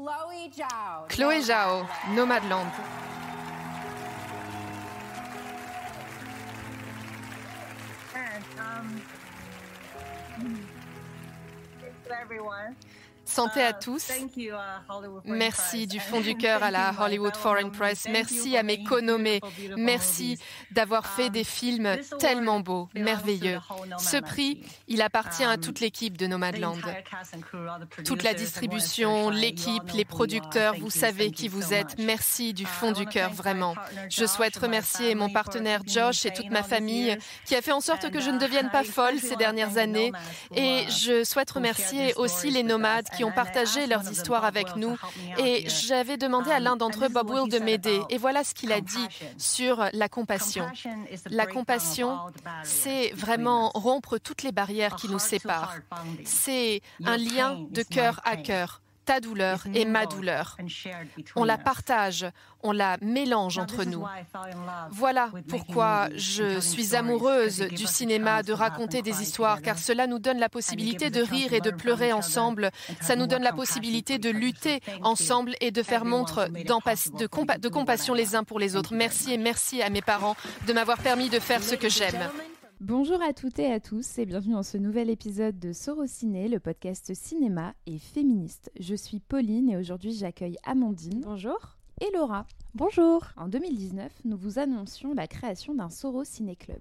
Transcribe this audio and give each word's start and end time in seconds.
Chloe 0.00 0.48
Zhao. 0.56 1.08
Chloé 1.10 1.40
Zhao, 1.42 1.86
Nomadland. 2.14 2.72
And, 8.14 8.44
um, 8.58 9.02
thanks 11.82 11.96
to 12.06 12.18
everyone. 12.18 12.76
Santé 13.30 13.62
à 13.62 13.72
tous. 13.72 14.10
Merci 15.24 15.86
du 15.86 16.00
fond 16.00 16.20
du 16.30 16.34
cœur 16.36 16.62
à 16.62 16.70
la 16.70 16.92
Hollywood 17.00 17.36
Foreign 17.36 17.70
Press. 17.70 18.06
Merci 18.10 18.56
à 18.56 18.62
mes 18.62 18.82
conommés. 18.82 19.40
Merci 19.76 20.38
d'avoir 20.72 21.06
fait 21.06 21.30
des 21.30 21.44
films 21.44 21.96
tellement 22.18 22.60
beaux, 22.60 22.88
merveilleux. 22.94 23.58
Ce 23.98 24.16
prix, 24.16 24.62
il 24.88 25.00
appartient 25.00 25.44
à 25.44 25.56
toute 25.56 25.80
l'équipe 25.80 26.18
de 26.18 26.26
Nomadland. 26.26 26.80
Toute 28.04 28.24
la 28.24 28.34
distribution, 28.34 29.30
l'équipe, 29.30 29.90
les 29.94 30.04
producteurs, 30.04 30.74
vous 30.74 30.90
savez 30.90 31.30
qui 31.30 31.48
vous 31.48 31.72
êtes. 31.72 31.98
Merci 31.98 32.52
du 32.52 32.66
fond 32.66 32.90
du 32.90 33.06
cœur, 33.06 33.30
vraiment. 33.32 33.74
Je 34.08 34.26
souhaite 34.26 34.56
remercier 34.56 35.14
mon 35.14 35.30
partenaire 35.30 35.82
Josh 35.86 36.26
et 36.26 36.32
toute 36.32 36.50
ma 36.50 36.64
famille 36.64 37.16
qui 37.44 37.54
a 37.54 37.62
fait 37.62 37.72
en 37.72 37.80
sorte 37.80 38.10
que 38.10 38.20
je 38.20 38.30
ne 38.30 38.38
devienne 38.38 38.70
pas 38.70 38.84
folle 38.84 39.20
ces 39.20 39.36
dernières 39.36 39.78
années. 39.78 40.10
Et 40.56 40.84
je 40.88 41.22
souhaite 41.22 41.50
remercier 41.50 42.14
aussi 42.14 42.50
les 42.50 42.64
nomades 42.64 43.08
qui 43.16 43.19
ont 43.24 43.32
partagé 43.32 43.86
leurs 43.86 44.10
histoires 44.10 44.44
avec 44.44 44.76
nous. 44.76 44.96
Et 45.38 45.68
j'avais 45.68 46.16
demandé 46.16 46.50
à 46.50 46.60
l'un 46.60 46.76
d'entre 46.76 47.06
eux, 47.06 47.08
Bob 47.08 47.30
Will, 47.30 47.50
de 47.50 47.58
m'aider. 47.58 48.00
Et 48.10 48.18
voilà 48.18 48.44
ce 48.44 48.54
qu'il 48.54 48.72
a 48.72 48.80
dit 48.80 49.06
sur 49.38 49.84
la 49.92 50.08
compassion. 50.08 50.66
La 51.30 51.46
compassion, 51.46 52.18
c'est 52.62 53.10
vraiment 53.14 53.70
rompre 53.74 54.18
toutes 54.18 54.42
les 54.42 54.52
barrières 54.52 54.96
qui 54.96 55.08
nous 55.08 55.18
séparent. 55.18 55.76
C'est 56.24 56.82
un 57.04 57.16
lien 57.16 57.60
de 57.70 57.82
cœur 57.82 58.20
à 58.24 58.36
cœur 58.36 58.80
ta 59.10 59.18
douleur 59.18 59.64
et 59.74 59.84
ma 59.84 60.06
douleur. 60.06 60.56
On 61.34 61.42
la 61.42 61.58
partage, 61.58 62.26
on 62.62 62.70
la 62.70 62.96
mélange 63.02 63.58
entre 63.58 63.82
nous. 63.82 64.06
Voilà 64.92 65.30
pourquoi 65.48 66.08
je 66.14 66.60
suis 66.60 66.94
amoureuse 66.94 67.58
du 67.58 67.88
cinéma, 67.88 68.44
de 68.44 68.52
raconter 68.52 69.02
des 69.02 69.20
histoires, 69.20 69.62
car 69.62 69.78
cela 69.78 70.06
nous 70.06 70.20
donne 70.20 70.38
la 70.38 70.48
possibilité 70.48 71.10
de 71.10 71.22
rire 71.22 71.52
et 71.52 71.60
de 71.60 71.72
pleurer 71.72 72.12
ensemble. 72.12 72.70
Ça 73.00 73.16
nous 73.16 73.26
donne 73.26 73.42
la 73.42 73.52
possibilité 73.52 74.18
de 74.18 74.30
lutter 74.30 74.78
ensemble 75.02 75.56
et 75.60 75.72
de 75.72 75.82
faire 75.82 76.04
montre 76.04 76.46
de, 76.46 77.58
de 77.58 77.68
compassion 77.68 78.14
les 78.14 78.36
uns 78.36 78.44
pour 78.44 78.60
les 78.60 78.76
autres. 78.76 78.94
Merci 78.94 79.32
et 79.32 79.38
merci 79.38 79.82
à 79.82 79.90
mes 79.90 80.02
parents 80.02 80.36
de 80.68 80.72
m'avoir 80.72 80.98
permis 80.98 81.30
de 81.30 81.40
faire 81.40 81.64
ce 81.64 81.74
que 81.74 81.88
j'aime. 81.88 82.30
Bonjour 82.80 83.20
à 83.20 83.34
toutes 83.34 83.58
et 83.58 83.70
à 83.70 83.78
tous 83.78 84.18
et 84.18 84.24
bienvenue 84.24 84.54
dans 84.54 84.62
ce 84.62 84.78
nouvel 84.78 85.10
épisode 85.10 85.58
de 85.58 85.70
Sorociné, 85.70 86.48
le 86.48 86.60
podcast 86.60 87.12
cinéma 87.12 87.74
et 87.84 87.98
féministe. 87.98 88.72
Je 88.80 88.94
suis 88.94 89.20
Pauline 89.20 89.68
et 89.68 89.76
aujourd'hui 89.76 90.14
j'accueille 90.14 90.56
Amandine. 90.64 91.20
Bonjour. 91.20 91.76
Et 92.00 92.10
Laura. 92.14 92.46
Bonjour. 92.74 93.26
En 93.36 93.48
2019, 93.48 94.10
nous 94.24 94.38
vous 94.38 94.58
annoncions 94.58 95.12
la 95.12 95.28
création 95.28 95.74
d'un 95.74 95.90
Soro 95.90 96.24
Ciné 96.24 96.56
Club. 96.56 96.80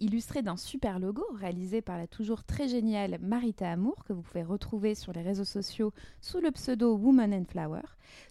Illustré 0.00 0.42
d'un 0.42 0.56
super 0.56 0.98
logo 0.98 1.22
réalisé 1.36 1.80
par 1.80 1.96
la 1.96 2.08
toujours 2.08 2.42
très 2.42 2.66
géniale 2.66 3.18
Marita 3.22 3.70
Amour, 3.70 4.02
que 4.04 4.12
vous 4.12 4.22
pouvez 4.22 4.42
retrouver 4.42 4.96
sur 4.96 5.12
les 5.12 5.22
réseaux 5.22 5.44
sociaux 5.44 5.92
sous 6.20 6.40
le 6.40 6.50
pseudo 6.50 6.96
Woman 6.96 7.32
and 7.32 7.44
Flower, 7.48 7.82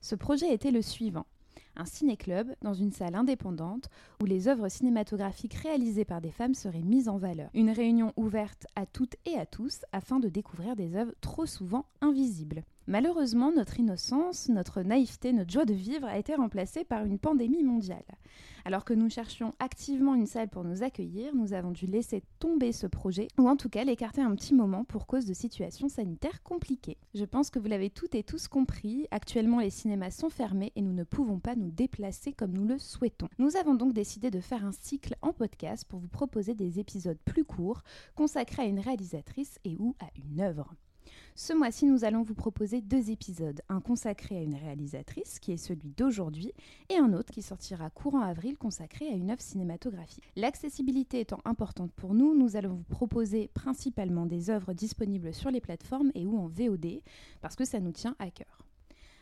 ce 0.02 0.16
projet 0.16 0.54
était 0.54 0.72
le 0.72 0.82
suivant 0.82 1.26
un 1.76 1.86
ciné-club 1.86 2.56
dans 2.62 2.74
une 2.74 2.92
salle 2.92 3.16
indépendante 3.16 3.90
où 4.22 4.26
les 4.26 4.48
œuvres 4.48 4.70
cinématographiques 4.70 5.56
réalisées 5.56 6.06
par 6.06 6.22
des 6.22 6.32
femmes 6.32 6.54
seraient 6.54 6.82
mises 6.82 7.10
en 7.10 7.18
valeur. 7.18 7.50
Une 7.54 7.72
réunion 7.72 8.14
ouverte 8.18 8.68
à 8.76 8.86
toutes 8.86 9.16
et 9.26 9.38
à 9.38 9.46
tous 9.46 9.82
afin 9.92 10.20
de 10.20 10.30
découvrir 10.30 10.76
des 10.76 10.96
œuvres 10.96 11.14
trop 11.22 11.46
souvent 11.46 11.86
invisibles. 12.02 12.64
Malheureusement, 12.88 13.52
notre 13.52 13.80
innocence, 13.80 14.48
notre 14.48 14.84
naïveté, 14.84 15.34
notre 15.34 15.52
joie 15.52 15.66
de 15.66 15.74
vivre 15.74 16.06
a 16.06 16.20
été 16.20 16.36
remplacée 16.36 16.84
par 16.84 17.04
une 17.04 17.18
pandémie 17.18 17.64
mondiale. 17.64 18.06
Alors 18.64 18.86
que 18.86 18.94
nous 18.94 19.10
cherchions 19.10 19.56
activement 19.58 20.14
une 20.14 20.28
salle 20.28 20.50
pour 20.50 20.64
nous 20.64 20.84
accueillir, 20.84 21.34
nous 21.36 21.54
avons 21.54 21.72
dû 21.72 21.88
laisser 21.88 22.24
tomber 22.38 22.72
ce 22.72 22.86
projet, 22.86 23.28
ou 23.40 23.50
en 23.50 23.56
tout 23.56 23.70
cas 23.70 23.84
l'écarter 23.84 24.22
un 24.22 24.36
petit 24.36 24.54
moment 24.54 24.84
pour 24.84 25.08
cause 25.08 25.26
de 25.26 25.34
situations 25.34 25.90
sanitaires 25.90 26.44
compliquées. 26.44 26.98
Je 27.16 27.26
pense 27.26 27.50
que 27.50 27.58
vous 27.58 27.68
l'avez 27.68 27.90
toutes 27.90 28.14
et 28.14 28.24
tous 28.24 28.48
compris, 28.48 29.08
actuellement 29.10 29.60
les 29.60 29.72
cinémas 29.72 30.12
sont 30.12 30.30
fermés 30.30 30.72
et 30.76 30.82
nous 30.82 30.94
ne 30.94 31.04
pouvons 31.04 31.40
pas 31.40 31.56
nous 31.56 31.72
déplacer 31.72 32.34
comme 32.34 32.54
nous 32.54 32.66
le 32.66 32.78
souhaitons. 32.78 33.30
Nous 33.40 33.56
avons 33.56 33.74
donc 33.74 33.94
décidé 33.94 34.30
de 34.30 34.40
faire 34.40 34.64
un 34.64 34.72
cycle 34.72 35.16
en 35.24 35.34
podcast 35.34 35.86
pour 35.88 36.00
vous 36.00 36.08
proposer 36.08 36.54
des 36.54 36.80
épisodes 36.80 37.20
plus 37.26 37.46
courts 37.46 37.82
consacrés 38.14 38.64
à 38.64 38.66
une 38.66 38.80
réalisatrice 38.80 39.58
et 39.64 39.76
ou 39.80 39.96
à 40.00 40.08
une 40.18 40.42
œuvre. 40.42 40.76
Ce 41.38 41.52
mois-ci, 41.52 41.86
nous 41.86 42.06
allons 42.06 42.22
vous 42.22 42.34
proposer 42.34 42.80
deux 42.80 43.12
épisodes, 43.12 43.60
un 43.68 43.82
consacré 43.82 44.38
à 44.38 44.42
une 44.42 44.56
réalisatrice, 44.56 45.40
qui 45.40 45.52
est 45.52 45.58
celui 45.58 45.90
d'aujourd'hui, 45.90 46.54
et 46.88 46.96
un 46.96 47.12
autre 47.12 47.34
qui 47.34 47.42
sortira 47.42 47.90
courant 47.90 48.22
avril, 48.22 48.58
consacré 48.58 49.10
à 49.10 49.16
une 49.16 49.30
œuvre 49.30 49.42
cinématographique. 49.42 50.24
L'accessibilité 50.38 51.20
étant 51.20 51.42
importante 51.44 51.92
pour 51.92 52.14
nous, 52.14 52.34
nous 52.34 52.56
allons 52.56 52.76
vous 52.76 52.84
proposer 52.84 53.50
principalement 53.54 54.26
des 54.26 54.50
œuvres 54.50 54.72
disponibles 54.72 55.34
sur 55.34 55.52
les 55.52 55.60
plateformes 55.60 56.10
et 56.16 56.26
ou 56.26 56.38
en 56.38 56.48
VOD, 56.48 57.02
parce 57.42 57.58
que 57.58 57.66
ça 57.66 57.82
nous 57.82 57.92
tient 57.92 58.16
à 58.20 58.32
cœur. 58.32 58.66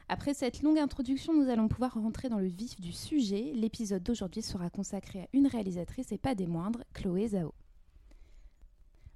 Après 0.07 0.35
cette 0.35 0.61
longue 0.61 0.77
introduction, 0.77 1.33
nous 1.33 1.49
allons 1.49 1.67
pouvoir 1.67 1.95
rentrer 1.95 2.29
dans 2.29 2.37
le 2.37 2.45
vif 2.45 2.79
du 2.79 2.91
sujet. 2.91 3.53
L'épisode 3.55 4.03
d'aujourd'hui 4.03 4.43
sera 4.43 4.69
consacré 4.69 5.21
à 5.21 5.27
une 5.33 5.47
réalisatrice 5.47 6.11
et 6.11 6.19
pas 6.19 6.35
des 6.35 6.45
moindres, 6.45 6.83
Chloé 6.93 7.29
Zhao. 7.29 7.55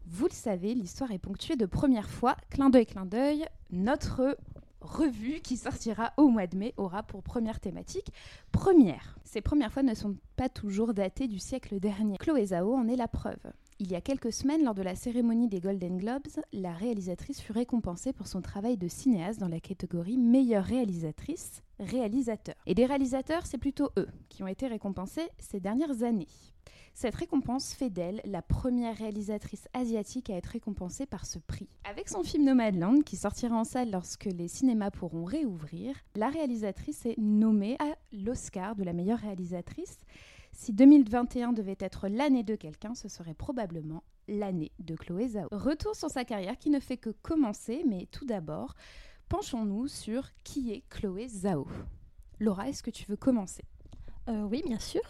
Vous 0.09 0.27
le 0.27 0.33
savez, 0.33 0.73
l'histoire 0.73 1.11
est 1.11 1.19
ponctuée 1.19 1.57
de 1.57 1.65
première 1.65 2.09
fois, 2.09 2.37
clin 2.49 2.69
d'œil, 2.69 2.85
clin 2.85 3.05
d'œil, 3.05 3.45
notre 3.71 4.37
revue 4.79 5.41
qui 5.41 5.57
sortira 5.57 6.13
au 6.15 6.29
mois 6.29 6.47
de 6.47 6.55
mai 6.55 6.73
aura 6.77 7.03
pour 7.03 7.23
première 7.23 7.59
thématique 7.59 8.13
première. 8.53 9.17
Ces 9.25 9.41
premières 9.41 9.73
fois 9.73 9.83
ne 9.83 9.93
sont 9.93 10.15
pas 10.37 10.47
toujours 10.47 10.93
datées 10.93 11.27
du 11.27 11.39
siècle 11.39 11.77
dernier. 11.81 12.17
Chloé 12.19 12.45
Zhao 12.47 12.73
en 12.73 12.87
est 12.87 12.95
la 12.95 13.09
preuve. 13.09 13.51
Il 13.79 13.91
y 13.91 13.95
a 13.95 14.01
quelques 14.01 14.33
semaines, 14.33 14.63
lors 14.63 14.73
de 14.73 14.81
la 14.81 14.95
cérémonie 14.95 15.47
des 15.47 15.59
Golden 15.59 15.99
Globes, 15.99 16.27
la 16.51 16.73
réalisatrice 16.73 17.39
fut 17.39 17.51
récompensée 17.51 18.11
pour 18.11 18.25
son 18.25 18.41
travail 18.41 18.75
de 18.75 18.87
cinéaste 18.87 19.39
dans 19.39 19.47
la 19.47 19.59
catégorie 19.59 20.17
meilleure 20.17 20.63
réalisatrice, 20.63 21.61
réalisateur. 21.79 22.55
Et 22.65 22.73
des 22.73 22.87
réalisateurs, 22.87 23.45
c'est 23.45 23.59
plutôt 23.59 23.91
eux 23.99 24.07
qui 24.29 24.41
ont 24.41 24.47
été 24.47 24.65
récompensés 24.65 25.29
ces 25.37 25.59
dernières 25.59 26.01
années. 26.01 26.27
Cette 26.95 27.13
récompense 27.13 27.75
fait 27.75 27.91
d'elle 27.91 28.19
la 28.25 28.41
première 28.41 28.97
réalisatrice 28.97 29.67
asiatique 29.75 30.31
à 30.31 30.37
être 30.37 30.47
récompensée 30.47 31.05
par 31.05 31.27
ce 31.27 31.37
prix. 31.37 31.69
Avec 31.83 32.09
son 32.09 32.23
film 32.23 32.45
Nomadland, 32.45 33.03
qui 33.03 33.15
sortira 33.15 33.55
en 33.55 33.63
salle 33.63 33.91
lorsque 33.91 34.25
les 34.25 34.47
cinémas 34.47 34.89
pourront 34.89 35.23
réouvrir, 35.23 35.95
la 36.15 36.29
réalisatrice 36.29 37.05
est 37.05 37.19
nommée 37.19 37.77
à 37.77 37.95
l'Oscar 38.11 38.75
de 38.75 38.83
la 38.83 38.93
meilleure 38.93 39.19
réalisatrice. 39.19 39.99
Si 40.59 40.73
2021 40.73 41.53
devait 41.53 41.77
être 41.79 42.07
l'année 42.07 42.41
de 42.41 42.55
quelqu'un, 42.55 42.95
ce 42.95 43.07
serait 43.07 43.35
probablement 43.35 44.01
l'année 44.27 44.71
de 44.79 44.95
Chloé 44.95 45.27
Zhao. 45.27 45.47
Retour 45.51 45.95
sur 45.95 46.09
sa 46.09 46.25
carrière 46.25 46.57
qui 46.57 46.71
ne 46.71 46.79
fait 46.79 46.97
que 46.97 47.11
commencer, 47.11 47.83
mais 47.87 48.07
tout 48.11 48.25
d'abord, 48.25 48.73
penchons-nous 49.29 49.87
sur 49.87 50.31
qui 50.43 50.71
est 50.71 50.81
Chloé 50.89 51.27
Zhao. 51.27 51.67
Laura, 52.39 52.69
est-ce 52.69 52.81
que 52.81 52.89
tu 52.89 53.05
veux 53.05 53.15
commencer? 53.15 53.65
Euh, 54.29 54.47
Oui, 54.49 54.63
bien 54.65 54.79
sûr. 54.79 55.03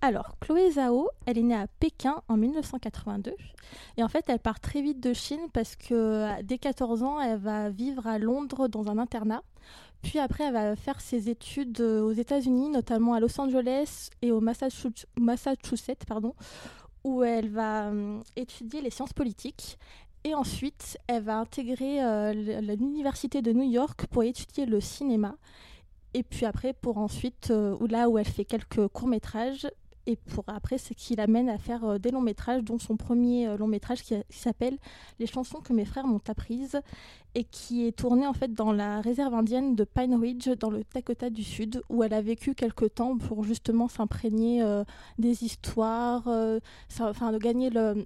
Alors, 0.00 0.36
Chloé 0.40 0.72
Zhao, 0.72 1.08
elle 1.26 1.38
est 1.38 1.42
née 1.44 1.54
à 1.54 1.68
Pékin 1.68 2.20
en 2.26 2.36
1982. 2.36 3.36
Et 3.98 4.02
en 4.02 4.08
fait, 4.08 4.28
elle 4.28 4.40
part 4.40 4.58
très 4.58 4.82
vite 4.82 4.98
de 4.98 5.12
Chine 5.12 5.46
parce 5.52 5.76
que 5.76 5.94
euh, 5.94 6.42
dès 6.42 6.58
14 6.58 7.04
ans, 7.04 7.20
elle 7.20 7.38
va 7.38 7.70
vivre 7.70 8.08
à 8.08 8.18
Londres 8.18 8.66
dans 8.66 8.88
un 8.90 8.98
internat. 8.98 9.44
Puis 10.02 10.18
après, 10.18 10.44
elle 10.44 10.52
va 10.52 10.76
faire 10.76 11.00
ses 11.00 11.28
études 11.28 11.80
euh, 11.80 12.02
aux 12.02 12.12
États-Unis, 12.12 12.70
notamment 12.70 13.14
à 13.14 13.20
Los 13.20 13.40
Angeles 13.40 14.10
et 14.22 14.30
au 14.30 14.40
Massachusetts, 14.40 16.04
pardon, 16.06 16.34
où 17.04 17.22
elle 17.22 17.50
va 17.50 17.88
hum, 17.88 18.22
étudier 18.36 18.80
les 18.80 18.90
sciences 18.90 19.12
politiques. 19.12 19.78
Et 20.24 20.34
ensuite, 20.34 20.98
elle 21.06 21.22
va 21.22 21.38
intégrer 21.38 22.00
l'université 22.60 23.40
de 23.40 23.52
New 23.52 23.70
York 23.70 24.06
pour 24.10 24.24
étudier 24.24 24.66
le 24.66 24.80
cinéma. 24.80 25.36
Et 26.12 26.24
puis 26.24 26.44
après, 26.44 26.72
pour 26.72 26.98
ensuite, 26.98 27.52
là 27.88 28.08
où 28.08 28.18
elle 28.18 28.26
fait 28.26 28.44
quelques 28.44 28.88
courts-métrages, 28.88 29.68
et 30.08 30.16
pour 30.16 30.44
après, 30.46 30.78
ce 30.78 30.94
qui 30.94 31.14
l'amène 31.16 31.50
à 31.50 31.58
faire 31.58 31.84
euh, 31.84 31.98
des 31.98 32.10
longs 32.10 32.22
métrages, 32.22 32.64
dont 32.64 32.78
son 32.78 32.96
premier 32.96 33.46
euh, 33.46 33.58
long 33.58 33.66
métrage 33.66 34.02
qui, 34.02 34.14
s'appelle 34.30 34.78
Les 35.18 35.26
chansons 35.26 35.60
que 35.60 35.74
mes 35.74 35.84
frères 35.84 36.06
m'ont 36.06 36.22
apprises 36.28 36.80
et 37.34 37.44
qui 37.44 37.86
est 37.86 37.92
tourné 37.92 38.26
en 38.26 38.32
fait 38.32 38.52
dans 38.52 38.72
la 38.72 39.00
réserve 39.00 39.34
indienne 39.34 39.74
de 39.74 39.84
Pine 39.84 40.14
Ridge 40.14 40.48
dans 40.58 40.70
le 40.70 40.82
Dakota 40.94 41.30
du 41.30 41.42
Sud 41.42 41.82
où 41.88 42.02
elle 42.02 42.14
a 42.14 42.20
vécu 42.20 42.54
quelque 42.54 42.84
temps 42.84 43.16
pour 43.16 43.44
justement 43.44 43.88
s'imprégner 43.88 44.62
euh, 44.62 44.84
des 45.18 45.44
histoires, 45.44 46.28
enfin 47.00 47.32
de 47.32 47.38
gagner 47.38 47.70
le, 47.70 48.04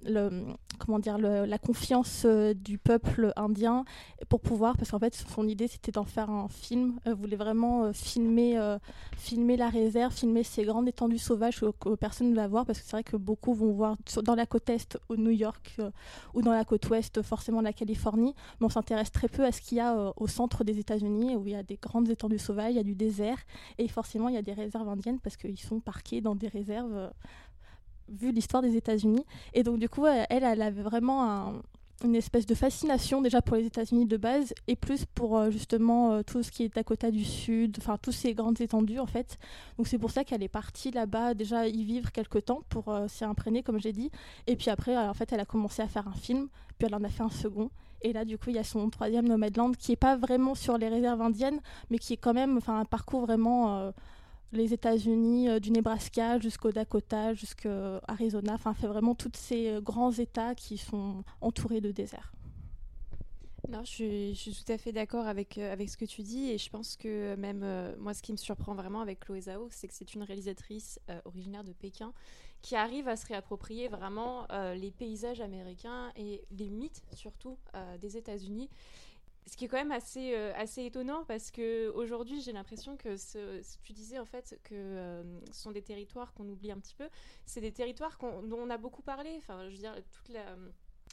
comment 0.79 0.99
dire 0.99 1.17
la 1.17 1.57
confiance 1.57 2.25
du 2.25 2.77
peuple 2.77 3.33
indien 3.35 3.85
pour 4.29 4.41
pouvoir 4.41 4.77
parce 4.77 4.91
qu'en 4.91 4.99
fait 4.99 5.15
son 5.15 5.47
idée 5.47 5.67
c'était 5.67 5.91
d'en 5.91 6.03
faire 6.03 6.29
un 6.29 6.47
film, 6.47 6.99
elle 7.05 7.13
voulait 7.13 7.35
vraiment 7.35 7.93
filmer 7.93 8.77
filmer 9.17 9.57
la 9.57 9.69
réserve, 9.69 10.13
filmer 10.13 10.43
ces 10.43 10.63
grandes 10.63 10.87
étendues 10.87 11.17
sauvages 11.17 11.63
personne 11.99 12.31
ne 12.31 12.35
va 12.35 12.47
voir 12.47 12.65
parce 12.65 12.79
que 12.79 12.85
c'est 12.85 12.91
vrai 12.91 13.03
que 13.03 13.17
beaucoup 13.17 13.53
vont 13.53 13.71
voir 13.71 13.97
dans 14.23 14.35
la 14.35 14.45
côte 14.45 14.69
est 14.69 14.97
au 15.09 15.15
New 15.15 15.31
York 15.31 15.75
euh, 15.79 15.89
ou 16.33 16.41
dans 16.41 16.51
la 16.51 16.65
côte 16.65 16.89
ouest 16.89 17.21
forcément 17.21 17.61
la 17.61 17.73
Californie, 17.73 18.33
mais 18.59 18.65
on 18.65 18.69
s'intéresse 18.69 19.09
très 19.13 19.27
peu 19.29 19.45
à 19.45 19.51
ce 19.51 19.61
qu'il 19.61 19.77
y 19.77 19.81
a 19.81 20.11
au 20.17 20.27
centre 20.27 20.63
des 20.63 20.79
États-Unis, 20.79 21.35
où 21.35 21.47
il 21.47 21.53
y 21.53 21.55
a 21.55 21.63
des 21.63 21.77
grandes 21.77 22.09
étendues 22.09 22.39
sauvages, 22.39 22.71
il 22.73 22.77
y 22.77 22.79
a 22.79 22.83
du 22.83 22.95
désert, 22.95 23.37
et 23.77 23.87
forcément 23.87 24.29
il 24.29 24.35
y 24.35 24.37
a 24.37 24.41
des 24.41 24.53
réserves 24.53 24.89
indiennes 24.89 25.19
parce 25.19 25.37
qu'ils 25.37 25.59
sont 25.59 25.79
parqués 25.79 26.21
dans 26.21 26.35
des 26.35 26.47
réserves 26.47 27.11
vu 28.09 28.31
l'histoire 28.31 28.61
des 28.61 28.75
États-Unis. 28.75 29.25
Et 29.53 29.63
donc, 29.63 29.79
du 29.79 29.89
coup, 29.89 30.05
elle, 30.05 30.25
elle 30.29 30.61
avait 30.61 30.83
vraiment 30.83 31.53
une 32.03 32.15
espèce 32.15 32.45
de 32.45 32.55
fascination 32.55 33.21
déjà 33.21 33.41
pour 33.41 33.55
les 33.55 33.65
États-Unis 33.65 34.05
de 34.05 34.17
base 34.17 34.53
et 34.67 34.75
plus 34.75 35.05
pour 35.05 35.37
euh, 35.37 35.49
justement 35.51 36.11
euh, 36.11 36.21
tout 36.21 36.43
ce 36.43 36.51
qui 36.51 36.63
est 36.63 36.75
Dakota 36.75 37.11
du 37.11 37.23
Sud, 37.23 37.77
enfin 37.79 37.97
toutes 38.01 38.13
ces 38.13 38.33
grandes 38.33 38.59
étendues 38.59 38.99
en 38.99 39.05
fait. 39.05 39.37
Donc 39.77 39.87
c'est 39.87 39.97
pour 39.97 40.11
ça 40.11 40.25
qu'elle 40.25 40.43
est 40.43 40.49
partie 40.49 40.91
là-bas 40.91 41.33
déjà 41.33 41.67
y 41.67 41.83
vivre 41.83 42.11
quelque 42.11 42.39
temps 42.39 42.61
pour 42.67 42.89
euh, 42.89 43.07
s'y 43.07 43.23
imprégner 43.23 43.63
comme 43.63 43.79
j'ai 43.79 43.93
dit. 43.93 44.11
Et 44.47 44.57
puis 44.57 44.69
après 44.69 44.97
en 44.97 45.13
fait 45.13 45.31
elle 45.31 45.39
a 45.39 45.45
commencé 45.45 45.81
à 45.81 45.87
faire 45.87 46.07
un 46.07 46.13
film, 46.13 46.49
puis 46.77 46.87
elle 46.87 46.95
en 46.95 47.03
a 47.03 47.09
fait 47.09 47.23
un 47.23 47.29
second. 47.29 47.69
Et 48.03 48.13
là 48.13 48.25
du 48.25 48.37
coup 48.37 48.49
il 48.49 48.55
y 48.55 48.59
a 48.59 48.63
son 48.63 48.89
troisième 48.89 49.27
Nomadland 49.27 49.75
qui 49.75 49.93
est 49.93 49.97
pas 49.97 50.15
vraiment 50.15 50.55
sur 50.55 50.77
les 50.77 50.89
réserves 50.89 51.21
indiennes, 51.21 51.59
mais 51.89 51.97
qui 51.97 52.13
est 52.13 52.17
quand 52.17 52.33
même 52.33 52.57
enfin 52.57 52.79
un 52.79 53.19
vraiment 53.25 53.91
les 54.53 54.73
États-Unis, 54.73 55.49
euh, 55.49 55.59
du 55.59 55.71
Nebraska 55.71 56.39
jusqu'au 56.39 56.71
Dakota, 56.71 57.33
jusqu'à 57.33 57.99
Arizona, 58.07 58.53
enfin 58.53 58.73
fait 58.73 58.87
vraiment 58.87 59.15
tous 59.15 59.31
ces 59.33 59.69
euh, 59.69 59.81
grands 59.81 60.11
États 60.11 60.55
qui 60.55 60.77
sont 60.77 61.23
entourés 61.41 61.81
de 61.81 61.91
déserts. 61.91 62.31
Non, 63.69 63.83
je 63.83 64.33
suis, 64.33 64.53
tout 64.53 64.71
à 64.71 64.77
fait 64.77 64.91
d'accord 64.91 65.25
avec, 65.25 65.57
euh, 65.57 65.71
avec 65.71 65.89
ce 65.89 65.97
que 65.97 66.05
tu 66.05 66.21
dis 66.21 66.49
et 66.49 66.57
je 66.57 66.69
pense 66.69 66.95
que 66.95 67.35
même 67.35 67.65
moi 67.97 68.13
ce 68.13 68.21
qui 68.21 68.31
me 68.31 68.37
surprend 68.37 68.75
vraiment 68.75 69.01
avec 69.01 69.21
Chloé 69.21 69.41
Zhao, 69.41 69.67
c'est 69.71 69.87
que 69.87 69.93
c'est 69.93 70.13
une 70.13 70.23
réalisatrice 70.23 70.99
originaire 71.25 71.63
de 71.63 71.71
Pékin 71.71 72.13
qui 72.63 72.75
arrive 72.75 73.07
à 73.07 73.15
se 73.15 73.27
réapproprier 73.27 73.89
vraiment 73.89 74.47
les 74.73 74.89
paysages 74.89 75.41
américains 75.41 76.11
et 76.15 76.43
les 76.49 76.69
mythes 76.69 77.03
surtout 77.11 77.59
des 77.99 78.17
États-Unis 78.17 78.69
ce 79.45 79.57
qui 79.57 79.65
est 79.65 79.67
quand 79.67 79.77
même 79.77 79.91
assez, 79.91 80.33
euh, 80.35 80.53
assez 80.55 80.85
étonnant 80.85 81.25
parce 81.25 81.51
que 81.51 81.89
aujourd'hui 81.89 82.41
j'ai 82.41 82.53
l'impression 82.53 82.95
que 82.97 83.17
ce, 83.17 83.61
tu 83.83 83.93
disais 83.93 84.19
en 84.19 84.25
fait 84.25 84.59
que 84.63 84.73
euh, 84.73 85.39
ce 85.51 85.61
sont 85.61 85.71
des 85.71 85.81
territoires 85.81 86.33
qu'on 86.33 86.47
oublie 86.47 86.71
un 86.71 86.79
petit 86.79 86.95
peu. 86.95 87.09
C'est 87.45 87.61
des 87.61 87.71
territoires 87.71 88.17
dont 88.21 88.57
on 88.57 88.69
a 88.69 88.77
beaucoup 88.77 89.01
parlé. 89.01 89.31
Enfin, 89.37 89.67
je 89.69 89.73
veux 89.73 89.79
dire, 89.79 89.95
toute 90.11 90.29
la, 90.29 90.55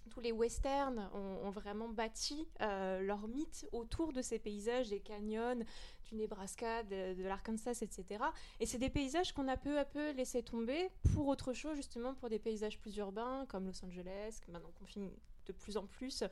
tous 0.08 0.20
les 0.20 0.32
westerns 0.32 1.10
ont, 1.14 1.50
vraiment 1.50 1.88
bâti 1.88 2.48
euh, 2.60 3.00
leur 3.00 3.28
mythe 3.28 3.66
autour 3.72 4.12
de 4.12 4.22
ces 4.22 4.38
paysages, 4.38 4.88
des 4.88 5.00
canyons, 5.00 5.64
du 6.04 6.14
Nebraska, 6.16 6.82
de, 6.84 7.22
l'Arkansas, 7.22 7.80
etc. 7.82 8.24
Et 8.60 8.66
c'est 8.66 8.78
des 8.78 8.90
paysages 8.90 9.32
qu'on 9.32 9.48
a 9.48 9.56
peu 9.56 9.78
à 9.78 9.84
peu 9.84 10.12
laissé 10.12 10.42
tomber 10.42 10.90
pour 11.12 11.26
autre 11.28 11.52
chose, 11.52 11.76
justement 11.76 12.14
pour 12.14 12.28
des 12.28 12.38
paysages 12.38 12.78
plus 12.78 12.96
urbains 12.96 13.46
comme 13.48 13.66
Los 13.66 13.84
Angeles, 13.84 14.40
maintenant 14.48 14.70
qu'on 14.78 14.86
filme 14.86 15.10
de 15.46 15.52
plus 15.52 15.76
en 15.76 15.86
plus. 15.86 16.24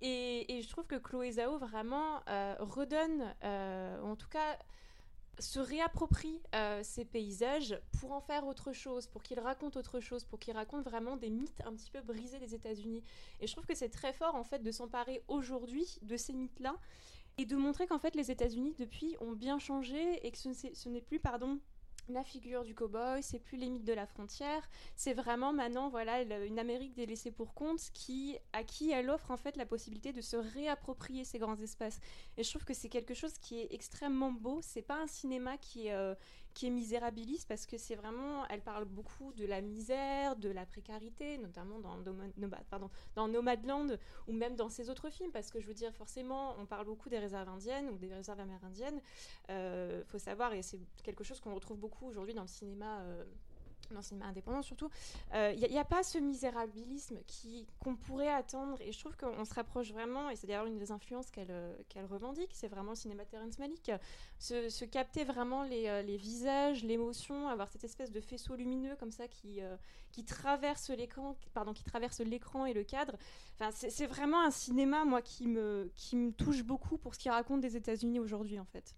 Et, 0.00 0.60
je 0.62 0.68
trouve 0.68 0.86
que 0.86 0.96
Chloé 0.96 1.32
Zhao 1.32 1.58
vraiment 1.58 2.20
euh, 2.28 2.56
redonne, 2.58 3.34
euh, 3.42 4.00
en 4.02 4.16
tout 4.16 4.28
cas 4.28 4.58
se 5.38 5.58
réapproprie 5.58 6.40
euh, 6.54 6.80
ces 6.82 7.04
paysages 7.04 7.78
pour 7.98 8.12
en 8.12 8.20
faire 8.20 8.46
autre 8.46 8.72
chose, 8.72 9.06
pour 9.06 9.22
qu'ils 9.22 9.40
racontent 9.40 9.78
autre 9.78 10.00
chose, 10.00 10.24
pour 10.24 10.38
qu'ils 10.38 10.54
racontent 10.54 10.88
vraiment 10.88 11.16
des 11.16 11.30
mythes 11.30 11.62
un 11.66 11.72
petit 11.72 11.90
peu 11.90 12.00
brisés 12.00 12.38
des 12.38 12.54
États-Unis. 12.54 13.02
Et 13.40 13.46
je 13.46 13.52
trouve 13.52 13.66
que 13.66 13.74
c'est 13.74 13.88
très 13.88 14.12
fort 14.12 14.34
en 14.34 14.44
fait 14.44 14.62
de 14.62 14.70
s'emparer 14.70 15.22
aujourd'hui 15.28 15.98
de 16.02 16.16
ces 16.16 16.32
mythes-là 16.32 16.76
et 17.38 17.46
de 17.46 17.56
montrer 17.56 17.86
qu'en 17.86 17.98
fait 17.98 18.14
les 18.14 18.30
États-Unis 18.30 18.74
depuis 18.78 19.16
ont 19.20 19.32
bien 19.32 19.58
changé 19.58 20.24
et 20.26 20.30
que 20.30 20.38
ce 20.38 20.88
n'est 20.88 21.00
plus 21.00 21.18
pardon 21.18 21.58
la 22.08 22.24
figure 22.24 22.64
du 22.64 22.74
cow-boy, 22.74 23.22
c'est 23.22 23.38
plus 23.38 23.56
les 23.56 23.68
mythes 23.68 23.84
de 23.84 23.92
la 23.92 24.06
frontière, 24.06 24.68
c'est 24.94 25.14
vraiment 25.14 25.52
maintenant 25.52 25.88
voilà 25.88 26.22
une 26.22 26.58
Amérique 26.58 26.94
délaissée 26.94 27.30
pour 27.30 27.54
compte 27.54 27.80
qui 27.92 28.36
à 28.52 28.62
qui 28.62 28.90
elle 28.90 29.10
offre 29.10 29.30
en 29.30 29.36
fait 29.36 29.56
la 29.56 29.66
possibilité 29.66 30.12
de 30.12 30.20
se 30.20 30.36
réapproprier 30.36 31.24
ces 31.24 31.38
grands 31.38 31.58
espaces. 31.58 32.00
Et 32.36 32.44
je 32.44 32.50
trouve 32.50 32.64
que 32.64 32.74
c'est 32.74 32.88
quelque 32.88 33.14
chose 33.14 33.38
qui 33.38 33.60
est 33.60 33.68
extrêmement 33.72 34.32
beau. 34.32 34.60
C'est 34.62 34.82
pas 34.82 35.00
un 35.00 35.06
cinéma 35.06 35.56
qui 35.58 35.88
est 35.88 35.92
euh, 35.92 36.14
qui 36.54 36.66
est 36.68 36.70
misérabiliste 36.70 37.48
parce 37.48 37.66
que 37.66 37.76
c'est 37.76 37.96
vraiment, 37.96 38.46
elle 38.48 38.62
parle 38.62 38.84
beaucoup 38.84 39.32
de 39.32 39.44
la 39.44 39.60
misère, 39.60 40.36
de 40.36 40.48
la 40.48 40.64
précarité, 40.64 41.36
notamment 41.38 41.80
dans, 41.80 41.98
pardon, 42.70 42.90
dans 43.16 43.28
Nomadland 43.28 43.98
ou 44.28 44.32
même 44.32 44.54
dans 44.54 44.68
ses 44.68 44.88
autres 44.88 45.10
films, 45.10 45.32
parce 45.32 45.50
que 45.50 45.60
je 45.60 45.66
veux 45.66 45.74
dire, 45.74 45.92
forcément, 45.92 46.54
on 46.58 46.66
parle 46.66 46.86
beaucoup 46.86 47.08
des 47.08 47.18
réserves 47.18 47.48
indiennes 47.48 47.90
ou 47.90 47.98
des 47.98 48.14
réserves 48.14 48.40
amérindiennes. 48.40 49.00
Il 49.48 49.52
euh, 49.52 50.04
faut 50.04 50.18
savoir, 50.18 50.52
et 50.54 50.62
c'est 50.62 50.80
quelque 51.02 51.24
chose 51.24 51.40
qu'on 51.40 51.54
retrouve 51.54 51.78
beaucoup 51.78 52.06
aujourd'hui 52.06 52.34
dans 52.34 52.42
le 52.42 52.48
cinéma. 52.48 53.00
Euh, 53.00 53.24
dans 53.92 54.00
le 54.00 54.02
cinéma 54.02 54.26
indépendant 54.26 54.62
surtout, 54.62 54.88
il 55.32 55.36
euh, 55.36 55.54
n'y 55.54 55.78
a, 55.78 55.84
pas 55.84 56.02
ce 56.02 56.18
misérabilisme 56.18 57.18
qui, 57.26 57.66
qu'on 57.78 57.96
pourrait 57.96 58.32
attendre. 58.32 58.78
Et 58.80 58.92
je 58.92 58.98
trouve 58.98 59.16
qu'on 59.16 59.44
se 59.44 59.54
rapproche 59.54 59.92
vraiment, 59.92 60.30
et 60.30 60.36
c'est 60.36 60.46
d'ailleurs 60.46 60.66
une 60.66 60.78
des 60.78 60.90
influences 60.90 61.30
qu'elle, 61.30 61.50
euh, 61.50 61.76
qu'elle 61.88 62.06
revendique, 62.06 62.50
c'est 62.52 62.68
vraiment 62.68 62.90
le 62.90 62.96
cinéma 62.96 63.24
Terrence 63.24 63.58
Malick. 63.58 63.90
Se, 64.38 64.84
capter 64.84 65.24
vraiment 65.24 65.62
les, 65.62 65.88
euh, 65.88 66.02
les 66.02 66.16
visages, 66.16 66.84
l'émotion, 66.84 67.48
avoir 67.48 67.68
cette 67.68 67.84
espèce 67.84 68.10
de 68.10 68.20
faisceau 68.20 68.54
lumineux 68.54 68.96
comme 68.96 69.10
ça 69.10 69.28
qui, 69.28 69.60
qui, 70.12 70.24
traverse, 70.24 70.90
l'écran, 70.90 71.36
pardon, 71.52 71.72
qui 71.72 71.84
traverse 71.84 72.20
l'écran 72.20 72.66
et 72.66 72.72
le 72.72 72.84
cadre. 72.84 73.16
Enfin, 73.54 73.70
c'est, 73.72 73.90
c'est 73.90 74.06
vraiment 74.06 74.42
un 74.42 74.50
cinéma, 74.50 75.04
moi, 75.04 75.22
qui 75.22 75.46
me, 75.46 75.90
qui 75.96 76.16
me 76.16 76.32
touche 76.32 76.62
beaucoup 76.62 76.98
pour 76.98 77.14
ce 77.14 77.20
qu'il 77.20 77.30
raconte 77.30 77.60
des 77.60 77.76
États-Unis 77.76 78.20
aujourd'hui, 78.20 78.58
en 78.58 78.64
fait. 78.64 78.94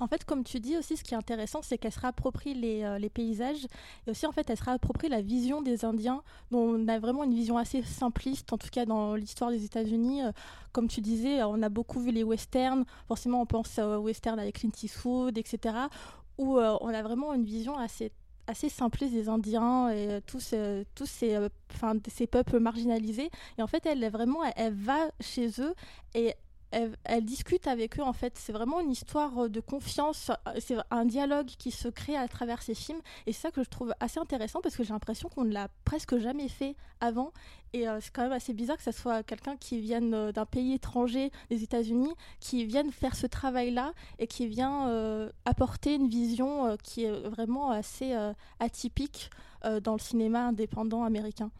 En 0.00 0.06
fait, 0.06 0.24
comme 0.24 0.44
tu 0.44 0.60
dis 0.60 0.78
aussi, 0.78 0.96
ce 0.96 1.04
qui 1.04 1.12
est 1.12 1.16
intéressant, 1.16 1.60
c'est 1.62 1.76
qu'elle 1.76 1.92
se 1.92 2.00
réapproprie 2.00 2.54
les, 2.54 2.82
euh, 2.84 2.98
les, 2.98 3.10
paysages 3.10 3.66
et 4.06 4.10
aussi, 4.10 4.24
en 4.24 4.32
fait, 4.32 4.48
elle 4.48 4.56
se 4.56 4.64
réapproprie 4.64 5.10
la 5.10 5.20
vision 5.20 5.60
des 5.60 5.84
Indiens, 5.84 6.22
dont 6.50 6.60
on 6.60 6.88
a 6.88 6.98
vraiment 6.98 7.22
une 7.22 7.34
vision 7.34 7.58
assez 7.58 7.82
simpliste, 7.82 8.50
en 8.52 8.58
tout 8.58 8.70
cas 8.72 8.86
dans 8.86 9.14
l'histoire 9.14 9.50
des 9.50 9.62
États-Unis. 9.62 10.22
Euh, 10.22 10.32
comme 10.72 10.88
tu 10.88 11.02
disais, 11.02 11.42
on 11.42 11.62
a 11.62 11.68
beaucoup 11.68 12.00
vu 12.00 12.12
les 12.12 12.24
westerns, 12.24 12.86
forcément, 13.08 13.42
on 13.42 13.46
pense 13.46 13.78
aux 13.78 14.00
westerns 14.00 14.38
avec 14.38 14.60
Clint 14.60 14.70
Eastwood, 14.82 15.36
etc., 15.36 15.74
où 16.38 16.56
euh, 16.56 16.78
on 16.80 16.88
a 16.88 17.02
vraiment 17.02 17.34
une 17.34 17.44
vision 17.44 17.76
assez 17.76 18.10
simpliste 18.70 19.12
des 19.12 19.28
Indiens 19.28 19.90
et 19.90 20.20
tous, 20.26 20.40
ces, 20.40 22.26
peuples 22.26 22.58
marginalisés. 22.58 23.30
Et 23.58 23.62
en 23.62 23.66
fait, 23.66 23.84
elle, 23.84 24.08
vraiment, 24.10 24.40
elle 24.56 24.72
va 24.72 25.10
chez 25.20 25.50
eux 25.60 25.74
et 26.14 26.34
elle, 26.72 27.24
discute 27.24 27.66
avec 27.66 27.98
eux 27.98 28.02
en 28.02 28.12
fait. 28.12 28.34
C'est 28.36 28.52
vraiment 28.52 28.80
une 28.80 28.90
histoire 28.90 29.44
euh, 29.44 29.48
de 29.48 29.60
confiance, 29.60 30.30
euh, 30.46 30.52
c'est 30.58 30.76
un 30.90 31.04
dialogue 31.04 31.46
qui 31.46 31.70
se 31.70 31.88
crée 31.88 32.16
à 32.16 32.28
travers 32.28 32.62
ces 32.62 32.74
films 32.74 33.00
et 33.26 33.32
c'est 33.32 33.42
ça 33.42 33.50
que 33.50 33.62
je 33.62 33.68
trouve 33.68 33.92
assez 34.00 34.18
intéressant 34.18 34.60
parce 34.60 34.76
que 34.76 34.84
j'ai 34.84 34.92
l'impression 34.92 35.28
qu'on 35.28 35.44
ne 35.44 35.52
l'a 35.52 35.68
presque 35.84 36.18
jamais 36.18 36.48
fait 36.48 36.76
avant 37.00 37.32
et 37.72 37.88
euh, 37.88 37.98
c'est 38.00 38.12
quand 38.12 38.22
même 38.22 38.32
assez 38.32 38.52
bizarre 38.52 38.76
que 38.76 38.82
ce 38.82 38.92
soit 38.92 39.22
quelqu'un 39.22 39.56
qui 39.56 39.80
vienne 39.80 40.32
d'un 40.32 40.46
pays 40.46 40.74
étranger, 40.74 41.30
des 41.50 41.62
États-Unis, 41.62 42.14
qui 42.40 42.64
vienne 42.64 42.90
faire 42.90 43.14
ce 43.14 43.26
travail-là 43.26 43.92
et 44.18 44.26
qui 44.26 44.46
vient 44.46 45.30
apporter 45.44 45.94
une 45.94 46.08
vision 46.08 46.76
qui 46.82 47.04
est 47.04 47.12
vraiment 47.28 47.70
assez 47.70 48.12
atypique 48.58 49.30
dans 49.82 49.92
le 49.92 49.98
cinéma 50.00 50.48
indépendant 50.48 51.04
américain. 51.04 51.50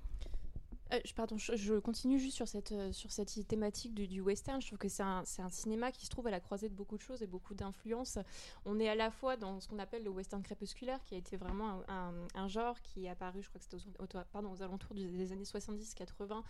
Euh, 0.93 0.99
pardon, 1.15 1.39
je, 1.39 1.79
continue 1.79 2.19
juste 2.19 2.37
sur 2.37 2.49
cette, 2.49 2.73
euh, 2.73 2.93
sur 2.93 3.13
cette 3.13 3.47
thématique 3.47 3.95
du, 3.95 4.21
western. 4.21 4.61
Je 4.61 4.67
trouve 4.67 4.79
que 4.79 4.89
c'est 4.89 5.03
un, 5.03 5.23
un, 5.39 5.51
cinéma 5.51 5.93
qui 5.93 6.05
se 6.05 6.11
trouve 6.11 6.27
à 6.27 6.31
la 6.31 6.41
croisée 6.41 6.69
de 6.69 6.75
beaucoup 6.75 6.97
de 6.97 7.03
choses 7.03 7.23
et 7.23 7.27
beaucoup 7.27 7.55
d'influences. 7.55 8.19
On 8.65 8.81
est 8.81 8.89
à 8.89 8.95
la 8.95 9.11
fois 9.11 9.37
dans 9.37 9.61
ce 9.61 9.69
qu'on 9.69 9.79
appelle 9.79 10.03
le 10.03 10.11
western 10.11 10.43
crépusculaire, 10.43 11.03
qui 11.05 11.15
a 11.15 11.19
été 11.19 11.37
vraiment 11.37 11.83
un, 11.89 12.49
genre 12.49 12.81
qui 12.83 13.07
est 13.07 13.09
apparu, 13.09 13.43
je 13.43 13.49
crois 13.49 13.61
que 13.61 13.65
c'était 13.65 13.85
aux, 14.01 14.25
pardon, 14.33 14.51
aux 14.51 14.63
alentours 14.63 14.95
des 14.95 15.33
années 15.33 15.45
70-80, 15.45 16.43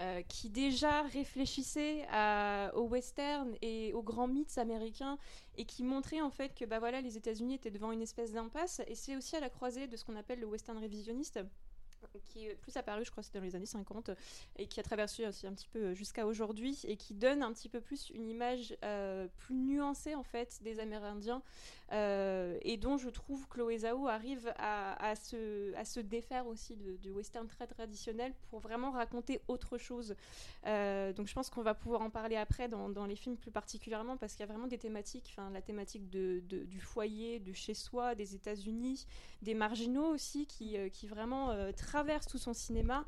euh, 0.00 0.22
qui 0.22 0.50
déjà 0.50 1.02
réfléchissait 1.02 2.06
au 2.74 2.82
western 2.82 3.54
et 3.62 3.94
aux 3.94 4.02
grands 4.02 4.28
mythes 4.28 4.58
américains 4.58 5.18
et 5.56 5.64
qui 5.64 5.82
montrait 5.82 6.20
en 6.20 6.30
fait 6.30 6.54
que 6.54 6.64
bah, 6.64 6.78
voilà, 6.78 7.00
les 7.00 7.16
États-Unis 7.16 7.54
étaient 7.54 7.70
devant 7.70 7.92
une 7.92 8.02
espèce 8.02 8.32
d'impasse. 8.32 8.82
Et 8.88 8.94
c'est 8.94 9.16
aussi 9.16 9.36
à 9.36 9.40
la 9.40 9.48
croisée 9.48 9.86
de 9.86 9.96
ce 9.96 10.04
qu'on 10.04 10.16
appelle 10.16 10.40
le 10.40 10.46
western 10.46 10.76
révisionniste 10.76 11.40
qui 12.24 12.46
est 12.46 12.54
plus 12.54 12.76
apparu, 12.76 13.04
je 13.04 13.10
crois, 13.10 13.22
c'était 13.22 13.38
dans 13.38 13.44
les 13.44 13.56
années 13.56 13.66
50, 13.66 14.10
et 14.56 14.66
qui 14.66 14.80
a 14.80 14.82
traversé 14.82 15.26
aussi 15.26 15.46
un 15.46 15.52
petit 15.52 15.68
peu 15.68 15.94
jusqu'à 15.94 16.26
aujourd'hui, 16.26 16.78
et 16.84 16.96
qui 16.96 17.14
donne 17.14 17.42
un 17.42 17.52
petit 17.52 17.68
peu 17.68 17.80
plus 17.80 18.10
une 18.10 18.28
image 18.28 18.76
euh, 18.84 19.28
plus 19.38 19.54
nuancée, 19.54 20.14
en 20.14 20.22
fait, 20.22 20.58
des 20.62 20.80
Amérindiens, 20.80 21.42
euh, 21.92 22.58
et 22.62 22.76
dont 22.76 22.96
je 22.96 23.08
trouve 23.08 23.46
Chloé 23.48 23.78
Zhao 23.78 24.08
arrive 24.08 24.52
à, 24.58 25.14
se, 25.14 26.00
défaire 26.00 26.46
aussi 26.46 26.76
du 26.76 27.10
western 27.10 27.46
très 27.46 27.66
traditionnel 27.66 28.32
pour 28.50 28.60
vraiment 28.60 28.90
raconter 28.90 29.40
autre 29.48 29.78
chose. 29.78 30.14
Euh, 30.66 31.12
donc 31.12 31.26
je 31.26 31.34
pense 31.34 31.50
qu'on 31.50 31.62
va 31.62 31.74
pouvoir 31.74 32.02
en 32.02 32.10
parler 32.10 32.36
après 32.36 32.68
dans, 32.68 33.06
les 33.06 33.16
films 33.16 33.36
plus 33.36 33.50
particulièrement, 33.50 34.16
parce 34.16 34.32
qu'il 34.32 34.40
y 34.40 34.48
a 34.48 34.52
vraiment 34.52 34.66
des 34.66 34.78
thématiques, 34.78 35.34
enfin 35.36 35.50
la 35.50 35.62
thématique 35.62 36.08
du 36.10 36.80
foyer, 36.80 37.40
de 37.40 37.52
chez 37.52 37.74
soi, 37.74 38.14
des 38.14 38.34
États-Unis, 38.34 39.06
des 39.42 39.54
marginaux 39.54 40.08
aussi, 40.12 40.46
qui, 40.46 40.76
qui 40.90 41.06
vraiment 41.06 41.54
traverse 41.72 42.26
tout 42.26 42.38
son 42.38 42.52
cinéma 42.52 43.04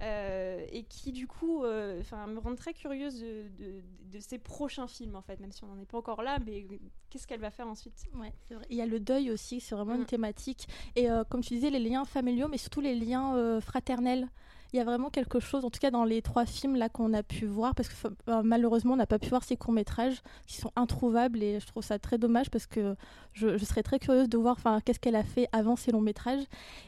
euh, 0.00 0.66
et 0.70 0.84
qui 0.84 1.12
du 1.12 1.26
coup 1.26 1.64
euh, 1.64 2.02
me 2.28 2.38
rend 2.38 2.54
très 2.54 2.72
curieuse 2.72 3.20
de, 3.20 4.18
ses 4.18 4.38
prochains 4.38 4.88
films 4.88 5.14
en 5.14 5.22
fait 5.22 5.38
même 5.40 5.52
si 5.52 5.64
on 5.64 5.68
n'en 5.68 5.80
est 5.80 5.86
pas 5.86 5.98
encore 5.98 6.22
là 6.22 6.38
mais 6.44 6.66
qu'est-ce 7.08 7.26
qu'elle 7.26 7.40
va 7.40 7.50
faire 7.50 7.68
ensuite? 7.68 8.06
Ouais, 8.20 8.32
vrai. 8.50 8.66
il 8.70 8.76
y 8.76 8.82
a 8.82 8.86
le 8.86 9.00
deuil 9.00 9.30
aussi 9.30 9.60
c'est 9.60 9.74
vraiment 9.74 9.94
une 9.94 10.02
mm. 10.02 10.06
thématique 10.06 10.68
et 10.96 11.10
euh, 11.10 11.24
comme 11.24 11.42
tu 11.42 11.54
disais 11.54 11.70
les 11.70 11.78
liens 11.78 12.04
familiaux 12.04 12.48
mais 12.48 12.58
surtout 12.58 12.80
les 12.80 12.94
liens 12.94 13.60
fraternels 13.60 14.28
il 14.72 14.76
y 14.76 14.80
a 14.80 14.84
vraiment 14.84 15.10
quelque 15.10 15.40
chose, 15.40 15.64
en 15.64 15.70
tout 15.70 15.80
cas 15.80 15.90
dans 15.90 16.04
les 16.04 16.22
trois 16.22 16.46
films 16.46 16.76
là 16.76 16.88
qu'on 16.88 17.12
a 17.12 17.22
pu 17.22 17.46
voir, 17.46 17.74
parce 17.74 17.88
que 17.88 18.08
euh, 18.28 18.42
malheureusement 18.42 18.94
on 18.94 18.96
n'a 18.96 19.06
pas 19.06 19.18
pu 19.18 19.28
voir 19.28 19.44
ces 19.44 19.56
courts 19.56 19.72
métrages 19.72 20.22
qui 20.46 20.56
sont 20.56 20.72
introuvables 20.76 21.42
et 21.42 21.60
je 21.60 21.66
trouve 21.66 21.82
ça 21.82 21.98
très 21.98 22.18
dommage 22.18 22.50
parce 22.50 22.66
que 22.66 22.94
je, 23.32 23.56
serais 23.58 23.82
très 23.82 23.98
curieuse 23.98 24.28
de 24.28 24.38
voir, 24.38 24.58
qu'est-ce 24.84 25.00
qu'elle 25.00 25.16
a 25.16 25.22
fait 25.22 25.48
avant 25.52 25.76
ces 25.76 25.92
longs 25.92 26.00
métrages. 26.00 26.42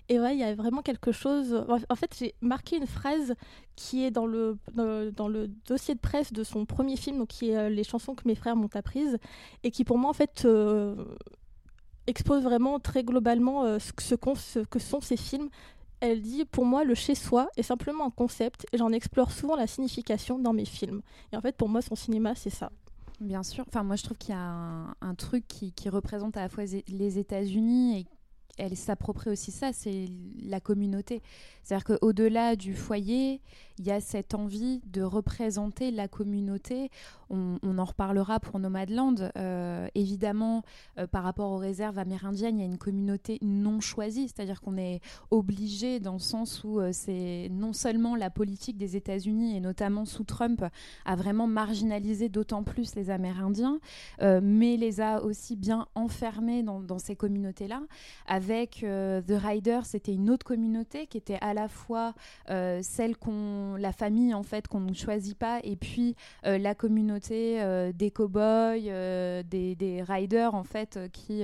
Et 0.09 0.19
ouais, 0.21 0.35
il 0.35 0.41
y 0.41 0.45
a 0.45 0.55
vraiment 0.55 0.83
quelque 0.83 1.13
chose. 1.13 1.65
En 1.89 1.95
fait, 1.95 2.15
j'ai 2.19 2.35
marqué 2.41 2.77
une 2.77 2.87
phrase 2.87 3.35
qui 3.77 4.05
est 4.05 4.11
dans 4.11 4.27
le, 4.27 4.59
dans, 4.75 5.29
le 5.29 5.49
dossier 5.67 5.95
de 5.95 6.01
presse 6.01 6.33
de 6.33 6.45
son 6.45 6.67
premier 6.67 6.97
film, 6.97 7.19
donc 7.19 7.29
qui 7.29 7.51
est 7.51 7.57
euh, 7.57 7.69
Les 7.69 7.85
chansons 7.85 8.15
que 8.15 8.23
mes 8.27 8.35
frères 8.35 8.57
m'ont 8.57 8.69
apprises, 8.75 9.19
et 9.63 9.71
qui 9.71 9.85
pour 9.85 9.99
moi 9.99 10.11
en 10.11 10.15
fait 10.15 10.43
euh, 10.45 10.95
expose 12.07 12.43
vraiment 12.43 12.81
très 12.81 13.05
globalement 13.05 13.65
euh, 13.65 13.79
ce, 13.79 13.93
ce, 13.99 14.59
que 14.65 14.79
sont 14.79 15.01
ces 15.01 15.17
films. 15.17 15.49
Elle 16.03 16.21
dit 16.21 16.45
Pour 16.45 16.65
moi, 16.65 16.83
le 16.83 16.97
chez-soi 16.97 17.49
est 17.57 17.63
simplement 17.63 18.05
un 18.05 18.11
concept 18.11 18.67
et 18.73 18.77
j'en 18.79 18.91
explore 18.91 19.31
souvent 19.31 19.55
la 19.55 19.69
signification 19.69 20.37
dans 20.37 20.53
mes 20.53 20.65
films. 20.65 21.01
Et 21.33 21.37
en 21.37 21.41
fait, 21.41 21.57
pour 21.57 21.69
moi, 21.69 21.81
son 21.81 21.95
cinéma, 21.95 22.35
c'est 22.35 22.51
ça. 22.51 22.73
Bien 23.21 23.45
sûr. 23.45 23.65
Enfin, 23.69 23.85
moi, 23.85 23.95
je 23.95 24.03
trouve 24.03 24.19
qu'il 24.19 24.35
y 24.35 24.37
a 24.37 24.97
un, 25.01 25.15
truc 25.15 25.47
qui, 25.47 25.71
qui, 25.73 25.89
représente 25.89 26.37
à 26.37 26.41
la 26.41 26.49
fois 26.49 26.65
les 26.89 27.19
États-Unis 27.21 28.01
et 28.01 28.07
elle 28.59 28.77
s'approprie 28.77 29.31
aussi 29.31 29.53
ça, 29.53 29.73
c'est 29.73 30.07
la 30.45 30.59
communauté. 30.59 31.23
C'est-à-dire 31.63 31.85
qu'au-delà 31.85 32.57
du 32.57 32.75
foyer, 32.75 33.41
il 33.79 33.87
y 33.87 33.91
a 33.91 34.01
cette 34.01 34.35
envie 34.35 34.81
de 34.87 35.03
représenter 35.03 35.91
la 35.91 36.09
communauté. 36.09 36.91
On, 37.31 37.79
en 37.79 37.85
reparlera 37.85 38.41
pour 38.41 38.59
Nomadland. 38.59 39.33
Euh, 39.39 39.89
évidemment, 39.95 40.63
euh, 40.99 41.07
par 41.07 41.23
rapport 41.25 41.51
aux 41.51 41.57
réserves 41.57 41.99
amérindiennes, 41.99 42.59
il 42.59 42.61
y 42.61 42.65
a 42.65 42.67
une 42.67 42.77
communauté 42.77 43.39
non 43.41 43.81
choisie, 43.81 44.29
c'est-à-dire 44.29 44.61
qu'on 44.61 44.77
est 44.77 45.01
obligé 45.31 45.99
dans 45.99 46.13
le 46.13 46.19
sens 46.19 46.63
où 46.63 46.79
euh, 46.79 46.91
c'est 46.93 47.49
non 47.51 47.73
seulement 47.73 48.17
la 48.17 48.29
politique 48.29 48.77
des 48.77 48.97
États-Unis 48.97 49.57
et 49.57 49.61
notamment 49.61 50.05
sous 50.05 50.25
Trump 50.25 50.63
a 51.07 51.17
vraiment 51.17 51.47
marginalisé 51.47 52.29
d'autant 52.29 52.63
plus 52.63 52.95
les 52.97 53.09
Amérindiens, 53.09 53.81
mais 54.21 54.77
les 54.77 55.01
a 55.01 55.23
aussi 55.23 55.57
bien 55.57 55.87
enfermés 55.95 56.63
dans, 56.63 56.99
ces 56.99 57.17
communautés-là. 57.17 57.81
Avec 58.27 58.81
The 58.81 59.33
Riders, 59.33 59.87
c'était 59.87 60.13
une 60.13 60.31
autre 60.31 60.45
communauté 60.45 61.07
qui 61.07 61.17
était 61.17 61.39
à 61.41 61.55
la 61.55 61.69
fois 61.69 62.15
celle 62.47 63.17
qu'on 63.17 63.72
la 63.77 63.93
famille 63.93 64.35
en 64.35 64.43
fait 64.43 64.69
qu'on 64.69 64.81
ne 64.81 64.95
choisit 64.95 65.37
pas, 65.37 65.61
et 65.63 65.77
puis 65.77 66.15
euh, 66.47 66.59
la 66.59 66.75
communauté 66.75 67.61
euh, 67.63 67.93
des 67.93 68.11
cow-boys, 68.11 68.89
euh, 68.89 69.43
des, 69.43 70.03
riders 70.07 70.55
en 70.55 70.65
fait 70.65 70.99
qui, 71.13 71.43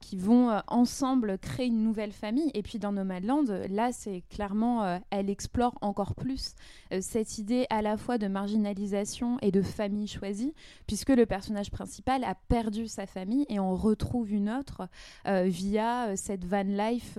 qui 0.00 0.16
vont 0.16 0.60
ensemble 0.66 1.38
créer 1.38 1.66
une 1.66 1.82
nouvelle 1.82 2.12
famille. 2.12 2.50
Et 2.54 2.62
puis 2.62 2.78
dans 2.78 2.92
Nomadland, 2.92 3.44
là 3.70 3.92
c'est 3.92 4.22
clairement, 4.30 5.00
elle 5.10 5.30
explore 5.30 5.76
encore 5.80 6.14
plus 6.14 6.54
cette 7.00 7.38
idée 7.38 7.66
à 7.70 7.82
la 7.82 7.96
fois 7.96 8.18
de 8.18 8.26
marginalisation 8.26 9.38
et 9.42 9.50
de 9.50 9.62
famille 9.62 10.06
choisie, 10.06 10.54
puisque 10.86 11.10
le 11.10 11.26
personnage 11.26 11.70
principal 11.70 12.24
a 12.24 12.34
perdu 12.48 12.88
sa 12.88 13.06
famille 13.06 13.46
et 13.48 13.60
on 13.60 13.74
retrouve 13.74 14.32
une 14.32 14.50
autre 14.50 14.88
via 15.26 16.16
cette 16.16 16.44
van 16.44 16.62
life 16.62 17.18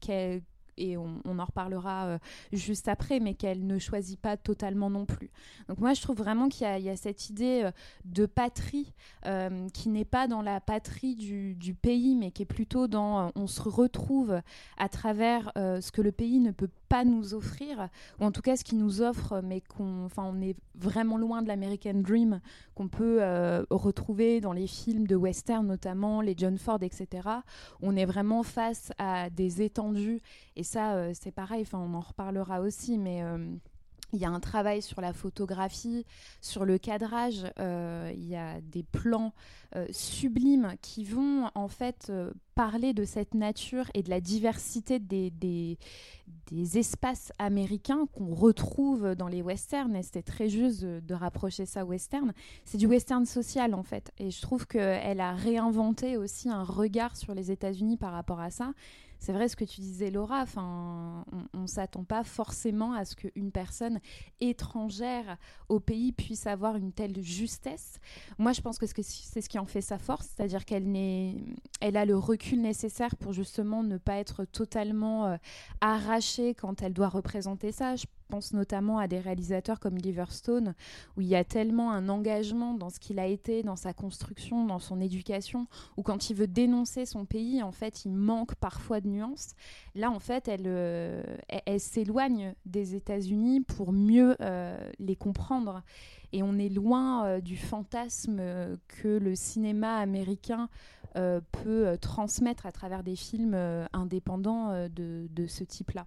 qu'elle 0.00 0.42
et 0.76 0.96
on, 0.96 1.20
en 1.26 1.44
reparlera 1.44 2.06
euh, 2.06 2.18
juste 2.52 2.88
après, 2.88 3.20
mais 3.20 3.34
qu'elle 3.34 3.66
ne 3.66 3.78
choisit 3.78 4.18
pas 4.18 4.36
totalement 4.36 4.90
non 4.90 5.06
plus. 5.06 5.30
Donc 5.68 5.78
moi, 5.78 5.94
je 5.94 6.02
trouve 6.02 6.16
vraiment 6.16 6.48
qu'il 6.48 6.66
y, 6.66 6.88
a 6.88 6.96
cette 6.96 7.30
idée 7.30 7.62
euh, 7.64 7.70
de 8.04 8.26
patrie 8.26 8.92
euh, 9.26 9.68
qui 9.70 9.88
n'est 9.88 10.04
pas 10.04 10.28
dans 10.28 10.42
la 10.42 10.60
patrie 10.60 11.14
du, 11.14 11.74
pays, 11.74 12.14
mais 12.14 12.30
qui 12.30 12.42
est 12.42 12.46
plutôt 12.46 12.86
dans 12.86 13.30
on 13.34 13.46
se 13.46 13.60
retrouve 13.60 14.40
à 14.78 14.88
travers 14.88 15.52
ce 15.56 15.90
que 15.90 16.00
le 16.00 16.12
pays 16.12 16.40
ne 16.40 16.52
peut 16.52 16.70
pas 16.88 17.04
nous 17.04 17.34
offrir, 17.34 17.88
ou 18.18 18.24
en 18.24 18.32
tout 18.32 18.40
cas 18.40 18.56
ce 18.56 18.64
qu'il 18.64 18.78
nous 18.78 19.02
offre, 19.02 19.40
mais 19.42 19.60
qu'on 19.60 20.08
on 20.16 20.40
est 20.40 20.56
vraiment 20.74 21.18
loin 21.18 21.42
de 21.42 21.48
l'American 21.48 21.94
Dream 21.94 22.40
qu'on 22.74 22.88
peut 22.88 23.20
retrouver 23.70 24.40
dans 24.40 24.52
les 24.52 24.66
films 24.66 25.06
de 25.06 25.16
western, 25.16 25.66
notamment 25.66 26.20
les 26.20 26.34
John 26.36 26.56
Ford, 26.56 26.78
etc. 26.82 27.28
On 27.82 27.96
est 27.96 28.06
vraiment 28.06 28.42
face 28.42 28.92
à 28.98 29.28
des 29.28 29.62
étendues 29.62 30.20
ça, 30.66 30.94
euh, 30.94 31.12
c'est 31.18 31.30
pareil, 31.30 31.64
on 31.72 31.94
en 31.94 32.00
reparlera 32.00 32.60
aussi, 32.60 32.98
mais 32.98 33.22
euh, 33.22 33.38
il 34.12 34.20
y 34.20 34.24
a 34.24 34.30
un 34.30 34.40
travail 34.40 34.82
sur 34.82 35.00
la 35.00 35.12
photographie, 35.12 36.04
sur 36.40 36.64
le 36.64 36.76
cadrage. 36.78 37.46
Euh, 37.58 38.12
il 38.14 38.26
y 38.26 38.36
a 38.36 38.60
des 38.60 38.82
plans 38.82 39.32
sublimes 39.90 40.72
qui 40.80 41.04
vont 41.04 41.50
en 41.54 41.68
fait 41.68 42.10
parler 42.54 42.94
de 42.94 43.04
cette 43.04 43.34
nature 43.34 43.90
et 43.92 44.02
de 44.02 44.08
la 44.08 44.22
diversité 44.22 44.98
des, 44.98 45.76
espaces 46.78 47.30
américains 47.38 48.06
qu'on 48.14 48.32
retrouve 48.34 49.14
dans 49.16 49.28
les 49.28 49.42
westerns. 49.42 49.94
Et 49.96 50.02
c'était 50.02 50.22
très 50.22 50.48
juste 50.48 50.82
de, 50.82 51.00
de, 51.00 51.14
rapprocher 51.14 51.66
ça 51.66 51.84
western. 51.84 52.32
C'est 52.64 52.78
du 52.78 52.86
western 52.86 53.26
social 53.26 53.74
en 53.74 53.82
fait. 53.82 54.12
Et 54.18 54.30
je 54.30 54.40
trouve 54.40 54.66
qu'elle 54.66 55.20
a 55.20 55.34
réinventé 55.34 56.16
aussi 56.16 56.48
un 56.48 56.62
regard 56.62 57.16
sur 57.16 57.34
les 57.34 57.50
États-Unis 57.50 57.98
par 57.98 58.12
rapport 58.12 58.40
à 58.40 58.50
ça 58.50 58.72
c'est 59.26 59.32
vrai 59.32 59.48
ce 59.48 59.56
que 59.56 59.64
tu 59.64 59.80
disais, 59.80 60.12
Laura. 60.12 60.40
Enfin, 60.42 61.24
on, 61.52 61.62
ne 61.62 61.66
s'attend 61.66 62.04
pas 62.04 62.22
forcément 62.22 62.92
à 62.92 63.04
ce 63.04 63.16
qu'une 63.16 63.50
personne 63.50 63.98
étrangère 64.38 65.36
au 65.68 65.80
pays 65.80 66.12
puisse 66.12 66.46
avoir 66.46 66.76
une 66.76 66.92
telle 66.92 67.20
justesse. 67.20 67.98
Moi, 68.38 68.52
je 68.52 68.60
pense 68.60 68.78
que 68.78 68.86
c'est 68.86 69.40
ce 69.40 69.48
qui 69.48 69.58
en 69.58 69.66
fait 69.66 69.80
sa 69.80 69.98
force, 69.98 70.28
c'est-à-dire 70.36 70.64
qu'elle 70.64 70.86
elle 71.80 71.96
a 71.96 72.04
le 72.04 72.16
recul 72.16 72.60
nécessaire 72.60 73.16
pour 73.16 73.32
justement 73.32 73.82
ne 73.82 73.98
pas 73.98 74.14
être 74.18 74.44
totalement 74.44 75.26
euh, 75.26 75.36
arrachée 75.80 76.54
quand 76.54 76.80
elle 76.82 76.92
doit 76.92 77.08
représenter 77.08 77.72
ça. 77.72 77.96
Pense 78.26 78.52
notamment 78.52 78.98
à 78.98 79.08
des 79.08 79.18
réalisateurs 79.18 79.80
comme 79.80 79.96
Liverstone, 79.96 80.74
où 81.16 81.20
il 81.20 81.26
y 81.26 81.36
a 81.36 81.44
tellement 81.44 81.92
un 81.92 82.08
engagement 82.08 82.74
dans 82.74 82.90
ce 82.90 83.00
qu'il 83.00 83.18
a 83.18 83.26
été, 83.26 83.62
dans 83.62 83.76
sa 83.76 83.92
construction, 83.92 84.66
dans 84.66 84.78
son 84.78 85.00
éducation, 85.00 85.66
où 85.96 86.02
quand 86.02 86.30
il 86.30 86.36
veut 86.36 86.46
dénoncer 86.46 87.06
son 87.06 87.24
pays, 87.24 87.62
en 87.62 87.72
fait, 87.72 88.04
il 88.04 88.12
manque 88.12 88.54
parfois 88.56 89.00
de 89.00 89.08
nuances. 89.08 89.54
Là, 89.94 90.10
en 90.10 90.18
fait, 90.18 90.48
elle, 90.48 90.66
euh, 90.66 91.22
s'éloigne 91.78 92.54
des 92.64 92.94
États-Unis 92.94 93.60
pour 93.62 93.92
mieux 93.92 94.36
euh, 94.40 94.76
les 94.98 95.16
comprendre. 95.16 95.82
Et 96.32 96.42
on 96.42 96.58
est 96.58 96.68
loin 96.68 97.26
euh, 97.26 97.40
du 97.40 97.56
fantasme 97.56 98.40
que 98.88 99.08
le 99.08 99.34
cinéma 99.34 99.98
américain 99.98 100.68
peut 101.50 101.96
transmettre 101.98 102.66
à 102.66 102.72
travers 102.72 103.02
des 103.02 103.16
films 103.16 103.54
indépendants 103.94 104.86
de 104.90 105.46
ce 105.46 105.64
type-là. 105.64 106.06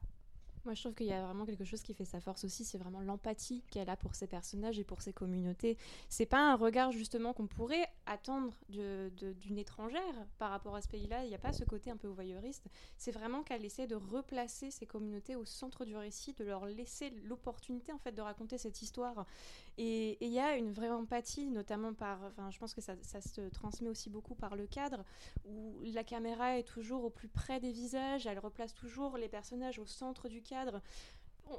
Moi, 0.65 0.73
je 0.73 0.81
trouve 0.81 0.93
qu'il 0.93 1.07
y 1.07 1.13
a 1.13 1.25
vraiment 1.25 1.45
quelque 1.45 1.63
chose 1.63 1.81
qui 1.81 1.93
fait 1.93 2.05
sa 2.05 2.19
force 2.19 2.43
aussi, 2.43 2.65
c'est 2.65 2.77
vraiment 2.77 3.01
l'empathie 3.01 3.63
qu'elle 3.71 3.89
a 3.89 3.95
pour 3.95 4.15
ses 4.15 4.27
personnages 4.27 4.79
et 4.79 4.83
pour 4.83 5.01
ses 5.01 5.13
communautés. 5.13 5.77
C'est 6.09 6.25
pas 6.25 6.51
un 6.51 6.55
regard 6.55 6.91
justement 6.91 7.33
qu'on 7.33 7.47
pourrait 7.47 7.87
attendre 8.05 8.53
d'une 8.67 9.57
étrangère 9.57 10.27
par 10.37 10.51
rapport 10.51 10.75
à 10.75 10.81
ce 10.81 10.87
pays-là. 10.87 11.23
Il 11.23 11.29
n'y 11.29 11.35
a 11.35 11.39
pas 11.39 11.53
ce 11.53 11.63
côté 11.63 11.91
un 11.91 11.97
peu 11.97 12.07
voyeuriste. 12.07 12.67
C'est 12.97 13.11
vraiment 13.11 13.43
qu'elle 13.43 13.63
essaie 13.63 13.87
de 13.87 13.95
replacer 13.95 14.71
ses 14.71 14.85
communautés 14.85 15.35
au 15.35 15.45
centre 15.45 15.85
du 15.85 15.95
récit, 15.95 16.33
de 16.33 16.43
leur 16.43 16.65
laisser 16.65 17.11
l'opportunité 17.23 17.91
en 17.91 17.97
fait 17.97 18.11
de 18.11 18.21
raconter 18.21 18.57
cette 18.57 18.81
histoire. 18.81 19.25
Et 19.77 20.17
il 20.25 20.31
y 20.31 20.39
a 20.39 20.57
une 20.57 20.71
vraie 20.73 20.89
empathie, 20.89 21.49
notamment 21.49 21.93
par, 21.93 22.21
enfin, 22.23 22.51
je 22.51 22.59
pense 22.59 22.73
que 22.73 22.81
ça, 22.81 22.95
ça, 23.01 23.21
se 23.21 23.41
transmet 23.49 23.89
aussi 23.89 24.09
beaucoup 24.09 24.35
par 24.35 24.55
le 24.55 24.67
cadre, 24.67 25.05
où 25.45 25.81
la 25.83 26.03
caméra 26.03 26.57
est 26.57 26.63
toujours 26.63 27.05
au 27.05 27.09
plus 27.09 27.29
près 27.29 27.59
des 27.59 27.71
visages, 27.71 28.27
elle 28.27 28.39
replace 28.39 28.73
toujours 28.73 29.17
les 29.17 29.29
personnages 29.29 29.79
au 29.79 29.85
centre 29.85 30.27
du 30.27 30.41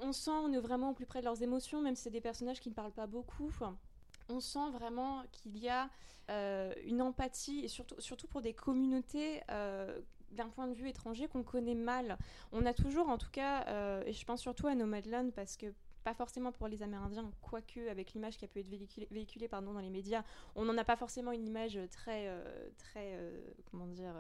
On 0.03 0.13
sent, 0.13 0.31
on 0.31 0.53
est 0.53 0.59
vraiment 0.59 0.91
au 0.91 0.95
plus 0.95 1.07
près 1.07 1.21
de 1.21 1.25
leurs 1.25 1.43
émotions, 1.43 1.83
même 1.83 1.97
si 1.97 2.05
c'est 2.05 2.11
des 2.11 2.21
personnages 2.21 2.61
qui 2.61 2.69
ne 2.69 2.75
parlent 2.75 2.93
pas 2.93 3.07
beaucoup. 3.07 3.51
On 4.29 4.41
sent 4.41 4.71
vraiment 4.73 5.23
qu'il 5.33 5.59
y 5.59 5.69
a 5.69 5.91
euh, 6.31 6.73
une 6.85 7.03
empathie, 7.03 7.65
et 7.65 7.69
surtout, 7.69 8.27
pour 8.29 8.41
des 8.41 8.55
communautés 8.55 9.43
euh, 9.51 9.99
d'un 10.31 10.49
point 10.49 10.69
de 10.69 10.75
vue 10.75 10.89
étranger 10.89 11.27
qu'on 11.27 11.43
connaît 11.43 11.75
mal. 11.75 12.19
On 12.53 12.65
a 12.67 12.73
toujours, 12.73 13.09
en 13.09 13.19
tout 13.19 13.31
cas, 13.33 13.65
euh, 13.67 14.05
et 14.07 14.13
je 14.13 14.25
pense 14.25 14.41
surtout 14.41 14.69
à 14.69 14.77
Nomadland, 14.77 15.33
parce 15.33 15.57
que 15.57 15.67
pas 16.05 16.15
forcément 16.15 16.53
pour 16.53 16.69
les 16.69 16.85
Amérindiens, 16.85 17.29
quoique 17.43 17.89
avec 17.89 18.13
l'image 18.13 18.39
qui 18.39 18.45
a 18.45 18.49
pu 18.49 18.61
être 18.61 18.69
véhiculée, 19.11 19.49
pardon, 19.49 19.73
dans 19.73 19.81
les 19.81 19.91
médias, 19.91 20.23
on 20.55 20.65
n'en 20.65 20.79
a 20.79 20.85
pas 20.85 20.97
forcément 20.97 21.33
une 21.33 21.45
image 21.45 21.79
très, 21.91 22.33
très 22.79 23.19
comment 23.71 23.87
dire, 23.87 24.15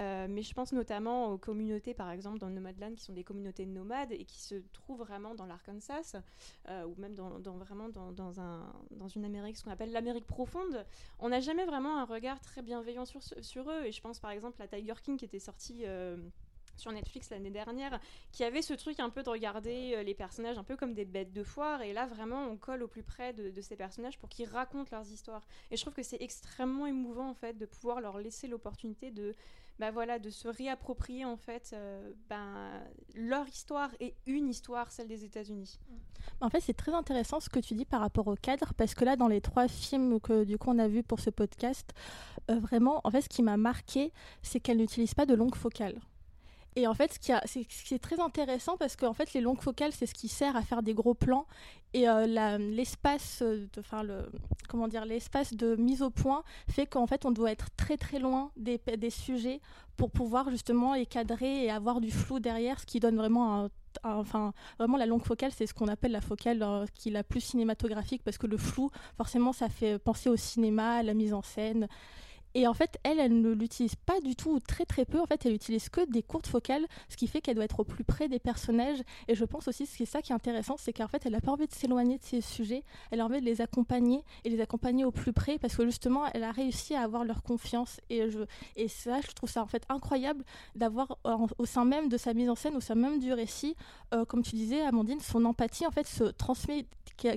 euh, 0.00 0.26
mais 0.28 0.42
je 0.42 0.54
pense 0.54 0.72
notamment 0.72 1.32
aux 1.32 1.38
communautés, 1.38 1.94
par 1.94 2.10
exemple, 2.10 2.38
dans 2.38 2.50
Nomadland, 2.50 2.94
qui 2.94 3.04
sont 3.04 3.12
des 3.12 3.24
communautés 3.24 3.66
nomades 3.66 4.12
et 4.12 4.24
qui 4.24 4.40
se 4.40 4.56
trouvent 4.72 4.98
vraiment 4.98 5.34
dans 5.34 5.46
l'Arkansas, 5.46 6.16
ou 6.68 6.94
même 6.98 7.14
dans, 7.14 7.56
vraiment 7.56 7.88
dans, 7.88 8.12
dans, 8.12 8.40
un, 8.40 8.72
dans 8.92 9.08
une 9.08 9.24
Amérique, 9.24 9.56
ce 9.56 9.64
qu'on 9.64 9.70
appelle 9.70 9.92
l'Amérique 9.92 10.26
profonde. 10.26 10.84
On 11.18 11.28
n'a 11.30 11.40
jamais 11.40 11.64
vraiment 11.64 11.98
un 11.98 12.04
regard 12.04 12.40
très 12.40 12.62
bienveillant 12.62 13.04
sur, 13.04 13.70
eux. 13.70 13.86
Et 13.86 13.92
je 13.92 14.00
pense 14.00 14.20
par 14.20 14.30
exemple 14.30 14.60
à 14.62 14.68
Tiger 14.68 14.94
King 15.02 15.16
qui 15.16 15.24
était 15.24 15.38
sorti 15.38 15.84
sur 16.78 16.92
Netflix 16.92 17.30
l'année 17.30 17.50
dernière, 17.50 18.00
qui 18.32 18.44
avait 18.44 18.62
ce 18.62 18.74
truc 18.74 19.00
un 19.00 19.10
peu 19.10 19.22
de 19.22 19.28
regarder 19.28 19.94
euh, 19.94 20.02
les 20.02 20.14
personnages 20.14 20.58
un 20.58 20.64
peu 20.64 20.76
comme 20.76 20.94
des 20.94 21.04
bêtes 21.04 21.32
de 21.32 21.42
foire. 21.42 21.82
Et 21.82 21.92
là, 21.92 22.06
vraiment, 22.06 22.46
on 22.46 22.56
colle 22.56 22.82
au 22.82 22.88
plus 22.88 23.02
près 23.02 23.32
de, 23.32 23.60
ces 23.60 23.76
personnages 23.76 24.18
pour 24.18 24.28
qu'ils 24.28 24.48
racontent 24.48 24.88
leurs 24.92 25.10
histoires. 25.10 25.46
Et 25.70 25.76
je 25.76 25.82
trouve 25.82 25.94
que 25.94 26.02
c'est 26.02 26.22
extrêmement 26.22 26.86
émouvant, 26.86 27.28
en 27.28 27.34
fait, 27.34 27.58
de 27.58 27.66
pouvoir 27.66 28.00
leur 28.00 28.18
laisser 28.18 28.46
l'opportunité 28.46 29.10
de 29.10 29.34
bah 29.78 29.90
voilà, 29.90 30.18
de 30.18 30.30
se 30.30 30.48
réapproprier 30.48 31.24
en 31.24 31.36
fait 31.36 31.70
euh, 31.72 32.12
ben, 32.28 32.82
leur 33.14 33.46
histoire 33.48 33.90
et 34.00 34.14
une 34.26 34.48
histoire, 34.48 34.90
celle 34.90 35.06
des 35.06 35.24
États-Unis. 35.24 35.78
En 36.40 36.50
fait, 36.50 36.60
c'est 36.60 36.74
très 36.74 36.92
intéressant 36.92 37.40
ce 37.40 37.48
que 37.48 37.60
tu 37.60 37.74
dis 37.74 37.84
par 37.84 38.00
rapport 38.00 38.26
au 38.26 38.34
cadre, 38.34 38.74
parce 38.74 38.94
que 38.94 39.04
là, 39.04 39.16
dans 39.16 39.28
les 39.28 39.40
trois 39.40 39.68
films 39.68 40.20
que 40.20 40.44
du 40.44 40.58
coup 40.58 40.70
on 40.70 40.78
a 40.78 40.88
vus 40.88 41.02
pour 41.02 41.20
ce 41.20 41.30
podcast, 41.30 41.92
euh, 42.50 42.58
vraiment, 42.58 43.00
en 43.04 43.10
fait, 43.10 43.22
ce 43.22 43.28
qui 43.28 43.42
m'a 43.42 43.56
marqué, 43.56 44.12
c'est 44.42 44.60
qu'elle 44.60 44.78
n'utilise 44.78 45.14
pas 45.14 45.26
de 45.26 45.34
longue 45.34 45.54
focale. 45.54 46.00
Et 46.78 46.86
en 46.86 46.94
fait, 46.94 47.12
ce 47.12 47.18
qui, 47.18 47.32
est, 47.94 47.98
très 47.98 48.20
intéressant 48.20 48.76
parce 48.76 48.94
que 48.94 49.12
fait, 49.12 49.32
les 49.32 49.40
longues 49.40 49.60
focales, 49.60 49.90
c'est 49.90 50.06
ce 50.06 50.14
qui 50.14 50.28
sert 50.28 50.54
à 50.54 50.62
faire 50.62 50.84
des 50.84 50.94
gros 50.94 51.14
plans. 51.14 51.44
Et 51.92 52.08
euh, 52.08 52.56
l'espace, 52.56 53.42
enfin 53.76 54.04
le, 54.04 54.30
comment 54.68 54.86
dire, 54.86 55.04
l'espace 55.04 55.54
de 55.54 55.74
mise 55.74 56.02
au 56.02 56.10
point 56.10 56.44
fait 56.70 56.86
qu'en 56.86 57.08
fait, 57.08 57.24
on 57.24 57.32
doit 57.32 57.50
être 57.50 57.66
très 57.76 57.96
très 57.96 58.20
loin 58.20 58.52
des, 58.56 58.78
des 58.96 59.10
sujets 59.10 59.60
pour 59.96 60.12
pouvoir 60.12 60.50
justement 60.50 60.94
les 60.94 61.06
cadrer 61.06 61.64
et 61.64 61.70
avoir 61.72 62.00
du 62.00 62.12
flou 62.12 62.38
derrière, 62.38 62.78
ce 62.78 62.86
qui 62.86 63.00
donne 63.00 63.16
vraiment 63.16 63.64
un 63.64 63.70
enfin 64.04 64.52
vraiment 64.78 64.96
la 64.96 65.06
longue 65.06 65.24
focale 65.24 65.50
c'est 65.50 65.66
ce 65.66 65.74
qu'on 65.74 65.88
appelle 65.88 66.12
la 66.12 66.20
focale 66.20 66.62
euh, 66.62 66.84
qui 66.94 67.08
est 67.08 67.12
la 67.12 67.24
plus 67.24 67.40
cinématographique 67.40 68.22
parce 68.22 68.38
que 68.38 68.46
le 68.46 68.56
flou 68.56 68.90
forcément 69.16 69.52
ça 69.52 69.68
fait 69.68 69.98
penser 69.98 70.28
au 70.28 70.36
cinéma 70.36 70.96
à 70.96 71.02
la 71.02 71.14
mise 71.14 71.34
en 71.34 71.42
scène 71.42 71.88
et 72.54 72.66
en 72.66 72.74
fait, 72.74 72.98
elle, 73.02 73.18
elle 73.18 73.40
ne 73.40 73.50
l'utilise 73.50 73.94
pas 73.94 74.20
du 74.20 74.34
tout, 74.34 74.50
ou 74.50 74.60
très 74.60 74.84
très 74.84 75.04
peu. 75.04 75.20
En 75.20 75.26
fait, 75.26 75.44
elle 75.46 75.52
utilise 75.54 75.88
que 75.88 76.08
des 76.10 76.22
courtes 76.22 76.46
focales, 76.46 76.86
ce 77.08 77.16
qui 77.16 77.26
fait 77.26 77.40
qu'elle 77.40 77.56
doit 77.56 77.64
être 77.64 77.80
au 77.80 77.84
plus 77.84 78.04
près 78.04 78.28
des 78.28 78.38
personnages. 78.38 78.98
Et 79.28 79.34
je 79.34 79.44
pense 79.44 79.68
aussi, 79.68 79.86
ce 79.86 79.96
qui 79.96 80.04
est 80.04 80.06
ça 80.06 80.22
qui 80.22 80.32
est 80.32 80.34
intéressant, 80.34 80.76
c'est 80.78 80.92
qu'en 80.92 81.08
fait, 81.08 81.24
elle 81.26 81.32
n'a 81.32 81.40
pas 81.40 81.52
envie 81.52 81.66
de 81.66 81.74
s'éloigner 81.74 82.18
de 82.18 82.24
ces 82.24 82.40
sujets. 82.40 82.82
Elle 83.10 83.20
a 83.20 83.24
envie 83.26 83.40
de 83.40 83.44
les 83.44 83.60
accompagner 83.60 84.24
et 84.44 84.50
les 84.50 84.60
accompagner 84.60 85.04
au 85.04 85.10
plus 85.10 85.32
près, 85.32 85.58
parce 85.58 85.76
que 85.76 85.84
justement, 85.84 86.24
elle 86.32 86.44
a 86.44 86.52
réussi 86.52 86.94
à 86.94 87.02
avoir 87.02 87.24
leur 87.24 87.42
confiance. 87.42 88.00
Et 88.10 88.30
je, 88.30 88.40
et 88.76 88.88
ça, 88.88 89.20
je 89.20 89.32
trouve 89.32 89.50
ça 89.50 89.62
en 89.62 89.66
fait 89.66 89.84
incroyable 89.88 90.44
d'avoir 90.74 91.18
au 91.58 91.66
sein 91.66 91.84
même 91.84 92.08
de 92.08 92.16
sa 92.16 92.34
mise 92.34 92.50
en 92.50 92.54
scène, 92.54 92.76
au 92.76 92.80
sein 92.80 92.94
même 92.94 93.18
du 93.18 93.32
récit, 93.32 93.76
euh, 94.14 94.24
comme 94.24 94.42
tu 94.42 94.56
disais, 94.56 94.80
Amandine, 94.82 95.20
son 95.20 95.44
empathie 95.44 95.86
en 95.86 95.90
fait 95.90 96.06
se 96.06 96.24
transmet 96.24 96.86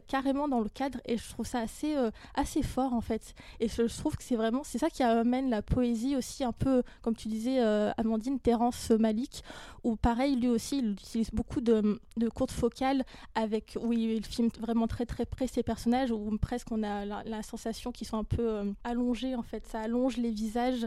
carrément 0.08 0.48
dans 0.48 0.60
le 0.60 0.70
cadre. 0.70 1.00
Et 1.06 1.18
je 1.18 1.30
trouve 1.30 1.46
ça 1.46 1.60
assez 1.60 1.96
euh, 1.96 2.12
assez 2.36 2.64
fort 2.64 2.94
en 2.94 3.02
fait. 3.02 3.34
Et 3.60 3.68
je, 3.68 3.88
je 3.88 3.98
trouve 3.98 4.16
que 4.16 4.24
c'est 4.24 4.36
vraiment 4.36 4.64
c'est 4.64 4.78
ça 4.78 4.90
qui 4.90 5.01
amène 5.02 5.50
la 5.50 5.62
poésie 5.62 6.16
aussi 6.16 6.44
un 6.44 6.52
peu, 6.52 6.84
comme 7.02 7.16
tu 7.16 7.28
disais, 7.28 7.60
euh, 7.60 7.92
Amandine, 7.98 8.40
Terence 8.40 8.92
Malik, 8.92 9.44
où 9.84 9.96
pareil, 9.96 10.36
lui 10.36 10.48
aussi, 10.48 10.80
il 10.80 10.92
utilise 10.92 11.32
beaucoup 11.32 11.62
de, 11.62 12.00
de 12.18 12.30
courtes 12.30 12.52
focales 12.52 13.04
avec, 13.36 13.78
où 13.82 13.94
il 13.94 14.26
filme 14.26 14.50
vraiment 14.60 14.88
très 14.88 15.06
très 15.06 15.26
près 15.26 15.48
ses 15.48 15.64
personnages, 15.64 16.12
où 16.12 16.38
presque 16.40 16.72
on 16.72 16.84
a 16.84 17.06
la, 17.06 17.44
sensation 17.44 17.92
qu'ils 17.92 18.08
sont 18.08 18.18
un 18.18 18.24
peu 18.24 18.48
euh, 18.48 18.72
allongés 18.84 19.36
en 19.36 19.42
fait, 19.42 19.66
ça 19.68 19.80
allonge 19.80 20.18
les 20.18 20.30
visages 20.30 20.86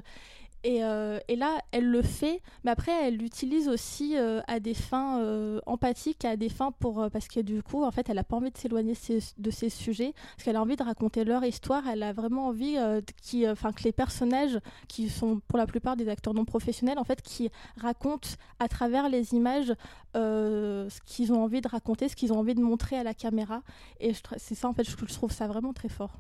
euh, 0.67 1.19
et, 1.29 1.37
là, 1.37 1.59
elle 1.73 1.87
le 1.87 2.03
fait, 2.03 2.41
mais 2.65 2.71
après, 2.71 2.93
elle 2.93 3.17
l'utilise 3.17 3.69
aussi 3.69 4.17
euh, 4.17 4.41
à 4.47 4.61
des 4.61 4.75
fins 4.75 5.21
euh, 5.21 5.61
empathiques, 5.67 6.25
à 6.25 6.37
des 6.37 6.49
fins 6.49 6.73
pour. 6.73 7.07
parce 7.13 7.29
que 7.29 7.41
du 7.41 7.63
coup, 7.63 7.85
en 7.85 7.91
fait, 7.91 8.09
elle 8.09 8.17
n'a 8.17 8.25
pas 8.25 8.37
envie 8.37 8.51
de 8.51 8.57
s'éloigner 8.57 8.95
de 9.39 9.51
ces 9.51 9.69
sujets, 9.69 10.15
parce 10.37 10.45
qu'elle 10.45 10.57
a 10.57 10.63
envie 10.63 10.77
de 10.77 10.83
raconter 10.83 11.25
leur 11.25 11.45
histoire. 11.45 11.87
Elle 11.89 12.03
a 12.03 12.13
vraiment 12.13 12.47
envie 12.47 12.77
qui, 13.23 13.43
que 13.43 13.85
les 13.85 13.93
personnages, 13.93 14.59
qui 14.89 15.09
sont 15.09 15.41
pour 15.49 15.59
la 15.59 15.67
plupart 15.67 15.97
des 15.97 16.09
acteurs 16.09 16.35
non 16.35 16.45
professionnels, 16.45 16.99
en 16.99 17.05
fait, 17.05 17.21
qui 17.21 17.51
racontent 17.77 18.31
à 18.59 18.69
travers 18.69 19.09
les 19.09 19.35
images 19.35 19.75
ce 20.15 21.01
qu'ils 21.05 21.33
ont 21.33 21.43
envie 21.43 21.61
de 21.61 21.69
raconter, 21.69 22.09
ce 22.09 22.17
qu'ils 22.17 22.33
ont 22.33 22.39
envie 22.39 22.55
de 22.55 22.63
montrer 22.63 22.97
à 22.97 23.03
la 23.03 23.15
caméra. 23.15 23.63
Et 24.01 24.13
c'est 24.39 24.55
ça, 24.55 24.69
en 24.69 24.73
fait, 24.73 24.89
je 24.89 24.97
trouve 24.97 25.33
ça 25.33 25.47
vraiment 25.47 25.73
très 25.73 25.89
fort. 25.89 26.19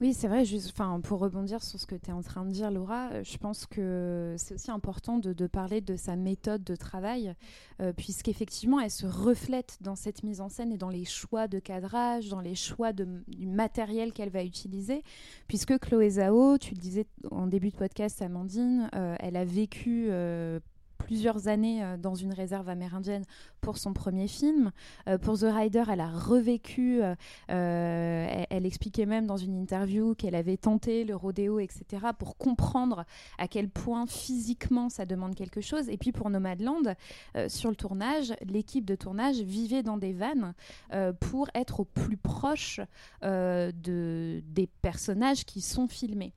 Oui, 0.00 0.12
c'est 0.12 0.28
vrai. 0.28 0.42
Enfin, 0.68 1.00
pour 1.00 1.20
rebondir 1.20 1.62
sur 1.62 1.78
ce 1.78 1.86
que 1.86 1.94
tu 1.94 2.10
es 2.10 2.12
en 2.12 2.22
train 2.22 2.44
de 2.44 2.50
dire, 2.50 2.70
Laura, 2.70 3.10
euh, 3.12 3.24
je 3.24 3.38
pense 3.38 3.66
que 3.66 4.34
c'est 4.36 4.54
aussi 4.54 4.70
important 4.70 5.18
de, 5.18 5.46
parler 5.46 5.80
de 5.80 5.96
sa 5.96 6.16
méthode 6.16 6.64
de 6.64 6.76
travail, 6.76 7.34
euh, 7.80 7.92
puisqu'effectivement, 7.92 8.80
elle 8.80 8.90
se 8.90 9.06
reflète 9.06 9.78
dans 9.80 9.94
cette 9.94 10.22
mise 10.22 10.40
en 10.40 10.48
scène 10.48 10.72
et 10.72 10.78
dans 10.78 10.88
les 10.88 11.04
choix 11.04 11.48
de 11.48 11.58
cadrage, 11.58 12.28
dans 12.28 12.40
les 12.40 12.54
choix 12.54 12.92
du 12.92 13.46
matériel 13.46 14.12
qu'elle 14.12 14.30
va 14.30 14.44
utiliser. 14.44 15.02
Puisque 15.48 15.78
Chloé 15.78 16.10
Zhao, 16.10 16.58
tu 16.58 16.74
le 16.74 16.80
disais 16.80 17.06
en 17.30 17.46
début 17.46 17.70
de 17.70 17.76
podcast, 17.76 18.20
Amandine, 18.20 18.90
euh, 18.94 19.16
elle 19.20 19.36
a 19.36 19.44
vécu 19.44 20.10
plusieurs 21.04 21.48
années 21.48 21.84
euh, 21.84 21.96
dans 21.96 22.14
une 22.14 22.32
réserve 22.32 22.68
amérindienne 22.68 23.24
pour 23.64 23.78
son 23.78 23.94
premier 23.94 24.28
film. 24.28 24.70
Euh, 25.08 25.16
pour 25.16 25.38
The 25.38 25.46
Rider, 25.50 25.84
elle 25.90 26.00
a 26.00 26.10
revécu, 26.10 27.00
euh, 27.02 27.14
elle, 27.48 28.66
expliquait 28.66 29.06
même 29.06 29.26
dans 29.26 29.38
une 29.38 29.58
interview 29.58 30.14
qu'elle 30.14 30.34
avait 30.34 30.58
tenté 30.58 31.04
le 31.04 31.16
rodéo, 31.16 31.58
etc., 31.58 31.84
pour 32.18 32.36
comprendre 32.36 33.06
à 33.38 33.48
quel 33.48 33.70
point 33.70 34.06
physiquement 34.06 34.90
ça 34.90 35.06
demande 35.06 35.34
quelque 35.34 35.62
chose. 35.62 35.88
Et 35.88 35.96
puis 35.96 36.12
pour 36.12 36.28
Nomadland, 36.28 36.94
sur 37.48 37.70
le 37.70 37.76
tournage, 37.76 38.34
l'équipe 38.46 38.84
de 38.84 38.94
tournage 38.94 39.40
vivait 39.40 39.82
dans 39.82 39.96
des 39.96 40.12
vannes 40.12 40.52
pour 41.20 41.48
être 41.54 41.80
au 41.80 41.84
plus 41.84 42.16
proche 42.16 42.80
de, 43.22 44.42
des 44.46 44.68
personnages 44.82 45.44
qui 45.44 45.62
sont 45.62 45.88
filmés. 45.88 46.32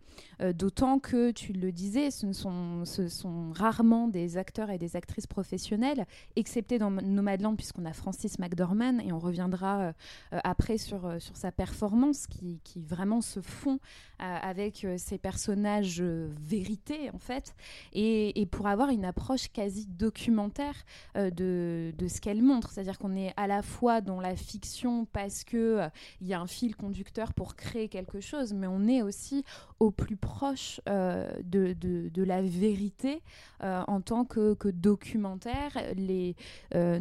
D'autant 0.54 1.00
que, 1.00 1.32
tu 1.32 1.54
le 1.54 1.72
disais, 1.72 2.12
ce 2.12 2.32
sont, 2.32 2.86
ce 2.86 3.08
sont 3.08 3.52
rarement 3.54 4.08
des 4.08 4.38
acteurs 4.38 4.70
et 4.70 4.78
des 4.78 4.96
actrices 4.96 5.28
professionnelles, 5.28 6.06
excepté 6.36 6.78
dans 6.80 6.92
Nomadland, 7.18 7.56
puisqu'on 7.56 7.86
a 7.86 7.94
Francis 7.94 8.40
McDormand, 8.40 9.00
et 9.00 9.12
on 9.12 9.20
reviendra 9.20 9.80
euh, 9.80 9.92
euh, 10.34 10.40
après 10.44 10.78
sur, 10.78 11.06
euh, 11.06 11.20
sur 11.20 11.36
sa 11.36 11.52
performance, 11.52 12.28
qui, 12.28 12.62
qui 12.64 12.82
vraiment 12.82 13.22
se 13.22 13.42
fond 13.42 13.80
avec 14.20 14.88
ces 14.98 15.20
personnages 15.20 16.02
vérité, 16.02 17.12
en 17.14 17.20
fait, 17.20 17.56
et, 17.94 18.42
et, 18.42 18.48
pour 18.48 18.66
avoir 18.66 18.90
une 18.90 19.06
approche 19.06 19.48
quasi 19.50 19.86
documentaire 19.86 20.74
de, 21.14 21.94
de 21.96 22.08
ce 22.08 22.20
qu'elle 22.20 22.42
montre. 22.42 22.72
C'est-à-dire 22.72 22.98
qu'on 22.98 23.16
est 23.16 23.32
à 23.38 23.46
la 23.46 23.62
fois 23.62 24.02
dans 24.02 24.20
la 24.20 24.36
fiction 24.36 25.06
parce 25.06 25.44
qu'il 25.44 25.92
il 26.20 26.28
y 26.28 26.34
a 26.34 26.42
un 26.42 26.48
fil 26.48 26.76
conducteur 26.76 27.32
pour 27.36 27.56
créer 27.56 27.90
quelque 27.90 28.20
chose, 28.20 28.54
mais 28.54 28.66
on 28.66 28.88
est 28.88 29.04
aussi 29.04 29.44
au 29.80 29.92
plus 29.92 30.18
proche 30.18 30.82
de, 30.88 31.74
de, 31.74 32.24
la 32.24 32.42
vérité 32.42 33.22
en 33.62 34.02
tant 34.02 34.26
que 34.26 34.48
que, 34.56 34.70
documentaire. 34.70 35.72
Les, 35.96 36.36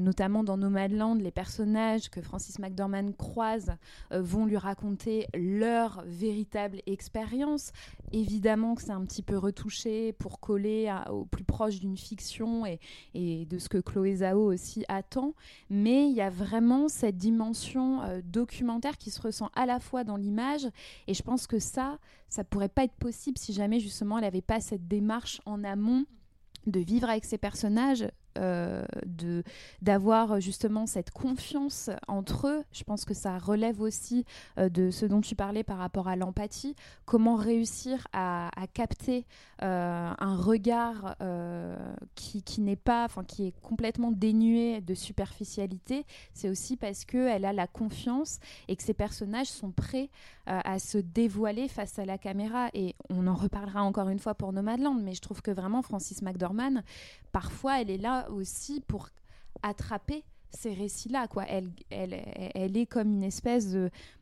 notamment 0.06 0.44
dans 0.44 0.56
Nomadland, 0.56 1.16
les 1.16 1.32
personnages 1.32 2.08
que 2.10 2.22
Francis 2.22 2.60
McDormand 2.60 3.12
croise 3.12 3.72
euh, 4.12 4.22
vont 4.22 4.46
lui 4.46 4.56
raconter 4.56 5.26
leur 5.34 6.04
véritable 6.06 6.80
expérience. 6.86 7.72
Évidemment 8.12 8.76
que 8.76 8.82
c'est 8.82 8.92
un 8.92 9.04
petit 9.04 9.22
peu 9.22 9.36
retouché 9.36 10.12
pour 10.12 10.38
coller 10.38 10.94
au 11.10 11.24
plus 11.24 11.42
proche 11.42 11.80
d'une 11.80 11.96
fiction 11.96 12.64
et, 12.66 13.46
de 13.46 13.58
ce 13.58 13.68
que 13.68 13.78
Chloé 13.78 14.16
Zhao 14.16 14.52
aussi 14.52 14.84
attend. 14.88 15.34
Mais 15.70 16.08
il 16.08 16.14
y 16.14 16.20
a 16.20 16.30
vraiment 16.30 16.88
cette 16.88 17.16
dimension 17.16 18.02
euh, 18.02 18.20
documentaire 18.24 18.98
qui 18.98 19.10
se 19.10 19.20
ressent 19.20 19.50
à 19.56 19.66
la 19.66 19.80
fois 19.80 20.04
dans 20.04 20.16
l'image 20.16 20.68
et 21.08 21.14
je 21.14 21.22
pense 21.22 21.48
que 21.48 21.58
ça, 21.58 21.98
ça 22.28 22.44
pourrait 22.44 22.68
pas 22.68 22.84
être 22.84 22.94
possible 22.94 23.38
si 23.38 23.52
jamais 23.52 23.80
justement 23.80 24.18
elle 24.18 24.24
n'avait 24.24 24.40
pas 24.40 24.60
cette 24.60 24.86
démarche 24.86 25.40
en 25.46 25.64
amont 25.64 26.04
de 26.66 26.78
vivre 26.78 27.10
avec 27.10 27.24
ces 27.24 27.38
personnages 27.38 28.06
de 28.36 29.42
d'avoir 29.82 30.40
justement 30.40 30.86
cette 30.86 31.10
confiance 31.10 31.90
entre 32.08 32.48
eux. 32.48 32.64
Je 32.72 32.84
pense 32.84 33.04
que 33.04 33.14
ça 33.14 33.38
relève 33.38 33.80
aussi 33.80 34.24
euh, 34.58 34.68
de 34.68 34.90
ce 34.90 35.06
dont 35.06 35.20
tu 35.20 35.34
parlais 35.34 35.64
par 35.64 35.78
rapport 35.78 36.08
à 36.08 36.16
l'empathie. 36.16 36.74
Comment 37.04 37.36
réussir 37.36 38.06
à, 38.12 38.50
capter 38.74 39.26
euh, 39.62 40.12
un 40.18 40.36
regard 40.36 41.16
qui, 42.14 42.42
qui 42.42 42.60
n'est 42.60 42.76
pas, 42.76 43.04
enfin 43.04 43.24
qui 43.24 43.46
est 43.46 43.60
complètement 43.62 44.10
dénué 44.10 44.80
de 44.80 44.94
superficialité. 44.94 46.04
C'est 46.34 46.48
aussi 46.48 46.76
parce 46.76 47.04
que 47.04 47.28
elle 47.28 47.44
a 47.44 47.52
la 47.52 47.66
confiance 47.66 48.38
et 48.68 48.76
que 48.76 48.82
ces 48.82 48.94
personnages 48.94 49.48
sont 49.48 49.70
prêts 49.70 50.10
à 50.46 50.78
se 50.78 50.98
dévoiler 50.98 51.68
face 51.68 51.98
à 51.98 52.04
la 52.04 52.18
caméra. 52.18 52.68
Et 52.74 52.94
on 53.10 53.26
en 53.26 53.34
reparlera 53.34 53.82
encore 53.82 54.08
une 54.08 54.18
fois 54.18 54.34
pour 54.34 54.52
Nomadland, 54.52 55.00
mais 55.02 55.14
je 55.14 55.20
trouve 55.20 55.42
que 55.42 55.50
vraiment 55.50 55.82
Francis 55.82 56.22
McDormand, 56.22 56.82
parfois, 57.36 57.82
elle 57.82 57.90
est 57.90 57.98
là 57.98 58.30
aussi 58.30 58.80
pour 58.80 59.10
attraper 59.62 60.24
ces 60.48 60.72
récits-là. 60.72 61.28
Quoi. 61.28 61.44
Elle, 61.46 61.68
elle, 61.90 62.14
elle, 62.54 62.78
est 62.78 62.86
comme 62.86 63.12
une 63.12 63.22
espèce 63.22 63.76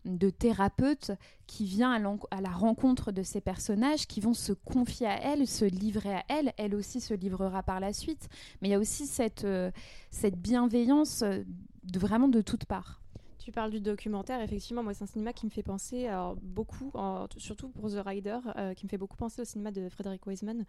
de, 0.05 0.31
thérapeute 0.31 1.12
qui 1.46 1.64
vient 1.64 1.92
à, 1.92 2.40
la 2.40 2.50
rencontre 2.50 3.12
de 3.12 3.22
ces 3.22 3.40
personnages, 3.40 4.09
qui 4.09 4.20
vont 4.20 4.35
se 4.35 4.53
confier 4.53 5.07
à 5.07 5.22
elle, 5.22 5.46
se 5.46 5.64
livrer 5.64 6.12
à 6.12 6.24
elle. 6.29 6.53
Elle 6.57 6.74
aussi 6.74 7.00
se 7.00 7.14
livrera 7.14 7.62
par 7.62 7.79
la 7.79 7.92
suite. 7.92 8.29
Mais 8.61 8.66
il 8.66 8.70
y 8.72 8.74
a 8.74 8.81
aussi 8.81 9.07
cette, 9.07 9.44
euh, 9.44 9.70
cette 10.11 10.37
bienveillance 10.37 11.22
de, 11.22 11.98
vraiment 12.00 12.27
de 12.27 12.40
toutes 12.40 12.64
parts. 12.64 13.00
Tu 13.45 13.53
parles 13.53 13.71
du 13.71 13.81
documentaire, 13.83 14.41
effectivement, 14.41 14.83
moi 14.83 14.95
c'est 14.95 15.05
un 15.05 15.07
cinéma 15.07 15.35
qui 15.35 15.45
me 15.45 15.51
fait 15.51 15.63
penser 15.63 16.09
beaucoup, 16.41 16.91
surtout 17.37 17.69
pour 17.69 17.91
The 17.91 17.99
Rider, 18.03 18.39
euh, 18.57 18.73
qui 18.73 18.87
me 18.87 18.89
fait 18.89 18.97
beaucoup 18.97 19.19
penser 19.19 19.43
au 19.43 19.45
cinéma 19.45 19.71
de 19.71 19.91
Frédéric 19.91 20.27
Wiseman, 20.27 20.65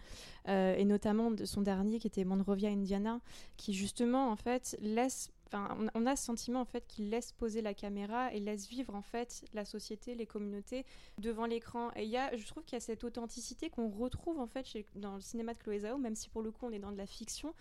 euh, 0.50 0.76
et 0.76 0.84
notamment 0.84 1.32
de 1.32 1.46
son 1.46 1.62
dernier 1.62 2.00
qui 2.00 2.08
était 2.08 2.26
Monrovia, 2.26 2.70
Indiana, 2.70 3.22
qui 3.56 3.74
justement 3.74 4.30
en 4.30 4.36
fait 4.36 4.78
laisse 4.82 5.32
on, 5.54 6.06
a 6.06 6.18
ce 6.18 6.26
sentiment 6.26 6.60
en 6.60 6.66
fait 6.66 6.86
qu'il 6.86 7.10
laisse 7.10 7.32
poser 7.32 7.62
la 7.62 7.74
caméra 7.74 8.34
et 8.34 8.42
laisse 8.42 8.68
vivre 8.68 8.94
en 8.94 9.02
fait 9.02 9.46
la 9.54 9.64
société, 9.64 10.14
les 10.14 10.26
communautés 10.26 10.86
devant 11.18 11.46
l'écran. 11.46 11.92
Et 11.96 12.04
il 12.04 12.10
y 12.10 12.18
a, 12.18 12.36
je 12.36 12.46
trouve 12.46 12.66
qu'il 12.66 12.74
y 12.74 12.78
a 12.78 12.82
cette 12.82 13.06
authenticité 13.06 13.70
qu'on 13.70 13.88
retrouve 13.88 14.38
en 14.38 14.48
fait 14.48 14.66
dans 14.96 15.16
le 15.16 15.22
cinéma 15.22 15.54
de 15.54 15.60
Chloé 15.60 15.80
Zhao, 15.80 15.98
même 15.98 16.16
si 16.16 16.28
pour 16.28 16.42
le 16.42 16.52
coup 16.52 16.66
on 16.66 16.74
est 16.74 16.80
dans 16.80 16.92
de 16.92 16.98
la 16.98 17.06
fiction, 17.06 17.54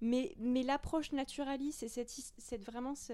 mais, 0.00 0.34
mais 0.38 0.62
l'approche 0.62 1.12
naturaliste 1.12 1.82
et 1.82 1.88
cette 1.88 2.64
vraiment 2.64 2.94
ce, 2.94 3.12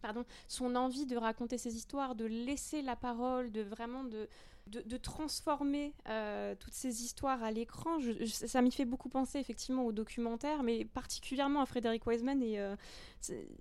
pardon, 0.00 0.24
son 0.48 0.74
envie 0.76 1.06
de 1.06 1.16
raconter 1.16 1.58
ses 1.58 1.76
histoires, 1.76 2.14
de 2.14 2.24
laisser 2.24 2.82
la 2.82 2.96
parole, 2.96 3.52
de 3.52 3.62
vraiment 3.62 4.04
de, 4.04 4.28
de, 4.70 4.96
transformer 4.96 5.92
euh, 6.08 6.54
toutes 6.58 6.74
ces 6.74 7.02
histoires 7.02 7.42
à 7.42 7.50
l'écran. 7.50 7.98
ça 8.24 8.62
m'y 8.62 8.70
fait 8.70 8.84
beaucoup 8.84 9.08
penser 9.08 9.38
effectivement 9.38 9.84
au 9.84 9.92
documentaire, 9.92 10.62
mais 10.62 10.84
particulièrement 10.84 11.60
à 11.60 11.66
Frédéric 11.66 12.06
Wiseman. 12.06 12.42
Et 12.42 12.60
euh, 12.60 12.76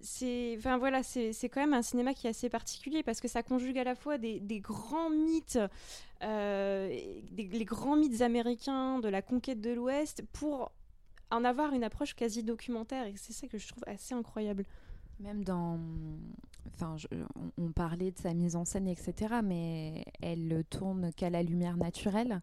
c'est, 0.01 0.55
enfin 0.57 0.77
voilà, 0.77 1.01
c'est 1.03 1.49
quand 1.49 1.61
même 1.61 1.73
un 1.73 1.81
cinéma 1.81 2.13
qui 2.13 2.27
est 2.27 2.29
assez 2.29 2.49
particulier 2.49 3.03
parce 3.03 3.21
que 3.21 3.27
ça 3.27 3.43
conjugue 3.43 3.77
à 3.79 3.83
la 3.83 3.95
fois 3.95 4.17
des, 4.17 4.39
grands 4.59 5.09
mythes, 5.09 5.59
euh, 6.23 6.87
les 7.31 7.65
grands 7.65 7.95
mythes 7.95 8.21
américains 8.21 8.99
de 8.99 9.07
la 9.07 9.21
conquête 9.21 9.61
de 9.61 9.71
l'Ouest 9.71 10.23
pour 10.33 10.71
en 11.31 11.43
avoir 11.43 11.73
une 11.73 11.83
approche 11.83 12.15
quasi 12.15 12.43
documentaire. 12.43 13.05
Et 13.07 13.15
c'est 13.17 13.33
ça 13.33 13.47
que 13.47 13.57
je 13.57 13.67
trouve 13.67 13.83
assez 13.87 14.13
incroyable. 14.13 14.65
Même 15.19 15.43
dans. 15.43 15.79
Enfin, 16.73 16.95
on, 17.57 17.71
parlait 17.71 18.11
de 18.11 18.17
sa 18.17 18.33
mise 18.33 18.55
en 18.55 18.63
scène, 18.63 18.87
etc., 18.87 19.35
mais 19.43 20.05
elle 20.21 20.63
tourne 20.69 21.11
qu'à 21.13 21.29
la 21.29 21.43
lumière 21.43 21.75
naturelle. 21.75 22.41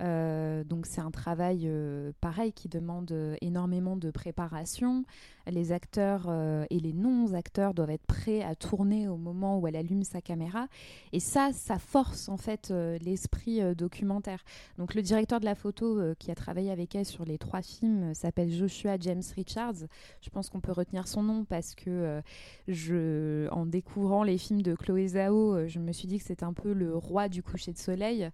Euh, 0.00 0.64
donc 0.64 0.86
c'est 0.86 1.00
un 1.00 1.10
travail 1.10 1.62
euh, 1.64 2.12
pareil 2.20 2.52
qui 2.52 2.68
demande 2.68 3.12
énormément 3.40 3.96
de 3.96 4.10
préparation. 4.10 5.04
Les 5.50 5.72
acteurs 5.72 6.26
euh, 6.28 6.64
et 6.70 6.78
les 6.78 6.92
non-acteurs 6.92 7.74
doivent 7.74 7.90
être 7.90 8.06
prêts 8.06 8.42
à 8.42 8.54
tourner 8.54 9.08
au 9.08 9.16
moment 9.16 9.58
où 9.58 9.66
elle 9.66 9.76
allume 9.76 10.04
sa 10.04 10.20
caméra. 10.20 10.68
Et 11.12 11.20
ça, 11.20 11.50
ça 11.52 11.78
force 11.78 12.28
en 12.28 12.36
fait 12.36 12.72
l'esprit 13.00 13.60
documentaire. 13.74 14.44
Donc 14.78 14.94
le 14.94 15.02
directeur 15.02 15.40
de 15.40 15.44
la 15.44 15.54
photo 15.54 16.14
qui 16.18 16.30
a 16.30 16.34
travaillé 16.34 16.70
avec 16.70 16.94
elle 16.94 17.04
sur 17.04 17.24
les 17.24 17.38
trois 17.38 17.62
films 17.62 18.14
s'appelle 18.14 18.50
Joshua 18.50 18.96
James 18.98 19.22
Richards. 19.36 19.86
Je 20.20 20.30
pense 20.30 20.48
qu'on 20.48 20.60
peut 20.60 20.72
retenir 20.72 21.08
son 21.08 21.22
nom 21.22 21.44
parce 21.44 21.74
que 21.74 22.22
je, 22.68 23.48
en 23.50 23.66
découvrant 23.66 24.22
les 24.22 24.38
films 24.38 24.62
de 24.62 24.74
Chloé 24.74 25.08
Zhao, 25.08 25.66
je 25.66 25.78
me 25.80 25.92
suis 25.92 26.06
dit 26.06 26.18
que 26.18 26.24
c'est 26.24 26.42
un 26.42 26.52
peu 26.52 26.72
le 26.72 26.96
roi 26.96 27.28
du 27.28 27.42
coucher 27.42 27.72
de 27.72 27.78
soleil, 27.78 28.30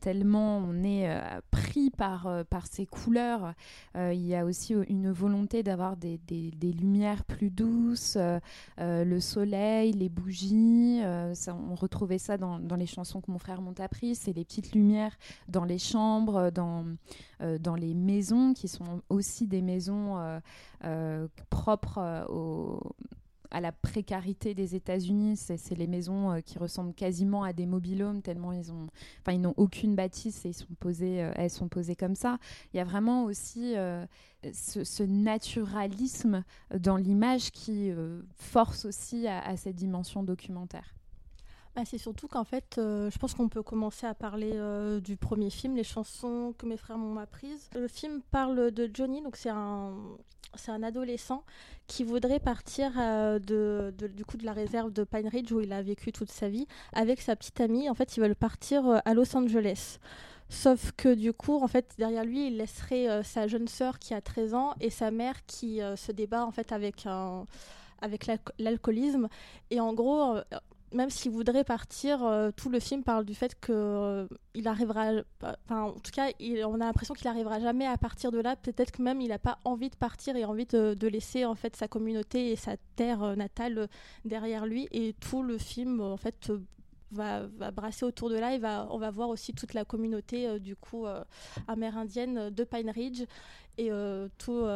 tellement 0.00 0.63
on 0.64 0.82
est 0.82 1.08
euh, 1.08 1.20
pris 1.50 1.90
par, 1.90 2.26
euh, 2.26 2.44
par 2.44 2.66
ces 2.66 2.86
couleurs. 2.86 3.54
Euh, 3.96 4.12
il 4.12 4.26
y 4.26 4.34
a 4.34 4.44
aussi 4.44 4.74
une 4.88 5.10
volonté 5.10 5.62
d'avoir 5.62 5.96
des, 5.96 6.18
des, 6.18 6.72
lumières 6.72 7.24
plus 7.24 7.50
douces, 7.50 8.16
le 8.78 9.20
soleil, 9.20 9.92
les 9.92 10.08
bougies. 10.08 11.00
on 11.02 11.74
retrouvait 11.74 12.18
ça 12.18 12.36
dans, 12.36 12.58
dans, 12.58 12.76
les 12.76 12.86
chansons 12.86 13.20
que 13.20 13.30
mon 13.30 13.38
frère 13.38 13.60
m'ont 13.60 13.78
appris. 13.78 14.14
C'est 14.14 14.32
les 14.32 14.44
petites 14.44 14.72
lumières 14.72 15.16
dans 15.48 15.64
les 15.64 15.78
chambres, 15.78 16.50
dans, 16.50 16.84
dans 17.60 17.74
les 17.74 17.94
maisons 17.94 18.54
qui 18.54 18.68
sont 18.68 19.02
aussi 19.08 19.46
des 19.46 19.62
maisons 19.62 20.40
propres 21.50 22.26
aux 22.30 22.80
à 23.50 23.60
la 23.60 23.72
précarité 23.72 24.54
des 24.54 24.74
États-Unis. 24.74 25.36
C'est 25.36 25.76
les 25.76 25.86
maisons 25.86 26.32
euh, 26.32 26.40
qui 26.40 26.58
ressemblent 26.58 26.94
quasiment 26.94 27.42
à 27.42 27.52
des 27.52 27.66
mobilhomes 27.66 28.22
tellement 28.22 28.52
ils 28.52 28.72
ont, 28.72 28.88
enfin 29.20 29.32
ils 29.32 29.40
n'ont 29.40 29.54
aucune 29.56 29.94
bâtisse 29.94 30.44
et 30.44 30.50
ils 30.50 30.54
sont 30.54 30.74
posés, 30.78 31.22
euh, 31.22 31.32
elles 31.36 31.50
sont 31.50 31.68
posées 31.68 31.96
comme 31.96 32.14
ça. 32.14 32.38
Il 32.72 32.76
y 32.76 32.80
a 32.80 32.84
vraiment 32.84 33.24
aussi 33.24 33.76
euh, 33.76 34.04
ce, 34.52 35.02
naturalisme 35.02 36.44
dans 36.76 36.96
l'image 36.96 37.50
qui 37.50 37.92
force 38.36 38.84
aussi 38.84 39.26
à, 39.28 39.56
cette 39.56 39.76
dimension 39.76 40.22
documentaire. 40.22 40.94
Bah, 41.74 41.82
c'est 41.84 41.98
surtout 41.98 42.28
qu'en 42.28 42.44
fait, 42.44 42.74
je 42.76 43.18
pense 43.18 43.34
qu'on 43.34 43.48
peut 43.48 43.62
commencer 43.62 44.06
à 44.06 44.14
parler 44.14 44.52
du 45.02 45.16
premier 45.16 45.50
film, 45.50 45.76
les 45.76 45.84
chansons 45.84 46.54
que 46.56 46.66
mes 46.66 46.76
frères 46.76 46.98
m'ont 46.98 47.18
apprises. 47.18 47.68
Le 47.74 47.88
film 47.88 48.22
parle 48.30 48.70
de 48.70 48.90
Johnny, 48.92 49.22
donc 49.22 49.36
c'est 49.36 49.50
un, 49.50 49.94
c'est 50.56 50.70
un 50.70 50.82
adolescent 50.82 51.44
qui 51.86 52.04
voudrait 52.04 52.40
partir 52.40 52.92
euh, 52.98 53.38
de, 53.38 53.92
du 54.08 54.24
coup 54.24 54.36
de 54.36 54.44
la 54.44 54.52
réserve 54.52 54.92
de 54.92 55.04
Pine 55.04 55.28
Ridge 55.28 55.52
où 55.52 55.60
il 55.60 55.72
a 55.72 55.82
vécu 55.82 56.12
toute 56.12 56.30
sa 56.30 56.48
vie 56.48 56.66
avec 56.92 57.20
sa 57.20 57.36
petite 57.36 57.60
amie. 57.60 57.88
En 57.90 57.94
fait, 57.94 58.16
ils 58.16 58.20
veulent 58.20 58.34
partir 58.34 58.86
euh, 58.86 58.98
à 59.04 59.14
Los 59.14 59.36
Angeles. 59.36 59.98
Sauf 60.48 60.92
que 60.92 61.14
du 61.14 61.32
coup, 61.32 61.62
en 61.62 61.68
fait, 61.68 61.94
derrière 61.98 62.24
lui, 62.24 62.48
il 62.48 62.58
laisserait 62.58 63.08
euh, 63.08 63.22
sa 63.22 63.46
jeune 63.46 63.68
sœur 63.68 63.98
qui 63.98 64.14
a 64.14 64.20
13 64.20 64.54
ans 64.54 64.74
et 64.80 64.90
sa 64.90 65.10
mère 65.10 65.44
qui 65.46 65.80
se 65.96 66.12
débat 66.12 66.44
en 66.44 66.50
fait 66.50 66.72
avec 66.72 67.06
un 67.06 67.46
avec 68.00 68.30
l'alcoolisme. 68.58 69.28
Et 69.70 69.80
en 69.80 69.94
gros, 69.94 70.36
même 70.94 71.10
s'il 71.10 71.32
voudrait 71.32 71.64
partir, 71.64 72.24
euh, 72.24 72.50
tout 72.54 72.70
le 72.70 72.78
film 72.78 73.02
parle 73.02 73.24
du 73.24 73.34
fait 73.34 73.58
qu'il 73.60 73.74
euh, 73.74 74.26
arrivera, 74.64 75.10
enfin 75.42 75.82
en 75.82 75.92
tout 75.92 76.12
cas, 76.12 76.30
on 76.66 76.74
a 76.80 76.86
l'impression 76.86 77.14
qu'il 77.14 77.26
arrivera 77.26 77.60
jamais 77.60 77.86
à 77.86 77.98
partir 77.98 78.30
de 78.30 78.40
là. 78.40 78.56
Peut-être 78.56 78.92
que 78.92 79.02
même 79.02 79.20
il 79.20 79.28
n'a 79.28 79.38
pas 79.38 79.58
envie 79.64 79.90
de 79.90 79.96
partir 79.96 80.36
et 80.36 80.44
envie 80.44 80.66
de, 80.66 81.06
laisser 81.08 81.44
en 81.44 81.54
fait 81.54 81.76
sa 81.76 81.88
communauté 81.88 82.52
et 82.52 82.56
sa 82.56 82.76
terre 82.96 83.22
euh, 83.22 83.36
natale 83.36 83.88
derrière 84.24 84.66
lui. 84.66 84.88
Et 84.92 85.14
tout 85.14 85.42
le 85.42 85.58
film 85.58 86.00
en 86.00 86.16
va, 87.10 87.46
brasser 87.72 88.04
autour 88.04 88.30
de 88.30 88.36
là. 88.36 88.54
Et 88.54 88.60
on 88.90 88.98
va 88.98 89.10
voir 89.10 89.28
aussi 89.28 89.52
toute 89.52 89.74
la 89.74 89.84
communauté 89.84 90.58
du 90.60 90.76
coup 90.76 91.06
amérindienne 91.68 92.50
de 92.50 92.64
Pine 92.64 92.90
Ridge 92.90 93.24
et 93.78 93.90
tout, 94.38 94.66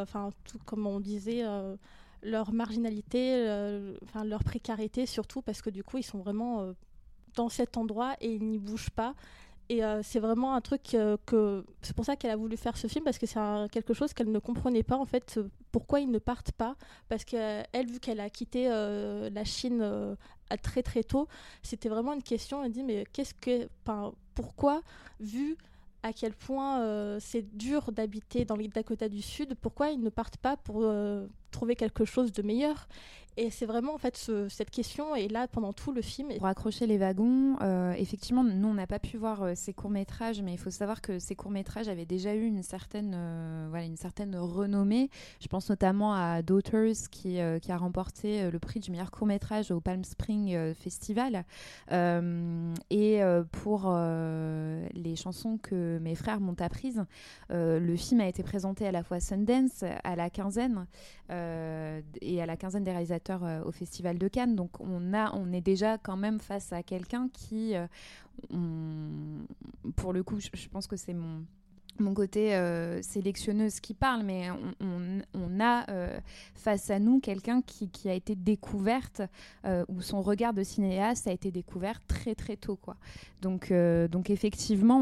tout 0.44 0.59
comme 0.64 0.87
on 0.87 1.00
disait 1.00 1.44
leur 2.22 2.52
marginalité, 2.52 3.35
euh, 3.35 3.96
enfin 4.04 4.24
leur 4.24 4.44
précarité 4.44 5.07
surtout, 5.07 5.42
parce 5.42 5.62
que 5.62 5.70
du 5.70 5.85
coup, 5.85 5.98
ils 5.98 6.04
sont 6.04 6.18
vraiment 6.18 6.61
euh, 6.61 6.72
dans 7.35 7.48
cet 7.48 7.76
endroit 7.76 8.14
et 8.20 8.35
ils 8.35 8.44
n'y 8.44 8.59
bougent 8.59 8.90
pas. 8.90 9.14
Et 9.70 9.85
euh, 9.85 10.00
c'est 10.02 10.18
vraiment 10.18 10.54
un 10.54 10.62
truc 10.62 10.96
que. 11.26 11.64
C'est 11.83 11.94
pour 11.94 12.07
ça 12.07 12.16
qu'elle 12.16 12.31
a 12.31 12.37
voulu 12.37 12.57
faire 12.57 12.78
ce 12.78 12.87
film, 12.87 13.04
parce 13.04 13.18
que 13.18 13.26
c'est 13.26 13.38
quelque 13.70 13.92
chose 13.92 14.14
qu'elle 14.14 14.31
ne 14.31 14.38
comprenait 14.38 14.83
pas, 14.83 14.96
en 14.96 15.04
fait, 15.04 15.38
pourquoi 15.72 16.00
ils 16.00 16.11
ne 16.11 16.18
partent 16.18 16.52
pas. 16.52 16.74
Parce 17.11 17.24
qu'elle, 17.24 17.66
vu 17.87 18.00
qu'elle 18.00 18.20
a 18.20 18.31
quitté 18.31 18.68
la 18.68 19.44
Chine 19.44 20.16
très 20.62 20.83
très 20.83 21.04
tôt, 21.04 21.28
c'était 21.62 21.90
vraiment 21.90 22.14
une 22.14 22.22
question. 22.22 22.64
Elle 22.64 22.72
dit, 22.72 22.83
mais 22.83 23.04
qu'est-ce 23.12 23.35
que. 23.35 23.68
Pourquoi, 24.35 24.81
vu 25.20 25.59
à 26.02 26.14
quel 26.14 26.33
point 26.33 27.18
c'est 27.20 27.54
dur 27.54 27.92
d'habiter 27.92 28.46
dans 28.46 28.57
les 28.57 28.68
Dakota 28.68 29.11
du 29.11 29.20
Sud, 29.20 29.54
pourquoi 29.61 29.90
ils 29.90 30.00
ne 30.00 30.09
partent 30.09 30.38
pas 30.38 30.57
pour 30.57 30.83
trouver 31.50 31.76
quelque 31.76 32.04
chose 32.04 32.32
de 32.32 32.42
meilleur 32.42 32.88
et 33.38 33.50
c'est 33.50 33.66
vraiment 33.66 33.94
en 33.94 33.98
fait 33.98 34.16
cette 34.48 34.70
question 34.70 35.14
est 35.14 35.28
là 35.28 35.46
pendant 35.46 35.72
tout 35.72 35.92
le 35.92 36.02
film. 36.02 36.30
Pour 36.38 36.46
accrocher 36.46 36.88
les 36.88 36.98
wagons, 36.98 37.56
euh, 37.62 37.92
effectivement, 37.92 38.42
nous 38.42 38.68
on 38.68 38.74
n'a 38.74 38.88
pas 38.88 38.98
pu 38.98 39.16
voir 39.16 39.44
euh, 39.44 39.52
ces 39.54 39.72
courts 39.72 39.90
métrages, 39.90 40.42
mais 40.42 40.52
il 40.52 40.58
faut 40.58 40.70
savoir 40.70 41.00
que 41.00 41.20
ces 41.20 41.37
courts 41.37 41.52
métrages 41.52 41.87
avaient 41.87 42.04
déjà 42.04 42.34
eu 42.34 42.44
une 42.44 42.64
certaine, 42.64 43.14
euh, 43.14 43.66
voilà, 43.70 43.84
une 43.84 43.96
certaine 43.96 44.34
renommée. 44.34 45.08
Je 45.40 45.46
pense 45.46 45.70
notamment 45.70 46.14
à 46.14 46.42
Daughters 46.42 47.08
qui, 47.12 47.38
qui 47.62 47.72
a 47.72 47.76
remporté 47.76 48.50
le 48.50 48.58
prix 48.58 48.80
du 48.80 48.90
meilleur 48.90 49.12
court 49.12 49.28
métrage 49.28 49.70
au 49.70 49.80
Palm 49.80 50.02
Spring 50.02 50.74
Festival. 50.74 51.44
et 51.92 53.20
pour 53.52 53.94
les 53.94 55.16
chansons 55.16 55.58
que 55.58 55.98
mes 56.02 56.16
frères 56.16 56.40
m'ont 56.40 56.61
apprises, 56.61 57.04
le 57.50 57.96
film 57.96 58.20
a 58.20 58.26
été 58.26 58.42
présenté 58.42 58.84
à 58.84 58.90
la 58.90 59.04
fois 59.04 59.20
Sundance, 59.20 59.84
à 60.02 60.16
la 60.16 60.28
quinzaine 60.28 60.87
et 62.20 62.42
à 62.42 62.46
la 62.46 62.57
quinzaine 62.57 62.85
des 62.85 62.90
réalisateurs 62.90 63.44
euh, 63.44 63.62
au 63.64 63.72
Festival 63.72 64.18
de 64.18 64.29
Cannes. 64.29 64.57
Donc 64.57 64.81
on, 64.81 65.14
a, 65.14 65.35
on 65.35 65.53
est 65.53 65.61
déjà 65.61 65.98
quand 65.98 66.16
même 66.16 66.40
face 66.40 66.72
à 66.72 66.83
quelqu'un 66.83 67.29
qui, 67.33 67.74
euh, 67.74 67.87
pour 69.96 70.12
le 70.12 70.22
coup, 70.22 70.38
je, 70.40 70.68
pense 70.68 70.87
que 70.87 70.96
c'est 70.96 71.14
mon 71.14 71.44
mon 72.00 72.14
côté 72.14 72.54
euh, 72.54 73.02
sélectionneuse 73.02 73.80
qui 73.80 73.94
parle, 73.94 74.22
mais 74.22 74.48
on, 74.80 75.61
a 75.61 75.87
face 76.54 76.90
à 76.90 76.98
nous 77.00 77.18
quelqu'un 77.18 77.62
qui, 77.62 78.08
a 78.08 78.14
été 78.14 78.37
découverte, 78.37 79.22
où 79.88 80.00
son 80.00 80.22
regard 80.22 80.54
de 80.54 80.62
cinéaste 80.62 81.26
a 81.26 81.32
été 81.32 81.50
découvert 81.50 82.00
très 82.06 82.34
très 82.37 82.56
tôt. 82.56 82.76
Quoi. 82.76 82.96
Donc, 83.40 83.72
effectivement, 84.30 85.00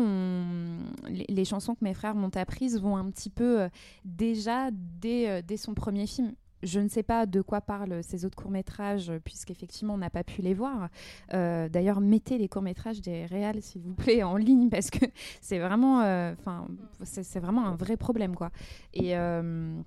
les, 1.09 1.27
les, 1.29 1.45
chansons 1.45 1.75
que 1.75 1.85
mes 1.85 1.93
frères 1.93 2.15
m'ont 2.15 2.31
apprises 2.35 2.81
vont 2.81 2.97
un 2.97 3.11
petit 3.11 3.31
peu 3.31 3.69
déjà 4.05 4.71
dès, 4.73 5.43
dès 5.43 5.57
son 5.57 5.75
premier 5.75 6.07
film. 6.07 6.33
Je 6.67 6.81
ne 6.81 6.89
sais 6.89 7.05
pas 7.05 7.27
de 7.27 7.41
quoi 7.43 7.61
parlent 7.61 8.03
ces 8.03 8.25
autres 8.25 8.35
courts-métrages, 8.37 9.13
puisqu'effectivement, 9.25 9.95
on 9.95 9.99
n'a 9.99 10.11
pas 10.11 10.25
pu 10.25 10.43
les 10.43 10.53
voir. 10.53 10.89
Euh, 11.33 11.69
d'ailleurs, 11.69 12.01
mettez 12.01 12.39
les 12.39 12.49
courts-métrages 12.49 13.01
des 13.01 13.25
réals, 13.25 13.63
s'il 13.63 13.83
vous 13.83 13.95
plaît, 13.95 14.25
en 14.25 14.37
ligne, 14.37 14.69
parce 14.69 14.91
que 14.91 15.07
c'est 15.41 15.61
vraiment, 15.61 16.03
euh, 16.03 16.35
c'est 17.05 17.39
vraiment 17.39 17.67
un 17.67 17.77
vrai 17.77 17.97
problème, 17.97 18.35
quoi. 18.35 18.51
Euh, 19.01 19.81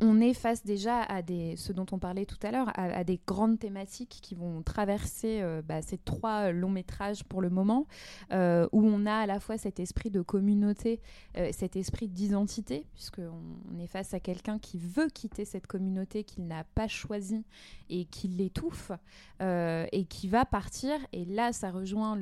on 0.00 0.20
est 0.20 0.34
face 0.34 0.64
déjà 0.64 1.02
à 1.02 1.20
des, 1.22 1.56
ce 1.56 1.72
dont 1.72 1.84
on 1.92 1.98
parlait 1.98 2.24
tout 2.24 2.38
à 2.42 2.50
l'heure, 2.50 2.70
à, 2.74 3.04
des 3.04 3.20
grandes 3.26 3.58
thématiques 3.58 4.18
qui 4.22 4.34
vont 4.34 4.62
traverser 4.62 5.40
euh, 5.42 5.62
bah, 5.62 5.82
ces 5.82 5.98
trois 5.98 6.52
longs 6.52 6.70
métrages 6.70 7.24
pour 7.24 7.42
le 7.42 7.50
moment, 7.50 7.86
euh, 8.32 8.66
où 8.72 8.82
on 8.82 9.04
a 9.04 9.14
à 9.14 9.26
la 9.26 9.40
fois 9.40 9.58
cet 9.58 9.78
esprit 9.78 10.10
de 10.10 10.22
communauté, 10.22 11.00
euh, 11.36 11.50
cet 11.52 11.76
esprit 11.76 12.08
d'identité, 12.08 12.86
puisqu'on 12.94 13.30
on 13.72 13.78
est 13.78 13.86
face 13.86 14.14
à 14.14 14.20
quelqu'un 14.20 14.58
qui 14.58 14.78
veut 14.78 15.08
quitter 15.08 15.44
cette 15.44 15.66
communauté 15.66 16.24
qu'il 16.24 16.46
n'a 16.46 16.64
pas 16.74 16.88
choisie 16.88 17.44
et 17.90 18.04
qui 18.06 18.28
l'étouffe, 18.28 18.92
et 19.40 20.04
qui 20.06 20.28
va 20.28 20.44
partir, 20.44 20.94
et 21.12 21.24
là 21.24 21.52
ça 21.52 21.70
rejoint 21.70 22.18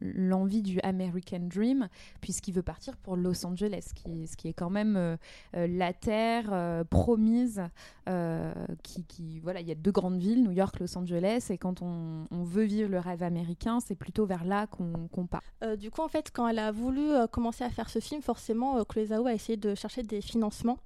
l'envie 0.00 0.62
du 0.62 0.80
American 0.80 1.40
Dream, 1.42 1.88
puisqu'il 2.20 2.54
veut 2.54 2.62
partir 2.62 2.96
pour 2.96 3.16
Los 3.16 3.44
Angeles, 3.44 3.90
ce 3.90 4.36
qui 4.36 4.48
est 4.48 4.52
quand 4.52 4.70
même 4.70 5.18
la 5.52 5.92
terre 5.92 6.83
promise. 6.84 7.60
Euh, 8.06 8.52
qui, 8.82 9.40
voilà, 9.40 9.60
il 9.60 9.66
y 9.66 9.72
a 9.72 9.74
deux 9.74 9.90
grandes 9.90 10.18
villes, 10.18 10.42
New 10.42 10.50
York, 10.50 10.78
Los 10.78 10.98
Angeles, 10.98 11.46
et 11.48 11.56
quand 11.56 11.80
on, 11.80 12.26
veut 12.30 12.64
vivre 12.64 12.90
le 12.90 12.98
rêve 12.98 13.22
américain, 13.22 13.80
c'est 13.80 13.94
plutôt 13.94 14.26
vers 14.26 14.44
là 14.44 14.66
qu'on 14.66 15.26
part. 15.26 15.42
Euh, 15.62 15.76
du 15.76 15.90
coup, 15.90 16.02
en 16.02 16.08
fait, 16.08 16.30
quand 16.30 16.46
elle 16.46 16.58
a 16.58 16.70
voulu 16.70 17.10
euh, 17.10 17.26
commencer 17.26 17.64
à 17.64 17.70
faire 17.70 17.88
ce 17.88 18.00
film, 18.00 18.20
forcément, 18.20 18.84
Chloé 18.84 19.06
Zhao 19.06 19.26
a 19.26 19.32
essayé 19.32 19.56
de 19.56 19.74
chercher 19.74 20.02
des 20.02 20.20
financements, 20.20 20.78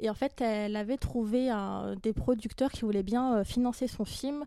et 0.00 0.08
en 0.08 0.14
fait, 0.14 0.40
elle 0.40 0.76
avait 0.76 0.96
trouvé 0.96 1.50
des 2.02 2.12
producteurs 2.14 2.70
qui 2.70 2.82
voulaient 2.82 3.02
bien 3.02 3.44
financer 3.44 3.86
son 3.86 4.04
film. 4.04 4.44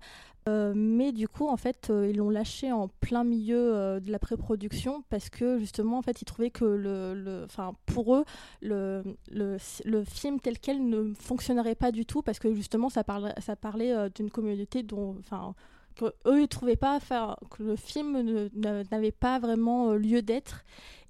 Mais 0.47 1.11
du 1.11 1.27
coup, 1.27 1.47
en 1.47 1.57
fait, 1.57 1.91
ils 1.91 2.17
l'ont 2.17 2.29
lâché 2.29 2.71
en 2.71 2.87
plein 2.87 3.23
milieu 3.23 3.99
de 3.99 4.11
la 4.11 4.19
pré-production 4.19 5.03
parce 5.09 5.29
que 5.29 5.57
justement, 5.57 5.97
en 5.97 6.01
fait, 6.03 6.21
ils 6.21 6.25
trouvaient 6.25 6.51
que 6.51 6.65
le, 6.65 7.15
le 7.15 7.47
pour 7.87 8.15
eux, 8.15 8.25
le, 8.61 9.03
film 10.05 10.39
tel 10.39 10.59
quel 10.59 10.87
ne 10.87 11.13
fonctionnerait 11.13 11.75
pas 11.75 11.91
du 11.91 12.05
tout 12.05 12.14
parce 12.21 12.39
que 12.39 12.53
justement, 12.53 12.89
ça 12.89 13.03
parlait, 13.03 13.33
ça 13.39 13.55
parlait 13.55 14.09
d'une 14.11 14.29
communauté 14.29 14.83
dont, 14.83 15.15
enfin, 15.19 15.53
eux 16.27 16.41
ils 16.41 16.47
trouvaient 16.47 16.75
pas, 16.75 16.99
que 17.49 17.63
le 17.63 17.75
film 17.75 18.49
n'avait 18.55 19.11
pas 19.11 19.39
vraiment 19.39 19.93
lieu 19.93 20.21
d'être 20.21 20.63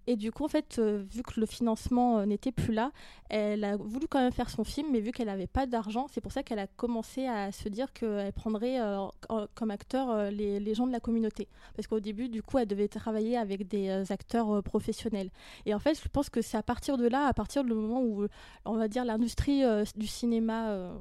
et 0.07 0.15
du 0.15 0.31
coup, 0.31 0.45
en 0.45 0.47
fait, 0.47 0.77
euh, 0.77 1.03
vu 1.11 1.23
que 1.23 1.39
le 1.39 1.45
financement 1.45 2.19
euh, 2.19 2.25
n'était 2.25 2.51
plus 2.51 2.73
là, 2.73 2.91
elle 3.29 3.63
a 3.63 3.75
voulu 3.75 4.07
quand 4.07 4.19
même 4.19 4.31
faire 4.31 4.49
son 4.49 4.63
film, 4.63 4.89
mais 4.91 4.99
vu 4.99 5.11
qu'elle 5.11 5.27
n'avait 5.27 5.47
pas 5.47 5.65
d'argent, 5.65 6.07
c'est 6.11 6.21
pour 6.21 6.31
ça 6.31 6.43
qu'elle 6.43 6.59
a 6.59 6.67
commencé 6.67 7.25
à 7.25 7.51
se 7.51 7.69
dire 7.69 7.91
qu'elle 7.91 8.31
prendrait 8.33 8.79
euh, 8.79 9.07
comme 9.55 9.71
acteurs 9.71 10.29
les, 10.31 10.59
les, 10.59 10.75
gens 10.75 10.85
de 10.85 10.91
la 10.91 10.99
communauté. 10.99 11.47
Parce 11.75 11.87
qu'au 11.87 11.99
début, 11.99 12.29
du 12.29 12.43
coup, 12.43 12.59
elle 12.59 12.67
devait 12.67 12.87
travailler 12.87 13.37
avec 13.37 13.67
des 13.67 14.11
acteurs 14.11 14.61
professionnels. 14.61 15.31
Et 15.65 15.73
en 15.73 15.79
fait, 15.79 15.99
je 16.01 16.07
pense 16.07 16.29
que 16.29 16.41
c'est 16.41 16.57
à 16.57 16.63
partir 16.63 16.97
de 16.97 17.07
là, 17.07 17.25
à 17.25 17.33
partir 17.33 17.63
du 17.63 17.73
moment 17.73 18.01
où, 18.01 18.27
on 18.65 18.75
va 18.75 18.87
dire, 18.87 19.05
l'industrie 19.05 19.63
du 19.95 20.07
cinéma 20.07 20.91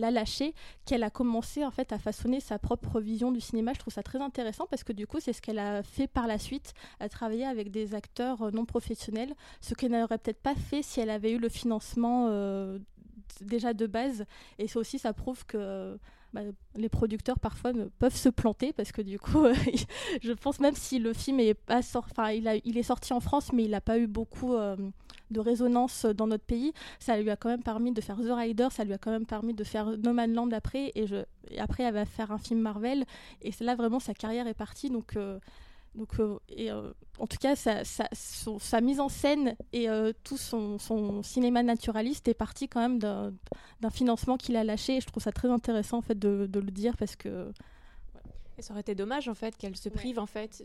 l'a 0.00 0.10
lâché, 0.10 0.54
qu'elle 0.84 1.02
a 1.02 1.10
commencé 1.10 1.64
en 1.64 1.70
fait 1.70 1.92
à 1.92 1.98
façonner 1.98 2.40
sa 2.40 2.58
propre 2.58 3.00
vision 3.00 3.32
du 3.32 3.40
cinéma. 3.40 3.72
Je 3.74 3.78
trouve 3.78 3.92
ça 3.92 4.02
très 4.02 4.20
intéressant 4.20 4.66
parce 4.68 4.84
que 4.84 4.92
du 4.92 5.06
coup, 5.06 5.20
c'est 5.20 5.32
ce 5.32 5.42
qu'elle 5.42 5.58
a 5.58 5.82
fait 5.82 6.06
par 6.06 6.26
la 6.26 6.38
suite, 6.38 6.74
à 6.98 7.08
travailler 7.08 7.46
avec 7.46 7.70
des 7.70 7.94
acteurs 7.94 8.42
euh, 8.42 8.50
non 8.50 8.64
professionnels, 8.64 9.34
ce 9.60 9.74
qu'elle 9.74 9.92
n'aurait 9.92 10.18
peut-être 10.18 10.42
pas 10.42 10.54
fait 10.54 10.82
si 10.82 11.00
elle 11.00 11.10
avait 11.10 11.32
eu 11.32 11.38
le 11.38 11.48
financement 11.48 12.26
euh, 12.28 12.78
déjà 13.40 13.74
de 13.74 13.86
base. 13.86 14.24
Et 14.58 14.68
ça 14.68 14.78
aussi, 14.78 14.98
ça 14.98 15.12
prouve 15.12 15.44
que 15.46 15.98
bah, 16.32 16.42
les 16.76 16.88
producteurs 16.88 17.40
parfois 17.40 17.72
ne 17.72 17.86
peuvent 17.86 18.14
se 18.14 18.28
planter 18.28 18.72
parce 18.72 18.92
que 18.92 19.02
du 19.02 19.18
coup, 19.18 19.46
je 20.22 20.32
pense 20.32 20.60
même 20.60 20.76
si 20.76 20.98
le 20.98 21.12
film 21.12 21.40
est 21.40 21.54
pas 21.54 21.80
enfin 21.94 22.30
il, 22.30 22.60
il 22.64 22.78
est 22.78 22.84
sorti 22.84 23.12
en 23.12 23.20
France, 23.20 23.52
mais 23.52 23.64
il 23.64 23.70
n'a 23.70 23.80
pas 23.80 23.98
eu 23.98 24.06
beaucoup 24.06 24.54
euh, 24.54 24.76
de 25.30 25.40
résonance 25.40 26.04
dans 26.06 26.26
notre 26.26 26.44
pays, 26.44 26.72
ça 26.98 27.20
lui 27.20 27.30
a 27.30 27.36
quand 27.36 27.48
même 27.48 27.62
permis 27.62 27.92
de 27.92 28.00
faire 28.00 28.16
The 28.16 28.30
Rider, 28.30 28.68
ça 28.70 28.84
lui 28.84 28.92
a 28.92 28.98
quand 28.98 29.10
même 29.10 29.26
permis 29.26 29.54
de 29.54 29.64
faire 29.64 29.96
No 29.98 30.12
Man 30.12 30.32
Land 30.32 30.50
après, 30.52 30.92
et, 30.94 31.06
après 31.58 31.84
elle 31.84 31.94
va 31.94 32.04
faire 32.04 32.32
un 32.32 32.38
film 32.38 32.60
Marvel, 32.60 33.04
et 33.42 33.52
là 33.60 33.74
vraiment 33.74 34.00
sa 34.00 34.14
carrière 34.14 34.46
est 34.46 34.54
partie, 34.54 34.90
donc 34.90 35.16
euh, 35.16 35.38
donc, 35.96 36.20
euh, 36.20 36.38
et, 36.48 36.70
euh, 36.70 36.92
en 37.18 37.26
tout 37.26 37.36
cas, 37.38 37.56
sa, 37.56 38.80
mise 38.80 39.00
en 39.00 39.08
scène 39.08 39.56
et 39.72 39.88
tout 40.22 40.36
son, 40.36 40.78
cinéma 41.24 41.64
naturaliste 41.64 42.28
est 42.28 42.34
parti 42.34 42.68
quand 42.68 42.80
même 42.80 42.98
d'un 43.00 43.90
financement 43.90 44.36
qu'il 44.36 44.54
a 44.54 44.62
lâché. 44.62 44.98
Et 44.98 45.00
je 45.00 45.06
trouve 45.06 45.22
ça 45.22 45.32
très 45.32 45.48
intéressant 45.48 45.98
en 45.98 46.02
fait 46.02 46.16
de 46.16 46.48
le 46.52 46.70
dire 46.70 46.96
parce 46.96 47.16
que 47.16 47.52
ça 48.60 48.72
aurait 48.72 48.80
été 48.80 48.94
dommage 48.94 49.28
en 49.28 49.34
fait 49.34 49.56
qu'elle 49.56 49.76
se 49.76 49.88
prive 49.88 50.18
en 50.18 50.26
fait 50.26 50.62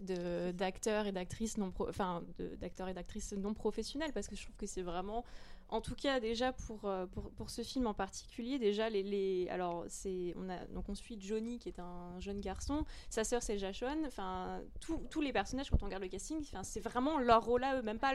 d'acteurs 0.55 1.07
et 1.07 1.11
d'actrices 1.11 1.57
non 1.57 1.73
enfin 1.79 2.23
d'acteurs 2.59 2.87
et 2.87 2.93
d'actrices 2.93 3.33
non 3.33 3.53
professionnels 3.53 4.11
parce 4.13 4.27
que 4.27 4.35
je 4.35 4.43
trouve 4.43 4.55
que 4.55 4.65
c'est 4.65 4.81
vraiment 4.81 5.23
en 5.69 5.81
tout 5.81 5.95
cas 5.95 6.19
déjà 6.19 6.53
pour, 6.53 6.85
euh, 6.85 7.07
pour, 7.07 7.31
pour, 7.31 7.49
ce 7.49 7.63
film 7.63 7.87
en 7.87 7.93
particulier 7.93 8.59
déjà 8.59 8.89
les, 8.89 9.01
les 9.01 9.47
alors 9.49 9.85
c'est 9.87 10.33
on 10.37 10.49
a 10.49 10.57
donc 10.67 10.89
on 10.89 10.95
suit 10.95 11.17
Johnny 11.19 11.57
qui 11.57 11.69
est 11.69 11.79
un 11.79 12.19
jeune 12.19 12.39
garçon 12.39 12.85
sa 13.09 13.23
sœur 13.23 13.41
c'est 13.41 13.57
Jashon 13.57 14.03
enfin 14.05 14.61
tous 15.09 15.21
les 15.21 15.33
personnages 15.33 15.69
quand 15.69 15.81
on 15.81 15.85
regarde 15.85 16.03
le 16.03 16.09
casting 16.09 16.39
enfin 16.41 16.63
c'est 16.63 16.81
vraiment 16.81 17.17
leur 17.17 17.43
rôle 17.43 17.63
à 17.63 17.77
eux 17.77 17.81
même 17.81 17.99
pas 17.99 18.13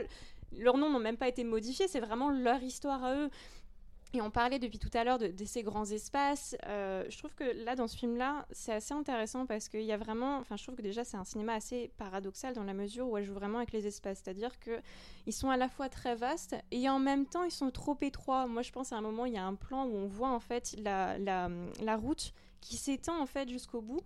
leurs 0.53 0.77
noms 0.77 0.91
n'ont 0.91 1.01
même 1.01 1.17
pas 1.17 1.29
été 1.29 1.43
modifiés 1.45 1.89
c'est 1.89 2.01
vraiment 2.01 2.31
leur 2.31 2.63
histoire 2.63 3.03
à 3.03 3.17
eux 3.17 3.31
et 4.13 4.21
on 4.21 4.31
parlait 4.31 4.59
depuis 4.59 4.79
tout 4.79 4.91
à 4.95 5.05
l'heure 5.05 5.19
de, 5.19 5.33
ces 5.45 5.63
grands 5.63 5.85
espaces. 5.85 6.57
Euh, 6.67 7.05
je 7.09 7.19
trouve 7.19 7.35
que 7.35 7.45
là, 7.65 7.77
dans 7.77 7.87
ce 7.87 7.97
film-là, 7.97 8.47
c'est 8.51 8.73
assez 8.73 8.93
intéressant 8.93 9.47
parce 9.47 9.69
qu'il 9.69 9.83
y 9.83 9.93
a 9.93 9.97
vraiment. 9.97 10.39
Enfin, 10.39 10.57
je 10.57 10.65
trouve 10.65 10.75
que 10.75 10.83
déjà, 10.83 11.05
c'est 11.05 11.17
un 11.17 11.25
cinéma 11.25 11.55
assez 11.55 11.93
paradoxal 11.97 12.55
dans 12.55 12.65
la 12.65 12.75
mesure 12.75 13.09
où 13.09 13.17
elle 13.17 13.25
joue 13.25 13.35
vraiment 13.35 13.59
avec 13.59 13.73
les 13.73 13.87
espaces. 13.87 14.21
C'est-à-dire 14.25 14.59
qu'ils 14.59 15.33
sont 15.33 15.51
à 15.51 15.57
la 15.57 15.69
fois 15.69 15.89
très 15.89 16.17
vastes 16.17 16.57
et 16.73 16.89
en 16.89 16.99
même 16.99 17.27
temps, 17.27 17.45
ils 17.45 17.53
sont 17.53 17.71
trop 17.71 17.97
étroits. 18.01 18.47
Moi, 18.47 18.63
je 18.63 18.73
pense 18.73 18.93
à 18.93 18.97
un 18.97 19.01
moment, 19.01 19.27
il 19.27 19.35
y 19.35 19.39
a 19.39 19.45
un 19.45 19.55
plan 19.55 19.87
où 19.87 19.95
on 19.95 20.07
voit 20.07 20.31
en 20.31 20.41
fait 20.41 20.75
la, 20.79 21.17
la, 21.19 21.49
la 21.81 21.97
route 21.97 22.33
qui 22.61 22.77
s'étend 22.77 23.21
en 23.21 23.27
fait 23.27 23.49
jusqu'au 23.49 23.81
bout 23.81 24.03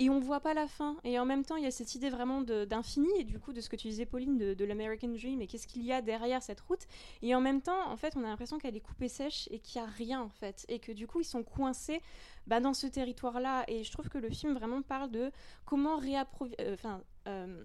et 0.00 0.10
on 0.10 0.18
voit 0.18 0.40
pas 0.40 0.54
la 0.54 0.66
fin. 0.66 0.96
Et 1.04 1.18
en 1.18 1.24
même 1.24 1.44
temps, 1.44 1.56
il 1.56 1.64
y 1.64 1.66
a 1.66 1.70
cette 1.70 1.94
idée 1.94 2.10
vraiment 2.10 2.40
d'infini, 2.42 3.08
et 3.18 3.24
du 3.24 3.38
coup, 3.38 3.52
de 3.52 3.60
ce 3.60 3.68
que 3.68 3.76
tu 3.76 3.88
disais, 3.88 4.06
Pauline, 4.06 4.36
de, 4.54 4.64
l'American 4.64 5.08
Dream, 5.08 5.40
et 5.40 5.46
qu'est-ce 5.46 5.66
qu'il 5.66 5.84
y 5.84 5.92
a 5.92 6.02
derrière 6.02 6.42
cette 6.42 6.60
route. 6.60 6.86
Et 7.22 7.34
en 7.34 7.40
même 7.40 7.62
temps, 7.62 7.88
en 7.90 7.96
fait, 7.96 8.16
on 8.16 8.24
a 8.24 8.26
l'impression 8.26 8.58
qu'elle 8.58 8.76
est 8.76 8.80
coupée 8.80 9.08
sèche 9.08 9.48
et 9.50 9.60
qu'il 9.60 9.80
n'y 9.80 9.86
a 9.86 9.90
rien, 9.90 10.20
en 10.20 10.28
fait. 10.28 10.64
Et 10.68 10.78
que 10.78 10.92
du 10.92 11.06
coup, 11.06 11.20
ils 11.20 11.24
sont 11.24 11.44
coincés 11.44 12.00
bah, 12.46 12.60
dans 12.60 12.74
ce 12.74 12.86
territoire-là. 12.86 13.64
Et 13.68 13.84
je 13.84 13.92
trouve 13.92 14.08
que 14.08 14.18
le 14.18 14.30
film 14.30 14.54
vraiment 14.54 14.82
parle 14.82 15.10
de 15.10 15.30
comment 15.64 15.96
réapprovisionner. 15.96 16.74
Euh. 16.74 16.98
Euh, 17.26 17.64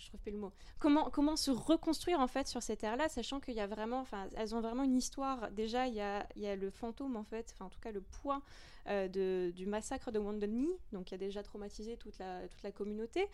je 0.00 0.10
refais 0.12 0.30
le 0.30 0.38
mot. 0.38 0.52
Comment, 0.78 1.10
comment 1.10 1.36
se 1.36 1.50
reconstruire 1.50 2.20
en 2.20 2.26
fait 2.26 2.48
sur 2.48 2.62
ces 2.62 2.76
terres-là, 2.76 3.08
sachant 3.08 3.40
qu'il 3.40 3.54
y 3.54 3.60
a 3.60 3.66
vraiment, 3.66 4.00
enfin, 4.00 4.28
elles 4.36 4.54
ont 4.54 4.60
vraiment 4.60 4.84
une 4.84 4.96
histoire. 4.96 5.50
Déjà, 5.50 5.86
il 5.86 5.94
y 5.94 6.00
a, 6.00 6.26
il 6.36 6.42
y 6.42 6.46
a 6.46 6.56
le 6.56 6.70
fantôme 6.70 7.16
en 7.16 7.24
fait, 7.24 7.52
enfin, 7.54 7.66
en 7.66 7.70
tout 7.70 7.80
cas 7.80 7.92
le 7.92 8.00
poids 8.00 8.42
euh, 8.88 9.08
de, 9.08 9.52
du 9.54 9.66
massacre 9.66 10.10
de 10.10 10.18
Wounded 10.18 10.50
donc 10.92 11.04
qui 11.04 11.14
a 11.14 11.18
déjà 11.18 11.42
traumatisé 11.42 11.98
toute 11.98 12.18
la, 12.18 12.48
toute 12.48 12.62
la 12.62 12.72
communauté. 12.72 13.28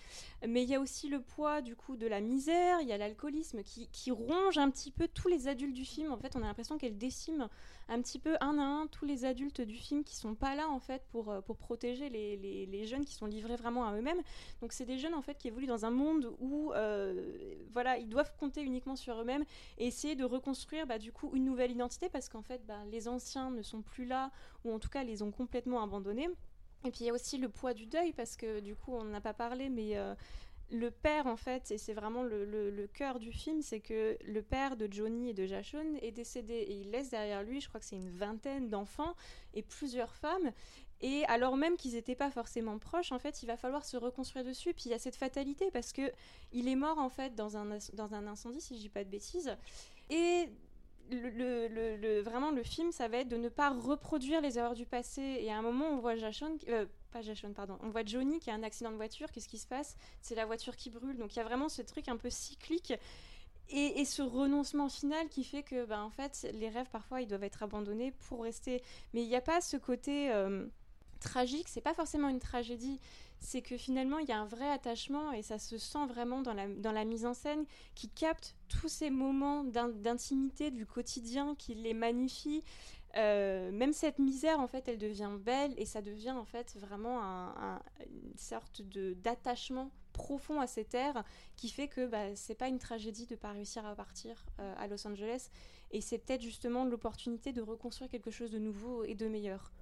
Mais 0.46 0.64
il 0.64 0.68
y 0.68 0.74
a 0.74 0.80
aussi 0.80 1.08
le 1.08 1.20
poids 1.20 1.62
du 1.62 1.76
coup 1.76 1.96
de 1.96 2.06
la 2.06 2.20
misère, 2.20 2.80
il 2.80 2.88
y 2.88 2.92
a 2.92 2.98
l'alcoolisme 2.98 3.62
qui, 3.62 3.88
qui, 3.92 4.10
ronge 4.10 4.58
un 4.58 4.70
petit 4.70 4.90
peu 4.90 5.06
tous 5.08 5.28
les 5.28 5.46
adultes 5.46 5.74
du 5.74 5.84
film. 5.84 6.12
En 6.12 6.16
fait, 6.16 6.34
on 6.36 6.42
a 6.42 6.46
l'impression 6.46 6.78
qu'elle 6.78 6.98
décime 6.98 7.48
un 7.88 8.02
petit 8.02 8.18
peu 8.18 8.36
un 8.40 8.58
à 8.58 8.62
un 8.62 8.86
tous 8.88 9.04
les 9.04 9.24
adultes 9.24 9.60
du 9.60 9.76
film 9.76 10.02
qui 10.02 10.16
sont 10.16 10.34
pas 10.34 10.56
là 10.56 10.68
en 10.68 10.80
fait 10.80 11.02
pour, 11.10 11.30
euh, 11.30 11.40
pour 11.40 11.56
protéger 11.56 12.08
les, 12.08 12.36
les, 12.36 12.66
les 12.66 12.84
jeunes 12.84 13.04
qui 13.04 13.14
sont 13.14 13.26
livrés 13.26 13.56
vraiment 13.56 13.86
à 13.86 13.94
eux-mêmes. 13.94 14.20
Donc 14.60 14.72
c'est 14.72 14.84
des 14.84 14.98
jeunes 14.98 15.14
en 15.14 15.22
fait 15.22 15.38
qui 15.38 15.48
évoluent 15.48 15.66
dans 15.66 15.84
un 15.84 15.90
monde 15.90 16.34
où 16.40 16.55
euh, 16.74 17.32
voilà 17.72 17.98
ils 17.98 18.08
doivent 18.08 18.32
compter 18.38 18.62
uniquement 18.62 18.96
sur 18.96 19.20
eux-mêmes 19.20 19.44
et 19.78 19.86
essayer 19.86 20.14
de 20.14 20.24
reconstruire 20.24 20.86
bah, 20.86 20.98
du 20.98 21.12
coup 21.12 21.30
une 21.34 21.44
nouvelle 21.44 21.70
identité 21.70 22.08
parce 22.08 22.28
qu'en 22.28 22.42
fait 22.42 22.64
bah, 22.66 22.78
les 22.90 23.08
anciens 23.08 23.50
ne 23.50 23.62
sont 23.62 23.82
plus 23.82 24.04
là 24.04 24.30
ou 24.64 24.72
en 24.72 24.78
tout 24.78 24.88
cas 24.88 25.04
les 25.04 25.22
ont 25.22 25.30
complètement 25.30 25.82
abandonnés. 25.82 26.28
Et 26.84 26.90
puis 26.90 27.00
il 27.00 27.06
y 27.06 27.10
a 27.10 27.12
aussi 27.12 27.38
le 27.38 27.48
poids 27.48 27.74
du 27.74 27.86
deuil, 27.86 28.12
parce 28.12 28.36
que 28.36 28.60
du 28.60 28.76
coup 28.76 28.92
on 28.92 29.04
n'a 29.04 29.20
pas 29.20 29.34
parlé, 29.34 29.68
mais 29.68 29.96
euh, 29.96 30.14
le 30.70 30.90
père 30.90 31.26
en 31.26 31.36
fait, 31.36 31.70
et 31.70 31.78
c'est 31.78 31.94
vraiment 31.94 32.22
le, 32.22 32.44
le, 32.44 32.86
cœur 32.86 33.18
du 33.18 33.32
film, 33.32 33.62
c'est 33.62 33.80
que 33.80 34.16
le 34.24 34.42
père 34.42 34.76
de 34.76 34.88
Johnny 34.90 35.30
et 35.30 35.34
de 35.34 35.46
Jashon 35.46 35.96
est 36.00 36.12
décédé 36.12 36.54
et 36.54 36.72
il 36.80 36.90
laisse 36.90 37.10
derrière 37.10 37.42
lui, 37.42 37.60
je 37.60 37.68
crois 37.68 37.80
que 37.80 37.86
c'est 37.86 37.96
une 37.96 38.10
vingtaine 38.10 38.68
d'enfants 38.68 39.14
et 39.54 39.62
plusieurs 39.62 40.14
femmes. 40.14 40.52
Et 41.02 41.24
alors 41.26 41.56
même 41.56 41.76
qu'ils 41.76 41.92
n'étaient 41.92 42.14
pas 42.14 42.30
forcément 42.30 42.78
proches, 42.78 43.12
en 43.12 43.18
fait, 43.18 43.42
il 43.42 43.46
va 43.46 43.56
falloir 43.56 43.84
se 43.84 43.96
reconstruire 43.96 44.44
dessus. 44.44 44.72
Puis 44.72 44.84
il 44.86 44.90
y 44.90 44.94
a 44.94 44.98
cette 44.98 45.16
fatalité 45.16 45.70
parce 45.70 45.92
que 45.92 46.10
il 46.52 46.68
est 46.68 46.76
mort 46.76 46.98
en 46.98 47.10
fait 47.10 47.34
dans 47.34 47.56
un, 47.56 47.78
dans 47.92 48.14
un 48.14 48.26
incendie, 48.26 48.60
si 48.60 48.76
je 48.76 48.80
dis 48.80 48.88
pas 48.88 49.04
de 49.04 49.10
bêtises. 49.10 49.56
Et 50.10 50.48
le, 51.10 51.68
le, 51.96 52.20
vraiment 52.20 52.50
le 52.50 52.62
film, 52.62 52.92
ça 52.92 53.08
va 53.08 53.18
être 53.18 53.28
de 53.28 53.36
ne 53.36 53.48
pas 53.48 53.70
reproduire 53.70 54.40
les 54.40 54.58
erreurs 54.58 54.74
du 54.74 54.86
passé. 54.86 55.20
Et 55.40 55.50
à 55.50 55.58
un 55.58 55.62
moment, 55.62 55.86
on 55.86 55.98
voit 55.98 56.16
Jashon, 56.16 56.58
euh, 56.68 56.86
pas 57.12 57.22
Jashon, 57.22 57.52
pardon, 57.52 57.78
on 57.82 57.90
voit 57.90 58.04
Johnny 58.04 58.38
qui 58.38 58.50
a 58.50 58.54
un 58.54 58.62
accident 58.62 58.90
de 58.90 58.96
voiture. 58.96 59.30
Qu'est-ce 59.30 59.48
qui 59.48 59.58
se 59.58 59.66
passe? 59.66 59.96
C'est 60.20 60.34
la 60.34 60.46
voiture 60.46 60.76
qui 60.76 60.90
brûle. 60.90 61.18
Donc 61.18 61.34
il 61.34 61.38
y 61.38 61.42
a 61.42 61.44
vraiment 61.44 61.68
ce 61.68 61.82
truc 61.82 62.08
un 62.08 62.16
peu 62.16 62.30
cyclique. 62.30 62.94
Et, 63.68 64.04
ce 64.04 64.22
renoncement 64.22 64.88
final 64.88 65.28
qui 65.28 65.42
fait 65.42 65.64
que, 65.64 65.86
ben, 65.86 66.00
en 66.00 66.10
fait, 66.10 66.48
les 66.54 66.68
rêves 66.68 66.88
parfois 66.92 67.20
ils 67.20 67.26
doivent 67.26 67.42
être 67.42 67.64
abandonnés 67.64 68.12
pour 68.28 68.44
rester. 68.44 68.80
Mais 69.12 69.22
il 69.22 69.28
n'y 69.28 69.34
a 69.34 69.40
pas 69.40 69.60
ce 69.60 69.76
côté 69.76 70.30
euh, 70.30 70.66
tragique. 71.26 71.68
C'est 71.68 71.80
pas 71.80 71.94
forcément 71.94 72.28
une 72.28 72.40
tragédie 72.40 73.00
c'est 73.40 73.62
que 73.62 73.76
finalement 73.76 74.18
il 74.18 74.28
y 74.28 74.32
a 74.32 74.38
un 74.38 74.46
vrai 74.46 74.68
attachement 74.70 75.32
et 75.32 75.42
ça 75.42 75.58
se 75.58 75.78
sent 75.78 76.06
vraiment 76.08 76.42
dans 76.42 76.54
la, 76.54 77.04
mise 77.04 77.26
en 77.26 77.34
scène 77.34 77.64
qui 77.94 78.08
capte 78.08 78.56
tous 78.68 78.88
ces 78.88 79.10
moments 79.10 79.64
d'intimité 79.64 80.70
du 80.70 80.86
quotidien, 80.86 81.54
qui 81.56 81.74
les 81.74 81.94
magnifie. 81.94 82.62
même 83.14 83.92
cette 83.92 84.18
misère, 84.18 84.60
en 84.60 84.66
fait, 84.66 84.88
elle 84.88 84.98
devient 84.98 85.30
belle 85.38 85.74
et 85.76 85.86
ça 85.86 86.02
devient 86.02 86.32
en 86.32 86.44
fait 86.44 86.76
vraiment 86.76 87.20
une 88.00 88.38
sorte 88.38 88.82
d'attachement 88.82 89.90
profond 90.12 90.60
à 90.60 90.66
ces 90.66 90.84
terres 90.84 91.24
qui 91.56 91.68
fait 91.68 91.88
que 91.88 92.06
bah, 92.06 92.34
c'est 92.34 92.54
pas 92.54 92.68
une 92.68 92.78
tragédie 92.78 93.26
de 93.26 93.36
pas 93.36 93.52
réussir 93.52 93.84
à 93.84 93.94
partir 93.94 94.46
à 94.58 94.86
Los 94.86 95.06
Angeles 95.06 95.50
et 95.90 96.00
c'est 96.00 96.18
peut-être 96.18 96.42
justement 96.42 96.84
l'opportunité 96.84 97.52
de 97.52 97.62
reconstruire 97.62 98.10
quelque 98.10 98.30
chose 98.30 98.50
de 98.50 98.58
nouveau 98.58 99.04
et 99.04 99.14
de 99.14 99.28
meilleur. 99.28 99.72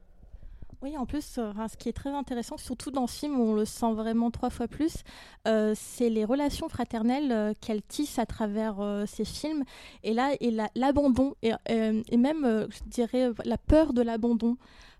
Oui, 0.82 0.96
en 0.96 1.06
plus, 1.06 1.38
euh, 1.38 1.52
ce 1.70 1.76
qui 1.76 1.88
est 1.88 1.92
très 1.92 2.10
intéressant, 2.10 2.56
surtout 2.58 2.90
dans 2.90 3.06
ce 3.06 3.20
film 3.20 3.40
on 3.40 3.54
le 3.54 3.64
sent 3.64 3.92
vraiment 3.94 4.30
trois 4.30 4.50
fois 4.50 4.68
plus, 4.68 5.02
euh, 5.46 5.72
c'est 5.76 6.10
les 6.10 6.24
relations 6.24 6.68
fraternelles 6.68 7.32
euh, 7.32 7.52
qu'elle 7.60 7.82
tisse 7.82 8.18
à 8.18 8.26
travers 8.26 8.76
ces 9.06 9.24
films. 9.24 9.64
Et 10.02 10.12
là, 10.12 10.32
et 10.40 10.50
l'abandon, 10.74 11.34
et, 11.42 11.52
et, 11.68 12.16
même, 12.16 12.66
je 12.70 12.78
dirais, 12.86 13.30
la 13.44 13.58
peur 13.58 13.92
de 13.92 14.02
l'abandon. 14.02 14.56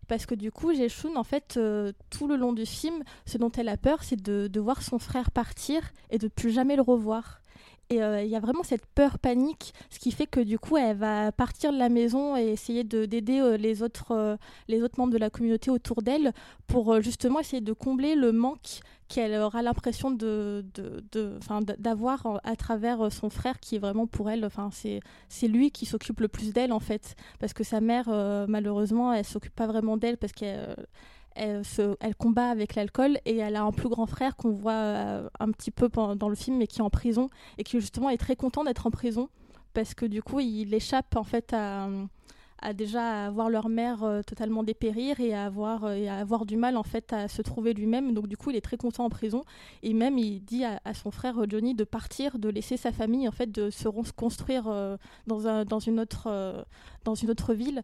Parce 0.06 0.26
que 0.26 0.34
du 0.34 0.50
coup, 0.52 0.74
Jeshun, 0.74 1.16
en 1.16 1.24
fait, 1.24 1.58
tout 2.10 2.28
le 2.28 2.36
long 2.36 2.52
du 2.52 2.66
film, 2.66 3.02
ce 3.26 3.38
dont 3.38 3.50
elle 3.50 3.68
a 3.68 3.76
peur, 3.76 4.02
c'est 4.04 4.20
de, 4.20 4.48
de 4.48 4.60
voir 4.60 4.82
son 4.82 4.98
frère 4.98 5.30
partir 5.30 5.82
et 6.10 6.18
de 6.18 6.28
plus 6.28 6.50
jamais 6.50 6.76
le 6.76 6.82
revoir. 6.82 7.40
Et 7.90 8.02
euh, 8.02 8.22
il 8.22 8.30
y 8.30 8.36
a 8.36 8.40
vraiment 8.40 8.62
cette 8.62 8.86
peur 8.86 9.18
panique, 9.18 9.74
ce 9.90 9.98
qui 9.98 10.10
fait 10.10 10.26
que 10.26 10.40
du 10.40 10.58
coup, 10.58 10.76
elle 10.76 10.96
va 10.96 11.32
partir 11.32 11.72
de 11.72 11.78
la 11.78 11.88
maison 11.88 12.36
et 12.36 12.46
essayer 12.46 12.82
d'aider 12.82 13.40
euh, 13.40 13.56
les, 13.56 13.82
autres, 13.82 14.12
euh, 14.12 14.36
les 14.68 14.82
autres 14.82 14.98
membres 14.98 15.12
de 15.12 15.18
la 15.18 15.30
communauté 15.30 15.70
autour 15.70 16.02
d'elle 16.02 16.32
pour 16.66 17.00
justement 17.02 17.40
essayer 17.40 17.60
de 17.60 17.72
combler 17.72 18.14
le 18.14 18.32
manque 18.32 18.80
qu'elle 19.08 19.34
aura 19.34 19.60
l'impression 19.60 20.10
de, 20.10 20.64
d'avoir 21.78 22.40
à 22.42 22.56
travers 22.56 23.12
son 23.12 23.28
frère 23.28 23.60
qui 23.60 23.76
est 23.76 23.78
vraiment 23.78 24.06
pour 24.06 24.30
elle, 24.30 24.48
c'est 25.28 25.46
lui 25.46 25.70
qui 25.70 25.84
s'occupe 25.84 26.20
le 26.20 26.28
plus 26.28 26.54
d'elle 26.54 26.72
en 26.72 26.80
fait. 26.80 27.14
Parce 27.38 27.52
que 27.52 27.64
sa 27.64 27.82
mère, 27.82 28.08
malheureusement, 28.48 29.12
elle 29.12 29.26
s'occupe 29.26 29.54
pas 29.54 29.66
vraiment 29.66 29.98
d'elle 29.98 30.16
parce 30.16 30.32
qu'elle 30.32 30.74
elle, 31.34 31.62
combat 32.16 32.48
avec 32.48 32.74
l'alcool 32.74 33.18
et 33.24 33.38
elle 33.38 33.56
a 33.56 33.62
un 33.62 33.72
plus 33.72 33.88
grand 33.88 34.06
frère 34.06 34.36
qu'on 34.36 34.50
voit 34.50 34.72
euh, 34.72 35.28
un 35.40 35.50
petit 35.50 35.70
peu 35.70 35.88
dans 35.88 36.28
le 36.28 36.34
film 36.34 36.58
mais 36.58 36.66
qui 36.66 36.80
est 36.80 36.82
en 36.82 36.90
prison 36.90 37.28
et 37.58 37.64
qui 37.64 37.80
justement 37.80 38.10
est 38.10 38.16
très 38.16 38.36
content 38.36 38.64
d'être 38.64 38.86
en 38.86 38.90
prison 38.90 39.28
parce 39.72 39.94
que 39.94 40.06
du 40.06 40.22
coup 40.22 40.40
il 40.40 40.72
échappe 40.74 41.16
en 41.16 41.24
fait 41.24 41.52
à, 41.52 41.88
déjà 42.74 43.28
voir 43.28 43.50
leur 43.50 43.68
mère 43.68 44.04
euh, 44.04 44.22
totalement 44.22 44.62
dépérir 44.62 45.20
et 45.20 45.34
à 45.34 45.44
avoir, 45.44 45.84
euh, 45.84 46.08
à 46.08 46.16
avoir 46.16 46.46
du 46.46 46.56
mal 46.56 46.78
en 46.78 46.82
fait 46.82 47.12
à 47.12 47.28
se 47.28 47.42
trouver 47.42 47.74
lui-même. 47.74 48.14
Donc 48.14 48.26
du 48.26 48.38
coup, 48.38 48.48
il 48.48 48.56
est 48.56 48.62
très 48.62 48.78
content 48.78 49.04
en 49.04 49.10
prison 49.10 49.44
et 49.82 49.92
même 49.92 50.16
il 50.16 50.40
dit 50.40 50.64
à, 50.64 50.94
son 50.94 51.10
frère 51.10 51.36
Johnny 51.46 51.74
de 51.74 51.84
partir, 51.84 52.38
de 52.38 52.48
laisser 52.48 52.78
sa 52.78 52.90
famille 52.90 53.28
en 53.28 53.32
fait 53.32 53.52
de 53.52 53.68
se 53.68 53.86
reconstruire 53.86 54.64
dans, 55.26 55.46
un, 55.46 55.66
dans, 55.66 55.78
une 55.78 56.00
autre, 56.00 56.64
dans 57.04 57.14
une 57.14 57.28
autre 57.28 57.52
ville. 57.52 57.82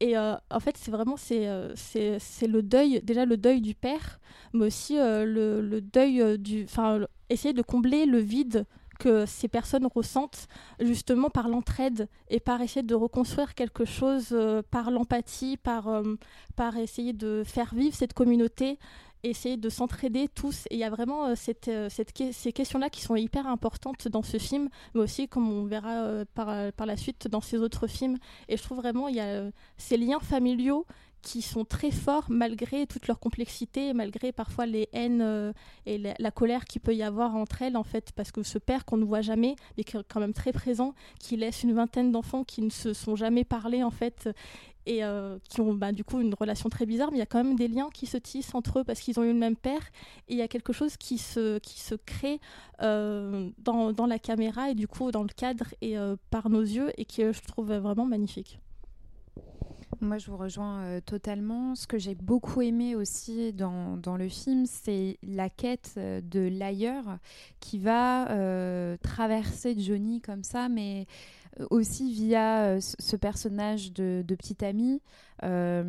Et 0.00 0.16
euh, 0.16 0.34
en 0.50 0.60
fait, 0.60 0.76
c'est 0.76 0.90
vraiment 0.90 1.16
euh, 1.32 1.72
c'est 1.74 2.18
c'est 2.18 2.46
le 2.46 2.62
deuil, 2.62 3.00
déjà 3.02 3.24
le 3.24 3.36
deuil 3.36 3.60
du 3.60 3.74
père, 3.74 4.20
mais 4.52 4.66
aussi 4.66 4.98
euh, 4.98 5.24
le, 5.24 5.60
le, 5.62 5.80
deuil 5.80 6.38
du. 6.38 6.64
Enfin, 6.64 7.00
essayer 7.30 7.54
de 7.54 7.62
combler 7.62 8.04
le 8.04 8.18
vide 8.18 8.66
que 8.98 9.26
ces 9.26 9.48
personnes 9.48 9.86
ressentent 9.94 10.48
justement 10.80 11.28
par 11.28 11.48
l'entraide 11.48 12.08
et 12.28 12.40
par 12.40 12.62
essayer 12.62 12.82
de 12.82 12.94
reconstruire 12.94 13.54
quelque 13.54 13.84
chose 13.84 14.34
par 14.70 14.90
l'empathie, 14.90 15.58
par, 15.58 16.02
par 16.56 16.78
essayer 16.78 17.12
de 17.12 17.42
faire 17.44 17.74
vivre 17.74 17.94
cette 17.94 18.14
communauté 18.14 18.78
essayer 19.28 19.56
de 19.56 19.68
s'entraider 19.68 20.28
tous. 20.28 20.66
Et 20.70 20.74
il 20.74 20.78
y 20.78 20.84
a 20.84 20.90
vraiment 20.90 21.26
euh, 21.26 21.34
cette, 21.36 21.68
euh, 21.68 21.88
ces 21.90 22.52
questions-là 22.52 22.90
qui 22.90 23.02
sont 23.02 23.16
hyper 23.16 23.46
importantes 23.46 24.08
dans 24.08 24.22
ce 24.22 24.38
film, 24.38 24.68
mais 24.94 25.00
aussi 25.00 25.28
comme 25.28 25.50
on 25.50 25.64
verra 25.64 26.02
euh, 26.02 26.24
par, 26.34 26.72
par 26.72 26.86
la 26.86 26.96
suite 26.96 27.28
dans 27.28 27.40
ces 27.40 27.58
autres 27.58 27.86
films. 27.86 28.18
Et 28.48 28.56
je 28.56 28.62
trouve 28.62 28.78
vraiment 28.78 29.08
il 29.08 29.16
y 29.16 29.20
a 29.20 29.50
ces 29.76 29.96
liens 29.96 30.20
familiaux 30.20 30.86
qui 31.26 31.42
sont 31.42 31.64
très 31.64 31.90
forts 31.90 32.26
malgré 32.28 32.86
toute 32.86 33.08
leur 33.08 33.18
complexité, 33.18 33.92
malgré 33.94 34.30
parfois 34.30 34.64
les 34.64 34.88
haines 34.92 35.52
et 35.84 35.98
la, 35.98 36.30
colère 36.30 36.66
qu'il 36.66 36.80
peut 36.80 36.94
y 36.94 37.02
avoir 37.02 37.34
entre 37.34 37.62
elles 37.62 37.76
en 37.76 37.82
fait, 37.82 38.12
parce 38.14 38.30
que 38.30 38.44
ce 38.44 38.58
père 38.58 38.84
qu'on 38.84 38.96
ne 38.96 39.04
voit 39.04 39.22
jamais, 39.22 39.56
mais 39.76 39.82
qui 39.82 39.96
est 39.96 40.00
quand 40.08 40.20
même 40.20 40.32
très 40.32 40.52
présent, 40.52 40.94
qui 41.18 41.36
laisse 41.36 41.64
une 41.64 41.72
vingtaine 41.72 42.12
d'enfants 42.12 42.44
qui 42.44 42.62
ne 42.62 42.70
se 42.70 42.92
sont 42.92 43.16
jamais 43.16 43.42
parlé 43.42 43.82
en 43.82 43.90
fait, 43.90 44.28
et 44.86 45.02
euh, 45.02 45.38
qui 45.48 45.60
ont 45.60 45.74
bah, 45.74 45.90
du 45.90 46.04
coup 46.04 46.20
une 46.20 46.32
relation 46.32 46.68
très 46.68 46.86
bizarre, 46.86 47.10
mais 47.10 47.16
il 47.16 47.20
y 47.20 47.22
a 47.24 47.26
quand 47.26 47.42
même 47.42 47.56
des 47.56 47.66
liens 47.66 47.90
qui 47.92 48.06
se 48.06 48.16
tissent 48.16 48.54
entre 48.54 48.78
eux 48.78 48.84
parce 48.84 49.00
qu'ils 49.00 49.18
ont 49.18 49.24
eu 49.24 49.32
le 49.32 49.38
même 49.38 49.56
père, 49.56 49.82
et 50.28 50.34
il 50.34 50.38
y 50.38 50.42
a 50.42 50.48
quelque 50.48 50.72
chose 50.72 50.96
qui 50.96 51.18
se, 51.18 51.58
qui 51.58 51.80
se 51.80 51.96
crée 51.96 52.40
euh, 52.82 53.50
dans, 53.58 53.92
dans, 53.92 54.06
la 54.06 54.20
caméra 54.20 54.70
et 54.70 54.74
du 54.74 54.86
coup 54.86 55.10
dans 55.10 55.22
le 55.22 55.28
cadre 55.28 55.66
et 55.80 55.98
euh, 55.98 56.14
par 56.30 56.48
nos 56.48 56.62
yeux, 56.62 56.92
et 56.96 57.04
qui 57.04 57.22
je 57.22 57.42
trouve 57.42 57.74
vraiment 57.74 58.06
magnifique. 58.06 58.60
Moi, 60.00 60.18
je 60.18 60.30
vous 60.30 60.36
rejoins 60.36 61.00
totalement. 61.06 61.74
Ce 61.74 61.86
que 61.86 61.98
j'ai 61.98 62.14
beaucoup 62.14 62.60
aimé 62.60 62.94
aussi 62.94 63.52
dans, 63.52 64.16
le 64.18 64.28
film, 64.28 64.66
c'est 64.66 65.18
la 65.22 65.48
quête 65.48 65.94
de 65.96 66.48
l'ailleurs 66.48 67.18
qui 67.60 67.78
va 67.78 68.26
traverser 69.02 69.78
Johnny 69.78 70.20
comme 70.20 70.42
ça, 70.42 70.68
mais 70.68 71.06
aussi 71.70 72.12
via 72.12 72.78
ce 72.80 73.16
personnage 73.16 73.92
de, 73.92 74.22
de 74.26 74.34
petit 74.34 74.62
ami 74.64 75.00
euh, 75.44 75.82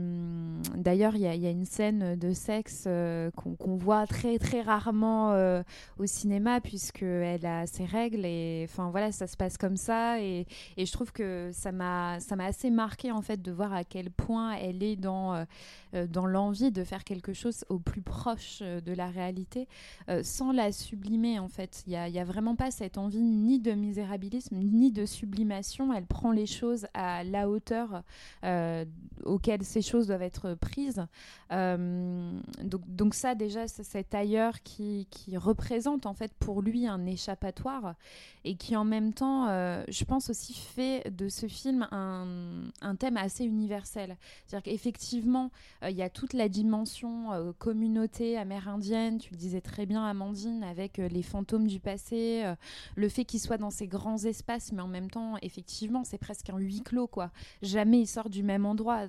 d'ailleurs, 0.76 1.16
il 1.16 1.22
y, 1.22 1.48
a 1.48 1.50
une 1.50 1.66
scène 1.66 2.16
de 2.16 2.34
sexe 2.34 2.84
euh, 2.88 3.32
qu'on 3.32 3.78
voit 3.78 4.06
très 4.06 4.38
très 4.40 4.62
rarement 4.62 5.32
euh, 5.32 5.64
au 6.00 6.06
cinéma 6.06 6.60
puisqu'elle 6.60 7.46
a 7.46 7.66
ses 7.66 7.86
règles 7.86 8.26
et 8.26 8.66
enfin 8.70 8.90
voilà, 8.90 9.12
ça 9.12 9.28
se 9.28 9.38
passe 9.38 9.58
comme 9.58 9.78
ça 9.78 10.20
et, 10.22 10.46
je 10.78 10.92
trouve 10.92 11.12
que 11.12 11.52
ça 11.54 11.72
m'a 11.72 12.20
ça 12.20 12.36
m'a 12.36 12.46
assez 12.46 12.70
marqué 12.70 13.12
en 13.12 13.22
fait 13.22 13.42
de 13.42 13.52
voir 13.52 13.74
à 13.74 13.84
quel 13.84 14.10
point 14.10 14.54
elle 14.54 14.84
est 14.84 14.96
dans 14.96 15.46
dans 15.94 16.26
l'envie 16.26 16.72
de 16.72 16.84
faire 16.84 17.04
quelque 17.04 17.34
chose 17.34 17.66
au 17.70 17.80
plus 17.80 18.02
proche 18.02 18.62
de 18.62 18.94
la 18.94 19.08
réalité 19.08 19.68
sans 20.24 20.52
la 20.52 20.72
sublimer 20.72 21.40
en 21.40 21.48
fait. 21.48 21.84
Il 21.88 21.94
y 21.94 21.96
a, 21.96 22.04
a 22.04 22.24
vraiment 22.24 22.56
pas 22.56 22.72
cette 22.72 22.98
envie 22.98 23.22
ni 23.22 23.60
de 23.60 23.72
misérabilisme 23.72 24.58
ni 24.58 24.92
de 24.92 25.06
sublimation. 25.06 25.94
Elle 25.94 26.06
prend 26.06 26.32
les 26.32 26.46
choses 26.46 26.88
à 26.94 27.24
la 27.24 27.50
hauteur 27.50 28.04
ces 29.62 29.82
choses 29.82 30.08
doivent 30.08 30.22
être 30.22 30.54
prises. 30.56 31.06
Euh, 31.52 32.40
donc, 32.64 32.82
donc, 32.88 33.14
ça 33.14 33.36
déjà, 33.36 33.68
c'est 33.68 33.84
cet 33.84 34.14
ailleurs 34.14 34.62
qui, 34.64 35.08
qui, 35.10 35.38
représente 35.38 36.06
en 36.06 36.14
fait 36.14 36.34
pour 36.40 36.62
lui 36.62 36.88
un 36.88 37.06
échappatoire 37.06 37.96
et 38.44 38.56
qui 38.56 38.76
en 38.76 38.84
même 38.84 39.14
temps, 39.14 39.48
euh, 39.48 39.84
je 39.88 40.04
pense 40.04 40.30
aussi 40.30 40.54
fait 40.54 41.10
de 41.16 41.30
ce 41.30 41.48
film 41.48 41.88
un, 41.92 42.26
un 42.82 42.96
thème 42.96 43.18
assez 43.18 43.46
universel. 43.46 44.18
C'est-à-dire 44.46 44.72
qu'effectivement, 44.72 45.52
euh, 45.84 45.90
il 45.90 45.98
y 45.98 46.02
a 46.02 46.10
toute 46.10 46.34
la 46.34 46.50
dimension 46.50 47.54
communauté 47.60 48.38
amérindienne, 48.38 49.18
tu 49.20 49.32
le 49.32 49.38
disais 49.38 49.62
très 49.62 49.86
bien 49.86 50.06
Amandine, 50.06 50.64
avec 50.64 50.98
les 50.98 51.24
fantômes 51.24 51.68
du 51.68 51.80
passé, 51.80 52.44
le 52.96 53.10
fait 53.10 53.26
qu'il 53.26 53.40
soit 53.40 53.58
dans 53.58 53.70
ces 53.70 53.88
grands 53.88 54.18
espaces, 54.18 54.72
mais 54.72 54.82
en 54.82 54.88
même 54.88 55.10
temps, 55.10 55.36
effectivement, 55.42 56.04
c'est 56.04 56.18
presque 56.18 56.50
un 56.50 56.58
huis 56.58 56.82
clos, 56.82 57.08
quoi. 57.08 57.32
Jamais 57.62 58.02
il 58.02 58.08
sort 58.08 58.30
du 58.30 58.44
même 58.44 58.66
endroit 58.66 59.08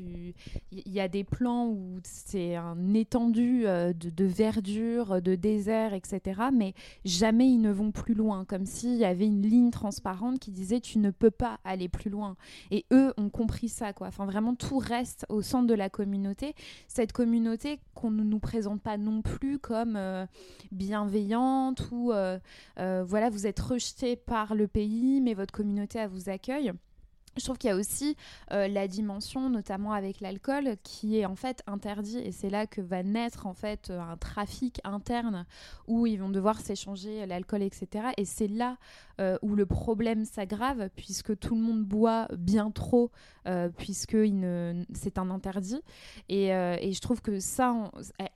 il 0.00 0.34
y 0.70 1.00
a 1.00 1.08
des 1.08 1.24
plans 1.24 1.66
où 1.66 1.98
c'est 2.02 2.56
un 2.56 2.94
étendu 2.94 3.66
euh, 3.66 3.92
de, 3.92 4.24
verdure, 4.24 5.20
de 5.22 5.34
désert, 5.34 5.94
etc. 5.94 6.40
Mais 6.52 6.74
jamais 7.04 7.48
ils 7.48 7.60
ne 7.60 7.70
vont 7.70 7.90
plus 7.90 8.14
loin, 8.14 8.44
comme 8.44 8.66
s'il 8.66 8.96
y 8.96 9.04
avait 9.04 9.26
une 9.26 9.42
ligne 9.42 9.70
transparente 9.70 10.38
qui 10.38 10.50
disait 10.50 10.80
tu 10.80 10.98
ne 10.98 11.10
peux 11.10 11.30
pas 11.30 11.58
aller 11.64 11.88
plus 11.88 12.10
loin. 12.10 12.36
Et 12.70 12.86
eux 12.92 13.12
ont 13.16 13.30
compris 13.30 13.68
ça, 13.68 13.92
quoi. 13.92 14.08
Enfin, 14.08 14.26
vraiment, 14.26 14.54
tout 14.54 14.78
reste 14.78 15.26
au 15.28 15.42
centre 15.42 15.66
de 15.66 15.74
la 15.74 15.90
communauté. 15.90 16.54
Cette 16.86 17.12
communauté 17.12 17.80
qu'on 17.94 18.10
ne 18.10 18.22
nous 18.22 18.38
présente 18.38 18.80
pas 18.82 18.96
non 18.96 19.22
plus 19.22 19.58
comme 19.58 19.96
euh, 19.96 20.26
bienveillante 20.72 21.88
ou 21.90 22.12
euh, 22.12 22.38
voilà, 22.76 23.30
vous 23.30 23.46
êtes 23.46 23.60
rejeté 23.60 24.16
par 24.16 24.54
le 24.54 24.68
pays, 24.68 25.20
mais 25.20 25.34
votre 25.34 25.52
communauté 25.52 26.06
vous 26.06 26.28
accueille. 26.28 26.72
Je 27.36 27.44
trouve 27.44 27.58
qu'il 27.58 27.70
y 27.70 27.72
a 27.72 27.76
aussi 27.76 28.16
euh, 28.52 28.68
la 28.68 28.88
dimension, 28.88 29.50
notamment 29.50 29.92
avec 29.92 30.20
l'alcool, 30.20 30.76
qui 30.82 31.18
est 31.18 31.26
en 31.26 31.36
fait 31.36 31.62
interdit 31.66 32.18
et 32.18 32.32
c'est 32.32 32.50
là 32.50 32.66
que 32.66 32.80
va 32.80 33.02
naître 33.02 33.46
en 33.46 33.54
fait 33.54 33.90
un 33.90 34.16
trafic 34.16 34.80
interne 34.84 35.46
où 35.86 36.06
ils 36.06 36.18
vont 36.18 36.30
devoir 36.30 36.60
s'échanger 36.60 37.26
l'alcool, 37.26 37.62
etc. 37.62 38.08
Et 38.16 38.24
c'est 38.24 38.48
là 38.48 38.76
euh, 39.20 39.36
où 39.42 39.56
le 39.56 39.66
problème 39.66 40.24
s'aggrave 40.24 40.90
puisque 40.94 41.36
tout 41.40 41.56
le 41.56 41.60
monde 41.60 41.82
boit 41.82 42.28
bien 42.38 42.70
trop 42.70 43.10
euh, 43.48 43.68
puisque 43.76 44.16
c'est 44.92 45.18
un 45.18 45.30
interdit. 45.30 45.80
Et, 46.28 46.54
euh, 46.54 46.76
et, 46.80 46.92
je 46.92 47.00
trouve 47.00 47.20
que 47.20 47.40
ça, 47.40 47.90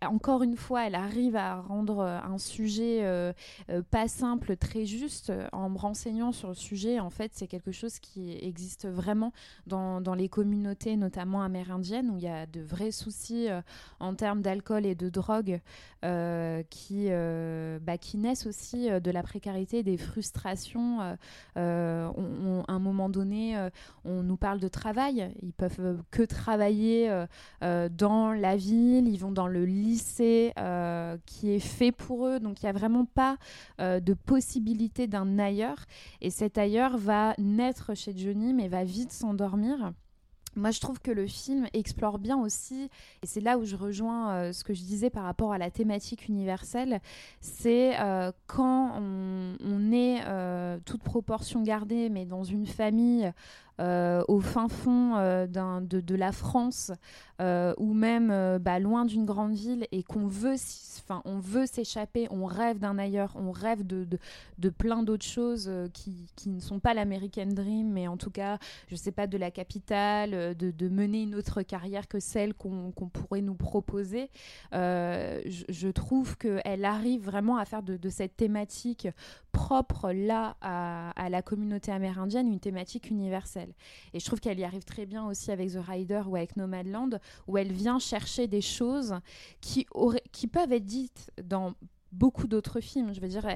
encore 0.04 0.42
une 0.42 0.56
fois, 0.56 0.86
elle 0.86 0.96
arrive 0.96 1.36
à 1.36 1.60
rendre 1.60 2.00
un 2.00 2.38
sujet 2.38 3.04
pas 3.90 4.08
simple, 4.08 4.56
très 4.56 4.84
juste 4.84 5.32
en 5.52 5.70
me 5.70 5.78
renseignant 5.78 6.32
sur 6.32 6.48
le 6.48 6.54
sujet. 6.54 6.98
En 6.98 7.10
fait, 7.10 7.30
c'est 7.34 7.46
quelque 7.46 7.72
chose 7.72 7.98
qui 8.00 8.32
existe 8.40 8.88
vraiment 8.88 9.32
dans, 9.66 10.00
dans, 10.00 10.14
les 10.14 10.28
communautés, 10.28 10.96
notamment 10.96 11.42
amérindiennes, 11.42 12.10
où 12.10 12.16
il 12.16 12.24
y 12.24 12.28
a 12.28 12.46
de 12.46 12.60
vrais 12.60 12.90
soucis 12.90 13.48
en 14.00 14.14
termes 14.14 14.40
d'alcool 14.40 14.86
et 14.86 14.94
de 14.94 15.08
drogue 15.10 15.60
qui, 16.70 17.08
bah, 17.10 17.98
qui 17.98 18.16
naissent 18.16 18.46
aussi 18.46 18.88
de 18.88 19.10
la 19.10 19.22
précarité, 19.22 19.82
des 19.82 19.96
frustrations 19.96 20.71
population. 20.72 21.00
à 21.56 22.72
un 22.72 22.78
moment 22.78 23.08
donné, 23.08 23.56
on 24.04 24.22
nous 24.22 24.36
parle 24.36 24.60
de 24.60 24.68
travail. 24.68 25.32
Ils 25.42 25.52
peuvent 25.52 26.02
que 26.10 26.22
travailler 26.22 27.10
dans 27.60 28.32
la 28.32 28.56
ville. 28.56 29.08
Ils 29.08 29.18
vont 29.18 29.32
dans 29.32 29.48
le 29.48 29.64
lycée 29.64 30.52
qui 31.26 31.50
est 31.50 31.60
fait 31.60 31.92
pour 31.92 32.26
eux. 32.26 32.40
Donc 32.40 32.62
il 32.62 32.66
n'y 32.66 32.70
a 32.70 32.72
vraiment 32.72 33.04
pas 33.04 33.36
de 33.78 34.14
possibilité 34.14 35.06
d'un 35.06 35.38
ailleurs. 35.38 35.84
Et 36.20 36.30
cet 36.30 36.58
ailleurs 36.58 36.96
va 36.96 37.34
naître 37.38 37.94
chez 37.94 38.16
Johnny, 38.16 38.52
mais 38.54 38.68
va 38.68 38.84
vite 38.84 39.12
s'endormir. 39.12 39.92
Moi, 40.54 40.70
je 40.70 40.80
trouve 40.80 41.00
que 41.00 41.10
le 41.10 41.26
film 41.26 41.66
explore 41.72 42.18
bien 42.18 42.38
aussi, 42.38 42.90
et 43.22 43.26
c'est 43.26 43.40
là 43.40 43.56
où 43.56 43.64
je 43.64 43.74
rejoins 43.74 44.32
euh, 44.32 44.52
ce 44.52 44.64
que 44.64 44.74
je 44.74 44.82
disais 44.82 45.08
par 45.08 45.24
rapport 45.24 45.52
à 45.52 45.58
la 45.58 45.70
thématique 45.70 46.28
universelle, 46.28 47.00
c'est 47.40 47.98
euh, 47.98 48.32
quand 48.46 48.92
on, 49.00 49.92
est 49.92 50.20
euh, 50.26 50.78
toute 50.84 51.02
proportion 51.02 51.62
gardée, 51.62 52.10
mais 52.10 52.26
dans 52.26 52.44
une 52.44 52.66
famille 52.66 53.32
euh, 53.80 54.22
au 54.28 54.40
fin 54.40 54.68
fond 54.68 55.16
euh, 55.16 55.46
de, 55.46 56.14
la 56.14 56.30
France 56.30 56.92
euh, 57.40 57.72
ou 57.78 57.94
même 57.94 58.58
bah, 58.58 58.78
loin 58.78 59.06
d'une 59.06 59.24
grande 59.24 59.54
ville 59.54 59.86
et 59.92 60.02
qu'on 60.02 60.26
veut, 60.26 60.56
enfin, 60.98 61.22
on 61.24 61.38
veut 61.38 61.64
s'échapper, 61.64 62.28
on 62.30 62.44
rêve 62.44 62.78
d'un 62.78 62.98
ailleurs, 62.98 63.32
on 63.34 63.50
rêve 63.50 63.86
de, 63.86 64.06
plein 64.68 65.02
d'autres 65.02 65.24
choses 65.24 65.70
qui, 65.94 66.28
ne 66.46 66.60
sont 66.60 66.80
pas 66.80 66.92
l'American 66.92 67.46
Dream, 67.46 67.90
mais 67.90 68.08
en 68.08 68.16
tout 68.16 68.30
cas, 68.30 68.58
je 68.88 68.96
sais 68.96 69.12
pas, 69.12 69.26
de 69.26 69.38
la 69.38 69.50
capitale, 69.50 70.54
de, 70.54 70.88
mener 70.88 71.22
une 71.22 71.34
autre 71.34 71.62
carrière 71.62 72.06
que 72.08 72.20
celle 72.20 72.52
qu'on 72.52 72.92
pourrait 72.92 73.40
nous 73.40 73.54
proposer. 73.54 74.28
Je, 74.72 75.90
trouve 75.90 76.36
qu'elle 76.36 76.84
arrive 76.84 77.24
vraiment 77.24 77.56
à 77.56 77.64
faire 77.64 77.82
de, 77.82 78.08
cette 78.10 78.36
thématique 78.36 79.08
propre 79.50 80.12
là 80.12 80.56
à 80.60 81.28
la 81.30 81.42
communauté 81.42 81.90
amérindienne 81.90 82.48
une 82.48 82.60
thématique 82.60 83.10
universelle. 83.10 83.61
Et 84.12 84.20
je 84.20 84.24
trouve 84.24 84.40
qu'elle 84.40 84.58
y 84.58 84.64
arrive 84.64 84.84
très 84.84 85.06
bien 85.06 85.26
aussi 85.26 85.50
avec 85.50 85.72
The 85.72 85.78
Rider 85.78 86.22
ou 86.26 86.36
avec 86.36 86.56
Nomadland, 86.56 87.18
où 87.46 87.58
elle 87.58 87.72
vient 87.72 87.98
chercher 87.98 88.46
des 88.46 88.60
choses 88.60 89.14
qui, 89.60 89.86
peuvent 90.46 90.72
être 90.72 90.84
dites 90.84 91.30
dans 91.42 91.74
beaucoup 92.12 92.46
d'autres 92.46 92.80
films. 92.80 93.14
Je 93.14 93.20
veux 93.20 93.28
dire, 93.28 93.46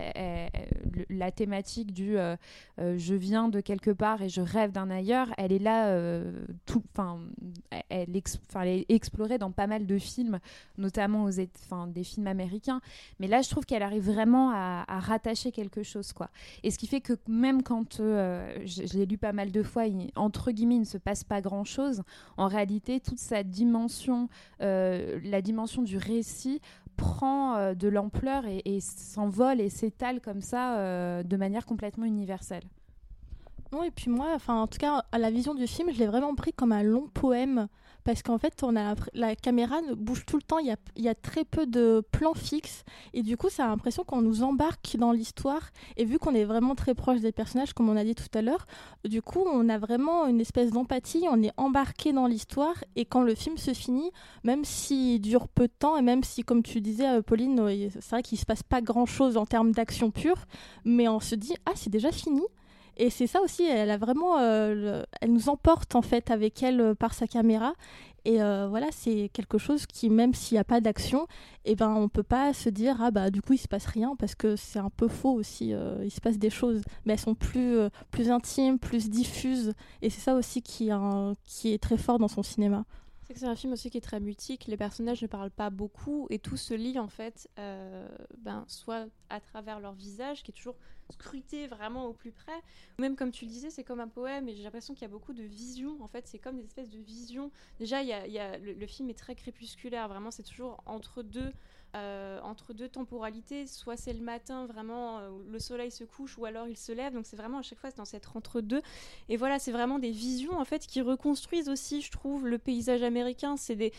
la 1.11 1.31
thématique 1.31 1.93
du 1.93 2.19
euh, 2.19 2.37
euh, 2.79 2.97
je 2.99 3.15
viens 3.15 3.49
de 3.49 3.61
quelque 3.61 3.91
part 3.91 4.23
et 4.23 4.29
je 4.29 4.41
rêve 4.41 4.73
d'un 4.73 4.91
ailleurs, 4.91 5.29
elle 5.37 5.53
est 5.53 5.59
là, 5.59 5.89
euh, 5.89 6.33
elle, 7.89 8.17
est 8.17 8.87
explorée 8.89 9.39
dans 9.39 9.51
pas 9.51 9.67
mal 9.67 9.87
de 9.87 9.99
films, 9.99 10.39
notamment 10.79 11.25
aux, 11.25 11.31
des 11.31 12.05
films 12.05 12.27
américains. 12.27 12.81
Mais 13.21 13.27
là, 13.27 13.43
je 13.43 13.51
trouve 13.51 13.65
qu'elle 13.65 13.83
arrive 13.83 14.11
vraiment 14.11 14.51
à, 14.51 14.85
rattacher 14.89 15.53
quelque 15.53 15.83
chose, 15.83 16.13
quoi. 16.13 16.31
Et 16.63 16.71
ce 16.71 16.79
qui 16.79 16.87
fait 16.87 17.01
que 17.01 17.13
même 17.29 17.63
quand 17.63 17.97
je, 17.99 18.97
l'ai 18.97 19.07
lu 19.07 19.19
pas 19.19 19.33
mal 19.33 19.53
de 19.53 19.63
fois, 19.63 19.85
entre 20.17 20.51
guillemets, 20.51 20.77
il 20.77 20.81
ne 20.81 20.85
se 20.85 20.99
passe 20.99 21.23
pas 21.23 21.41
grand-chose. 21.41 22.03
En 22.37 22.49
réalité, 22.49 22.99
toute 23.01 23.19
sa 23.19 23.43
dimension, 23.43 24.29
la 24.61 25.43
dimension 25.43 25.83
du 25.83 25.99
récit 25.99 26.61
prend 26.97 27.57
euh, 27.57 27.75
de 27.75 27.89
l'ampleur 27.89 28.45
et, 28.47 28.81
s'envole 28.81 29.61
et 29.61 29.69
s'étale 29.69 30.21
comme 30.21 30.41
ça 30.41 30.79
euh, 30.79 31.23
de 31.23 31.37
manière 31.37 31.67
complètement 31.67 32.05
universelle. 32.05 32.65
Non, 33.73 33.83
et 33.83 33.91
puis 33.91 34.11
moi, 34.11 34.29
enfin, 34.35 34.61
en 34.61 34.67
tout 34.67 34.79
cas, 34.79 35.05
à 35.13 35.19
la 35.19 35.31
vision 35.31 35.55
du 35.55 35.67
film, 35.67 35.91
je 35.93 35.99
l'ai 35.99 36.07
vraiment 36.07 36.35
pris 36.35 36.53
comme 36.53 36.73
un 36.73 36.83
long 36.83 37.09
poème 37.13 37.69
parce 38.07 38.23
qu'en 38.23 38.39
fait, 38.39 38.63
on 38.63 38.77
a 38.77 38.95
la 39.15 39.35
caméra 39.35 39.81
bouge 39.97 40.25
tout 40.27 40.37
le 40.37 40.43
temps, 40.43 40.59
il 40.59 40.67
y 40.97 41.09
a, 41.09 41.15
très 41.17 41.45
peu 41.45 41.67
de 41.67 42.05
plans 42.13 42.35
fixes, 42.35 42.85
et 43.13 43.23
du 43.25 43.37
coup, 43.37 43.51
ça 43.51 43.65
a 43.65 43.69
l'impression 43.69 44.05
qu'on 44.05 44.23
nous 44.23 44.45
embarque 44.45 44.97
dans 44.97 45.11
l'histoire, 45.11 45.73
et 45.97 46.05
vu 46.05 46.21
qu'on 46.21 46.33
est 46.33 46.45
vraiment 46.45 46.77
très 46.77 46.95
proche 46.95 47.19
des 47.19 47.33
personnages, 47.33 47.73
comme 47.73 47.89
on 47.89 47.97
a 47.97 48.05
dit 48.05 48.15
tout 48.15 48.31
à 48.33 48.43
l'heure, 48.43 48.69
du 49.05 49.23
coup, 49.23 49.45
on 49.45 49.69
a 49.69 49.77
vraiment 49.77 50.29
une 50.29 50.41
espèce 50.41 50.71
d'empathie, 50.71 51.25
on 51.29 51.43
est 51.43 51.51
embarqué 51.57 52.13
dans 52.13 52.29
l'histoire, 52.29 52.77
et 52.95 53.07
quand 53.07 53.23
le 53.23 53.35
film 53.35 53.59
se 53.59 53.75
finit, 53.75 54.13
même 54.45 54.65
s'il 54.65 55.21
dure 55.21 55.49
peu 55.49 55.67
de 55.67 55.75
temps, 55.77 55.97
et 55.97 56.03
même 56.03 56.23
si, 56.23 56.45
comme 56.45 56.63
tu 56.63 56.81
disais, 56.81 57.09
euh, 57.09 57.23
Pauline, 57.23 57.61
c'est 57.91 58.11
vrai 58.11 58.23
qu'il 58.23 58.39
se 58.39 58.47
passe 58.47 58.63
pas 58.63 58.81
grand-chose 58.83 59.37
en 59.37 59.47
termes 59.47 59.73
d'action 59.73 60.13
pure, 60.13 60.47
mais 60.85 61.09
on 61.09 61.19
se 61.19 61.35
dit, 61.35 61.55
ah, 61.67 61.73
c'est 61.75 61.91
déjà 61.91 62.13
fini 62.13 62.43
et 62.97 63.11
c'est 63.11 63.27
ça 63.27 63.43
aussi, 63.43 63.65
elle 63.65 63.91
a 63.91 63.99
vraiment, 63.99 64.39
euh, 64.39 65.03
elle 65.21 65.33
nous 65.33 65.49
emporte 65.49 65.95
en 65.95 66.03
fait 66.03 66.31
avec 66.31 66.63
elle 66.63 66.81
euh, 66.81 66.95
par 66.95 67.13
sa 67.13 67.27
caméra. 67.27 67.75
Et 68.25 68.43
euh, 68.43 68.67
voilà, 68.69 68.87
c'est 68.91 69.31
quelque 69.33 69.59
chose 69.59 69.87
qui, 69.87 70.11
même 70.11 70.35
s'il 70.35 70.57
n'y 70.57 70.61
a 70.61 70.65
pas 70.65 70.81
d'action, 70.81 71.27
eh 71.65 71.77
ben, 71.77 71.91
on 71.91 72.09
peut 72.09 72.25
pas 72.25 72.53
se 72.53 72.69
dire 72.71 72.97
ah 73.01 73.13
bah 73.13 73.31
du 73.31 73.41
coup 73.41 73.53
il 73.53 73.59
se 73.59 73.69
passe 73.69 73.87
rien 73.87 74.17
parce 74.19 74.35
que 74.35 74.57
c'est 74.57 74.81
un 74.81 74.91
peu 74.91 75.07
faux 75.07 75.33
aussi. 75.33 75.73
il 76.03 76.11
se 76.11 76.21
passe 76.21 76.39
des 76.39 76.51
choses, 76.51 76.83
mais 77.05 77.13
elles 77.13 77.21
sont 77.21 77.37
plus 77.37 77.79
plus 78.11 78.31
intimes, 78.31 78.79
plus 78.81 79.11
diffuses. 79.11 79.75
Et 80.03 80.11
c'est 80.11 80.21
ça 80.21 80.35
aussi 80.35 80.61
qui 80.63 80.91
est 80.91 81.79
très 81.83 81.99
fort 81.99 82.19
dans 82.19 82.29
son 82.29 82.43
cinéma. 82.43 82.85
C'est 83.27 83.35
que 83.35 83.41
c'est 83.41 83.47
un 83.47 83.57
film 83.57 83.73
aussi 83.73 83.91
qui 83.91 83.99
est 83.99 84.03
très 84.03 84.21
mutique, 84.21 84.67
les 84.69 84.77
personnages 84.77 85.21
ne 85.21 85.27
parlent 85.27 85.51
pas 85.51 85.69
beaucoup 85.69 86.29
et 86.31 86.39
tout 86.39 86.57
se 86.57 86.75
lit 86.75 86.97
en 86.97 87.09
fait, 87.09 87.51
euh, 87.59 88.07
ben, 88.39 88.65
soit 88.69 89.07
à 89.31 89.41
travers 89.41 89.81
leur 89.81 89.95
visage 89.95 90.45
qui 90.45 90.53
est 90.53 90.55
toujours 90.55 90.77
scruté 91.11 91.67
vraiment 91.67 92.07
au 92.07 92.13
plus 92.13 92.31
près, 92.31 92.63
même 93.01 93.17
comme 93.17 93.33
tu 93.33 93.45
le 93.45 93.51
disais, 93.51 93.69
c'est 93.71 93.83
comme 93.83 93.99
un 93.99 94.07
poème 94.07 94.49
et 94.49 94.55
j'ai 94.55 94.63
l'impression 94.63 94.95
qu'il 94.95 95.03
y 95.03 95.07
a 95.07 95.09
beaucoup 95.09 95.33
de 95.33 95.43
visions 95.43 96.01
en 96.03 96.07
fait, 96.07 96.29
c'est 96.29 96.39
comme 96.39 96.57
des 96.57 96.65
espèces 96.65 96.91
de 96.91 97.01
visions. 97.01 97.51
Déjà, 97.81 97.99
a, 97.99 98.59
le, 98.59 98.87
film 98.87 99.11
est 99.11 99.19
très 99.19 99.35
crépusculaire, 99.35 100.07
vraiment 100.07 100.31
c'est 100.31 100.45
toujours 100.45 100.81
entre 100.87 101.25
deux 101.25 101.53
euh, 101.97 102.39
entre 102.43 102.73
deux 102.73 102.89
temporalités. 102.89 103.67
Soit 103.67 103.97
c'est 103.97 104.13
le 104.13 104.21
matin, 104.21 104.67
vraiment, 104.67 105.19
euh, 105.19 105.31
le 105.51 105.59
soleil 105.59 105.91
se 105.91 106.05
couche, 106.05 106.39
ou 106.39 106.45
alors 106.45 106.69
il 106.69 106.77
se 106.77 106.93
lève. 106.93 107.15
Donc 107.15 107.27
c'est 107.27 107.37
vraiment 107.37 107.59
à 107.59 107.63
chaque 107.63 107.79
fois 107.79 107.91
dans 107.91 108.05
cette 108.05 108.29
entre-deux. 108.35 108.83
Et 109.29 109.37
voilà, 109.37 109.59
c'est 109.59 109.73
vraiment 109.73 109.99
des 109.99 110.11
visions 110.11 110.59
en 110.59 110.65
fait 110.65 110.87
qui 110.87 111.01
reconstruisent 111.01 111.69
aussi, 111.69 112.03
je 112.03 112.11
trouve, 112.11 112.47
le 112.47 112.59
paysage 112.59 113.03
américain. 113.03 113.57
C'est 113.57 113.77
des, 113.77 113.93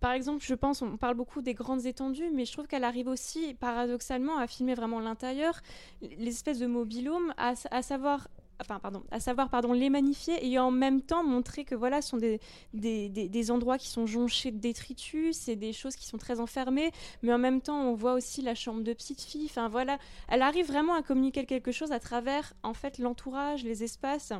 par 0.00 0.12
exemple, 0.12 0.42
je 0.44 0.54
pense, 0.54 0.82
on 0.82 0.96
parle 0.96 1.14
beaucoup 1.14 1.42
des 1.42 1.54
grandes 1.54 1.84
étendues, 1.86 2.30
mais 2.32 2.44
je 2.44 2.52
trouve 2.52 2.66
qu'elle 2.66 2.84
arrive 2.84 3.08
aussi, 3.08 3.54
paradoxalement, 3.54 4.38
à 4.38 4.46
filmer 4.46 4.74
vraiment 4.74 5.00
l'intérieur, 5.00 5.60
les 6.00 6.28
espèces 6.28 6.58
de 6.58 6.66
mobilhomes, 6.66 7.34
à, 7.36 7.54
à 7.70 7.82
savoir 7.82 8.28
enfin 8.60 8.78
pardon, 8.80 9.02
à 9.10 9.20
savoir 9.20 9.50
pardon, 9.50 9.72
les 9.72 9.90
magnifier 9.90 10.46
et 10.46 10.58
en 10.58 10.70
même 10.70 11.02
temps 11.02 11.24
montrer 11.24 11.64
que 11.64 11.74
voilà, 11.74 12.02
ce 12.02 12.10
sont 12.10 12.16
des, 12.16 12.40
des, 12.74 13.08
des, 13.08 13.50
endroits 13.50 13.78
qui 13.78 13.88
sont 13.88 14.06
jonchés 14.06 14.50
de 14.50 14.58
détritus, 14.58 15.36
c'est 15.36 15.56
des 15.56 15.72
choses 15.72 15.96
qui 15.96 16.06
sont 16.06 16.18
très 16.18 16.40
enfermées, 16.40 16.90
mais 17.22 17.32
en 17.32 17.38
même 17.38 17.60
temps 17.60 17.80
on 17.80 17.94
voit 17.94 18.14
aussi 18.14 18.42
la 18.42 18.54
chambre 18.54 18.82
de 18.82 18.92
petite 18.92 19.20
fille, 19.20 19.46
enfin 19.46 19.68
voilà, 19.68 19.98
elle 20.28 20.42
arrive 20.42 20.66
vraiment 20.66 20.94
à 20.94 21.02
communiquer 21.02 21.46
quelque 21.46 21.72
chose 21.72 21.92
à 21.92 22.00
travers 22.00 22.52
en 22.62 22.74
fait 22.74 22.98
l'entourage, 22.98 23.64
les 23.64 23.84
espaces 23.84 24.32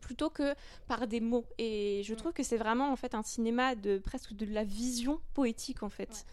plutôt 0.00 0.30
que 0.30 0.54
par 0.88 1.06
des 1.06 1.20
mots. 1.20 1.46
Et 1.58 2.02
je 2.04 2.14
trouve 2.14 2.32
que 2.32 2.42
c'est 2.42 2.56
vraiment 2.56 2.90
en 2.90 2.96
fait 2.96 3.14
un 3.14 3.22
cinéma 3.22 3.76
de 3.76 3.98
presque 3.98 4.32
de 4.32 4.46
la 4.46 4.64
vision 4.64 5.20
poétique 5.34 5.82
en 5.82 5.88
fait. 5.88 6.26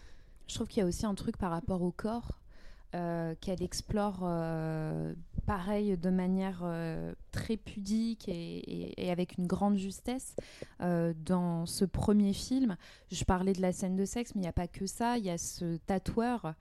Je 0.48 0.56
trouve 0.56 0.68
qu'il 0.68 0.82
y 0.82 0.84
a 0.84 0.88
aussi 0.88 1.06
un 1.06 1.16
truc 1.16 1.38
par 1.38 1.52
rapport 1.52 1.82
au 1.82 1.92
corps 1.92 2.41
euh, 2.94 3.36
qu'elle 3.40 3.64
explore 3.64 4.20
euh, 4.24 5.14
pareil 5.46 5.96
de 5.96 6.10
manière 6.10 6.60
euh, 6.64 7.14
très 7.32 7.56
pudique 7.56 8.28
et, 8.28 9.10
avec 9.10 9.38
une 9.38 9.48
grande 9.48 9.78
justesse 9.78 10.36
dans 10.80 11.66
ce 11.66 11.86
premier 11.86 12.34
film. 12.34 12.76
Je 13.10 13.24
parlais 13.24 13.54
de 13.54 13.62
la 13.62 13.72
scène 13.72 13.96
de 13.96 14.04
sexe, 14.04 14.36
mais 14.36 14.40
il 14.40 14.44
n'y 14.44 14.50
a 14.50 14.54
pas 14.54 14.68
que 14.68 14.88
ça. 14.88 15.18
Il 15.18 15.24
y 15.24 15.30
a 15.30 15.38
ce 15.38 15.78
tatoueur 15.78 16.54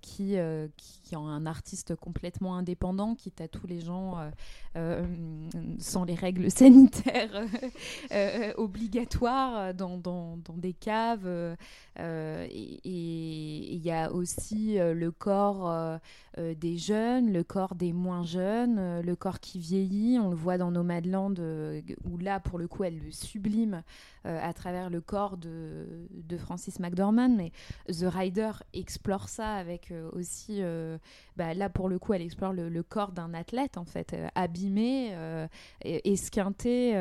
qui, 0.00 0.36
qui, 0.76 1.14
est 1.14 1.16
un 1.16 1.46
artiste 1.46 1.94
complètement 1.94 2.56
indépendant, 2.56 3.14
qui 3.14 3.30
tatoue 3.30 3.66
les 3.66 3.80
gens 3.80 4.18
sans 5.78 6.04
les 6.04 6.14
règles 6.14 6.50
sanitaires 6.50 7.46
obligatoires 8.56 9.72
dans, 9.74 10.38
des 10.56 10.72
caves. 10.72 11.56
Et 12.00 12.80
il 12.84 13.82
y 13.82 13.90
a 13.90 14.12
aussi 14.12 14.78
le 14.78 15.10
corps 15.10 15.70
euh, 15.70 15.98
euh, 16.38 16.54
des 16.54 16.78
jeunes, 16.78 17.32
le 17.32 17.42
corps 17.42 17.74
des 17.74 17.92
moins 17.92 18.22
jeunes, 18.22 18.76
euh, 18.78 19.02
le 19.02 19.16
corps 19.16 19.40
qui 19.40 19.58
vieillit. 19.58 20.18
On 20.20 20.30
le 20.30 20.36
voit 20.36 20.58
dans 20.58 20.70
Nomadland, 20.70 21.34
où 22.04 22.18
là, 22.18 22.38
pour 22.38 22.58
le 22.58 22.68
coup, 22.68 22.84
elle 22.84 22.98
le 22.98 23.10
sublime 23.10 23.82
à 24.24 24.52
travers 24.52 24.90
le 24.90 25.00
corps 25.00 25.38
de, 25.38 25.86
Francis 26.38 26.78
McDormand. 26.78 27.30
Mais 27.30 27.52
The 27.88 28.04
Rider 28.04 28.50
explore 28.74 29.28
ça 29.28 29.54
avec 29.54 29.92
aussi, 30.12 30.60
bah, 31.36 31.54
là, 31.54 31.68
pour 31.68 31.88
le 31.88 31.98
coup, 31.98 32.12
elle 32.12 32.22
explore 32.22 32.52
le, 32.52 32.82
corps 32.82 33.12
d'un 33.12 33.34
athlète, 33.34 33.78
en 33.78 33.84
fait, 33.84 34.14
abîmé, 34.34 35.14
esquinté 35.82 36.94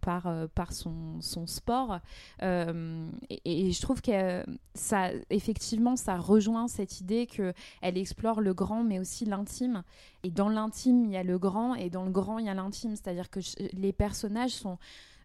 par, 0.00 0.72
son, 0.72 1.46
sport. 1.46 1.98
Et, 2.42 3.72
je 3.72 3.80
trouve 3.80 4.02
que 4.44 4.50
ça, 4.74 5.10
effectivement, 5.30 5.96
ça 5.96 6.16
rejoint 6.16 6.68
cette 6.68 7.00
idée 7.00 7.26
que 7.26 7.52
elle 7.82 7.98
explore 7.98 8.40
le 8.40 8.54
grand, 8.54 8.84
mais 8.84 8.98
aussi 8.98 9.24
l'intime. 9.24 9.82
Et 10.22 10.30
dans 10.30 10.48
l'intime, 10.48 11.04
il 11.04 11.12
y 11.12 11.16
a 11.16 11.22
le 11.22 11.38
grand, 11.38 11.74
et 11.74 11.90
dans 11.90 12.04
le 12.04 12.10
grand, 12.10 12.38
il 12.38 12.46
y 12.46 12.48
a 12.48 12.54
l'intime. 12.54 12.96
C'est-à-dire 12.96 13.30
que 13.30 13.40
les 13.72 13.92
personnages 13.92 14.52
sont 14.52 14.78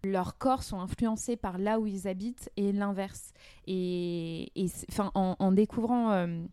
leurs 0.05 0.37
corps 0.37 0.63
sont 0.63 0.79
influencés 0.79 1.35
par 1.35 1.57
là 1.57 1.79
où 1.79 1.87
ils 1.87 2.07
habitent 2.07 2.49
et 2.57 2.71
l'inverse. 2.71 3.33
Et, 3.67 4.51
en, 5.15 5.51
découvrant 5.51 6.11
euh, 6.11 6.45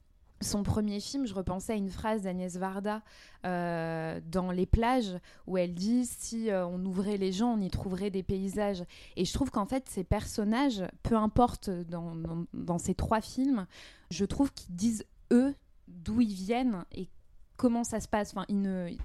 son 0.43 0.62
premier 0.62 1.01
film, 1.01 1.26
je 1.26 1.34
repensais 1.34 1.72
à 1.72 1.76
une 1.76 1.90
phrase 1.90 2.22
d'Agnès 2.22 2.57
Varda 2.57 3.03
euh, 3.45 4.20
dans 4.26 4.51
Les 4.51 4.66
plages, 4.66 5.18
où 5.47 5.57
elle 5.57 5.74
dit 5.74 6.07
si 6.07 6.51
euh, 6.51 6.66
on 6.66 6.84
ouvrait 6.84 7.16
les 7.16 7.32
gens, 7.32 7.55
on 7.55 7.61
y 7.61 7.70
trouverait 7.70 8.11
des 8.11 8.22
paysages. 8.22 8.84
Et 9.16 9.24
je 9.24 9.32
trouve 9.32 9.51
qu'en 9.51 9.66
fait, 9.66 9.88
ces 9.88 10.05
personnages, 10.05 10.84
peu 11.03 11.16
importe 11.16 11.70
dans, 11.70 12.14
dans 12.53 12.78
ces 12.78 12.95
trois 12.95 13.20
films, 13.20 13.66
je 14.11 14.24
trouve 14.24 14.53
qu'ils 14.53 14.74
disent 14.74 15.05
eux 15.32 15.55
d'où 15.88 16.20
ils 16.20 16.34
viennent 16.34 16.84
et 16.93 17.09
comment 17.57 17.84
ça 17.84 18.00
se 18.00 18.09
passe. 18.09 18.34
Enfin, 18.34 18.46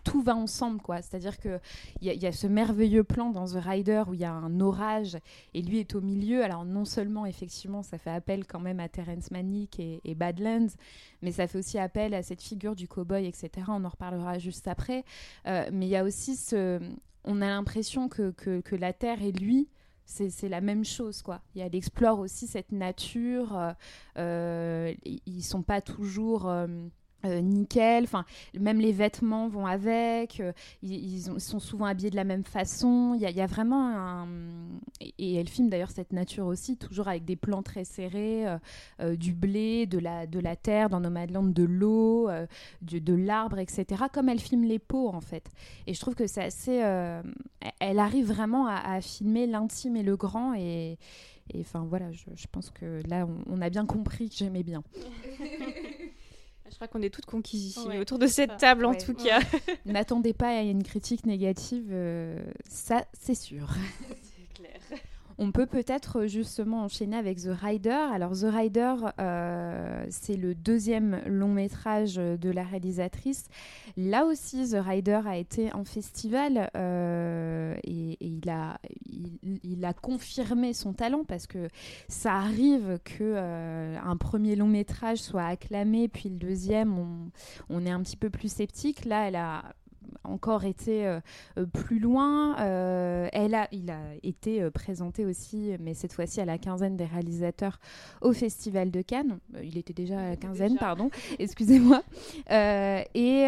tout 0.04 0.22
va 0.22 0.36
ensemble, 0.36 0.82
quoi. 0.82 1.02
C'est-à-dire 1.02 1.39
que 1.39 1.60
il 2.02 2.12
y, 2.12 2.26
a 2.26 2.32
ce 2.32 2.48
merveilleux 2.48 3.04
plan 3.04 3.32
dans 3.32 3.45
The 3.45 3.64
Rider 3.64 4.04
où 4.08 4.14
il 4.14 4.20
y 4.20 4.26
a 4.26 4.32
un 4.32 4.60
orage 4.60 5.18
et 5.54 5.62
lui 5.62 5.80
est 5.80 5.95
au 5.95 6.02
milieu. 6.02 6.43
Alors 6.43 6.66
non 6.66 6.86
seulement 6.86 7.26
effectivement, 7.26 7.84
ça 7.84 7.98
fait 7.98 8.12
appel 8.12 8.45
quand 8.45 8.60
même 8.60 8.80
à 8.80 8.89
Terence 8.89 9.32
Malick 9.32 9.80
et, 9.80 10.16
Badlands, 10.16 10.70
mais 11.22 11.32
ça 11.32 11.48
fait 11.48 11.60
aussi 11.60 11.78
appel 11.78 12.14
à 12.14 12.24
cette 12.24 12.41
figure 12.41 12.76
du 12.76 12.88
cowboy, 12.88 13.26
etc. 13.26 13.50
On 13.68 13.86
en 13.86 13.89
reparlera 13.89 14.39
juste 14.39 14.68
après. 14.68 15.04
Euh, 15.45 15.70
mais 15.72 15.86
il 15.86 15.89
y 15.89 15.95
a 15.95 16.04
aussi 16.04 16.36
ce, 16.36 16.80
on 17.24 17.41
a 17.41 17.48
l'impression 17.48 18.10
que, 18.10 18.32
que, 18.32 18.76
la 18.76 18.93
Terre 18.93 19.22
et 19.22 19.32
lui 19.32 19.70
c'est 20.06 20.48
la 20.48 20.62
même 20.62 20.86
chose 20.86 21.22
quoi. 21.22 21.41
Il 21.54 21.76
explore 21.76 22.20
aussi 22.20 22.48
cette 22.48 22.72
nature. 22.72 23.58
Euh, 23.58 23.74
euh, 24.18 24.93
ils 25.26 25.43
sont 25.43 25.64
pas 25.64 25.82
toujours 25.82 26.48
euh, 26.48 26.68
nickel, 27.24 28.03
enfin 28.03 28.26
même 28.59 28.80
les 28.80 28.91
vêtements 28.91 29.47
vont 29.47 29.65
avec, 29.65 30.39
euh, 30.39 30.51
ils, 30.82 31.22
sont 31.39 31.59
souvent 31.59 31.86
habillés 31.86 32.09
de 32.09 32.15
la 32.15 32.24
même 32.24 32.43
façon. 32.43 33.18
Il 33.20 33.22
y, 33.22 33.41
a 33.41 33.45
vraiment 33.45 33.89
un 33.89 34.28
et, 35.01 35.36
elle 35.36 35.47
filme 35.47 35.70
d'ailleurs 35.70 35.91
cette 35.91 36.13
nature 36.13 36.45
aussi, 36.45 36.78
toujours 36.78 37.07
avec 37.07 37.26
des 37.26 37.36
plans 37.36 37.63
très 37.63 37.84
serrés, 37.84 38.45
euh, 38.99 39.15
du 39.15 39.34
blé, 39.34 39.86
de 39.86 39.99
la 39.99 40.28
de 40.28 40.39
la 40.39 40.55
terre 40.55 40.89
dans 40.89 40.99
Nomadland, 40.99 41.53
de 41.53 41.63
l'eau, 41.63 42.30
de, 42.82 43.13
l'arbre, 43.13 43.59
etc. 43.59 44.03
Comme 44.11 44.30
elle 44.30 44.39
filme 44.39 44.63
les 44.63 44.80
peaux 44.80 45.09
en 45.09 45.22
fait. 45.22 45.49
Et 45.86 45.93
je 45.93 45.99
trouve 45.99 46.15
que 46.15 46.28
c'est 46.28 46.43
assez, 46.43 46.76
elle 47.80 47.99
arrive 47.99 48.28
vraiment 48.28 48.68
à, 48.68 49.01
filmer 49.01 49.47
l'intime 49.47 49.95
et 49.95 50.03
le 50.03 50.15
grand 50.15 50.53
et 50.53 50.97
enfin 51.59 51.86
voilà, 51.88 52.11
je, 52.11 52.47
pense 52.51 52.70
que 52.70 53.01
là 53.07 53.28
on 53.47 53.61
a 53.61 53.70
bien 53.70 53.86
compris 53.86 54.30
que 54.30 54.36
j'aimais 54.36 54.63
bien. 54.63 54.84
Je 56.70 56.76
crois 56.76 56.88
qu'on 56.88 57.01
est 57.01 57.09
toutes 57.09 57.26
conquises 57.26 57.65
ici, 57.65 57.97
autour 57.99 58.20
de 58.20 58.28
cette 58.28 58.57
table 58.57 58.86
en 58.86 58.93
tout 58.93 59.13
cas. 59.13 59.39
N'attendez 59.86 60.34
pas 60.34 60.49
à 60.49 60.61
une 60.61 60.84
critique 60.84 61.26
négative, 61.26 61.89
euh, 61.91 62.39
ça 62.70 63.05
c'est 63.20 63.36
sûr. 63.36 63.70
On 65.40 65.52
peut 65.52 65.68
peut-être 65.68 66.22
euh, 66.22 66.28
justement 66.28 66.82
enchaîner 66.84 67.16
avec 67.16 67.40
The 67.40 67.52
Rider. 67.52 67.90
Alors 67.90 68.32
The 68.32 68.48
Rider, 68.52 68.96
euh, 69.20 70.06
c'est 70.10 70.36
le 70.36 70.56
deuxième 70.56 71.22
long 71.28 71.50
métrage 71.50 72.16
de 72.16 72.50
la 72.50 72.64
réalisatrice. 72.64 73.48
Là 73.98 74.26
aussi, 74.26 74.72
The 74.72 74.78
Rider 74.80 75.22
a 75.26 75.38
été 75.38 75.72
en 75.74 75.84
festival 75.84 76.72
euh, 76.76 77.76
et, 77.84 78.18
il, 78.20 78.50
a, 79.86 79.94
confirmé 79.94 80.74
son 80.74 80.94
talent 80.94 81.24
parce 81.24 81.48
que 81.48 81.68
ça 82.08 82.34
arrive 82.34 83.00
que 83.04 83.36
un 83.36 84.18
premier 84.18 84.56
long 84.56 84.68
métrage 84.68 85.20
soit 85.20 85.46
acclamé, 85.46 86.08
puis 86.08 86.30
le 86.30 86.36
deuxième, 86.36 86.98
on, 86.98 87.32
on 87.70 87.86
est 87.86 87.92
un 87.92 88.02
petit 88.02 88.18
peu 88.18 88.30
plus 88.30 88.52
sceptique. 88.52 89.06
Là, 89.06 89.28
elle 89.28 89.36
a 89.36 89.64
encore 90.28 90.66
été 90.66 91.08
euh, 91.08 91.20
euh, 91.58 91.66
plus 91.66 92.00
loin. 92.00 92.58
Euh, 92.60 93.30
elle 93.34 93.56
a, 93.56 93.68
il 93.72 93.90
a 93.90 94.00
été 94.24 94.70
présenté 94.72 95.26
aussi, 95.26 95.72
mais 95.80 95.94
cette 95.94 96.14
fois-ci 96.14 96.42
à 96.42 96.46
la 96.46 96.58
quinzaine 96.58 96.98
des 96.98 97.06
réalisateurs 97.06 97.80
au 98.22 98.34
Festival 98.34 98.92
de 98.92 99.02
Cannes. 99.02 99.40
Il 99.64 99.78
était 99.78 99.94
déjà 99.94 100.20
à 100.20 100.30
la 100.30 100.36
quinzaine, 100.36 100.78
pardon, 100.78 101.10
excusez-moi. 101.40 102.04
et 102.50 103.48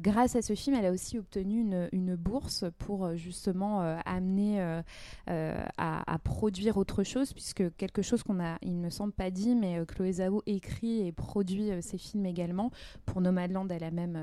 grâce 0.00 0.36
à 0.36 0.42
ce 0.42 0.54
film, 0.54 0.76
elle 0.76 0.86
a 0.86 0.92
aussi 0.92 1.18
obtenu 1.18 1.60
une, 1.60 1.88
une 1.92 2.14
bourse 2.14 2.64
pour 2.78 3.16
justement 3.16 3.80
amener 4.04 4.80
à, 5.26 6.18
produire 6.22 6.76
autre 6.76 7.02
chose, 7.02 7.32
puisque 7.32 7.74
quelque 7.76 8.02
chose 8.02 8.22
qu'on 8.22 8.40
a, 8.40 8.58
il 8.62 8.76
ne 8.76 8.84
me 8.84 8.90
semble 8.90 9.12
pas 9.12 9.30
dit, 9.30 9.54
mais 9.54 9.84
Chloé 9.86 10.12
Zhao 10.12 10.42
écrit 10.46 11.06
et 11.06 11.12
produit 11.12 11.70
ses 11.80 11.98
films 11.98 12.26
également. 12.26 12.70
Pour 13.06 13.20
Nomadland, 13.20 13.68
elle 13.70 13.84
a 13.84 13.90
même 13.90 14.18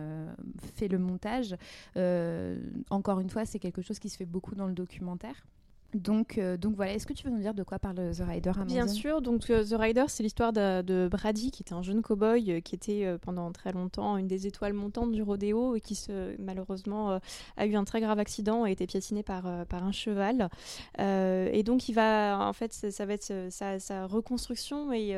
fait 0.75 0.87
le 0.87 0.99
montage. 0.99 1.55
Euh, 1.97 2.59
encore 2.89 3.19
une 3.19 3.29
fois, 3.29 3.45
c'est 3.45 3.59
quelque 3.59 3.81
chose 3.81 3.99
qui 3.99 4.09
se 4.09 4.17
fait 4.17 4.25
beaucoup 4.25 4.55
dans 4.55 4.67
le 4.67 4.73
documentaire. 4.73 5.45
Donc, 5.95 6.37
euh, 6.37 6.57
donc 6.57 6.75
voilà, 6.75 6.93
est-ce 6.93 7.07
que 7.07 7.13
tu 7.13 7.23
veux 7.23 7.31
nous 7.31 7.39
dire 7.39 7.53
de 7.53 7.63
quoi 7.63 7.79
parle 7.79 7.95
The 7.95 8.21
Rider 8.27 8.51
Bien 8.65 8.87
sûr, 8.87 9.21
donc 9.21 9.49
euh, 9.49 9.63
The 9.63 9.79
Rider, 9.79 10.03
c'est 10.09 10.23
l'histoire 10.23 10.51
de, 10.51 11.07
Brady, 11.09 11.51
qui 11.51 11.63
était 11.63 11.73
un 11.73 11.83
jeune 11.83 12.01
cow-boy, 12.01 12.61
qui 12.61 12.75
était 12.75 13.17
pendant 13.21 13.49
très 13.53 13.71
longtemps 13.71 14.17
une 14.17 14.27
des 14.27 14.45
étoiles 14.45 14.73
montantes 14.73 15.13
du 15.13 15.23
rodéo 15.23 15.75
et 15.75 15.79
qui 15.79 15.95
se, 15.95 16.35
malheureusement 16.41 17.19
a 17.55 17.65
eu 17.65 17.75
un 17.75 17.85
très 17.85 18.01
grave 18.01 18.19
accident 18.19 18.65
et 18.65 18.69
a 18.69 18.71
été 18.71 18.85
piétiné 18.87 19.23
par, 19.23 19.65
par 19.67 19.85
un 19.85 19.93
cheval. 19.93 20.49
et 20.99 21.63
donc 21.63 21.87
il 21.87 21.93
va, 21.93 22.45
en 22.45 22.53
fait, 22.53 22.73
ça, 22.73 23.05
va 23.05 23.13
être 23.13 23.47
sa, 23.49 24.05
reconstruction 24.05 24.91
et, 24.91 25.15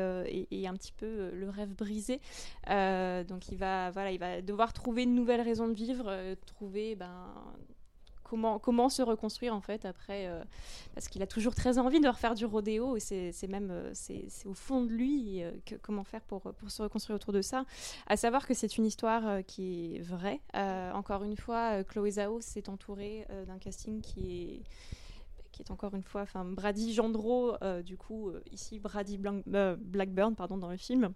et, 0.50 0.68
un 0.68 0.74
petit 0.74 0.92
peu 0.92 1.30
le 1.34 1.50
rêve 1.50 1.74
brisé. 1.74 2.20
donc 2.66 3.48
il 3.50 3.58
va, 3.58 3.90
voilà, 3.90 4.12
il 4.12 4.18
va 4.18 4.42
devoir 4.42 4.72
trouver 4.72 5.02
une 5.02 5.14
nouvelle 5.14 5.40
raison 5.40 5.66
de 5.66 5.74
vivre, 5.74 6.12
trouver 6.46 6.94
ben, 6.94 7.26
comment, 8.28 8.88
se 8.88 9.02
reconstruire 9.02 9.54
en 9.54 9.60
fait 9.60 9.84
après, 9.84 10.26
euh, 10.26 10.42
parce 10.94 11.08
qu'il 11.08 11.22
a 11.22 11.26
toujours 11.26 11.54
très 11.54 11.78
envie 11.78 12.00
de 12.00 12.08
refaire 12.08 12.34
du 12.34 12.44
rodéo 12.44 12.96
et 12.96 13.00
c'est 13.00 13.48
même 13.48 13.70
euh, 13.70 13.90
c'est 13.94 14.28
au 14.46 14.54
fond 14.54 14.82
de 14.82 14.90
lui 14.90 15.42
euh, 15.42 15.52
que, 15.64 15.74
comment 15.76 16.04
faire 16.04 16.22
pour, 16.22 16.42
pour 16.42 16.70
se 16.70 16.82
reconstruire 16.82 17.16
autour 17.16 17.32
de 17.32 17.42
ça. 17.42 17.64
À 18.06 18.16
savoir 18.16 18.46
que 18.46 18.54
c'est 18.54 18.76
une 18.76 18.86
histoire 18.86 19.44
qui 19.46 19.96
est 19.96 20.00
vraie. 20.00 20.40
encore 20.94 21.24
une 21.24 21.36
fois, 21.36 21.82
Chloé 21.84 22.12
Zhao 22.12 22.40
s'est 22.40 22.68
entourée 22.68 23.26
d'un 23.46 23.58
casting 23.58 24.00
qui 24.00 24.42
est 24.42 24.62
qui 25.50 25.62
est 25.62 25.70
encore 25.72 25.94
une 25.94 26.04
fois, 26.04 26.22
enfin 26.22 26.44
Brady 26.44 26.94
Gendreau, 26.94 27.56
du 27.82 27.96
coup 27.96 28.30
ici 28.52 28.78
Brady 28.78 29.18
Blackburn 29.18 30.34
pardon 30.34 30.56
dans 30.56 30.70
le 30.70 30.76
film. 30.76 31.12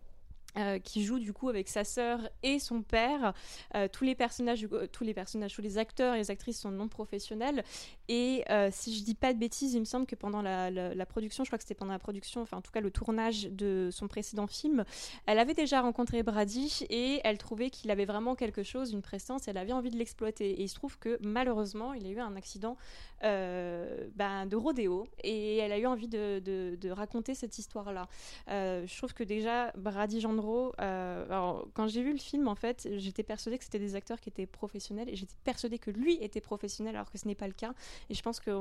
Euh, 0.59 0.79
qui 0.79 1.03
joue 1.03 1.19
du 1.19 1.33
coup 1.33 1.49
avec 1.49 1.67
sa 1.67 1.83
sœur 1.83 2.29
et 2.43 2.59
son 2.59 2.83
père. 2.83 3.33
Euh, 3.75 3.89
tous 3.91 4.05
les 4.05 4.15
personnages, 4.15 4.69
euh, 4.71 4.87
tous 4.87 5.03
les 5.03 5.15
personnages, 5.15 5.55
tous 5.55 5.63
les 5.63 5.79
acteurs 5.79 6.15
et 6.15 6.19
les 6.19 6.31
actrices 6.31 6.61
sont 6.61 6.71
non 6.71 6.89
professionnels. 6.89 7.65
Et 8.09 8.45
si 8.71 8.95
je 8.95 9.03
dis 9.03 9.15
pas 9.15 9.33
de 9.33 9.39
bêtises, 9.39 9.73
il 9.73 9.81
me 9.81 9.87
semble 9.87 10.05
que 10.05 10.15
pendant 10.15 10.43
la, 10.43 11.07
production, 11.07 11.45
je 11.45 11.49
crois 11.49 11.57
que 11.57 11.65
c'était 11.65 11.75
pendant 11.75 11.93
la 11.93 11.99
production, 11.99 12.43
enfin 12.43 12.59
en 12.59 12.61
tout 12.61 12.71
cas 12.71 12.83
le 12.83 12.91
tournage 12.91 13.45
de 13.45 13.89
son 13.91 14.09
précédent 14.09 14.47
film, 14.47 14.85
elle 15.25 15.39
avait 15.39 15.55
déjà 15.55 15.81
rencontré 15.81 16.23
Brady 16.23 16.85
et 16.91 17.21
elle 17.25 17.39
trouvait 17.39 17.71
qu'il 17.71 17.91
avait 17.91 18.05
vraiment 18.05 18.35
quelque 18.35 18.63
chose, 18.63 18.93
une 18.93 19.01
prestance. 19.01 19.49
Elle 19.49 19.57
avait 19.57 19.73
envie 19.73 19.91
de 19.91 19.97
l'exploiter. 19.97 20.51
Et 20.51 20.63
il 20.65 20.69
se 20.69 20.75
trouve 20.75 20.99
que 20.99 21.19
malheureusement, 21.23 21.95
il 21.95 22.07
a 22.07 22.11
eu 22.11 22.21
un 22.21 22.37
accident 22.37 22.77
ben, 23.23 24.47
de 24.47 24.57
rodéo 24.57 25.07
et 25.23 25.59
elle 25.59 25.73
a 25.73 25.79
eu 25.79 25.87
envie 25.87 26.09
de, 26.09 26.91
raconter 26.91 27.35
cette 27.35 27.59
histoire-là. 27.59 28.09
je 28.49 28.97
trouve 28.97 29.15
que 29.15 29.25
déjà 29.25 29.73
Brady 29.77 30.21
Jean 30.21 30.33
euh, 30.81 31.63
quand 31.75 31.89
j'ai 31.89 32.03
vu 32.03 32.13
le 32.13 32.19
film, 32.19 32.49
en 32.49 32.55
fait, 32.55 32.89
j'étais 32.97 33.23
persuadée 33.23 33.59
que 33.59 33.65
c'était 33.65 33.79
des 33.79 33.95
acteurs 33.95 34.21
qui 34.21 34.29
étaient 34.29 34.47
professionnels 34.47 35.09
et 35.09 35.17
j'étais 35.17 35.35
persuadée 35.45 35.79
que 35.79 35.91
lui 35.91 36.15
était 36.23 36.41
professionnel 36.41 36.97
alors 36.97 37.11
que 37.11 37.19
ce 37.19 37.27
n'est 37.27 37.35
pas 37.35 37.47
le 37.47 37.53
cas. 37.53 37.75
Et 38.11 38.15
je 38.15 38.23
pense 38.23 38.41
qu'il 38.41 38.53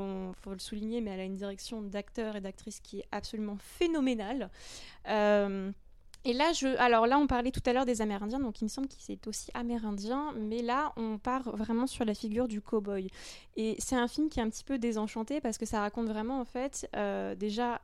faut 0.42 0.52
le 0.52 0.60
souligner, 0.60 1.02
mais 1.02 1.12
elle 1.12 1.20
a 1.22 1.26
une 1.26 1.36
direction 1.36 1.82
d'acteurs 1.82 2.36
et 2.36 2.42
d'actrices 2.42 2.80
qui 2.80 3.00
est 3.00 3.08
absolument 3.12 3.58
phénoménale. 3.58 4.50
Euh, 5.08 5.72
et 6.24 6.34
là, 6.34 6.52
je, 6.54 6.68
alors 6.78 7.08
là, 7.08 7.18
on 7.18 7.26
parlait 7.26 7.52
tout 7.52 7.64
à 7.66 7.74
l'heure 7.74 7.86
des 7.86 8.02
Amérindiens, 8.02 8.40
donc 8.40 8.62
il 8.62 8.66
me 8.66 8.70
semble 8.70 8.88
qu'il 8.88 9.02
c'est 9.02 9.28
aussi 9.28 9.50
amérindien, 9.56 10.34
mais 10.38 10.62
là, 10.62 10.94
on 10.96 11.18
part 11.18 11.56
vraiment 11.56 11.88
sur 11.88 12.06
la 12.06 12.14
figure 12.14 12.48
du 12.48 12.62
cow-boy. 12.62 13.10
Et 13.56 13.76
c'est 13.80 13.96
un 13.96 14.08
film 14.08 14.30
qui 14.30 14.40
est 14.40 14.44
un 14.44 14.50
petit 14.50 14.64
peu 14.64 14.78
désenchanté 14.78 15.42
parce 15.42 15.58
que 15.58 15.66
ça 15.66 15.80
raconte 15.80 16.08
vraiment, 16.08 16.40
en 16.40 16.46
fait, 16.46 16.88
euh, 16.96 17.34
déjà 17.34 17.82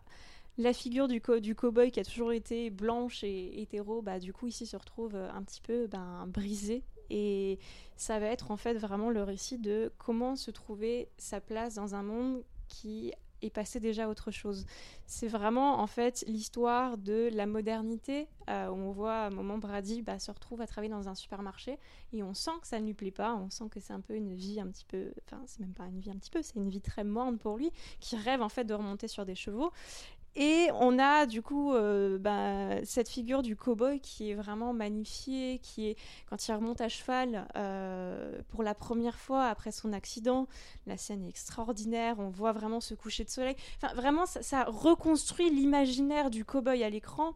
la 0.59 0.73
figure 0.73 1.07
du, 1.07 1.19
co 1.19 1.39
du 1.39 1.55
cow-boy 1.55 1.89
qui 1.91 1.99
a 1.99 2.03
toujours 2.03 2.31
été 2.31 2.69
blanche 2.69 3.23
et 3.23 3.61
hétéro, 3.61 4.01
bah, 4.03 4.19
du 4.19 4.33
coup, 4.33 4.47
ici 4.47 4.67
se 4.67 4.77
retrouve 4.77 5.15
euh, 5.15 5.31
un 5.31 5.41
petit 5.41 5.61
peu 5.61 5.88
ben, 5.88 6.25
brisée. 6.27 6.83
Et 7.09 7.57
ça 7.95 8.19
va 8.19 8.27
être 8.27 8.51
en 8.51 8.57
fait 8.57 8.73
vraiment 8.75 9.09
le 9.09 9.23
récit 9.23 9.57
de 9.57 9.91
comment 9.97 10.35
se 10.35 10.51
trouver 10.51 11.09
sa 11.17 11.39
place 11.39 11.75
dans 11.75 11.95
un 11.95 12.03
monde 12.03 12.43
qui 12.67 13.13
est 13.41 13.49
passé 13.49 13.79
déjà 13.79 14.05
à 14.05 14.07
autre 14.07 14.31
chose. 14.31 14.65
C'est 15.05 15.27
vraiment 15.27 15.79
en 15.79 15.88
fait 15.88 16.23
l'histoire 16.27 16.97
de 16.97 17.29
la 17.33 17.45
modernité 17.45 18.27
euh, 18.49 18.69
où 18.69 18.75
on 18.75 18.91
voit 18.91 19.13
à 19.13 19.27
un 19.27 19.29
moment 19.29 19.57
Brady 19.57 20.01
bah, 20.01 20.19
se 20.19 20.31
retrouve 20.31 20.61
à 20.61 20.67
travailler 20.67 20.91
dans 20.91 21.07
un 21.09 21.15
supermarché 21.15 21.77
et 22.13 22.23
on 22.23 22.33
sent 22.33 22.51
que 22.61 22.67
ça 22.67 22.79
ne 22.79 22.85
lui 22.85 22.93
plaît 22.93 23.11
pas, 23.11 23.35
on 23.35 23.49
sent 23.49 23.65
que 23.69 23.79
c'est 23.79 23.93
un 23.93 24.01
peu 24.01 24.15
une 24.15 24.33
vie 24.33 24.59
un 24.59 24.67
petit 24.67 24.85
peu, 24.85 25.11
enfin 25.25 25.41
c'est 25.45 25.59
même 25.59 25.73
pas 25.73 25.85
une 25.85 25.99
vie 25.99 26.11
un 26.11 26.17
petit 26.17 26.31
peu, 26.31 26.41
c'est 26.41 26.55
une 26.55 26.69
vie 26.69 26.81
très 26.81 27.03
morne 27.03 27.38
pour 27.38 27.57
lui 27.57 27.71
qui 27.99 28.15
rêve 28.15 28.41
en 28.41 28.49
fait 28.49 28.63
de 28.63 28.73
remonter 28.73 29.07
sur 29.07 29.25
des 29.25 29.35
chevaux 29.35 29.71
et 30.39 30.69
on 30.75 30.99
a 30.99 31.25
du 31.25 31.41
coup 31.41 31.73
euh, 31.73 32.19
bah, 32.19 32.85
cette 32.85 33.09
figure 33.09 33.41
du 33.41 33.55
cow-boy 33.55 33.99
qui 33.99 34.29
est 34.29 34.35
vraiment 34.35 34.71
magnifiée, 34.71 35.59
qui 35.63 35.88
est 35.88 35.97
quand 36.29 36.47
il 36.47 36.53
remonte 36.53 36.79
à 36.79 36.89
cheval 36.89 37.47
euh, 37.55 38.39
pour 38.49 38.61
la 38.61 38.75
première 38.75 39.17
fois 39.17 39.45
après 39.45 39.71
son 39.71 39.93
accident, 39.93 40.47
la 40.85 40.95
scène 40.95 41.23
est 41.23 41.29
extraordinaire, 41.29 42.17
on 42.19 42.29
voit 42.29 42.51
vraiment 42.51 42.79
ce 42.81 42.93
coucher 42.93 43.23
de 43.23 43.31
soleil. 43.31 43.55
Enfin, 43.81 43.95
vraiment, 43.95 44.27
ça, 44.27 44.65
reconstruit 44.65 45.49
l'imaginaire 45.49 46.29
du 46.29 46.45
cow-boy 46.45 46.83
à 46.83 46.89
l'écran 46.91 47.33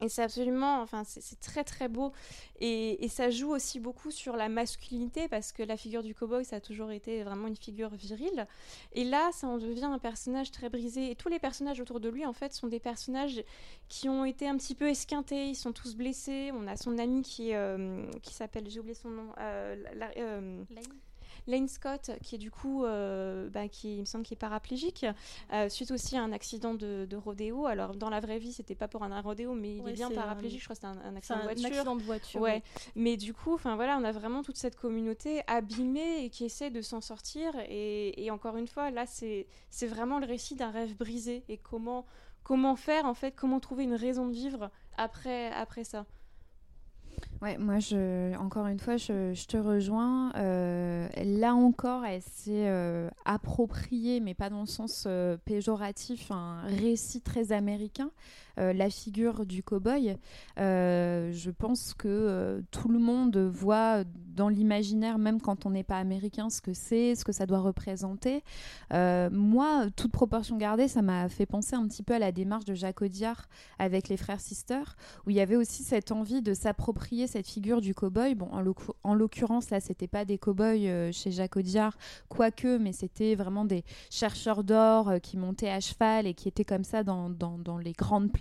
Et 0.00 0.08
c'est 0.08 0.22
absolument, 0.22 0.80
enfin, 0.82 1.02
c'est 1.04 1.38
très 1.40 1.64
très 1.64 1.88
beau. 1.88 2.12
Et, 2.60 3.08
ça 3.08 3.30
joue 3.30 3.50
aussi 3.50 3.78
beaucoup 3.78 4.10
sur 4.10 4.36
la 4.36 4.48
masculinité 4.48 5.28
parce 5.28 5.52
que 5.52 5.62
la 5.62 5.76
figure 5.76 6.02
du 6.02 6.14
cowboy, 6.14 6.44
ça 6.44 6.56
a 6.56 6.60
toujours 6.60 6.90
été 6.90 7.22
vraiment 7.22 7.46
une 7.46 7.56
figure 7.56 7.90
virile. 7.90 8.46
Et 8.92 9.04
là, 9.04 9.30
ça 9.32 9.46
en 9.46 9.58
devient 9.58 9.84
un 9.84 9.98
personnage 9.98 10.50
très 10.50 10.68
brisé. 10.68 11.10
Et 11.10 11.14
tous 11.14 11.28
les 11.28 11.38
personnages 11.38 11.80
autour 11.80 12.00
de 12.00 12.08
lui, 12.08 12.26
en 12.26 12.32
fait, 12.32 12.52
sont 12.52 12.66
des 12.66 12.80
personnages 12.80 13.44
qui 13.88 14.08
ont 14.08 14.24
été 14.24 14.48
un 14.48 14.56
petit 14.56 14.74
peu 14.74 14.88
esquintés. 14.88 15.46
Ils 15.46 15.54
sont 15.54 15.72
tous 15.72 15.94
blessés. 15.94 16.50
On 16.54 16.66
a 16.66 16.76
son 16.76 16.98
ami 16.98 17.22
qui, 17.22 17.54
euh, 17.54 18.04
qui 18.22 18.34
s'appelle, 18.34 18.68
j'ai 18.68 18.80
oublié 18.80 18.94
son 18.94 19.10
nom, 19.10 19.32
euh, 19.38 19.76
euh 20.16 20.64
Lane 21.46 21.68
Scott, 21.68 22.10
qui 22.22 22.36
est 22.36 22.38
du 22.38 22.50
coup, 22.50 22.84
euh, 22.84 23.48
bah, 23.50 23.68
qui 23.68 23.96
il 23.96 24.00
me 24.00 24.04
semble, 24.04 24.24
qui 24.24 24.34
est 24.34 24.38
paraplégique, 24.38 25.06
euh, 25.52 25.68
suite 25.68 25.90
aussi 25.90 26.16
à 26.16 26.22
un 26.22 26.32
accident 26.32 26.74
de, 26.74 27.16
rodéo. 27.16 27.66
Alors 27.66 27.94
dans 27.94 28.10
la 28.10 28.20
vraie 28.20 28.38
vie, 28.38 28.52
c'était 28.52 28.74
pas 28.74 28.88
pour 28.88 29.02
un, 29.02 29.20
rodéo, 29.20 29.54
mais 29.54 29.76
il 29.76 29.88
est 29.88 29.92
bien 29.92 30.10
paraplégique. 30.10 30.60
Je 30.60 30.64
crois 30.64 30.76
que 30.76 30.82
c'était 30.82 31.06
un, 31.06 31.16
accident, 31.16 31.38
de 31.38 31.44
voiture. 31.44 31.66
accident 31.66 31.96
de 31.96 32.02
voiture. 32.02 32.40
Ouais. 32.40 32.62
Mais 32.94 33.16
du 33.16 33.32
coup, 33.32 33.54
enfin 33.54 33.76
voilà, 33.76 33.96
on 33.98 34.04
a 34.04 34.12
vraiment 34.12 34.42
toute 34.42 34.56
cette 34.56 34.76
communauté 34.76 35.42
abîmée 35.46 36.24
et 36.24 36.30
qui 36.30 36.44
essaie 36.44 36.70
de 36.70 36.82
s'en 36.82 37.00
sortir. 37.00 37.52
Et, 37.68 38.28
encore 38.30 38.56
une 38.56 38.66
fois, 38.66 38.90
là, 38.90 39.06
c'est 39.06 39.46
c'est 39.70 39.86
vraiment 39.86 40.18
le 40.18 40.26
récit 40.26 40.56
d'un 40.56 40.70
rêve 40.70 40.96
brisé 40.96 41.44
et 41.48 41.58
comment 41.58 42.04
comment 42.42 42.76
faire 42.76 43.06
en 43.06 43.14
fait, 43.14 43.32
comment 43.32 43.60
trouver 43.60 43.84
une 43.84 43.94
raison 43.94 44.26
de 44.26 44.32
vivre 44.32 44.70
après 44.96 45.50
après 45.52 45.84
ça. 45.84 46.06
Ouais, 47.42 47.58
moi, 47.58 47.78
je, 47.78 48.34
encore 48.38 48.66
une 48.66 48.78
fois, 48.78 48.96
je, 48.96 49.46
te 49.46 49.56
rejoins. 49.56 50.32
Euh, 50.36 51.06
là 51.24 51.54
encore, 51.54 52.04
elle 52.04 52.22
s'est 52.22 52.68
euh, 52.68 53.10
appropriée, 53.24 54.20
mais 54.20 54.34
pas 54.34 54.48
dans 54.48 54.60
le 54.60 54.66
sens 54.66 55.04
euh, 55.06 55.36
péjoratif, 55.44 56.30
un 56.30 56.62
récit 56.62 57.20
très 57.20 57.52
américain. 57.52 58.10
Euh, 58.58 58.72
la 58.72 58.88
figure 58.88 59.46
du 59.46 59.62
cow-boy. 59.62 60.16
Euh, 60.58 61.32
je 61.32 61.50
pense 61.50 61.92
que 61.94 62.08
euh, 62.08 62.60
tout 62.70 62.88
le 62.88 62.98
monde 62.98 63.36
voit 63.36 64.04
dans 64.36 64.48
l'imaginaire, 64.48 65.18
même 65.18 65.40
quand 65.40 65.66
on 65.66 65.70
n'est 65.70 65.84
pas 65.84 65.98
américain, 65.98 66.50
ce 66.50 66.60
que 66.60 66.72
c'est, 66.72 67.14
ce 67.14 67.24
que 67.24 67.32
ça 67.32 67.46
doit 67.46 67.60
représenter. 67.60 68.42
moi, 68.92 69.86
toute 69.96 70.12
proportion 70.12 70.56
gardée, 70.56 70.88
ça 70.88 71.02
m'a 71.02 71.28
fait 71.28 71.46
penser 71.46 71.76
un 71.76 71.86
petit 71.86 72.02
peu 72.02 72.14
à 72.14 72.18
la 72.18 72.32
démarche 72.32 72.64
de 72.64 72.74
Jacques 72.74 73.02
Audiard 73.02 73.48
avec 73.78 74.08
les 74.08 74.16
frères 74.16 74.40
Sisters, 74.40 74.96
où 75.26 75.30
il 75.30 75.36
y 75.36 75.40
avait 75.40 75.56
aussi 75.56 75.82
cette 75.82 76.12
envie 76.12 76.42
de 76.42 76.54
s'approprier 76.54 77.26
cette 77.26 77.46
figure 77.46 77.80
du 77.80 77.94
cow-boy. 77.94 78.34
Bon, 78.34 78.48
en 79.02 79.14
l'occurrence, 79.14 79.70
là, 79.70 79.80
c'était 79.80 80.08
pas 80.08 80.24
des 80.24 80.38
cow-boys 80.38 81.12
chez 81.12 81.30
Jacques 81.30 81.56
Audiard, 81.56 81.96
quoique, 82.28 82.78
mais 82.78 82.92
c'était 82.92 83.34
vraiment 83.34 83.64
des 83.64 83.84
chercheurs 84.10 84.64
d'or 84.64 85.12
qui 85.22 85.36
montaient 85.36 85.70
à 85.70 85.80
cheval 85.80 86.26
et 86.26 86.34
qui 86.34 86.48
étaient 86.48 86.64
comme 86.64 86.84
ça 86.84 87.02
dans, 87.04 87.30
les 87.82 87.92
grandes 87.92 88.32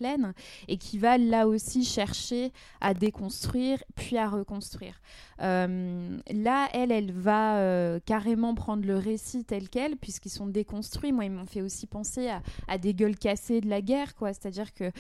et 0.68 0.78
qui 0.78 0.98
va 0.98 1.18
là 1.18 1.48
aussi 1.48 1.84
chercher 1.84 2.52
à 2.82 2.94
déconstruire 2.94 3.84
puis 3.96 4.18
à 4.18 4.30
reconstruire. 4.30 5.00
Euh, 5.42 6.18
là, 6.32 6.70
elle, 6.74 6.92
elle 6.92 7.12
va 7.12 7.58
euh, 7.58 8.00
carrément 8.06 8.56
prendre 8.56 8.86
le 8.86 8.98
récit 8.98 9.44
tel 9.44 9.70
quel, 9.70 9.98
puisqu'ils 9.98 10.30
sont 10.30 10.48
déconstruits. 10.48 11.12
Moi, 11.12 11.26
ils 11.26 11.32
m'ont 11.32 11.46
fait 11.46 11.62
aussi 11.62 11.88
penser 11.88 12.30
à, 12.68 12.78
des 12.78 12.94
gueules 12.94 13.18
cassées 13.18 13.62
de 13.62 13.70
la 13.70 13.82
guerre, 13.82 14.16
quoi. 14.16 14.34
C'est-à-dire 14.34 14.74
que 14.74 14.92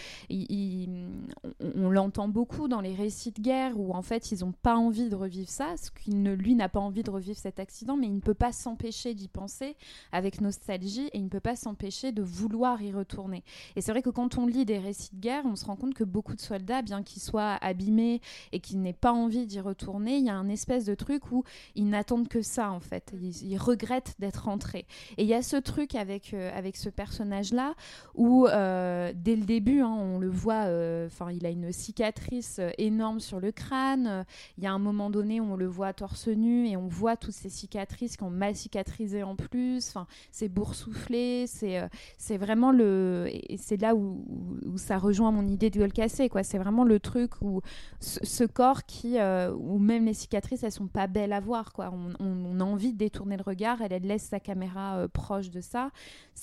on, 1.75 1.89
l'entend 1.89 2.27
beaucoup 2.27 2.67
dans 2.67 2.81
les 2.81 2.93
récits 2.93 3.31
de 3.31 3.41
guerre 3.41 3.79
où 3.79 3.93
en 3.93 4.01
fait 4.01 4.31
ils 4.31 4.39
n'ont 4.39 4.51
pas 4.51 4.75
envie 4.75 5.09
de 5.09 5.15
revivre 5.15 5.49
ça, 5.49 5.75
ce 5.77 5.91
qu'il 5.91 6.21
ne, 6.21 6.33
lui 6.33 6.55
n'a 6.55 6.69
pas 6.69 6.79
envie 6.79 7.03
de 7.03 7.11
revivre 7.11 7.37
cet 7.37 7.59
accident, 7.59 7.97
mais 7.97 8.07
il 8.07 8.15
ne 8.15 8.19
peut 8.19 8.33
pas 8.33 8.51
s'empêcher 8.51 9.13
d'y 9.13 9.27
penser 9.27 9.75
avec 10.11 10.41
nostalgie 10.41 11.07
et 11.13 11.17
il 11.17 11.23
ne 11.23 11.29
peut 11.29 11.39
pas 11.39 11.55
s'empêcher 11.55 12.11
de 12.11 12.21
vouloir 12.21 12.81
y 12.81 12.91
retourner. 12.91 13.43
Et 13.75 13.81
c'est 13.81 13.91
vrai 13.91 14.01
que 14.01 14.09
quand 14.09 14.37
on 14.37 14.47
lit 14.47 14.65
des 14.65 14.79
récits 14.79 14.92
de 14.93 15.19
guerre, 15.19 15.43
on 15.45 15.55
se 15.55 15.65
rend 15.65 15.75
compte 15.75 15.93
que 15.93 16.03
beaucoup 16.03 16.35
de 16.35 16.41
soldats, 16.41 16.81
bien 16.81 17.03
qu'ils 17.03 17.21
soient 17.21 17.57
abîmés 17.61 18.21
et 18.51 18.59
qu'ils 18.59 18.81
n'aient 18.81 18.93
pas 18.93 19.11
envie 19.11 19.45
d'y 19.45 19.59
retourner, 19.59 20.17
il 20.17 20.25
y 20.25 20.29
a 20.29 20.35
un 20.35 20.49
espèce 20.49 20.85
de 20.85 20.95
truc 20.95 21.31
où 21.31 21.43
ils 21.75 21.87
n'attendent 21.87 22.27
que 22.27 22.41
ça 22.41 22.71
en 22.71 22.79
fait. 22.79 23.13
Ils, 23.21 23.57
regrettent 23.57 24.15
d'être 24.19 24.45
rentrés. 24.45 24.85
Et 25.17 25.23
il 25.23 25.27
y 25.27 25.33
a 25.33 25.41
ce 25.41 25.55
truc 25.55 25.95
avec, 25.95 26.33
euh, 26.33 26.51
avec 26.57 26.75
ce 26.75 26.89
personnage-là 26.89 27.75
où 28.15 28.47
euh, 28.47 29.13
dès 29.15 29.35
le 29.35 29.45
début, 29.45 29.81
hein, 29.81 29.95
on 29.97 30.19
le 30.19 30.29
voit, 30.29 30.65
euh, 30.65 31.07
enfin, 31.07 31.31
il 31.31 31.45
a 31.45 31.49
une 31.49 31.71
cicatrice 31.71 32.59
énorme 32.77 33.19
sur 33.19 33.39
le 33.39 33.51
crâne. 33.51 34.25
Il 34.57 34.63
y 34.63 34.67
a 34.67 34.73
un 34.73 34.79
moment 34.79 35.09
donné 35.09 35.39
où 35.39 35.45
on 35.45 35.55
le 35.55 35.67
voit 35.67 35.93
torse 35.93 36.27
nu 36.27 36.67
et 36.67 36.77
on 36.77 36.87
voit 36.87 37.15
toutes 37.15 37.33
ces 37.33 37.49
cicatrices 37.49 38.17
qui 38.17 38.23
ont 38.23 38.29
mal 38.29 38.55
cicatrisé 38.55 39.23
en 39.23 39.35
plus. 39.35 39.87
Enfin, 39.89 40.07
c'est 40.31 40.49
boursouflé. 40.49 41.45
C'est 41.47 41.81
c'est 42.17 42.37
vraiment 42.37 42.71
le. 42.71 43.27
Et 43.31 43.57
c'est 43.57 43.77
là 43.77 43.95
où, 43.95 44.25
où, 44.65 44.77
ça 44.83 44.97
rejoint 44.97 45.31
mon 45.31 45.47
idée 45.47 45.69
de 45.69 45.79
gueule 45.79 46.29
quoi. 46.29 46.43
C'est 46.43 46.57
vraiment 46.57 46.83
le 46.83 46.99
truc 46.99 47.41
où 47.41 47.61
ce, 47.99 48.43
corps 48.43 48.83
qui, 48.85 49.17
où 49.57 49.79
même 49.79 50.05
les 50.05 50.13
cicatrices, 50.13 50.63
elles 50.63 50.71
sont 50.71 50.87
pas 50.87 51.07
belles 51.07 51.33
à 51.33 51.39
voir, 51.39 51.73
quoi. 51.73 51.91
On, 52.19 52.59
a 52.59 52.63
envie 52.63 52.93
de 52.93 52.97
détourner 52.97 53.37
le 53.37 53.43
regard. 53.43 53.81
Elle, 53.81 54.03
laisse 54.03 54.23
sa 54.23 54.39
caméra 54.39 54.97
euh, 54.97 55.07
proche 55.07 55.49
de 55.49 55.61
ça, 55.61 55.91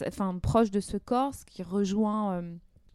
enfin 0.06 0.38
proche 0.40 0.70
de 0.70 0.80
ce 0.80 0.96
corps, 0.96 1.34
ce 1.34 1.44
qui 1.44 1.62
rejoint. 1.62 2.42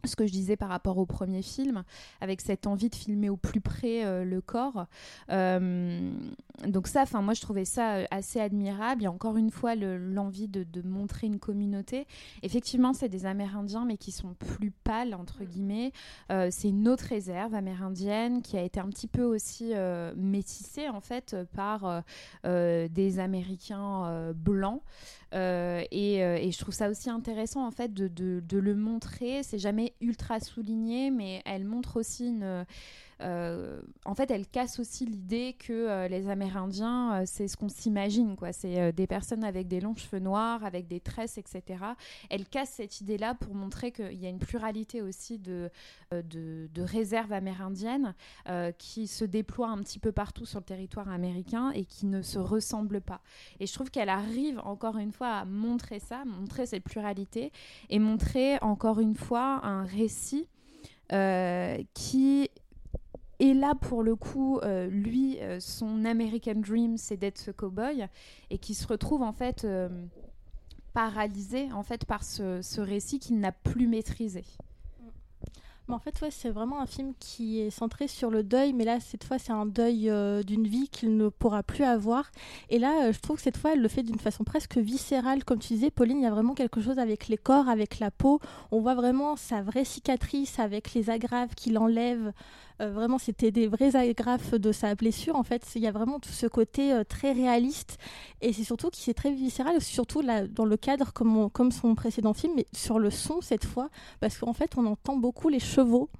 Ce 0.06 0.16
que 0.16 0.26
je 0.26 0.32
disais 0.32 0.56
par 0.56 0.68
rapport 0.68 0.98
au 0.98 1.06
premier 1.06 1.42
film, 1.42 1.84
avec 2.20 2.40
cette 2.40 2.66
envie 2.66 2.88
de 2.88 2.94
filmer 2.94 3.28
au 3.28 3.36
plus 3.36 3.60
près 3.60 4.04
euh, 4.04 4.24
le 4.24 4.40
corps. 4.40 4.86
Euh, 5.30 6.10
donc 6.66 6.86
ça, 6.86 7.02
enfin 7.02 7.22
moi 7.22 7.34
je 7.34 7.40
trouvais 7.40 7.64
ça 7.64 7.96
euh, 7.96 8.04
assez 8.10 8.40
admirable. 8.40 9.02
Il 9.02 9.04
y 9.04 9.08
a 9.08 9.12
encore 9.12 9.36
une 9.36 9.50
fois 9.50 9.74
l'envie 9.74 10.48
de, 10.48 10.66
montrer 10.82 11.26
une 11.26 11.38
communauté. 11.38 12.06
Effectivement, 12.42 12.92
c'est 12.92 13.08
des 13.08 13.26
Amérindiens, 13.26 13.84
mais 13.84 13.96
qui 13.96 14.12
sont 14.12 14.34
plus 14.34 14.70
pâles 14.70 15.14
entre 15.14 15.44
guillemets. 15.44 15.92
c'est 16.28 16.68
une 16.68 16.86
autre 16.88 17.06
réserve 17.08 17.54
amérindienne 17.54 18.42
qui 18.42 18.56
a 18.56 18.62
été 18.62 18.78
un 18.78 18.88
petit 18.88 19.08
peu 19.08 19.22
aussi 19.22 19.72
métissée 20.16 20.88
en 20.88 21.00
fait 21.00 21.36
par 21.54 22.04
des 22.44 23.18
Américains 23.18 24.32
blancs. 24.34 24.82
Et, 25.32 26.16
et, 26.18 26.50
je 26.52 26.58
trouve 26.58 26.74
ça 26.74 26.88
aussi 26.88 27.10
intéressant 27.10 27.66
en 27.66 27.70
fait 27.70 27.92
de, 27.92 28.06
de, 28.08 28.42
de 28.46 28.58
le 28.58 28.74
montrer. 28.74 29.42
C'est 29.42 29.58
jamais 29.58 29.94
ultra 30.00 30.40
soulignée, 30.40 31.10
mais 31.10 31.42
elle 31.44 31.64
montre 31.64 31.98
aussi 31.98 32.26
une. 32.28 32.66
Euh, 33.22 33.80
en 34.04 34.14
fait, 34.14 34.30
elle 34.30 34.46
casse 34.46 34.78
aussi 34.78 35.06
l'idée 35.06 35.56
que 35.58 35.72
euh, 35.72 36.08
les 36.08 36.28
Amérindiens, 36.28 37.14
euh, 37.14 37.22
c'est 37.24 37.48
ce 37.48 37.56
qu'on 37.56 37.70
s'imagine, 37.70 38.36
quoi. 38.36 38.52
C'est 38.52 38.92
des 38.92 39.06
personnes 39.06 39.42
avec 39.42 39.68
des 39.68 39.80
longs 39.80 39.96
cheveux 39.96 40.18
noirs, 40.18 40.64
avec 40.64 40.86
des 40.86 41.00
tresses, 41.00 41.38
etc. 41.38 41.62
Elle 42.28 42.46
casse 42.46 42.70
cette 42.70 43.00
idée-là 43.00 43.34
pour 43.34 43.54
montrer 43.54 43.90
qu'il 43.90 44.20
y 44.20 44.26
a 44.26 44.28
une 44.28 44.38
pluralité 44.38 45.00
aussi 45.00 45.38
de, 45.38 45.70
de, 46.12 46.68
de 46.72 46.82
réserves 46.82 47.32
amérindiennes 47.32 48.14
qui 48.78 49.06
se 49.06 49.24
déploient 49.24 49.68
un 49.68 49.78
petit 49.78 49.98
peu 49.98 50.12
partout 50.12 50.44
sur 50.44 50.60
le 50.60 50.64
territoire 50.64 51.08
américain 51.08 51.70
et 51.70 51.84
qui 51.84 52.06
ne 52.06 52.22
se 52.22 52.38
ressemblent 52.38 53.00
pas. 53.00 53.20
Et 53.60 53.66
je 53.66 53.72
trouve 53.72 53.90
qu'elle 53.90 54.08
arrive 54.08 54.60
encore 54.64 54.98
une 54.98 55.12
fois 55.12 55.28
à 55.28 55.44
montrer 55.44 56.00
ça, 56.00 56.24
montrer 56.24 56.66
cette 56.66 56.84
pluralité 56.84 57.52
et 57.88 57.98
montrer 57.98 58.58
encore 58.60 59.00
une 59.00 59.14
fois 59.14 59.64
un 59.64 59.85
récit 59.86 60.46
euh, 61.12 61.78
qui 61.94 62.50
est 63.38 63.54
là 63.54 63.74
pour 63.80 64.02
le 64.02 64.16
coup, 64.16 64.58
euh, 64.58 64.88
lui, 64.88 65.38
euh, 65.40 65.60
son 65.60 66.04
American 66.04 66.56
Dream, 66.56 66.96
c'est 66.96 67.16
d'être 67.16 67.38
ce 67.38 67.50
cowboy, 67.50 68.08
et 68.50 68.58
qui 68.58 68.74
se 68.74 68.86
retrouve 68.86 69.22
en 69.22 69.32
fait 69.32 69.66
paralysé 70.92 71.70
en 71.72 71.82
fait 71.82 72.06
par 72.06 72.24
ce, 72.24 72.62
ce 72.62 72.80
récit 72.80 73.18
qu'il 73.18 73.38
n'a 73.38 73.52
plus 73.52 73.86
maîtrisé 73.86 74.44
en 75.94 75.98
fait, 75.98 76.24
c'est 76.30 76.50
vraiment 76.50 76.80
un 76.80 76.86
film 76.86 77.12
qui 77.20 77.60
est 77.60 77.70
centré 77.70 78.08
sur 78.08 78.30
le 78.30 78.42
deuil, 78.42 78.72
mais 78.72 78.84
là, 78.84 78.98
cette 78.98 79.24
fois, 79.24 79.38
c'est 79.38 79.52
un 79.52 79.66
deuil 79.66 80.10
euh, 80.10 80.42
d'une 80.42 80.66
vie 80.66 80.88
qu'il 80.88 81.16
ne 81.16 81.28
pourra 81.28 81.62
plus 81.62 81.84
avoir. 81.84 82.30
Et 82.70 82.78
là, 82.78 83.04
euh, 83.04 83.12
je 83.12 83.20
trouve 83.20 83.36
que 83.36 83.42
cette 83.42 83.56
fois, 83.56 83.72
elle 83.74 83.82
le 83.82 83.88
fait 83.88 84.02
d'une 84.02 84.18
façon 84.18 84.42
presque 84.42 84.78
viscérale. 84.78 85.44
Comme 85.44 85.60
tu 85.60 85.74
disais, 85.74 85.90
Pauline, 85.90 86.18
il 86.18 86.24
y 86.24 86.26
a 86.26 86.30
vraiment 86.30 86.54
quelque 86.54 86.80
chose 86.80 86.98
avec 86.98 87.28
les 87.28 87.36
corps, 87.36 87.68
avec 87.68 88.00
la 88.00 88.10
peau. 88.10 88.40
On 88.72 88.80
voit 88.80 88.94
vraiment 88.94 89.36
sa 89.36 89.62
vraie 89.62 89.84
cicatrice 89.84 90.58
avec 90.58 90.92
les 90.94 91.08
agrafes 91.08 91.54
qu'il 91.54 91.78
enlève. 91.78 92.32
Euh, 92.80 92.90
vraiment, 92.90 93.18
c'était 93.18 93.50
des 93.50 93.66
vrais 93.68 93.96
agrafes 93.96 94.54
de 94.54 94.72
sa 94.72 94.94
blessure. 94.94 95.36
En 95.36 95.42
fait, 95.42 95.62
il 95.76 95.82
y 95.82 95.86
a 95.86 95.92
vraiment 95.92 96.20
tout 96.20 96.30
ce 96.30 96.46
côté 96.46 96.92
euh, 96.92 97.04
très 97.04 97.32
réaliste. 97.32 97.98
Et 98.40 98.52
c'est 98.52 98.64
surtout 98.64 98.90
qui 98.90 99.08
est 99.10 99.14
très 99.14 99.32
viscéral, 99.32 99.80
surtout 99.80 100.22
dans 100.22 100.64
le 100.64 100.76
cadre 100.76 101.12
comme 101.12 101.72
son 101.72 101.94
précédent 101.94 102.34
film, 102.34 102.52
mais 102.56 102.66
sur 102.72 102.98
le 102.98 103.10
son 103.10 103.40
cette 103.40 103.64
fois, 103.64 103.88
parce 104.20 104.38
qu'en 104.38 104.52
fait, 104.52 104.76
on 104.76 104.86
entend 104.86 105.16
beaucoup 105.16 105.48
les 105.48 105.60
chevaux 105.60 106.10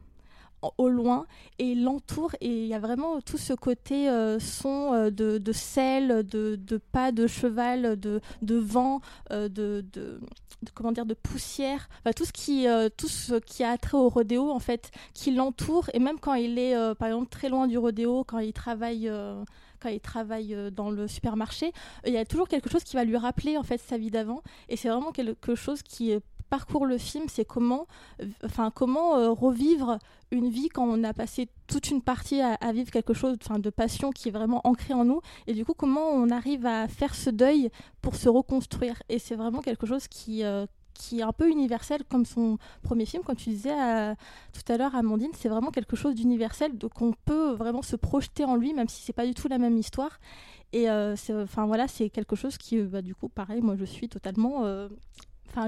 au 0.78 0.88
loin 0.88 1.26
et 1.58 1.74
l'entoure 1.74 2.34
et 2.40 2.62
il 2.62 2.66
y 2.66 2.74
a 2.74 2.78
vraiment 2.78 3.20
tout 3.20 3.38
ce 3.38 3.52
côté 3.52 4.08
euh, 4.08 4.38
son 4.38 4.92
euh, 4.92 5.10
de, 5.10 5.52
sel, 5.52 6.26
de, 6.26 6.80
pas 6.92 7.12
de 7.12 7.26
cheval, 7.26 7.98
de, 7.98 8.20
vent, 8.56 9.00
euh, 9.32 9.48
de, 9.48 9.84
de, 9.92 10.20
comment 10.74 10.92
dire 10.92 11.06
de 11.06 11.14
poussière, 11.14 11.88
enfin, 12.00 12.12
tout 12.12 12.24
ce 12.24 12.32
qui 12.32 12.66
tout 12.96 13.08
ce 13.08 13.34
qui 13.34 13.64
a 13.64 13.76
trait 13.78 13.96
au 13.96 14.08
rodéo 14.08 14.50
en 14.50 14.58
fait 14.58 14.90
qui 15.14 15.32
l'entoure. 15.32 15.90
Et 15.94 15.98
même 15.98 16.18
quand 16.18 16.34
il 16.34 16.58
est 16.58 16.74
par 16.96 17.08
exemple 17.08 17.28
très 17.28 17.48
loin 17.48 17.66
du 17.66 17.78
rodéo, 17.78 18.24
quand 18.24 18.38
il 18.38 18.52
travaille 18.52 19.10
quand 19.80 19.90
il 19.90 20.00
travaille 20.00 20.56
dans 20.72 20.90
le 20.90 21.06
supermarché, 21.06 21.72
il 22.06 22.12
y 22.12 22.16
a 22.16 22.24
toujours 22.24 22.48
quelque 22.48 22.70
chose 22.70 22.82
qui 22.82 22.96
va 22.96 23.04
lui 23.04 23.16
rappeler 23.16 23.56
en 23.56 23.62
fait 23.62 23.78
sa 23.78 23.98
vie 23.98 24.10
d'avant. 24.10 24.42
Et 24.68 24.76
c'est 24.76 24.88
vraiment 24.88 25.12
quelque 25.12 25.54
chose 25.54 25.82
qui 25.82 26.12
est 26.12 26.22
parcourt 26.48 26.86
le 26.86 26.98
film, 26.98 27.24
c'est 27.28 27.44
comment, 27.44 27.86
enfin 28.44 28.70
comment 28.70 29.34
revivre 29.34 29.98
une 30.30 30.48
vie 30.48 30.68
quand 30.68 30.84
on 30.84 31.04
a 31.04 31.12
passé 31.12 31.48
toute 31.66 31.90
une 31.90 32.02
partie 32.02 32.40
à, 32.40 32.72
vivre 32.72 32.90
quelque 32.90 33.14
chose 33.14 33.38
de 33.38 33.70
passion 33.70 34.10
qui 34.10 34.28
est 34.28 34.32
vraiment 34.32 34.60
ancré 34.64 34.94
en 34.94 35.04
nous. 35.04 35.20
Et 35.46 35.54
du 35.54 35.64
coup 35.64 35.74
comment 35.74 36.10
on 36.10 36.30
arrive 36.30 36.66
à 36.66 36.88
faire 36.88 37.14
ce 37.14 37.30
deuil 37.30 37.70
pour 38.02 38.16
se 38.16 38.28
reconstruire. 38.28 39.02
Et 39.08 39.18
c'est 39.18 39.36
vraiment 39.36 39.62
quelque 39.62 39.86
chose 39.86 40.08
qui 40.08 40.42
qui 40.98 41.20
est 41.20 41.22
un 41.22 41.32
peu 41.32 41.48
universel 41.50 42.02
comme 42.08 42.24
son 42.24 42.58
premier 42.82 43.06
film, 43.06 43.22
comme 43.22 43.36
tu 43.36 43.50
disais 43.50 43.74
tout 44.52 44.72
à 44.72 44.76
l'heure, 44.76 44.94
Amandine, 44.94 45.30
c'est 45.34 45.48
vraiment 45.48 45.70
quelque 45.70 45.96
chose 45.96 46.14
d'universel, 46.14 46.76
donc 46.76 47.00
on 47.00 47.12
peut 47.24 47.52
vraiment 47.52 47.82
se 47.82 47.96
projeter 47.96 48.44
en 48.44 48.56
lui, 48.56 48.72
même 48.72 48.88
si 48.88 49.02
c'est 49.02 49.12
pas 49.12 49.26
du 49.26 49.34
tout 49.34 49.48
la 49.48 49.58
même 49.58 49.76
histoire. 49.76 50.18
Et 50.72 50.90
euh, 50.90 51.14
enfin 51.30 51.66
voilà, 51.66 51.88
c'est 51.88 52.10
quelque 52.10 52.36
chose 52.36 52.58
qui, 52.58 52.80
bah, 52.82 53.02
du 53.02 53.14
coup, 53.14 53.28
pareil, 53.28 53.60
moi 53.60 53.76
je 53.76 53.84
suis 53.84 54.08
totalement 54.08 54.64
euh, 54.64 54.88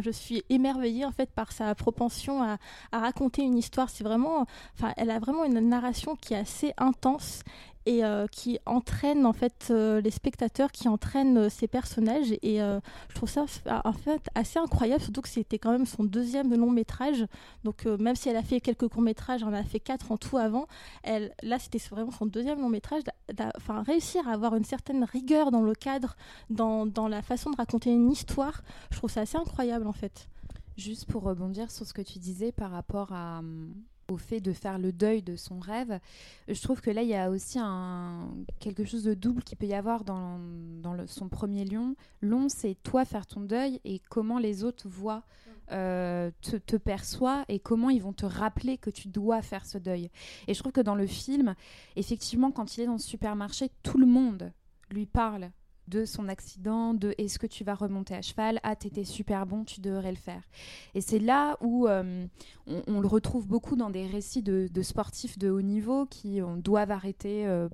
je 0.02 0.10
suis 0.10 0.44
émerveillée 0.48 1.04
en 1.04 1.12
fait 1.12 1.30
par 1.30 1.52
sa 1.52 1.74
propension 1.74 2.42
à, 2.42 2.58
raconter 2.92 3.42
une 3.42 3.56
histoire. 3.56 3.90
C'est 3.90 4.04
vraiment 4.04 4.46
elle 4.96 5.10
a 5.10 5.18
vraiment 5.18 5.44
une 5.44 5.60
narration 5.60 6.16
qui 6.16 6.34
est 6.34 6.38
assez 6.38 6.72
intense 6.78 7.42
et 7.88 8.04
euh, 8.04 8.26
qui 8.26 8.58
entraîne 8.66 9.24
en 9.24 9.32
fait 9.32 9.68
euh, 9.70 10.02
les 10.02 10.10
spectateurs, 10.10 10.70
qui 10.70 10.88
entraîne 10.88 11.38
euh, 11.38 11.48
ces 11.48 11.66
personnages. 11.66 12.32
Et 12.42 12.58
je 12.58 13.14
trouve 13.14 13.30
ça 13.30 13.46
en 13.84 13.92
fait 13.94 14.28
assez 14.34 14.58
incroyable, 14.58 15.00
surtout 15.02 15.22
que 15.22 15.28
c'était 15.28 15.58
quand 15.58 15.72
même 15.72 15.86
son 15.86 16.04
deuxième 16.04 16.54
long 16.54 16.70
métrage. 16.70 17.24
Donc 17.64 17.86
même 17.86 18.14
si 18.14 18.28
elle 18.28 18.36
a 18.36 18.42
fait 18.42 18.60
quelques 18.60 18.88
courts 18.88 19.00
métrages, 19.00 19.40
elle 19.40 19.48
en 19.48 19.54
a 19.54 19.62
fait 19.62 19.80
quatre 19.80 20.12
en 20.12 20.18
tout 20.18 20.36
avant. 20.36 20.66
Elle, 21.02 21.34
là, 21.42 21.58
c'était 21.58 21.78
vraiment 21.90 22.10
son 22.10 22.26
deuxième 22.26 22.60
long 22.60 22.68
métrage. 22.68 23.02
Enfin, 23.56 23.82
réussir 23.82 24.28
à 24.28 24.32
avoir 24.32 24.54
une 24.54 24.64
certaine 24.64 25.04
rigueur 25.04 25.50
dans 25.50 25.62
le 25.62 25.74
cadre, 25.74 26.16
dans, 26.50 26.84
dans 26.84 27.08
la 27.08 27.22
façon 27.22 27.50
de 27.50 27.56
raconter 27.56 27.90
une 27.90 28.10
histoire, 28.10 28.62
je 28.90 28.98
trouve 28.98 29.10
ça 29.10 29.22
assez 29.22 29.38
incroyable 29.38 29.86
en 29.86 29.92
fait. 29.92 30.28
Juste 30.76 31.06
pour 31.06 31.22
rebondir 31.22 31.70
sur 31.70 31.86
ce 31.86 31.94
que 31.94 32.02
tu 32.02 32.18
disais 32.18 32.52
par 32.52 32.70
rapport 32.70 33.12
à 33.12 33.38
hum, 33.38 33.72
au 34.10 34.16
fait 34.16 34.40
de 34.40 34.52
faire 34.52 34.78
le 34.78 34.92
deuil 34.92 35.22
de 35.22 35.36
son 35.36 35.58
rêve, 35.58 36.00
je 36.48 36.60
trouve 36.62 36.80
que 36.80 36.90
là, 36.90 37.02
il 37.02 37.08
y 37.08 37.14
a 37.14 37.30
aussi 37.30 37.58
quelque 38.58 38.84
chose 38.84 39.04
de 39.04 39.14
double 39.14 39.42
qui 39.42 39.56
peut 39.56 39.66
y 39.66 39.74
avoir 39.74 40.04
dans, 40.04 40.40
son 41.06 41.28
premier 41.28 41.64
lion. 41.64 41.94
Long, 42.22 42.48
c'est 42.48 42.74
toi 42.82 43.04
faire 43.04 43.26
ton 43.26 43.40
deuil 43.40 43.80
et 43.84 44.00
comment 44.08 44.38
les 44.38 44.64
autres 44.64 44.88
voient, 44.88 45.24
euh, 45.72 46.30
te, 46.40 46.56
te 46.56 46.76
perçoivent 46.76 47.44
et 47.48 47.58
comment 47.58 47.90
ils 47.90 48.02
vont 48.02 48.14
te 48.14 48.24
rappeler 48.24 48.78
que 48.78 48.90
tu 48.90 49.08
dois 49.08 49.42
faire 49.42 49.66
ce 49.66 49.76
deuil. 49.76 50.10
Et 50.46 50.54
je 50.54 50.58
trouve 50.60 50.72
que 50.72 50.80
dans 50.80 50.94
le 50.94 51.06
film, 51.06 51.54
effectivement, 51.96 52.50
quand 52.50 52.76
il 52.76 52.82
est 52.82 52.86
dans 52.86 52.92
le 52.92 52.98
supermarché, 52.98 53.70
tout 53.82 53.98
le 53.98 54.06
monde 54.06 54.52
lui 54.90 55.04
parle 55.04 55.50
de 55.88 56.04
son 56.04 56.28
accident, 56.28 56.94
de 56.94 57.14
est-ce 57.18 57.38
que 57.38 57.46
tu 57.46 57.64
vas 57.64 57.74
remonter 57.74 58.14
à 58.14 58.22
cheval, 58.22 58.60
ah 58.62 58.76
t'étais 58.76 59.04
super 59.04 59.46
bon, 59.46 59.64
tu 59.64 59.80
devrais 59.80 60.10
le 60.10 60.16
faire. 60.16 60.42
Et 60.94 61.00
c'est 61.00 61.18
là 61.18 61.56
où 61.60 61.88
euh, 61.88 62.26
on, 62.66 63.00
le 63.00 63.08
retrouve 63.08 63.46
beaucoup 63.46 63.76
dans 63.76 63.90
des 63.90 64.06
récits 64.06 64.42
de, 64.42 64.82
sportifs 64.82 65.38
de 65.38 65.50
haut 65.50 65.62
niveau 65.62 66.06
qui 66.06 66.40
doivent 66.58 66.90
arrêter 66.90 67.46
euh, 67.46 67.68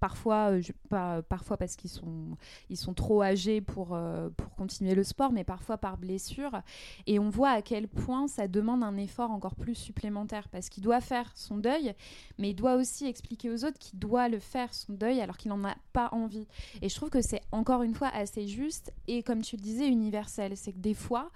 Parfois, 0.00 0.52
euh, 0.52 0.62
pas, 0.88 1.22
parfois 1.22 1.56
parce 1.56 1.76
qu'ils 1.76 1.90
sont, 1.90 2.36
ils 2.70 2.76
sont 2.76 2.94
trop 2.94 3.22
âgés 3.22 3.60
pour, 3.60 3.94
euh, 3.94 4.28
pour 4.36 4.54
continuer 4.54 4.94
le 4.94 5.02
sport, 5.02 5.32
mais 5.32 5.44
parfois 5.44 5.78
par 5.78 5.96
blessure. 5.96 6.62
Et 7.06 7.18
on 7.18 7.30
voit 7.30 7.50
à 7.50 7.62
quel 7.62 7.88
point 7.88 8.28
ça 8.28 8.48
demande 8.48 8.82
un 8.84 8.96
effort 8.96 9.30
encore 9.30 9.56
plus 9.56 9.74
supplémentaire 9.74 10.48
parce 10.48 10.68
qu'il 10.68 10.82
doit 10.82 11.00
faire 11.00 11.30
son 11.34 11.58
deuil, 11.58 11.94
mais 12.38 12.50
il 12.50 12.54
doit 12.54 12.76
aussi 12.76 13.06
expliquer 13.06 13.50
aux 13.50 13.64
autres 13.64 13.78
qu'il 13.78 13.98
doit 13.98 14.28
le 14.28 14.38
faire 14.38 14.72
son 14.72 14.92
deuil 14.92 15.20
alors 15.20 15.36
qu'il 15.36 15.50
n'en 15.50 15.64
a 15.64 15.76
pas 15.92 16.08
envie. 16.12 16.46
Et 16.82 16.88
je 16.88 16.94
trouve 16.94 17.10
que 17.10 17.22
c'est 17.22 17.42
encore 17.52 17.82
une 17.82 17.94
fois 17.94 18.08
assez 18.08 18.46
juste 18.46 18.92
et 19.06 19.22
comme 19.22 19.42
tu 19.42 19.56
le 19.56 19.62
disais, 19.62 19.88
universel. 19.88 20.56
C'est 20.56 20.72
que 20.72 20.78
des 20.78 20.94
fois, 20.94 21.30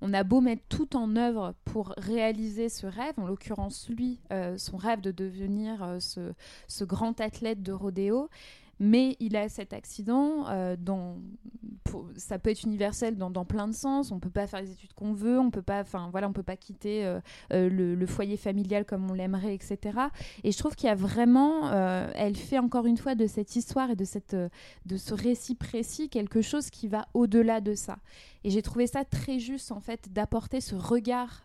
on 0.00 0.12
a 0.14 0.22
beau 0.22 0.40
mettre 0.40 0.62
tout 0.68 0.96
en 0.96 1.16
œuvre 1.16 1.54
pour 1.64 1.94
réaliser 1.96 2.68
ce 2.68 2.86
rêve, 2.86 3.14
en 3.16 3.26
l'occurrence 3.26 3.88
lui, 3.88 4.20
euh, 4.32 4.56
son 4.56 4.76
rêve 4.76 5.00
de 5.00 5.10
devenir 5.10 5.82
euh, 5.82 5.98
ce, 6.00 6.84
grand 6.84 7.20
athlète 7.20 7.62
de 7.62 7.72
rodéo, 7.72 8.28
mais 8.80 9.16
il 9.20 9.36
a 9.36 9.48
cet 9.48 9.72
accident 9.72 10.46
euh, 10.48 10.76
ça 12.16 12.38
peut 12.38 12.50
être 12.50 12.64
universel 12.64 13.16
dans, 13.16 13.44
plein 13.46 13.66
de 13.66 13.72
sens. 13.72 14.12
On 14.12 14.20
peut 14.20 14.28
pas 14.28 14.46
faire 14.46 14.60
les 14.60 14.72
études 14.72 14.92
qu'on 14.92 15.14
veut 15.14 15.38
on 15.38 15.50
peut 15.50 15.62
pas 15.62 15.80
enfin 15.80 16.08
voilà 16.10 16.28
on 16.28 16.32
peut 16.32 16.42
pas 16.42 16.56
quitter 16.56 17.06
euh, 17.06 17.20
euh, 17.52 17.68
le, 17.70 18.06
foyer 18.06 18.36
familial 18.36 18.84
comme 18.84 19.10
on 19.10 19.14
l'aimerait 19.14 19.54
etc 19.54 19.98
et 20.44 20.52
je 20.52 20.58
trouve 20.58 20.74
qu'il 20.74 20.88
y 20.88 20.90
a 20.90 20.94
vraiment 20.94 21.70
elle 22.14 22.36
fait 22.36 22.58
encore 22.58 22.86
une 22.86 22.96
fois 22.96 23.14
de 23.14 23.26
cette 23.26 23.56
histoire 23.56 23.90
et 23.90 23.96
de 23.96 24.04
cette 24.04 24.34
de 24.34 24.96
ce 24.96 25.14
récit 25.14 25.54
précis 25.54 26.08
quelque 26.08 26.42
chose 26.42 26.70
qui 26.70 26.88
va 26.88 27.06
au-delà 27.14 27.60
de 27.60 27.74
ça. 27.74 27.98
Et 28.44 28.50
j'ai 28.50 28.62
trouvé 28.62 28.86
ça 28.86 29.04
très 29.04 29.38
juste 29.38 29.72
en 29.72 29.80
fait 29.80 30.12
d'apporter 30.12 30.60
ce 30.60 30.74
regard 30.74 31.42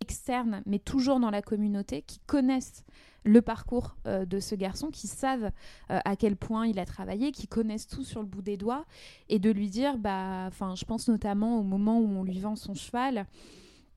externe 0.00 0.62
mais 0.66 0.78
toujours 0.78 1.20
dans 1.20 1.30
la 1.30 1.42
communauté 1.42 2.02
qui 2.02 2.18
connaissent 2.26 2.84
le 3.24 3.42
parcours 3.42 3.96
euh, 4.06 4.24
de 4.24 4.40
ce 4.40 4.54
garçon, 4.54 4.88
qui 4.88 5.06
savent 5.06 5.50
euh, 5.90 5.98
à 6.04 6.16
quel 6.16 6.36
point 6.36 6.66
il 6.66 6.78
a 6.78 6.86
travaillé, 6.86 7.32
qui 7.32 7.46
connaissent 7.46 7.86
tout 7.86 8.04
sur 8.04 8.20
le 8.20 8.26
bout 8.26 8.42
des 8.42 8.56
doigts, 8.56 8.86
et 9.28 9.38
de 9.38 9.50
lui 9.50 9.68
dire, 9.68 9.98
bah, 9.98 10.48
je 10.50 10.84
pense 10.84 11.08
notamment 11.08 11.58
au 11.58 11.62
moment 11.62 11.98
où 11.98 12.08
on 12.08 12.24
lui 12.24 12.40
vend 12.40 12.56
son 12.56 12.74
cheval 12.74 13.26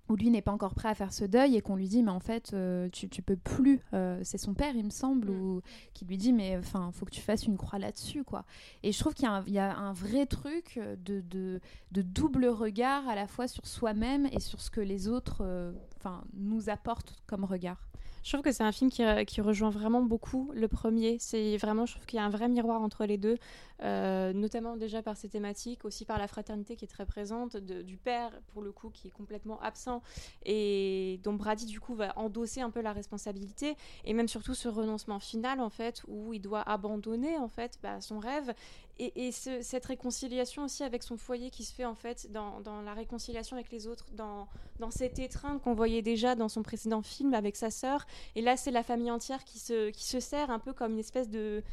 où 0.10 0.16
lui 0.16 0.30
n'est 0.30 0.42
pas 0.42 0.52
encore 0.52 0.76
prêt 0.76 0.90
à 0.90 0.96
faire 0.96 1.14
ce 1.14 1.26
deuil 1.26 1.56
et 1.56 1.62
qu'on 1.62 1.76
lui 1.76 1.88
dit 1.88 2.04
mais 2.04 2.12
en 2.12 2.20
fait 2.20 2.52
euh, 2.54 2.90
tu, 2.92 3.10
tu 3.10 3.22
peux 3.22 3.38
plus 3.38 3.82
c'est 4.24 4.38
son 4.38 4.54
père 4.54 4.76
il 4.76 4.86
me 4.86 4.90
semble 4.90 5.32
mm. 5.32 5.42
ou 5.42 5.62
qui 5.94 6.06
lui 6.06 6.18
dit 6.18 6.34
mais 6.34 6.58
enfin 6.58 6.92
faut 6.94 7.06
que 7.06 7.12
tu 7.12 7.22
fasses 7.22 7.46
une 7.46 7.58
croix 7.58 7.80
là-dessus 7.80 8.24
quoi 8.24 8.46
et 8.84 8.92
je 8.92 9.00
trouve 9.00 9.14
qu'il 9.14 9.28
y, 9.48 9.60
a 9.60 9.78
un 9.78 9.94
vrai 9.94 10.26
truc 10.26 10.80
de, 11.06 11.22
de, 11.22 11.62
de, 11.92 12.02
double 12.02 12.46
regard 12.46 13.08
à 13.08 13.16
la 13.16 13.28
fois 13.28 13.48
sur 13.48 13.66
soi-même 13.66 14.28
et 14.32 14.40
sur 14.40 14.62
ce 14.62 14.70
que 14.70 14.82
les 14.82 15.08
autres 15.08 15.74
enfin 15.98 16.24
nous 16.34 16.70
apportent 16.70 17.22
comme 17.28 17.46
regard 17.46 17.88
je 18.24 18.32
trouve 18.32 18.42
que 18.42 18.52
c'est 18.52 18.64
un 18.64 18.72
film 18.72 18.90
qui, 18.90 19.04
qui, 19.26 19.42
rejoint 19.42 19.70
vraiment 19.70 20.02
beaucoup 20.02 20.52
le 20.54 20.68
premier. 20.68 21.18
C'est 21.20 21.58
vraiment, 21.58 21.86
je 21.86 21.94
trouve 21.94 22.06
qu'il 22.06 22.18
y 22.18 22.22
a 22.22 22.26
un 22.26 22.30
vrai 22.30 22.48
miroir 22.48 22.82
entre 22.82 23.06
les 23.06 23.18
deux. 23.18 23.38
Euh, 23.82 24.32
notamment 24.32 24.78
déjà 24.78 25.02
par 25.02 25.18
ses 25.18 25.28
thématiques, 25.28 25.84
aussi 25.84 26.06
par 26.06 26.18
la 26.18 26.28
fraternité 26.28 26.78
qui 26.78 26.86
est 26.86 26.88
très 26.88 27.06
présente, 27.06 27.58
du 27.58 27.98
père 27.98 28.32
pour 28.54 28.62
le 28.62 28.72
coup 28.72 28.90
qui 28.90 29.10
est 29.10 29.12
complètement 29.12 29.60
absent 29.62 30.02
et 30.46 31.20
dont 31.24 31.34
Brady 31.34 31.66
du 31.66 31.82
coup 31.82 31.94
va 31.94 32.18
endosser 32.18 32.62
un 32.62 32.70
peu 32.70 32.82
la 32.82 32.94
responsabilité 32.94 33.76
et 34.06 34.14
même 34.14 34.30
surtout 34.30 34.54
ce 34.54 34.70
renoncement 34.70 35.20
final 35.20 35.60
en 35.60 35.70
fait 35.70 36.02
où 36.08 36.34
il 36.34 36.40
doit 36.40 36.62
abandonner 36.62 37.38
en 37.38 37.50
fait 37.50 37.78
bah, 37.84 38.00
son 38.00 38.20
rêve 38.20 38.54
et, 39.00 39.32
cette 39.32 39.86
réconciliation 39.86 40.66
aussi 40.66 40.84
avec 40.84 41.04
son 41.04 41.18
foyer 41.18 41.50
qui 41.50 41.64
se 41.64 41.74
fait 41.74 41.86
en 41.86 41.96
fait 41.96 42.32
dans, 42.32 42.62
la 42.86 42.94
réconciliation 42.94 43.56
avec 43.56 43.72
les 43.72 43.88
autres, 43.88 44.06
dans, 44.14 44.48
dans 44.80 44.92
cette 44.92 45.20
étreinte 45.20 45.62
qu'on 45.62 45.74
voyait 45.74 46.02
déjà 46.02 46.36
dans 46.36 46.50
son 46.50 46.62
précédent 46.62 47.02
film 47.02 47.34
avec 47.34 47.56
sa 47.56 47.72
sœur. 47.72 48.06
Et 48.36 48.42
là, 48.42 48.58
c'est 48.58 48.72
la 48.72 48.84
famille 48.84 49.12
entière 49.12 49.44
qui 49.44 49.60
se, 49.60 49.90
qui 49.90 50.06
se 50.06 50.20
sert 50.20 50.50
un 50.52 50.60
peu 50.60 50.74
comme 50.74 50.94
une 50.94 51.00
espèce 51.00 51.30
de, 51.30 51.64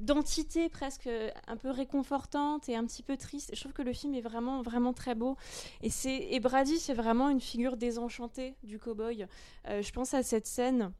d'entité 0.00 0.68
presque 0.68 1.08
un 1.46 1.56
peu 1.56 1.70
réconfortante 1.70 2.68
et 2.68 2.76
un 2.76 2.84
petit 2.84 3.02
peu 3.02 3.16
triste. 3.16 3.50
Je 3.54 3.60
trouve 3.60 3.72
que 3.72 3.82
le 3.82 3.92
film 3.92 4.14
est 4.14 4.20
vraiment 4.20 4.62
vraiment 4.62 4.92
très 4.92 5.14
beau 5.14 5.36
et 5.82 5.90
c'est 5.90 6.28
et 6.30 6.40
Brady 6.40 6.78
c'est 6.78 6.94
vraiment 6.94 7.28
une 7.30 7.40
figure 7.40 7.76
désenchantée 7.76 8.54
du 8.62 8.78
cowboy. 8.78 9.26
Euh, 9.68 9.82
je 9.82 9.92
pense 9.92 10.14
à 10.14 10.22
cette 10.22 10.46
scène 10.46 10.92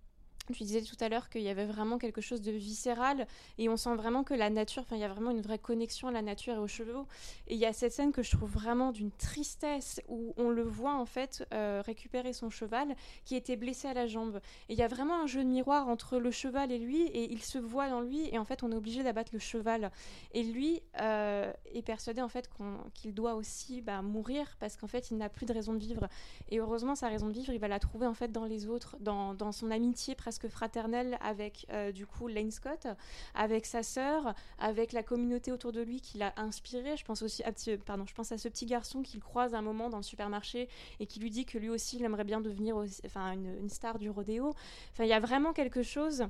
tu 0.52 0.64
disais 0.64 0.82
tout 0.82 0.96
à 1.00 1.08
l'heure 1.08 1.28
qu'il 1.28 1.42
y 1.42 1.48
avait 1.48 1.66
vraiment 1.66 1.98
quelque 1.98 2.20
chose 2.20 2.40
de 2.40 2.52
viscéral 2.52 3.26
et 3.58 3.68
on 3.68 3.76
sent 3.76 3.94
vraiment 3.94 4.24
que 4.24 4.34
la 4.34 4.50
nature, 4.50 4.82
enfin 4.82 4.96
il 4.96 5.00
y 5.00 5.04
a 5.04 5.08
vraiment 5.08 5.30
une 5.30 5.40
vraie 5.40 5.58
connexion 5.58 6.08
à 6.08 6.12
la 6.12 6.22
nature 6.22 6.54
et 6.54 6.58
aux 6.58 6.66
chevaux. 6.66 7.06
Et 7.46 7.54
il 7.54 7.60
y 7.60 7.66
a 7.66 7.72
cette 7.72 7.92
scène 7.92 8.12
que 8.12 8.22
je 8.22 8.30
trouve 8.36 8.50
vraiment 8.50 8.92
d'une 8.92 9.10
tristesse 9.10 10.00
où 10.08 10.34
on 10.36 10.50
le 10.50 10.62
voit 10.62 10.94
en 10.94 11.06
fait 11.06 11.46
euh, 11.52 11.82
récupérer 11.84 12.32
son 12.32 12.50
cheval 12.50 12.94
qui 13.24 13.34
était 13.34 13.56
blessé 13.56 13.88
à 13.88 13.94
la 13.94 14.06
jambe. 14.06 14.40
Et 14.68 14.74
il 14.74 14.78
y 14.78 14.82
a 14.82 14.88
vraiment 14.88 15.22
un 15.22 15.26
jeu 15.26 15.42
de 15.42 15.48
miroir 15.48 15.88
entre 15.88 16.18
le 16.18 16.30
cheval 16.30 16.72
et 16.72 16.78
lui 16.78 17.02
et 17.02 17.32
il 17.32 17.42
se 17.42 17.58
voit 17.58 17.88
dans 17.88 18.00
lui 18.00 18.28
et 18.32 18.38
en 18.38 18.44
fait 18.44 18.62
on 18.62 18.72
est 18.72 18.76
obligé 18.76 19.02
d'abattre 19.02 19.30
le 19.32 19.38
cheval. 19.38 19.90
Et 20.32 20.42
lui 20.42 20.82
euh, 21.00 21.52
est 21.74 21.82
persuadé 21.82 22.22
en 22.22 22.28
fait 22.28 22.48
qu'il 22.94 23.14
doit 23.14 23.34
aussi 23.34 23.80
bah, 23.80 24.02
mourir 24.02 24.56
parce 24.60 24.76
qu'en 24.76 24.86
fait 24.86 25.10
il 25.10 25.16
n'a 25.16 25.28
plus 25.28 25.46
de 25.46 25.52
raison 25.52 25.72
de 25.72 25.78
vivre. 25.78 26.08
Et 26.50 26.58
heureusement 26.58 26.94
sa 26.94 27.08
raison 27.08 27.26
de 27.28 27.32
vivre 27.32 27.52
il 27.52 27.58
va 27.58 27.68
la 27.68 27.78
trouver 27.78 28.06
en 28.06 28.14
fait 28.14 28.32
dans 28.32 28.44
les 28.44 28.66
autres, 28.68 28.96
dans, 29.00 29.34
dans 29.34 29.52
son 29.52 29.70
amitié 29.70 30.14
presque 30.14 30.37
fraternelle 30.46 31.18
avec 31.20 31.66
euh, 31.72 31.90
du 31.90 32.06
coup 32.06 32.28
Lane 32.28 32.50
Scott, 32.50 32.86
avec 33.34 33.66
sa 33.66 33.82
sœur, 33.82 34.34
avec 34.58 34.92
la 34.92 35.02
communauté 35.02 35.50
autour 35.50 35.72
de 35.72 35.80
lui 35.80 36.00
qui 36.00 36.18
l'a 36.18 36.32
inspiré. 36.36 36.96
Je 36.96 37.04
pense 37.04 37.22
aussi 37.22 37.42
à, 37.42 37.50
pardon, 37.84 38.06
je 38.06 38.14
pense 38.14 38.30
à 38.30 38.38
ce 38.38 38.48
petit 38.48 38.66
garçon 38.66 39.02
qu'il 39.02 39.20
croise 39.20 39.54
un 39.54 39.62
moment 39.62 39.90
dans 39.90 39.96
le 39.96 40.02
supermarché 40.02 40.68
et 41.00 41.06
qui 41.06 41.18
lui 41.18 41.30
dit 41.30 41.44
que 41.44 41.58
lui 41.58 41.70
aussi 41.70 41.96
il 41.96 42.04
aimerait 42.04 42.24
bien 42.24 42.40
devenir 42.40 42.76
enfin, 43.04 43.32
une, 43.32 43.68
star 43.68 43.98
du 43.98 44.10
rodéo. 44.10 44.54
Enfin, 44.92 45.04
il 45.04 45.10
y 45.10 45.14
a 45.14 45.20
vraiment 45.20 45.52
quelque 45.52 45.82
chose 45.82 46.26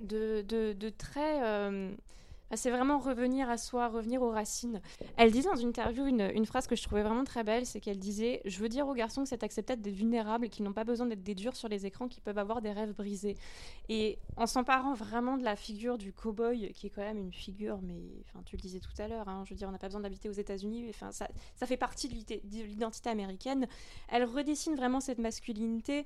de, 0.00 0.42
de, 0.42 0.88
très... 0.90 1.42
Euh, 1.44 1.92
c'est 2.56 2.70
vraiment 2.70 2.98
revenir 2.98 3.48
à 3.48 3.56
soi, 3.56 3.88
revenir 3.88 4.22
aux 4.22 4.30
racines. 4.30 4.80
Elle 5.16 5.30
disait 5.30 5.48
dans 5.48 5.56
une 5.56 5.68
interview 5.68 6.06
une, 6.06 6.46
phrase 6.46 6.66
que 6.66 6.76
je 6.76 6.82
trouvais 6.82 7.02
vraiment 7.02 7.24
très 7.24 7.44
belle, 7.44 7.66
c'est 7.66 7.80
qu'elle 7.80 7.98
disait 7.98 8.42
Je 8.44 8.58
veux 8.58 8.68
dire 8.68 8.86
aux 8.86 8.94
garçons 8.94 9.22
que 9.22 9.28
c'est 9.28 9.42
acceptable 9.42 9.82
d'être 9.82 9.94
vulnérables, 9.94 10.48
qu'ils 10.48 10.64
n'ont 10.64 10.72
pas 10.72 10.84
besoin 10.84 11.06
d'être 11.06 11.22
des 11.22 11.34
durs 11.34 11.56
sur 11.56 11.68
les 11.68 11.86
écrans, 11.86 12.08
qu'ils 12.08 12.22
peuvent 12.22 12.38
avoir 12.38 12.60
des 12.60 12.72
rêves 12.72 12.94
brisés. 12.94 13.36
Et 13.88 14.18
en 14.36 14.46
s'emparant 14.46 14.94
vraiment 14.94 15.36
de 15.36 15.44
la 15.44 15.56
figure 15.56 15.98
du 15.98 16.12
cow-boy, 16.12 16.72
qui 16.72 16.86
est 16.86 16.90
quand 16.90 17.02
même 17.02 17.18
une 17.18 17.32
figure, 17.32 17.80
mais 17.82 18.00
enfin, 18.28 18.42
tu 18.44 18.56
le 18.56 18.60
disais 18.62 18.80
tout 18.80 18.90
à 18.98 19.08
l'heure, 19.08 19.28
hein, 19.28 19.42
je 19.44 19.50
veux 19.50 19.56
dire, 19.56 19.68
on 19.68 19.72
n'a 19.72 19.78
pas 19.78 19.88
besoin 19.88 20.02
d'habiter 20.02 20.28
aux 20.28 20.32
États-Unis, 20.32 20.86
enfin, 20.90 21.10
ça 21.12 21.66
fait 21.66 21.76
partie 21.76 22.08
de 22.08 22.64
l'identité 22.64 23.10
américaine. 23.10 23.66
Elle 24.08 24.24
redessine 24.24 24.74
vraiment 24.74 25.00
cette 25.00 25.18
masculinité 25.18 26.04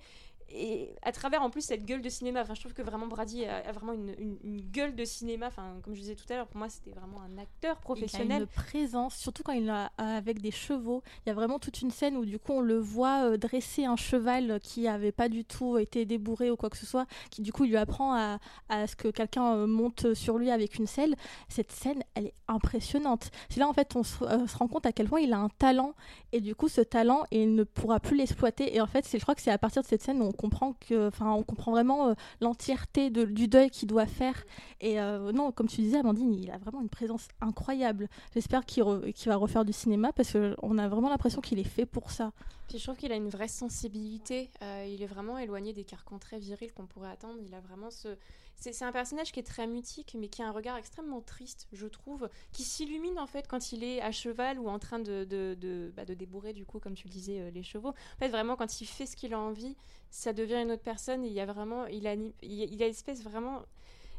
et 0.49 0.95
à 1.03 1.13
travers 1.13 1.43
en 1.43 1.51
plus 1.51 1.63
cette 1.63 1.85
gueule 1.85 2.03
de 2.03 2.09
cinéma, 2.09 2.43
enfin, 2.43 2.55
je 2.55 2.61
trouve 2.61 2.73
que 2.73 2.83
vraiment 2.83 3.07
Brady 3.07 3.45
a, 3.45 3.73
vraiment 3.73 3.93
une, 3.93 4.15
une, 4.45 4.61
gueule 4.61 4.95
de 4.95 5.05
cinéma. 5.05 5.49
Enfin, 5.49 5.75
comme 5.83 5.95
je 5.95 6.01
disais 6.01 6.15
tout 6.15 6.25
à 6.31 6.37
l'heure, 6.37 6.47
pour 6.47 6.59
moi 6.59 6.69
c'était 6.69 6.93
vraiment 6.93 7.21
un 7.23 7.39
acteur 7.39 7.79
professionnel. 7.79 8.29
Il 8.29 8.33
a 8.33 8.39
une 8.39 8.47
présence, 8.47 9.17
surtout 9.17 9.43
quand 9.43 9.53
il 9.53 9.69
a 9.69 9.91
avec 9.99 10.41
des 10.41 10.53
chevaux. 10.53 11.03
Il 11.25 11.31
y 11.31 11.33
a 11.33 11.35
vraiment 11.35 11.59
toute 11.59 11.83
une 11.83 11.91
scène 11.91 12.17
où 12.17 12.25
du 12.25 12.39
coup 12.39 12.53
on 12.53 12.61
le 12.61 12.79
voit 12.79 13.25
euh, 13.25 13.37
dresser 13.37 13.85
un 13.85 13.97
cheval 13.97 14.61
qui 14.63 14.83
n'avait 14.83 15.13
pas 15.13 15.29
du 15.29 15.45
tout 15.45 15.79
été 15.79 16.05
débourré 16.05 16.51
ou 16.51 16.57
quoi 16.57 16.71
que 16.71 16.77
ce 16.77 16.87
soit, 16.87 17.07
qui 17.31 17.43
du 17.43 17.53
coup 17.53 17.65
lui 17.65 17.77
apprend 17.77 18.15
à, 18.15 18.39
à 18.69 18.87
ce 18.87 18.95
que 18.95 19.09
quelqu'un 19.09 19.55
euh, 19.55 19.67
monte 19.67 20.15
sur 20.15 20.39
lui 20.39 20.51
avec 20.51 20.77
une 20.77 20.87
selle. 20.87 21.17
Cette 21.49 21.73
scène, 21.73 22.03
elle 22.15 22.27
est 22.27 22.35
impressionnante. 22.47 23.31
C'est 23.51 23.59
là 23.59 23.69
en 23.69 23.73
fait 23.73 23.97
on 23.97 24.05
se, 24.05 24.23
euh, 24.23 24.47
se, 24.47 24.57
rend 24.57 24.69
compte 24.69 24.87
à 24.87 24.93
quel 24.93 25.09
point 25.09 25.21
il 25.21 25.33
a 25.33 25.39
un 25.39 25.49
talent 25.49 25.95
et 26.33 26.41
du 26.41 26.55
coup 26.55 26.69
ce 26.69 26.81
talent 26.81 27.25
il 27.33 27.55
ne 27.55 27.65
pourra 27.65 27.99
plus 27.99 28.17
l'exploiter. 28.17 28.77
Et 28.77 28.81
en 28.81 28.87
fait, 28.87 29.05
c'est 29.05 29.19
je 29.19 29.23
crois 29.23 29.35
que 29.35 29.43
c'est 29.43 29.51
à 29.51 29.59
partir 29.59 29.83
de 29.83 29.87
cette 29.87 30.03
scène 30.03 30.23
où 30.23 30.25
on 30.25 30.33
comprend 30.37 30.75
que, 30.75 31.09
enfin, 31.09 31.33
on 31.33 31.43
comprend 31.43 31.73
vraiment 31.73 32.09
euh, 32.09 32.15
l'entièreté 32.41 33.11
du 33.11 33.49
deuil 33.49 33.71
qu'il 33.71 33.89
doit 33.89 34.07
faire. 34.07 34.45
Et 34.81 35.01
euh, 35.01 35.33
non, 35.33 35.53
comme 35.53 35.69
tu 35.69 35.81
disais, 35.81 35.99
Amandine, 35.99 36.35
il 36.35 36.51
a 36.51 36.59
vraiment 36.59 36.81
une 36.81 36.89
présence 36.89 37.29
incroyable. 37.41 38.09
J'espère 38.35 38.65
qu'il 38.65 38.85
va 38.85 39.37
refaire 39.37 39.65
du 39.65 39.73
cinéma 39.73 40.13
parce 40.13 40.33
qu'on 40.33 40.79
a 40.79 40.89
vraiment 40.89 41.09
l'impression 41.09 41.41
qu'il 41.41 41.59
est 41.59 41.65
fait 41.65 41.87
pour 41.87 42.11
ça. 42.11 42.33
Je 42.75 42.83
trouve 42.83 42.97
qu'il 42.97 43.13
a 43.13 43.17
une 43.17 43.29
vraie 43.29 43.49
sensibilité. 43.49 44.51
Euh, 44.61 44.87
il 44.93 45.03
est 45.03 45.07
vraiment 45.07 45.39
éloigné 45.39 45.73
des 45.73 45.85
carcans 45.85 46.19
très 46.19 46.39
virils 46.39 46.73
qu'on 46.73 46.87
pourrait 46.87 47.11
attendre. 47.11 47.39
Il 47.45 47.55
a 47.55 47.61
vraiment 47.61 47.91
ce. 47.91 48.17
C'est 48.59 48.85
un 48.85 48.93
personnage 48.93 49.33
qui 49.33 49.41
est 49.41 49.47
très 49.47 49.67
mutique, 49.67 50.17
mais 50.19 50.29
qui 50.29 50.43
a 50.43 50.49
un 50.49 50.51
regard 50.51 50.79
extrêmement 50.79 51.21
triste, 51.21 51.69
je 51.75 51.87
trouve, 51.87 52.31
qui 52.53 52.63
s'illumine 52.63 53.19
en 53.19 53.27
fait 53.27 53.47
quand 53.47 53.71
il 53.73 53.85
est 53.85 54.01
à 54.01 54.13
cheval 54.13 54.59
ou 54.59 54.69
en 54.71 54.79
train 54.79 54.99
de, 54.99 55.25
de, 55.25 55.55
de, 55.61 55.93
bah, 55.95 56.07
de 56.07 56.15
débourrer, 56.15 56.55
du 56.55 56.65
coup, 56.65 56.81
comme 56.81 56.95
tu 56.95 57.07
le 57.07 57.13
disais, 57.13 57.51
les 57.51 57.63
chevaux. 57.63 57.91
En 57.91 58.19
fait, 58.19 58.31
vraiment, 58.31 58.57
quand 58.57 58.81
il 58.81 58.87
fait 58.87 59.05
ce 59.05 59.15
qu'il 59.15 59.35
a 59.35 59.39
envie, 59.39 59.77
ça 60.11 60.33
devient 60.33 60.63
une 60.63 60.73
autre 60.73 60.83
personne 60.83 61.25
il 61.25 61.33
y 61.33 61.41
a 61.41 61.47
vraiment, 61.47 61.87
il 61.87 62.07
a, 62.07 62.15
il 62.15 62.83
a, 62.83 62.87
une 62.87 62.91
espèce 62.91 63.23
vraiment, 63.23 63.63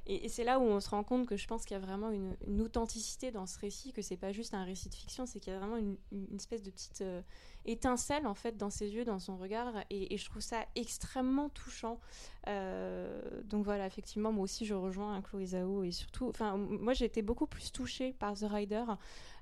et, 0.10 0.30
c'est 0.30 0.46
là 0.46 0.58
où 0.58 0.64
on 0.64 0.80
se 0.80 0.90
rend 0.90 1.04
compte 1.04 1.28
que 1.28 1.36
je 1.36 1.48
pense 1.48 1.66
qu'il 1.66 1.76
y 1.76 1.78
a 1.78 1.84
vraiment 1.84 2.10
une, 2.10 2.62
authenticité 2.62 3.30
dans 3.32 3.46
ce 3.46 3.60
récit, 3.60 3.92
que 3.92 4.02
c'est 4.02 4.16
pas 4.18 4.32
juste 4.32 4.54
un 4.54 4.64
récit 4.64 4.90
de 4.90 4.96
fiction, 4.96 5.26
c'est 5.26 5.40
qu'il 5.40 5.52
y 5.52 5.56
a 5.56 5.60
vraiment 5.60 5.78
une, 5.78 5.98
espèce 6.36 6.64
de 6.64 6.72
petite 6.72 7.02
euh, 7.02 7.22
étincelle 7.66 8.26
en 8.26 8.34
fait 8.34 8.56
dans 8.58 8.70
ses 8.70 8.90
yeux, 8.94 9.04
dans 9.04 9.20
son 9.20 9.36
regard, 9.38 9.74
et, 9.90 10.18
je 10.18 10.26
trouve 10.30 10.42
ça 10.42 10.66
extrêmement 10.76 11.50
touchant. 11.50 12.00
Euh, 12.48 13.20
donc 13.44 13.66
voilà, 13.66 13.86
effectivement, 13.86 14.32
moi 14.32 14.46
aussi 14.46 14.66
je 14.66 14.74
rejoins 14.74 15.22
Chloé 15.22 15.48
Zhao 15.48 15.84
et 15.84 15.92
surtout, 15.92 16.30
enfin 16.30 16.56
moi 16.56 16.94
j'ai 16.94 17.06
été 17.06 17.22
beaucoup 17.22 17.48
plus 17.48 17.72
touchée 17.74 18.14
par 18.14 18.36
The 18.36 18.46
Rider, 18.50 18.86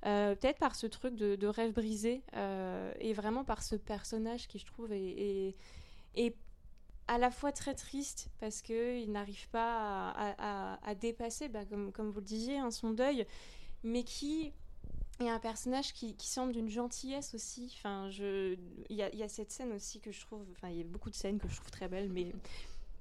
euh, 0.07 0.35
peut-être 0.35 0.57
par 0.57 0.73
ce 0.75 0.87
truc 0.87 1.15
de, 1.15 1.47
rêve 1.47 1.73
brisé 1.73 2.23
et 2.99 3.13
vraiment 3.13 3.43
par 3.43 3.61
ce 3.61 3.75
personnage 3.75 4.47
qui 4.47 4.57
je 4.57 4.65
trouve 4.65 4.91
est, 4.91 5.49
est 5.49 5.55
à 7.07 7.17
la 7.17 7.29
fois 7.29 7.51
très 7.51 7.75
triste 7.75 8.29
parce 8.39 8.61
qu'il 8.61 9.11
n'arrive 9.11 9.47
pas 9.49 10.11
à, 10.11 10.95
dépasser, 10.95 11.49
bah, 11.49 11.65
comme, 11.65 12.09
vous 12.09 12.19
le 12.19 12.25
disiez, 12.25 12.59
son 12.71 12.91
deuil, 12.91 13.25
mais 13.83 14.03
qui 14.03 14.51
est 15.19 15.29
un 15.29 15.39
personnage 15.39 15.93
qui, 15.93 16.15
semble 16.19 16.51
d'une 16.51 16.69
gentillesse 16.69 17.33
aussi. 17.35 17.71
Enfin, 17.77 18.09
il 18.09 18.57
y 18.89 19.01
a, 19.01 19.29
cette 19.29 19.51
scène 19.51 19.71
aussi 19.73 19.99
que 19.99 20.11
je 20.11 20.19
trouve, 20.21 20.45
enfin, 20.51 20.69
il 20.69 20.77
y 20.77 20.81
a 20.81 20.83
beaucoup 20.83 21.09
de 21.09 21.15
scènes 21.15 21.39
que 21.39 21.47
je 21.47 21.55
trouve 21.55 21.71
très 21.71 21.87
belles, 21.87 22.09
mais 22.09 22.31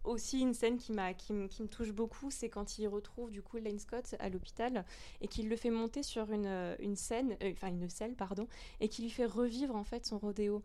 aussi 0.05 0.41
une 0.41 0.53
scène 0.53 0.77
qui, 0.77 0.93
m'a, 0.93 1.15
qui, 1.15 1.33
me 1.33 1.67
touche 1.67 1.93
beaucoup, 1.93 2.31
c'est 2.31 2.51
quand 2.51 2.79
il 2.79 2.87
retrouve 2.89 3.31
du 3.31 3.41
coup 3.41 3.57
Lane 3.57 3.79
Scott 3.79 4.15
à 4.19 4.29
l'hôpital 4.29 4.85
et 5.23 5.29
qu'il 5.29 5.49
le 5.49 5.57
fait 5.57 5.71
monter 5.71 6.03
sur 6.03 6.31
une, 6.31 6.77
une 6.79 6.95
scène, 6.95 7.37
euh, 7.43 7.53
enfin 7.53 7.69
une 7.69 7.89
selle, 7.89 8.15
pardon, 8.15 8.47
et 8.81 8.89
qui 8.89 9.01
lui 9.01 9.11
fait 9.11 9.25
revivre 9.25 9.75
en 9.75 9.85
fait 9.85 10.05
son 10.05 10.19
rodéo. 10.19 10.63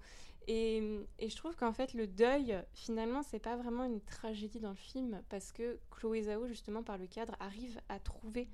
Et, 0.52 0.82
je 1.22 1.36
trouve 1.36 1.56
qu'en 1.56 1.74
fait, 1.74 1.94
le 1.94 2.08
deuil, 2.08 2.58
finalement, 2.74 3.22
c'est 3.22 3.40
pas 3.40 3.56
vraiment 3.56 3.84
une 3.84 4.02
tragédie 4.02 4.60
dans 4.60 4.72
le 4.72 4.76
film 4.76 5.22
parce 5.30 5.52
que 5.52 5.78
Chloé 5.92 6.24
Zhao, 6.24 6.48
justement, 6.48 6.82
par 6.82 6.98
le 6.98 7.06
cadre, 7.06 7.36
arrive 7.40 7.80
à 7.88 8.00
trouver 8.00 8.48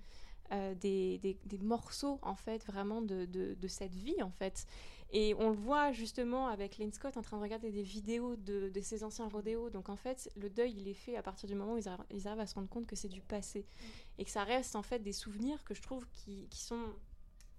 euh, 0.51 0.75
des, 0.75 1.19
des, 1.45 1.57
morceaux, 1.57 2.19
en 2.21 2.35
fait, 2.35 2.65
vraiment 2.65 3.01
de, 3.01 3.23
de, 3.25 3.67
cette 3.69 3.95
vie, 3.95 4.21
en 4.21 4.29
fait. 4.29 4.67
Et 5.13 5.35
on 5.35 5.51
le 5.51 5.55
voit 5.55 5.93
justement 5.93 6.49
avec 6.49 6.77
Lane 6.79 6.91
Scott 6.91 7.15
en 7.15 7.21
train 7.21 7.37
de 7.37 7.41
regarder 7.41 7.71
des 7.71 7.83
vidéos 7.83 8.35
de, 8.35 8.67
de 8.67 8.81
ses 8.81 9.05
anciens 9.05 9.29
rodéos. 9.29 9.69
Donc 9.69 9.87
en 9.87 9.95
fait, 9.95 10.29
le 10.35 10.49
deuil, 10.49 10.73
il 10.77 10.89
est 10.89 10.93
fait 10.93 11.15
à 11.15 11.23
partir 11.23 11.47
du 11.47 11.55
moment 11.55 11.75
où 11.75 11.77
ils, 11.77 11.87
arrivent, 11.87 12.39
à 12.41 12.45
se 12.45 12.55
rendre 12.55 12.67
compte 12.67 12.87
que 12.87 12.97
c'est 12.97 13.07
du 13.07 13.21
passé. 13.21 13.61
Mm. 13.61 13.83
Et 14.17 14.25
que 14.25 14.31
ça 14.31 14.43
reste 14.43 14.75
en 14.75 14.83
fait 14.83 14.99
des 14.99 15.13
souvenirs 15.13 15.63
que 15.63 15.73
je 15.73 15.81
trouve 15.81 16.05
qui, 16.11 16.47
qui 16.49 16.59
sont 16.59 16.93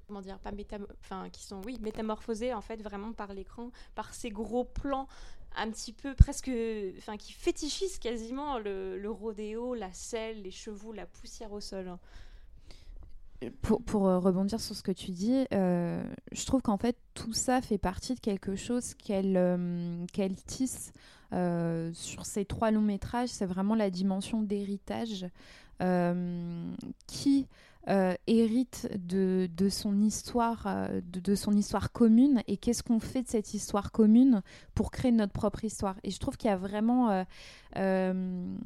comment 0.07 0.21
dire, 0.21 0.39
pas 0.39 0.51
enfin, 1.01 1.29
qui 1.31 1.43
sont, 1.43 1.61
oui, 1.65 1.79
métamorphosés 1.81 2.55
en 2.55 2.61
fait 2.61 2.81
vraiment 2.83 3.13
par 3.13 3.35
l'écran, 3.35 3.71
par 3.95 4.15
ces 4.15 4.31
gros 4.31 4.65
plans 4.65 5.09
un 5.57 5.71
petit 5.71 5.93
peu 5.93 6.15
presque, 6.15 6.51
enfin, 6.99 7.17
qui 7.17 7.33
fétichisent 7.33 7.99
quasiment 7.99 8.59
le, 8.59 8.99
le 8.99 9.11
rodéo, 9.11 9.75
la 9.75 9.93
selle, 9.93 10.43
les 10.43 10.51
chevaux, 10.51 10.93
la 10.93 11.07
poussière 11.07 11.53
au 11.53 11.61
sol. 11.61 11.97
Pour, 13.63 13.83
pour, 13.83 14.07
euh, 14.07 14.19
rebondir 14.19 14.61
sur 14.61 14.75
ce 14.75 14.83
que 14.83 14.93
tu 14.93 15.11
dis, 15.11 15.45
euh, 15.53 16.03
je 16.33 16.47
trouve 16.47 16.63
qu'en 16.63 16.79
fait 16.79 16.97
tout 17.13 17.35
ça 17.35 17.61
fait 17.61 17.77
partie 17.79 18.15
de 18.15 18.21
quelque 18.21 18.57
chose 18.57 18.95
qu'elle 18.95 19.37
euh, 19.37 20.07
tisse 20.47 20.93
sur 21.93 22.25
ces 22.25 22.45
trois 22.45 22.71
longs 22.71 22.81
métrages. 22.81 23.29
C'est 23.29 23.45
vraiment 23.45 23.75
la 23.75 23.91
dimension 23.91 24.41
d'héritage 24.41 25.27
qui 27.07 27.47
euh, 27.89 28.15
hérite 28.27 28.89
de, 28.97 29.49
de, 29.57 29.69
son 29.69 30.01
histoire, 30.01 30.65
euh, 30.67 31.01
de, 31.05 31.35
son 31.35 31.53
histoire 31.53 31.93
commune 31.93 32.43
et 32.47 32.57
qu'est-ce 32.57 32.83
qu'on 32.83 33.01
fait 33.01 33.23
de 33.23 33.29
cette 33.29 33.55
histoire 33.55 33.93
commune 33.93 34.43
pour 34.75 34.91
créer 34.91 35.13
notre 35.13 35.33
propre 35.33 35.65
histoire. 35.65 35.97
Et 36.03 36.11
je 36.11 36.19
trouve 36.19 36.37
qu'il 36.37 36.51
y 36.51 36.53
a 36.53 36.57
vraiment 36.57 37.25
euh, 37.77 38.57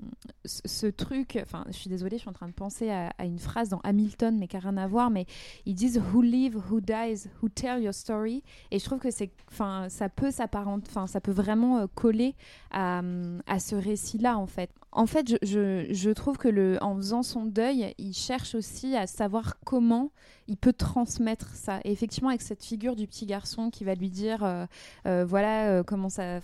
ce 0.45 0.87
truc, 0.87 1.39
enfin 1.43 1.65
je 1.69 1.73
suis 1.73 1.91
désolée, 1.91 2.17
je 2.17 2.23
suis 2.23 2.31
en 2.31 2.35
train 2.35 2.49
de 2.49 2.53
penser 2.53 2.91
à, 2.91 3.13
une 3.25 3.39
phrase 3.39 3.69
dans 3.69 3.81
Hamilton, 3.81 4.37
mais 4.39 4.49
qui 4.49 4.57
n'a 4.57 4.61
rien 4.61 4.77
à 4.77 4.87
voir, 4.87 5.11
mais 5.11 5.27
ils 5.67 5.75
disent 5.75 6.01
Who 6.13 6.23
live, 6.23 6.57
who 6.71 6.81
dies, 6.81 7.29
who 7.43 7.49
tell 7.49 7.83
your 7.83 7.95
story. 7.95 8.43
Et 8.71 8.79
je 8.79 8.85
trouve 8.85 8.99
que 8.99 9.11
c'est, 9.11 9.31
enfin 9.51 9.89
ça 9.89 10.09
peut 10.09 10.31
s'apparenter, 10.31 10.87
enfin 10.89 11.07
ça 11.07 11.21
peut 11.21 11.33
vraiment 11.33 11.87
coller 11.89 12.35
à, 12.71 13.03
à 13.47 13.61
ce 13.61 13.75
récit-là 13.75 14.39
en 14.39 14.47
fait. 14.47 14.71
En 14.93 15.07
fait, 15.07 15.29
je, 15.29 15.37
je, 15.43 15.93
je 15.93 16.11
trouve 16.11 16.37
que 16.37 16.49
le, 16.49 16.79
en 16.81 16.97
faisant 16.97 17.23
son 17.23 17.45
deuil, 17.45 17.95
il 17.99 18.13
cherche 18.13 18.57
aussi 18.57 18.97
à 18.97 19.07
savoir 19.07 19.57
comment 19.65 20.11
il 20.51 20.57
peut 20.57 20.73
transmettre 20.73 21.55
ça. 21.55 21.79
Et 21.85 21.93
effectivement, 21.93 22.29
avec 22.29 22.43
cette 22.43 22.65
figure 22.65 22.97
du 22.97 23.07
petit 23.07 23.25
garçon 23.25 23.71
qui 23.71 23.85
va 23.85 23.95
lui 23.95 24.11
dire, 24.11 24.43
euh, 24.43 24.67
euh, 25.07 25.25
voilà, 25.25 25.69
euh, 25.69 25.83
comment 25.85 26.09
ça, 26.09 26.41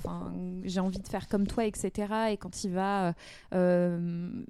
j'ai 0.62 0.78
envie 0.78 1.00
de 1.00 1.08
faire 1.08 1.28
comme 1.28 1.48
toi, 1.48 1.66
etc. 1.66 2.30
Et 2.30 2.36
quand 2.36 2.62
il 2.62 2.70
va 2.70 3.14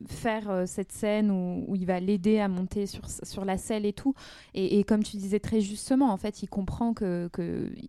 faire 0.09 0.65
cette 0.67 0.93
scène 0.93 1.31
où, 1.31 1.75
il 1.75 1.87
va 1.87 2.01
l'aider 2.01 2.39
à 2.39 2.49
monter 2.49 2.87
sur, 2.87 3.09
sur 3.09 3.45
la 3.47 3.57
selle 3.57 3.87
et 3.87 3.95
tout, 3.95 4.15
et, 4.53 4.85
comme 4.85 5.03
tu 5.03 5.17
disais 5.17 5.41
très 5.41 5.63
justement, 5.63 6.13
en 6.13 6.19
fait, 6.19 6.43
il 6.43 6.49
comprend 6.49 6.93
que 6.93 7.31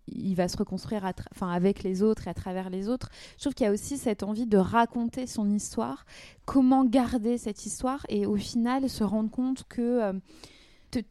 il 0.06 0.34
va 0.34 0.48
se 0.48 0.56
reconstruire, 0.56 1.04
enfin, 1.32 1.50
avec 1.50 1.82
les 1.82 2.02
autres 2.02 2.28
et 2.28 2.30
à 2.30 2.34
travers 2.34 2.70
les 2.70 2.88
autres. 2.88 3.10
Je 3.36 3.42
trouve 3.42 3.54
qu'il 3.54 3.66
y 3.66 3.68
a 3.68 3.72
aussi 3.72 3.98
cette 3.98 4.22
envie 4.22 4.46
de 4.46 4.56
raconter 4.56 5.26
son 5.26 5.50
histoire, 5.50 6.06
comment 6.46 6.84
garder 6.84 7.36
cette 7.36 7.66
histoire, 7.66 8.06
et 8.08 8.24
au 8.24 8.36
final 8.36 8.88
se 8.88 9.04
rendre 9.04 9.30
compte 9.30 9.64
que 9.68 10.18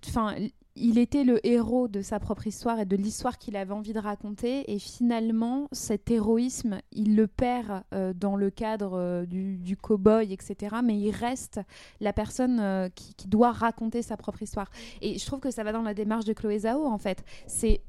enfin, 0.07 0.35
il 0.79 0.97
était 0.97 1.23
le 1.23 1.45
héros 1.45 1.87
de 1.87 2.01
sa 2.01 2.19
propre 2.19 2.47
histoire 2.47 2.79
et 2.79 2.85
de 2.85 2.95
l'histoire 2.95 3.37
qu'il 3.37 3.55
avait 3.55 3.73
envie 3.73 3.93
de 3.93 3.99
raconter. 3.99 4.71
Et 4.71 4.79
finalement, 4.79 5.67
cet 5.71 6.11
héroïsme, 6.11 6.79
il 6.91 7.15
le 7.15 7.27
perd 7.27 7.83
euh, 7.93 8.13
dans 8.13 8.35
le 8.35 8.49
cadre 8.49 8.93
euh, 8.93 9.25
du, 9.25 9.57
du 9.57 9.75
cow-boy, 9.75 10.31
etc. 10.31 10.77
Mais 10.83 10.97
il 10.97 11.11
reste 11.11 11.59
la 11.99 12.13
personne 12.13 12.59
euh, 12.59 12.89
qui, 12.89 13.15
qui, 13.15 13.27
doit 13.27 13.51
raconter 13.51 14.01
sa 14.01 14.17
propre 14.17 14.43
histoire. 14.43 14.69
Et 15.01 15.17
je 15.17 15.25
trouve 15.25 15.39
que 15.39 15.51
ça 15.51 15.63
va 15.63 15.71
dans 15.71 15.81
la 15.81 15.93
démarche 15.93 16.25
de 16.25 16.33
Chloé 16.33 16.59
Zhao, 16.59 16.85
en 16.85 16.97
fait. 16.97 17.23
C'est 17.47 17.81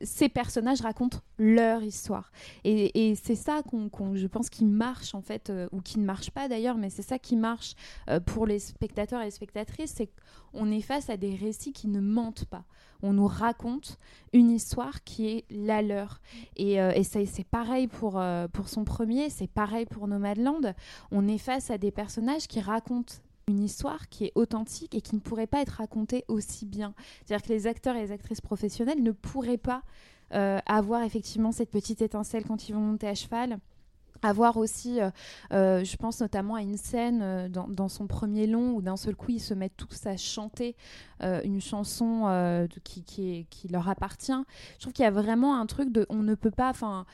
ces 0.00 0.28
personnages 0.28 0.80
racontent 0.80 1.18
leur 1.38 1.82
histoire. 1.82 2.32
Et, 2.64 3.14
c'est 3.22 3.34
ça 3.34 3.62
qu'on, 3.62 4.14
je 4.14 4.26
pense, 4.26 4.48
qui 4.48 4.64
marche 4.64 5.14
en 5.14 5.22
fait, 5.22 5.50
euh, 5.50 5.68
ou 5.72 5.80
qui 5.80 5.98
ne 5.98 6.04
marche 6.04 6.30
pas 6.30 6.48
d'ailleurs, 6.48 6.76
mais 6.76 6.90
c'est 6.90 7.02
ça 7.02 7.18
qui 7.18 7.36
marche 7.36 7.74
euh, 8.08 8.20
pour 8.20 8.46
les 8.46 8.58
spectateurs 8.58 9.20
et 9.20 9.26
les 9.26 9.30
spectatrices, 9.30 9.92
c'est 9.96 10.10
qu'on 10.52 10.70
est 10.70 10.80
face 10.80 11.10
à 11.10 11.16
des 11.16 11.34
récits 11.34 11.72
qui 11.72 11.88
ne 11.88 12.00
mentent 12.00 12.46
pas. 12.46 12.64
On 13.02 13.12
nous 13.12 13.26
raconte 13.26 13.98
une 14.32 14.50
histoire 14.50 15.02
qui 15.02 15.28
est 15.28 15.44
la 15.50 15.82
leur. 15.82 16.20
Et, 16.56 16.80
euh, 16.80 16.92
c'est, 17.02 17.44
pareil 17.44 17.88
pour, 17.88 18.22
pour 18.52 18.68
son 18.68 18.84
premier, 18.84 19.28
c'est 19.28 19.50
pareil 19.50 19.86
pour 19.86 20.06
Nomadland. 20.06 20.74
On 21.10 21.26
est 21.26 21.38
face 21.38 21.70
à 21.70 21.78
des 21.78 21.90
personnages 21.90 22.46
qui 22.46 22.60
racontent 22.60 23.14
une 23.48 23.62
histoire 23.62 24.08
qui 24.08 24.26
est 24.26 24.32
authentique 24.34 24.94
et 24.94 25.00
qui 25.00 25.14
ne 25.14 25.20
pourrait 25.20 25.46
pas 25.46 25.60
être 25.60 25.76
racontée 25.78 26.24
aussi 26.28 26.66
bien. 26.66 26.94
C'est-à-dire 27.24 27.46
que 27.46 27.52
les 27.52 27.66
acteurs 27.66 27.96
et 27.96 28.02
les 28.02 28.12
actrices 28.12 28.40
professionnelles 28.40 29.02
ne 29.02 29.12
pourraient 29.12 29.58
pas 29.58 29.82
euh, 30.34 30.58
avoir 30.66 31.02
effectivement 31.02 31.52
cette 31.52 31.70
petite 31.70 32.00
étincelle 32.00 32.44
quand 32.44 32.68
ils 32.68 32.72
vont 32.72 32.80
monter 32.80 33.08
à 33.08 33.14
cheval 33.14 33.58
avoir 34.24 34.56
aussi, 34.56 35.00
euh, 35.00 35.10
euh, 35.52 35.82
je 35.82 35.96
pense 35.96 36.20
notamment 36.20 36.54
à 36.54 36.62
une 36.62 36.76
scène 36.76 37.48
dans, 37.48 37.88
son 37.88 38.06
premier 38.06 38.46
long 38.46 38.72
où 38.74 38.80
d'un 38.80 38.96
seul 38.96 39.16
coup 39.16 39.32
ils 39.32 39.40
se 39.40 39.52
mettent 39.52 39.76
tous 39.76 40.06
à 40.06 40.16
chanter 40.16 40.76
une 41.20 41.60
chanson 41.60 42.68
qui, 42.84 43.02
qui, 43.02 43.48
qui, 43.50 43.66
leur 43.66 43.88
appartient. 43.88 44.30
Je 44.74 44.82
trouve 44.82 44.92
qu'il 44.92 45.02
y 45.02 45.08
a 45.08 45.10
vraiment 45.10 45.58
un 45.58 45.66
truc 45.66 45.90
de 45.90 46.06
on 46.08 46.22
ne 46.22 46.36
peut 46.36 46.52
pas, 46.52 46.70
enfin 46.70 47.04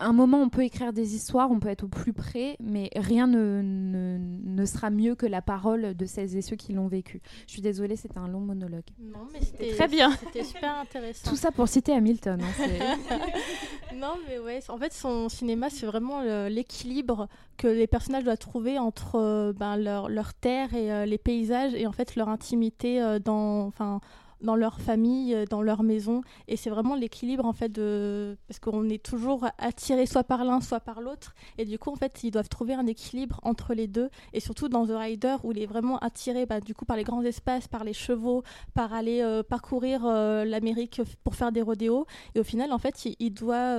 un 0.00 0.12
moment, 0.12 0.40
on 0.40 0.48
peut 0.48 0.64
écrire 0.64 0.92
des 0.92 1.14
histoires, 1.14 1.50
on 1.50 1.60
peut 1.60 1.68
être 1.68 1.84
au 1.84 1.88
plus 1.88 2.12
près, 2.12 2.56
mais 2.60 2.90
rien 2.96 3.26
ne, 3.26 3.62
ne, 3.62 4.64
sera 4.64 4.90
mieux 4.90 5.14
que 5.14 5.26
la 5.26 5.42
parole 5.42 5.94
de 5.94 6.06
celles 6.06 6.36
et 6.36 6.42
ceux 6.42 6.56
qui 6.56 6.72
l'ont 6.72 6.88
vécu. 6.88 7.20
Je 7.46 7.52
suis 7.52 7.62
désolée, 7.62 7.96
c'était 7.96 8.18
un 8.18 8.28
long 8.28 8.40
monologue. 8.40 8.84
Non, 9.00 9.26
mais 9.32 9.40
c'était 9.40 9.74
très 9.74 9.88
bien. 9.88 10.10
C'était 10.12 10.44
super 10.44 10.78
intéressant. 10.78 11.30
Tout 11.30 11.36
ça 11.36 11.52
pour 11.52 11.68
citer 11.68 11.92
Hamilton. 11.92 12.40
Hein, 12.42 12.96
non, 13.94 14.14
mais 14.28 14.38
ouais, 14.38 14.60
en 14.68 14.78
fait, 14.78 14.92
son 14.92 15.28
cinéma, 15.28 15.70
c'est 15.70 15.86
vraiment 15.86 16.22
l'équilibre 16.48 17.28
que 17.56 17.68
les 17.68 17.86
personnages 17.86 18.24
doivent 18.24 18.38
trouver 18.38 18.78
entre 18.78 19.16
euh, 19.16 19.52
ben, 19.52 19.76
leur, 19.76 20.08
leur, 20.08 20.34
terre 20.34 20.74
et 20.74 20.92
euh, 20.92 21.06
les 21.06 21.18
paysages 21.18 21.74
et 21.74 21.86
en 21.86 21.92
fait 21.92 22.16
leur 22.16 22.28
intimité 22.28 23.00
euh, 23.00 23.18
dans, 23.18 23.66
enfin, 23.66 24.00
dans 24.42 24.56
leur 24.56 24.80
famille, 24.80 25.34
euh, 25.34 25.44
dans 25.46 25.62
leur 25.62 25.82
maison. 25.82 26.22
Et 26.48 26.56
c'est 26.56 26.70
vraiment 26.70 26.94
l'équilibre, 26.94 27.44
en 27.44 27.52
fait, 27.52 27.70
de... 27.70 28.36
parce 28.48 28.58
qu'on 28.58 28.88
est 28.88 29.02
toujours 29.02 29.46
attiré 29.58 30.06
soit 30.06 30.24
par 30.24 30.44
l'un, 30.44 30.60
soit 30.60 30.80
par 30.80 31.00
l'autre. 31.00 31.34
Et 31.58 31.64
du 31.64 31.78
coup, 31.78 31.90
en 31.90 31.96
fait, 31.96 32.22
ils 32.24 32.30
doivent 32.30 32.48
trouver 32.48 32.74
un 32.74 32.86
équilibre 32.86 33.40
entre 33.42 33.74
les 33.74 33.86
deux. 33.86 34.10
Et 34.32 34.40
surtout 34.40 34.68
dans 34.68 34.86
The 34.86 34.92
Rider, 34.92 35.36
où 35.44 35.52
il 35.52 35.58
est 35.58 35.66
vraiment 35.66 35.98
attiré, 35.98 36.46
bah, 36.46 36.60
du 36.60 36.74
coup, 36.74 36.84
par 36.84 36.96
les 36.96 37.04
grands 37.04 37.22
espaces, 37.22 37.68
par 37.68 37.84
les 37.84 37.92
chevaux, 37.92 38.42
par 38.74 38.92
aller 38.92 39.22
euh, 39.22 39.42
parcourir 39.42 40.02
euh, 40.04 40.44
l'Amérique 40.44 41.00
pour 41.24 41.34
faire 41.34 41.52
des 41.52 41.62
rodéos. 41.62 42.06
Et 42.34 42.40
au 42.40 42.44
final, 42.44 42.72
en 42.72 42.78
fait, 42.78 43.06
il, 43.18 43.32
doit 43.32 43.78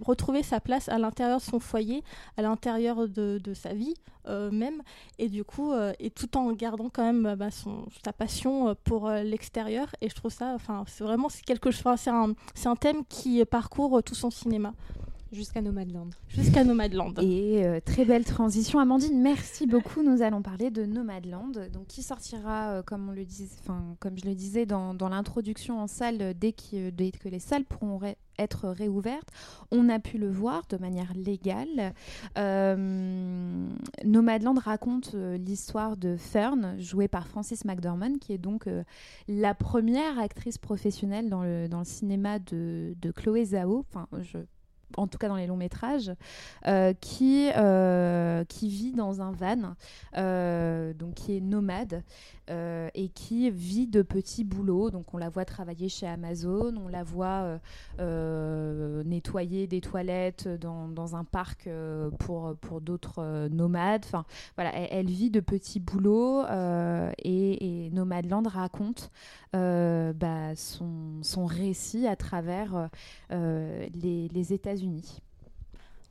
retrouver 0.00 0.44
sa 0.44 0.60
place 0.60 0.88
à 0.88 0.98
l'intérieur 0.98 1.38
de 1.38 1.42
son 1.42 1.58
foyer, 1.58 2.04
à 2.36 2.42
l'intérieur 2.42 3.08
de, 3.08 3.40
sa 3.54 3.74
vie 3.74 3.94
même. 4.28 4.82
Et 5.18 5.28
du 5.28 5.44
coup, 5.44 5.72
et 5.98 6.10
tout 6.10 6.36
en 6.36 6.52
gardant 6.52 6.88
quand 6.88 7.02
même 7.02 7.34
bah, 7.34 7.50
son, 7.50 7.86
sa 8.04 8.12
passion 8.12 8.76
pour 8.84 9.10
l'extérieur 9.10 9.93
et 10.00 10.08
je 10.08 10.14
trouve 10.14 10.32
ça, 10.32 10.52
enfin, 10.54 10.84
c'est 10.86 11.04
vraiment 11.04 11.28
quelque 11.46 11.70
chose, 11.70 11.82
c'est 11.96 12.10
un, 12.10 12.34
un 12.64 12.76
thème 12.76 13.04
qui 13.08 13.44
parcourt 13.44 14.02
tout 14.02 14.14
son 14.14 14.30
cinéma. 14.30 14.72
Jusqu'à 15.34 15.60
Nomadland. 15.60 16.10
Jusqu'à 16.28 16.62
Nomadland. 16.62 17.18
Et 17.20 17.66
euh, 17.66 17.80
très 17.84 18.04
belle 18.04 18.24
transition. 18.24 18.78
Amandine, 18.78 19.20
merci 19.20 19.66
beaucoup. 19.66 20.04
Nous 20.04 20.22
allons 20.22 20.42
parler 20.42 20.70
de 20.70 20.86
Nomadland, 20.86 21.70
donc 21.72 21.88
qui 21.88 22.04
sortira, 22.04 22.70
euh, 22.70 22.82
comme, 22.82 23.08
on 23.08 23.12
le 23.12 23.24
dis, 23.24 23.48
comme 23.98 24.16
je 24.16 24.26
le 24.26 24.36
disais 24.36 24.64
dans, 24.64 24.94
dans 24.94 25.08
l'introduction 25.08 25.80
en 25.80 25.88
salle, 25.88 26.34
dès, 26.38 26.54
dès, 26.92 27.10
que 27.10 27.28
les 27.28 27.40
salles 27.40 27.64
pourront 27.64 28.00
être 28.38 28.68
réouvertes. 28.68 29.28
On 29.72 29.88
a 29.88 29.98
pu 29.98 30.18
le 30.18 30.30
voir 30.30 30.62
de 30.68 30.76
manière 30.76 31.12
légale. 31.14 31.94
Euh, 32.38 33.66
Nomadland 34.04 34.58
raconte 34.58 35.14
l'histoire 35.14 35.96
de 35.96 36.16
Fern, 36.16 36.76
jouée 36.78 37.08
par 37.08 37.26
Francis 37.26 37.64
McDormand, 37.64 38.18
qui 38.20 38.32
est 38.32 38.38
donc 38.38 38.68
la 39.26 39.54
première 39.54 40.20
actrice 40.20 40.58
professionnelle 40.58 41.28
dans 41.28 41.42
le, 41.42 41.66
dans 41.68 41.80
le 41.80 41.84
cinéma 41.84 42.38
de, 42.38 42.94
de 43.02 43.10
Chloé 43.10 43.46
Zhao. 43.46 43.84
Enfin, 43.90 44.06
je 44.22 44.38
en 44.96 45.06
tout 45.06 45.18
cas 45.18 45.28
dans 45.28 45.36
les 45.36 45.46
longs 45.46 45.56
métrages, 45.56 46.12
euh, 46.66 46.92
qui, 47.00 47.50
euh, 47.56 48.44
qui 48.44 48.68
vit 48.68 48.92
dans 48.92 49.20
un 49.20 49.32
van, 49.32 49.74
euh, 50.16 50.92
donc 50.94 51.14
qui 51.14 51.36
est 51.36 51.40
nomade 51.40 52.02
et 52.94 53.08
qui 53.08 53.50
vit 53.50 53.86
de 53.86 54.02
petits 54.02 54.44
boulots. 54.44 54.90
Donc 54.90 55.14
on 55.14 55.16
la 55.16 55.30
voit 55.30 55.46
travailler 55.46 55.88
chez 55.88 56.06
Amazon, 56.06 56.74
on 56.76 56.88
la 56.88 57.02
voit 57.02 57.58
nettoyer 57.98 59.66
des 59.66 59.80
toilettes 59.80 60.46
dans, 60.60 60.88
dans 60.88 61.16
un 61.16 61.24
parc 61.24 61.70
pour, 62.18 62.54
pour 62.56 62.82
d'autres 62.82 63.48
nomades. 63.48 64.02
Enfin 64.04 64.26
voilà, 64.56 64.76
elle, 64.76 65.06
vit 65.06 65.30
de 65.30 65.40
petits 65.40 65.80
boulots 65.80 66.44
et, 67.18 67.88
Nomadland 67.94 68.46
raconte 68.46 69.10
bah, 69.54 70.54
son, 70.54 71.22
son, 71.22 71.46
récit 71.46 72.06
à 72.06 72.14
travers 72.14 72.90
les, 73.30 74.28
les 74.28 74.52
États-Unis 74.52 74.83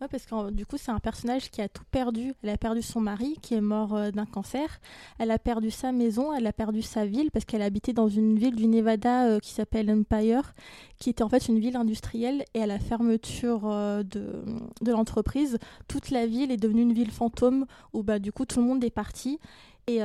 parce 0.08 0.26
que 0.26 0.52
du 0.52 0.66
coup, 0.66 0.78
c'est 0.78 0.92
un 0.92 1.00
personnage 1.00 1.50
qui 1.50 1.62
a 1.62 1.70
tout 1.70 1.84
perdu. 1.92 2.34
Elle 2.44 2.50
a 2.50 2.58
perdu 2.58 2.82
son 2.82 3.00
mari, 3.00 3.38
qui 3.42 3.54
est 3.54 3.62
mort 3.62 3.96
euh, 3.96 4.12
d'un 4.12 4.26
cancer. 4.26 4.80
Elle 5.20 5.32
a 5.32 5.40
perdu 5.40 5.72
sa 5.72 5.92
maison, 5.92 6.34
elle 6.34 6.48
a 6.48 6.54
perdu 6.54 6.82
sa 6.82 7.06
ville, 7.06 7.32
parce 7.32 7.46
qu'elle 7.46 7.62
habitait 7.62 7.94
dans 7.94 8.10
une 8.10 8.38
ville 8.38 8.56
du 8.56 8.68
Nevada 8.68 9.28
euh, 9.28 9.40
qui 9.40 9.52
s'appelle 9.52 9.90
Empire, 9.90 10.54
qui 11.00 11.10
était 11.10 11.24
en 11.24 11.30
fait 11.30 11.48
une 11.48 11.60
ville 11.60 11.76
industrielle. 11.76 12.44
Et 12.54 12.62
à 12.62 12.66
la 12.66 12.80
fermeture 12.80 13.62
euh, 13.66 14.04
de, 14.04 14.44
de 14.82 14.92
l'entreprise, 14.92 15.58
toute 15.88 16.12
la 16.12 16.26
ville 16.26 16.52
est 16.52 16.58
devenue 16.58 16.82
une 16.82 16.94
ville 16.94 17.12
fantôme, 17.12 17.66
où 17.94 18.04
bah, 18.04 18.20
du 18.20 18.32
coup, 18.32 18.46
tout 18.46 18.60
le 18.60 18.66
monde 18.66 18.84
est 18.84 18.90
parti. 18.90 19.40
Et 19.86 20.00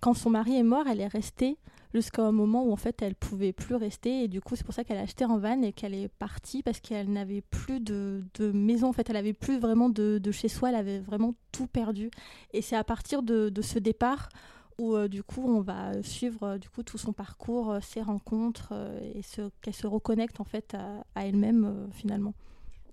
quand 0.00 0.14
son 0.14 0.30
mari 0.30 0.56
est 0.56 0.62
mort, 0.62 0.86
elle 0.88 1.02
est 1.02 1.06
restée 1.06 1.58
jusqu'au 1.94 2.32
moment 2.32 2.64
où 2.64 2.72
en 2.72 2.76
fait 2.76 3.00
elle 3.02 3.14
pouvait 3.14 3.52
plus 3.52 3.76
rester. 3.76 4.24
Et 4.24 4.28
du 4.28 4.40
coup 4.40 4.56
c'est 4.56 4.64
pour 4.64 4.74
ça 4.74 4.84
qu'elle 4.84 4.98
a 4.98 5.02
acheté 5.02 5.24
un 5.24 5.38
van 5.38 5.62
et 5.62 5.72
qu'elle 5.72 5.94
est 5.94 6.08
partie 6.08 6.62
parce 6.62 6.80
qu'elle 6.80 7.10
n'avait 7.10 7.40
plus 7.40 7.80
de, 7.80 8.24
maison 8.52 8.88
en 8.88 8.92
fait. 8.92 9.08
Elle 9.08 9.16
avait 9.16 9.32
plus 9.32 9.58
vraiment 9.58 9.88
de, 9.88 10.20
chez 10.32 10.48
soi. 10.48 10.70
Elle 10.70 10.74
avait 10.74 10.98
vraiment 10.98 11.34
tout 11.52 11.66
perdu. 11.66 12.10
Et 12.52 12.60
c'est 12.62 12.76
à 12.76 12.84
partir 12.84 13.22
de, 13.22 13.52
ce 13.62 13.78
départ 13.78 14.28
où 14.78 14.96
euh, 14.96 15.06
du 15.06 15.22
coup 15.22 15.44
on 15.46 15.60
va 15.60 16.02
suivre 16.02 16.42
euh, 16.42 16.58
du 16.58 16.68
coup 16.68 16.82
tout 16.82 16.98
son 16.98 17.12
parcours 17.12 17.70
euh, 17.70 17.78
ses 17.80 18.02
rencontres 18.02 18.74
et 19.14 19.20
qu'elle 19.62 19.72
se 19.72 19.86
reconnecte 19.86 20.40
en 20.40 20.44
fait 20.44 20.76
à 21.14 21.24
elle-même 21.26 21.88
finalement 21.92 22.34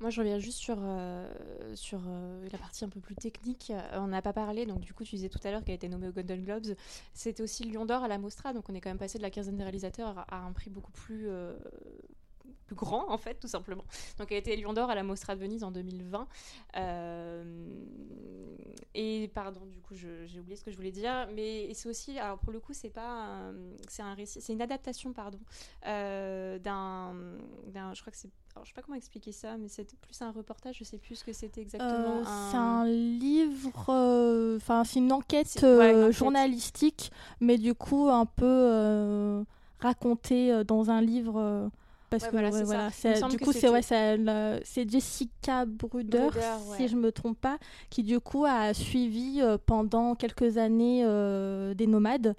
moi, 0.02 0.10
je 0.10 0.20
reviens 0.20 0.40
juste 0.40 0.58
sur, 0.58 0.78
euh, 0.80 1.32
sur 1.76 2.00
euh, 2.08 2.48
la 2.52 2.58
partie 2.58 2.84
un 2.84 2.90
peu 2.90 3.00
plus 3.00 3.16
technique. 3.16 3.72
Euh, 3.72 4.00
on 4.00 4.08
n'a 4.08 4.22
pas 4.22 4.34
parlé, 4.34 4.66
donc 4.66 4.80
du 4.80 4.94
coup, 4.94 5.04
tu 5.04 5.16
disais 5.16 5.30
tout 5.30 5.40
à 5.44 5.52
l'heure 5.52 5.64
qu'elle 5.64 5.74
a 5.74 5.76
été 5.76 5.88
nommée 5.90 6.08
aux 6.08 6.12
Golden 6.12 6.44
Globes. 6.44 6.76
C'était 7.14 7.44
aussi 7.44 7.64
Lion 7.64 7.86
d'Or 7.86 8.04
à 8.04 8.08
la 8.08 8.18
Mostra, 8.18 8.52
donc 8.52 8.68
on 8.70 8.74
est 8.74 8.82
quand 8.82 8.90
même 8.90 8.98
passé 8.98 9.20
de 9.20 9.24
la 9.24 9.30
quinzaine 9.30 9.58
des 9.58 9.64
réalisateurs 9.64 10.26
à, 10.28 10.38
un 10.38 10.52
prix 10.54 10.72
beaucoup 10.72 10.92
plus, 10.92 11.30
plus 12.66 12.76
grand, 12.76 13.10
en 13.10 13.18
fait, 13.18 13.36
tout 13.36 13.48
simplement. 13.48 13.84
Donc 14.18 14.32
elle 14.32 14.38
a 14.38 14.40
été 14.40 14.56
Lion 14.56 14.74
d'Or 14.74 14.90
à 14.90 14.96
la 14.96 15.04
Mostra 15.04 15.36
de 15.36 15.42
Venise 15.42 15.64
en 15.64 15.72
2020. 15.72 16.28
et 18.94 19.32
pardon, 19.34 19.66
du 19.66 19.80
coup, 19.82 19.96
j'ai 19.96 20.40
oublié 20.40 20.56
ce 20.56 20.64
que 20.64 20.72
je 20.72 20.78
voulais 20.78 20.92
dire, 20.92 21.28
mais 21.34 21.74
c'est 21.74 21.90
aussi, 21.90 22.18
alors 22.20 22.40
pour 22.40 22.52
le 22.52 22.60
coup, 22.60 22.74
c'est 22.74 22.90
pas, 22.90 23.52
c'est 23.88 24.04
un 24.04 24.14
récit, 24.14 24.42
c'est 24.42 24.54
une 24.54 24.62
adaptation, 24.62 25.14
pardon, 25.14 25.40
d'un, 25.84 27.14
je 27.94 28.02
crois 28.02 28.12
que 28.12 28.18
c'est 28.18 28.32
alors, 28.56 28.66
je 28.66 28.72
sais 28.72 28.76
pas 28.76 28.82
comment 28.82 28.98
expliquer 28.98 29.32
ça, 29.32 29.56
mais 29.58 29.70
c'était 29.70 29.96
plus 29.96 30.22
un 30.22 30.32
reportage, 30.32 30.78
je 30.80 30.84
sais 30.84 30.98
plus 30.98 31.16
ce 31.16 31.24
que 31.24 31.32
c'était 31.32 31.62
exactement. 31.62 32.18
Euh, 32.20 32.50
c'est 32.52 32.58
un 32.58 32.86
livre, 32.86 33.90
euh, 33.90 34.58
enfin, 34.58 34.84
c'est 34.84 35.00
une 35.00 35.14
enquête, 35.14 35.62
euh, 35.64 36.12
journalistique, 36.12 37.12
mais 37.40 37.58
du 37.58 37.74
coup, 37.74 38.10
un 38.10 38.26
peu 38.26 39.46
racontée 39.80 40.64
dans 40.66 40.90
un 40.90 41.02
livre. 41.02 41.72
Parce 42.12 42.26
que 42.26 42.32
voilà, 42.32 42.52
voilà 42.52 42.90
du 43.30 43.40
coup, 43.40 43.52
c'est 43.52 43.70
ouais, 43.70 43.82
c'est 43.82 44.88
Jessica 44.88 45.66
Bruder, 45.66 46.30
si 46.78 46.88
je 46.88 46.96
me 46.96 47.12
trompe 47.12 47.40
pas, 47.40 47.58
qui 47.90 48.04
du 48.04 48.20
coup 48.20 48.46
a 48.46 48.76
suivi 48.76 49.42
pendant 49.66 50.14
quelques 50.14 50.58
années 50.58 51.04
des 51.74 51.88
nomades 51.88 52.36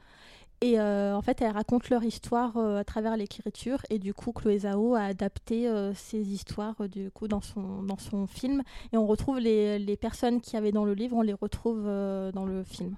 et 0.63 0.79
euh, 0.79 1.17
en 1.17 1.23
fait, 1.23 1.43
elles 1.43 1.51
racontent 1.51 1.89
leur 1.91 2.05
histoire 2.05 2.57
euh, 2.57 2.79
à 2.79 2.85
travers 2.85 3.17
l'écriture. 3.17 3.79
Et 3.91 3.99
du 3.99 4.15
coup, 4.15 4.31
Chloé 4.31 4.61
Zhao 4.61 4.95
a 4.95 5.03
adapté 5.03 5.69
euh, 5.69 5.93
ces 5.93 6.33
histoires 6.33 6.89
du 6.89 7.11
coup, 7.11 7.27
dans, 7.27 7.41
son, 7.41 7.83
dans 7.83 7.99
son 7.99 8.29
film. 8.29 8.63
Et 8.93 8.97
on 8.97 9.05
retrouve 9.05 9.41
les, 9.41 9.81
les 9.81 9.97
personnes 9.97 10.41
qui 10.41 10.57
avaient 10.57 10.71
dans 10.71 10.85
le 10.85 10.95
livre, 10.95 11.17
on 11.17 11.23
les 11.23 11.33
retrouve 11.33 11.85
dans 11.85 12.47
le 12.47 12.63
film. 12.63 12.95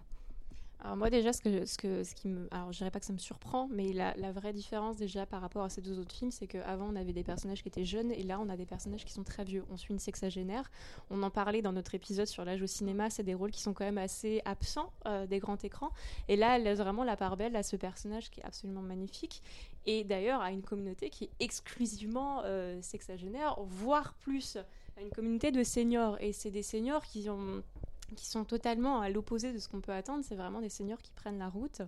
Alors 0.84 0.98
moi 0.98 1.08
déjà, 1.08 1.32
ce, 1.32 1.40
que, 1.40 1.64
ce, 1.64 2.14
qui 2.14 2.28
me... 2.28 2.46
Alors 2.50 2.70
je 2.70 2.76
dirais 2.76 2.90
pas 2.90 3.00
que 3.00 3.06
ça 3.06 3.14
me 3.14 3.18
surprend, 3.18 3.68
mais 3.72 3.94
la, 3.94 4.14
la 4.18 4.32
vraie 4.32 4.52
différence 4.52 4.98
déjà 4.98 5.24
par 5.24 5.40
rapport 5.40 5.64
à 5.64 5.70
ces 5.70 5.80
deux 5.80 5.98
autres 5.98 6.14
films, 6.14 6.30
c'est 6.30 6.46
qu'avant 6.46 6.90
on 6.92 6.94
avait 6.94 7.14
des 7.14 7.24
personnages 7.24 7.62
qui 7.62 7.68
étaient 7.68 7.86
jeunes 7.86 8.12
et 8.12 8.22
là 8.22 8.38
on 8.38 8.50
a 8.50 8.56
des 8.58 8.66
personnages 8.66 9.06
qui 9.06 9.14
sont 9.14 9.24
très 9.24 9.44
vieux. 9.44 9.64
On 9.70 9.78
suit 9.78 9.94
une 9.94 9.98
sexagénaire. 9.98 10.70
On 11.08 11.22
en 11.22 11.30
parlait 11.30 11.62
dans 11.62 11.72
notre 11.72 11.94
épisode 11.94 12.26
sur 12.26 12.44
l'âge 12.44 12.60
au 12.60 12.66
cinéma, 12.66 13.08
c'est 13.08 13.22
des 13.22 13.32
rôles 13.32 13.50
qui 13.50 13.62
sont 13.62 13.72
quand 13.72 13.86
même 13.86 13.96
assez 13.96 14.42
absents 14.44 14.92
euh, 15.06 15.26
des 15.26 15.38
grands 15.38 15.56
écrans. 15.56 15.90
Et 16.28 16.36
là, 16.36 16.56
elle 16.56 16.64
laisse 16.64 16.80
vraiment 16.80 17.02
la 17.02 17.16
part 17.16 17.38
belle 17.38 17.56
à 17.56 17.62
ce 17.62 17.76
personnage 17.76 18.30
qui 18.30 18.40
est 18.40 18.44
absolument 18.44 18.82
magnifique 18.82 19.42
et 19.86 20.04
d'ailleurs 20.04 20.42
à 20.42 20.50
une 20.50 20.62
communauté 20.62 21.08
qui 21.08 21.24
est 21.24 21.30
exclusivement 21.40 22.42
euh, 22.44 22.78
sexagénaire, 22.82 23.56
voire 23.62 24.12
plus 24.20 24.58
à 24.98 25.00
une 25.00 25.10
communauté 25.10 25.50
de 25.50 25.64
seniors. 25.64 26.18
Et 26.20 26.34
c'est 26.34 26.50
des 26.50 26.62
seniors 26.62 27.04
qui 27.04 27.30
ont 27.30 27.62
qui 28.16 28.26
sont 28.26 28.44
totalement 28.44 29.00
à 29.00 29.08
l'opposé 29.08 29.52
de 29.52 29.58
ce 29.58 29.68
qu'on 29.68 29.80
peut 29.80 29.92
attendre. 29.92 30.24
C'est 30.26 30.34
vraiment 30.34 30.60
des 30.60 30.68
seniors 30.68 31.00
qui 31.00 31.12
prennent 31.12 31.38
la 31.38 31.48
route 31.48 31.82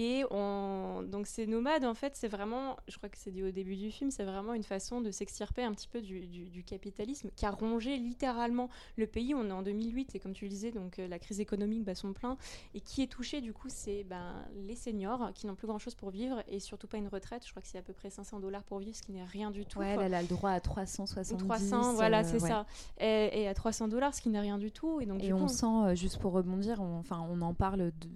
Et 0.00 0.24
on... 0.30 1.02
donc 1.02 1.26
ces 1.26 1.48
nomades, 1.48 1.84
en 1.84 1.92
fait, 1.92 2.14
c'est 2.14 2.28
vraiment, 2.28 2.76
je 2.86 2.96
crois 2.98 3.08
que 3.08 3.18
c'est 3.18 3.32
dit 3.32 3.42
au 3.42 3.50
début 3.50 3.74
du 3.74 3.90
film, 3.90 4.12
c'est 4.12 4.22
vraiment 4.22 4.54
une 4.54 4.62
façon 4.62 5.00
de 5.00 5.10
s'extirper 5.10 5.64
un 5.64 5.72
petit 5.72 5.88
peu 5.88 6.00
du, 6.00 6.20
du, 6.28 6.62
capitalisme 6.62 7.30
qui 7.34 7.44
a 7.44 7.50
rongé 7.50 7.96
littéralement 7.96 8.68
le 8.96 9.08
pays. 9.08 9.34
On 9.34 9.48
est 9.48 9.52
en 9.52 9.62
2008 9.62 10.14
et 10.14 10.20
comme 10.20 10.34
tu 10.34 10.44
le 10.44 10.50
disais, 10.50 10.70
donc 10.70 11.00
euh, 11.00 11.08
la 11.08 11.18
crise 11.18 11.40
économique 11.40 11.82
bat 11.82 11.96
son 11.96 12.12
plein. 12.12 12.36
Et 12.74 12.80
qui 12.80 13.02
est 13.02 13.08
touché, 13.08 13.40
du 13.40 13.52
coup, 13.52 13.66
c'est 13.68 14.04
ben, 14.04 14.34
les 14.54 14.76
seniors 14.76 15.32
qui 15.34 15.48
n'ont 15.48 15.56
plus 15.56 15.66
grand-chose 15.66 15.96
pour 15.96 16.10
vivre 16.10 16.44
et 16.46 16.60
surtout 16.60 16.86
pas 16.86 16.98
une 16.98 17.08
retraite. 17.08 17.44
Je 17.44 17.50
crois 17.50 17.60
que 17.60 17.66
c'est 17.66 17.78
à 17.78 17.82
peu 17.82 17.92
près 17.92 18.08
500 18.08 18.38
dollars 18.38 18.62
pour 18.62 18.78
vivre, 18.78 18.94
ce 18.94 19.02
qui 19.02 19.10
n'est 19.10 19.24
rien 19.24 19.50
du 19.50 19.66
tout. 19.66 19.80
Ouais, 19.80 19.96
elle 20.00 20.14
a 20.14 20.22
le 20.22 20.28
droit 20.28 20.50
à 20.50 20.60
370. 20.60 21.44
300, 21.44 21.94
voilà, 21.94 22.22
c'est 22.22 22.38
ça. 22.38 22.66
Et, 23.00 23.48
à 23.48 23.54
300 23.54 23.88
dollars, 23.88 24.14
ce 24.14 24.22
qui 24.22 24.28
n'est 24.28 24.38
rien 24.38 24.58
du 24.58 24.70
tout. 24.70 25.00
Et, 25.00 25.06
donc, 25.06 25.24
et 25.24 25.32
on 25.32 25.48
sent, 25.48 25.66
euh, 25.66 25.94
juste 25.96 26.18
pour 26.18 26.34
rebondir, 26.34 26.80
on, 26.80 27.00
enfin, 27.00 27.26
on 27.28 27.40
en 27.40 27.52
parle 27.52 27.90
de, 27.98 28.08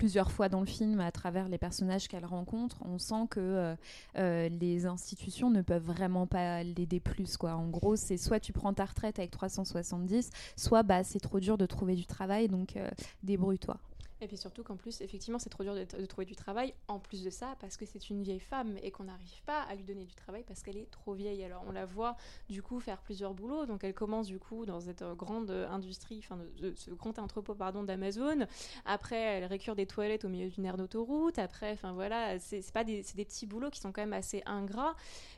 plusieurs 0.00 0.30
fois 0.30 0.48
dans 0.48 0.60
le 0.60 0.66
film 0.66 0.79
à 1.00 1.12
travers 1.12 1.48
les 1.48 1.58
personnages 1.58 2.08
qu'elle 2.08 2.24
rencontre. 2.24 2.78
On 2.84 2.98
sent 2.98 3.26
que 3.30 3.40
euh, 3.40 3.76
euh, 4.16 4.48
les 4.48 4.86
institutions 4.86 5.50
ne 5.50 5.62
peuvent 5.62 5.84
vraiment 5.84 6.26
pas 6.26 6.62
l'aider 6.62 7.00
plus. 7.00 7.36
Quoi. 7.36 7.54
En 7.54 7.68
gros, 7.68 7.96
c'est 7.96 8.16
soit 8.16 8.40
tu 8.40 8.52
prends 8.52 8.72
ta 8.72 8.84
retraite 8.84 9.18
avec 9.18 9.30
370, 9.30 10.30
soit 10.56 10.82
bah, 10.82 11.04
c'est 11.04 11.20
trop 11.20 11.40
dur 11.40 11.58
de 11.58 11.66
trouver 11.66 11.94
du 11.94 12.06
travail, 12.06 12.48
donc 12.48 12.78
débrouille-toi. 13.22 13.78
Et 14.20 14.26
puis 14.26 14.36
surtout 14.36 14.62
qu'en 14.62 14.76
plus, 14.76 15.00
effectivement, 15.00 15.38
c'est 15.38 15.50
trop 15.50 15.62
dur 15.62 15.74
de, 15.74 16.06
trouver 16.06 16.24
du 16.24 16.36
travail. 16.36 16.74
En 16.88 16.98
plus 16.98 17.22
de 17.22 17.30
ça, 17.30 17.56
parce 17.60 17.76
que 17.76 17.86
c'est 17.86 18.10
une 18.10 18.22
vieille 18.22 18.40
femme 18.40 18.76
et 18.82 18.90
qu'on 18.90 19.04
n'arrive 19.04 19.42
pas 19.44 19.62
à 19.62 19.74
lui 19.74 19.84
donner 19.84 20.04
du 20.04 20.14
travail 20.14 20.44
parce 20.46 20.62
qu'elle 20.62 20.76
est 20.76 20.90
trop 20.90 21.14
vieille. 21.14 21.42
Alors 21.44 21.64
on 21.66 21.72
la 21.72 21.86
voit 21.86 22.16
du 22.48 22.62
coup 22.62 22.80
faire 22.80 23.00
plusieurs 23.00 23.34
boulots. 23.34 23.66
Donc 23.66 23.84
elle 23.84 23.94
commence 23.94 24.26
du 24.26 24.38
coup 24.38 24.66
dans 24.66 24.80
cette 24.80 25.02
euh, 25.02 25.14
grande 25.14 25.50
industrie, 25.50 26.18
enfin 26.18 26.38
ce 26.74 26.90
grand 26.90 27.18
entrepôt 27.18 27.54
pardon 27.54 27.82
d'Amazon. 27.82 28.46
Après, 28.84 29.20
elle 29.20 29.44
récure 29.44 29.74
des 29.74 29.86
toilettes 29.86 30.24
au 30.24 30.28
milieu 30.28 30.48
d'une 30.48 30.64
aire 30.64 30.76
d'autoroute. 30.76 31.38
Après, 31.38 31.72
enfin 31.72 31.92
voilà, 31.92 32.38
c'est 32.38 32.60
des, 32.84 33.02
des 33.14 33.24
petits 33.24 33.46
boulots 33.46 33.70
qui 33.70 33.80
sont 33.80 33.92
quand 33.92 34.02
même 34.02 34.12
assez 34.12 34.42
ingrats. 34.46 34.94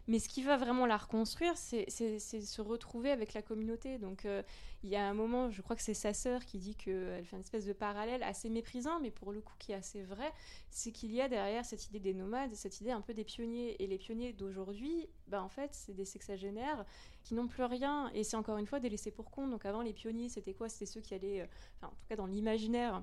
Mais 0.09 0.18
ce 0.18 0.28
qui 0.28 0.43
va 0.43 0.57
vraiment 0.57 0.87
la 0.87 0.97
reconstruire, 0.97 1.57
c'est 1.57 1.89
se 1.89 2.61
retrouver 2.61 3.11
avec 3.11 3.35
la 3.35 3.43
communauté. 3.43 3.99
Donc 3.99 4.24
euh, 4.24 4.43
il 4.83 4.91
y 4.91 4.97
a 4.97 5.09
un 5.09 5.14
moment, 5.14 5.51
je 5.51 5.62
crois 5.62 5.76
que 5.76 5.83
c'est 5.83 5.95
sa 5.95 6.12
sœur 6.12 6.45
qui 6.45 6.59
dit 6.59 6.74
qu'elle 6.74 7.24
fait 7.24 7.37
une 7.37 7.43
espèce 7.43 7.66
de 7.66 7.72
parallèle 7.72 8.22
assez 8.24 8.49
méprisant, 8.49 8.72
mais 9.01 9.11
pour 9.11 9.33
le 9.33 9.41
coup 9.41 9.55
qui 9.59 9.73
est 9.73 9.75
assez 9.75 10.03
vrai, 10.03 10.33
c'est 10.70 10.93
qu'il 10.93 11.12
y 11.12 11.20
a 11.20 11.29
derrière 11.29 11.64
cette 11.64 11.87
idée 11.89 12.01
des 12.01 12.14
nomades, 12.14 12.55
cette 12.55 12.81
idée 12.81 12.91
un 12.91 13.01
peu 13.01 13.14
des 13.14 13.25
pionniers. 13.25 13.83
Et 13.83 13.87
les 13.87 13.99
pionniers 13.99 14.33
d'aujourd'hui, 14.33 15.09
bah, 15.27 15.43
en 15.43 15.49
fait, 15.49 15.70
c'est 15.75 15.95
des 15.95 16.05
sexagénaires 16.05 16.85
qui 17.23 17.35
n'ont 17.35 17.49
plus 17.49 17.64
rien. 17.64 18.11
Et 18.14 18.25
c'est 18.25 18.37
encore 18.37 18.59
une 18.59 18.66
fois 18.66 18.81
des 18.81 18.89
laissés 18.89 19.11
pour 19.11 19.31
compte. 19.31 19.51
Donc 19.51 19.66
avant, 19.66 19.83
les 19.83 19.93
pionniers, 19.93 20.29
c'était 20.29 20.55
quoi? 20.55 20.68
C'était 20.68 20.87
ceux 20.87 21.01
qui 21.01 21.14
allaient, 21.14 21.43
euh, 21.43 21.87
en 21.87 21.91
tout 21.91 22.07
cas 22.09 22.16
dans 22.16 22.27
l'imaginaire, 22.27 23.03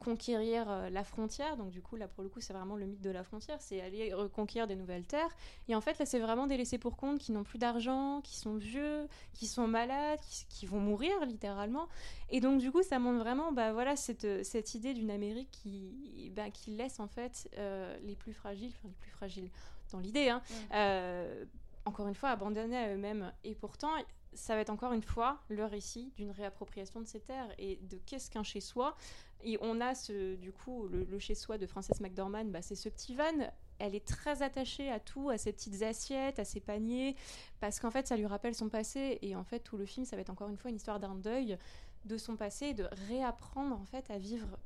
conquérir 0.00 0.70
euh, 0.70 0.90
la 0.90 1.04
frontière. 1.04 1.56
Donc 1.56 1.70
du 1.70 1.82
coup, 1.82 1.96
là 1.96 2.08
pour 2.08 2.22
le 2.22 2.28
coup, 2.28 2.40
c'est 2.40 2.52
vraiment 2.52 2.76
le 2.76 2.86
mythe 2.86 3.00
de 3.00 3.10
la 3.10 3.22
frontière, 3.22 3.58
c'est 3.60 3.80
aller 3.80 4.12
reconquérir 4.12 4.66
des 4.66 4.76
nouvelles 4.76 5.06
terres. 5.06 5.34
Et 5.68 5.74
en 5.74 5.80
fait, 5.80 5.98
là, 5.98 6.06
c'est 6.06 6.18
vraiment 6.18 6.46
des 6.46 6.56
laissés 6.56 6.78
pour 6.78 6.96
compte 6.96 7.18
qui 7.18 7.32
n'ont 7.32 7.44
plus 7.44 7.58
d'argent, 7.58 8.20
qui 8.22 8.36
sont 8.36 8.56
vieux, 8.56 9.08
qui 9.32 9.46
sont 9.46 9.66
malades, 9.66 10.20
qui, 10.48 10.66
vont 10.66 10.80
mourir 10.80 11.12
littéralement. 11.26 11.88
Et 12.30 12.40
donc 12.40 12.60
du 12.60 12.72
coup, 12.72 12.82
ça 12.82 12.98
montre 12.98 13.18
vraiment, 13.18 13.52
bah 13.52 13.72
voilà, 13.72 13.96
cette, 13.96 14.44
cette 14.44 14.74
idée 14.74 14.94
d'une 14.94 15.10
Amérique 15.10 15.50
qui, 15.50 16.32
bah, 16.34 16.50
qui 16.50 16.70
laisse 16.70 17.00
en 17.00 17.06
fait 17.06 17.50
euh, 17.58 17.96
les 18.02 18.16
plus 18.16 18.32
fragiles, 18.32 18.72
enfin 18.78 18.88
les 18.88 18.94
plus 18.94 19.10
fragiles 19.10 19.50
dans 19.92 20.00
l'idée, 20.00 20.28
hein, 20.28 20.42
euh, 20.72 21.44
encore 21.84 22.08
une 22.08 22.14
fois, 22.14 22.30
abandonnés 22.30 22.76
à 22.76 22.94
eux-mêmes. 22.94 23.32
Et 23.44 23.54
pourtant, 23.54 23.90
ça 24.34 24.54
va 24.54 24.60
être 24.60 24.70
encore 24.70 24.92
une 24.92 25.02
fois 25.02 25.40
le 25.48 25.64
récit 25.64 26.12
d'une 26.16 26.30
réappropriation 26.30 27.00
de 27.00 27.06
ces 27.06 27.20
terres 27.20 27.48
et 27.58 27.76
de 27.82 27.98
qu'est-ce 27.98 28.30
qu'un 28.30 28.42
chez-soi. 28.42 28.96
Et 29.42 29.58
on 29.60 29.80
a 29.80 29.94
ce, 29.94 30.36
du 30.36 30.52
coup 30.52 30.88
le, 30.88 31.18
chez-soi 31.18 31.58
de 31.58 31.66
Frances 31.66 32.00
McDormand, 32.00 32.44
bah, 32.46 32.62
c'est 32.62 32.74
ce 32.74 32.88
petit 32.88 33.14
van. 33.14 33.50
Elle 33.78 33.94
est 33.94 34.06
très 34.06 34.42
attachée 34.42 34.90
à 34.90 35.00
tout, 35.00 35.30
à 35.30 35.38
ses 35.38 35.52
petites 35.52 35.82
assiettes, 35.82 36.38
à 36.38 36.44
ses 36.44 36.60
paniers, 36.60 37.16
parce 37.60 37.80
qu'en 37.80 37.90
fait 37.90 38.06
ça 38.06 38.16
lui 38.16 38.26
rappelle 38.26 38.54
son 38.54 38.68
passé. 38.68 39.18
Et 39.22 39.36
en 39.36 39.44
fait 39.44 39.60
tout 39.60 39.76
le 39.76 39.84
film, 39.84 40.06
ça 40.06 40.16
va 40.16 40.22
être 40.22 40.30
encore 40.30 40.48
une 40.48 40.56
fois 40.56 40.70
une 40.70 40.76
histoire 40.76 41.00
d'un 41.00 41.14
deuil 41.14 41.58
de 42.04 42.16
son 42.18 42.36
passé 42.36 42.66
et 42.66 42.74
de 42.74 42.88
réapprendre 43.08 43.74
en 43.74 43.84
fait 43.84 44.10
à 44.10 44.18
vivre, 44.18 44.58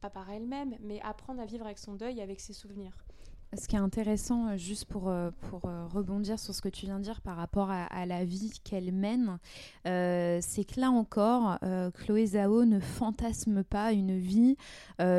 pas 0.00 0.10
par 0.10 0.30
elle-même, 0.30 0.76
mais 0.80 1.00
apprendre 1.02 1.40
à 1.40 1.46
vivre 1.46 1.66
avec 1.66 1.78
son 1.78 1.94
deuil, 1.94 2.20
avec 2.20 2.40
ses 2.40 2.52
souvenirs. 2.52 3.07
Ce 3.56 3.66
qui 3.66 3.76
est 3.76 3.78
intéressant, 3.78 4.48
euh, 4.48 4.56
juste 4.58 4.84
pour, 4.84 5.08
euh, 5.08 5.30
pour 5.48 5.64
euh, 5.64 5.86
rebondir 5.86 6.38
sur 6.38 6.54
ce 6.54 6.60
que 6.60 6.68
tu 6.68 6.84
viens 6.84 6.98
de 6.98 7.04
dire 7.04 7.22
par 7.22 7.36
rapport 7.36 7.70
à, 7.70 8.04
la 8.04 8.24
vie 8.24 8.52
qu'elle 8.62 8.92
mène, 8.92 9.38
c'est 9.84 10.64
que 10.64 10.80
là 10.80 10.90
encore, 10.90 11.58
Chloé 11.94 12.26
Zhao 12.26 12.64
ne 12.64 12.80
fantasme 12.80 13.64
pas 13.64 13.92
une 13.92 14.16
vie 14.16 14.56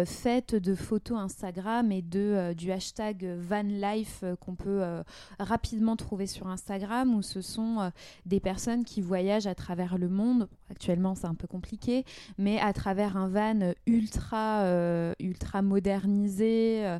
faite 0.05 0.55
de 0.55 0.75
photos 0.75 1.17
Instagram 1.19 1.91
et 1.91 2.01
de, 2.01 2.53
du 2.53 2.71
hashtag 2.71 3.25
vanlife 3.37 4.23
qu'on 4.39 4.55
peut 4.55 4.83
rapidement 5.39 5.95
trouver 5.95 6.27
sur 6.27 6.47
Instagram, 6.47 7.13
où 7.15 7.21
ce 7.21 7.41
sont 7.41 7.91
des 8.25 8.39
personnes 8.39 8.83
qui 8.83 9.01
voyagent 9.01 9.47
à 9.47 9.55
travers 9.55 9.97
le 9.97 10.09
monde. 10.09 10.47
Actuellement, 10.71 11.15
c'est 11.15 11.27
un 11.27 11.35
peu 11.35 11.47
compliqué, 11.47 12.05
mais 12.37 12.59
à 12.59 12.73
travers 12.73 13.17
un 13.17 13.27
van 13.27 13.73
ultra, 13.85 14.63
ultra 15.19 15.61
modernisé. 15.61 16.99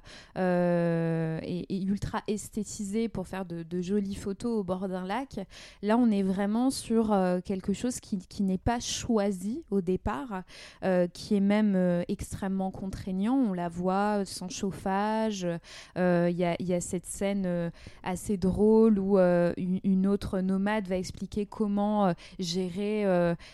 Euh, 1.19 1.39
et, 1.43 1.83
ultra 1.83 2.21
esthétisé 2.27 3.09
pour 3.09 3.27
faire 3.27 3.45
de, 3.45 3.81
jolies 3.81 4.15
photos 4.15 4.59
au 4.59 4.63
bord 4.63 4.87
d'un 4.87 5.05
lac. 5.05 5.39
Là, 5.81 5.97
on 5.97 6.11
est 6.11 6.23
vraiment 6.23 6.69
sur 6.69 7.11
euh, 7.11 7.39
quelque 7.41 7.73
chose 7.73 7.99
qui, 7.99 8.43
n'est 8.43 8.57
pas 8.57 8.79
choisi 8.79 9.63
au 9.71 9.81
départ, 9.81 10.43
euh, 10.83 11.07
qui 11.07 11.35
est 11.35 11.41
même 11.41 12.03
extrêmement 12.07 12.71
contraignant. 12.71 13.35
On 13.35 13.53
la 13.53 13.69
voit 13.69 14.23
sans 14.25 14.49
chauffage. 14.49 15.47
Il 15.95 16.35
y 16.35 16.73
a, 16.73 16.81
cette 16.81 17.05
scène 17.05 17.71
assez 18.03 18.37
drôle 18.37 18.99
où 18.99 19.17
une, 19.17 20.07
autre 20.07 20.39
nomade 20.39 20.87
va 20.87 20.97
expliquer 20.97 21.45
comment 21.45 22.13
gérer 22.37 23.05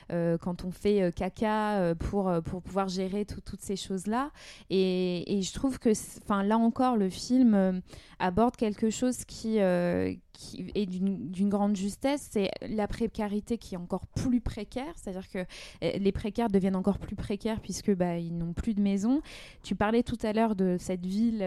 quand 0.09 0.65
on 0.65 0.71
fait 0.71 1.13
caca 1.15 1.95
pour, 1.95 2.31
pouvoir 2.63 2.87
gérer 2.89 3.25
toutes 3.25 3.61
ces 3.61 3.75
choses-là. 3.75 4.31
Et, 4.69 5.37
et, 5.37 5.41
je 5.41 5.53
trouve 5.53 5.79
que, 5.79 5.89
là 6.29 6.57
encore, 6.57 6.97
le 6.97 7.09
film 7.09 7.54
euh, 7.55 7.79
aborde 8.19 8.55
quelque 8.55 8.89
chose 8.89 9.25
qui, 9.25 9.59
euh, 9.59 10.13
qui 10.33 10.71
est 10.75 10.85
d'une 10.85 11.49
grande 11.49 11.75
justesse, 11.75 12.27
c'est 12.31 12.51
la 12.61 12.87
précarité 12.87 13.57
qui 13.57 13.75
est 13.75 13.77
encore 13.77 14.07
plus 14.07 14.41
précaire, 14.41 14.93
c'est-à-dire 14.95 15.29
que 15.29 15.39
euh, 15.39 15.97
les 15.97 16.11
précaires 16.11 16.49
deviennent 16.49 16.75
encore 16.75 16.99
plus 16.99 17.15
précaires 17.15 17.59
puisque 17.61 17.93
bah, 17.93 18.17
ils 18.17 18.37
n'ont 18.37 18.53
plus 18.53 18.73
de 18.73 18.81
maison. 18.81 19.21
Tu 19.63 19.75
parlais 19.75 20.03
tout 20.03 20.17
à 20.23 20.33
l'heure 20.33 20.55
de 20.55 20.77
cette 20.79 21.05
ville 21.05 21.41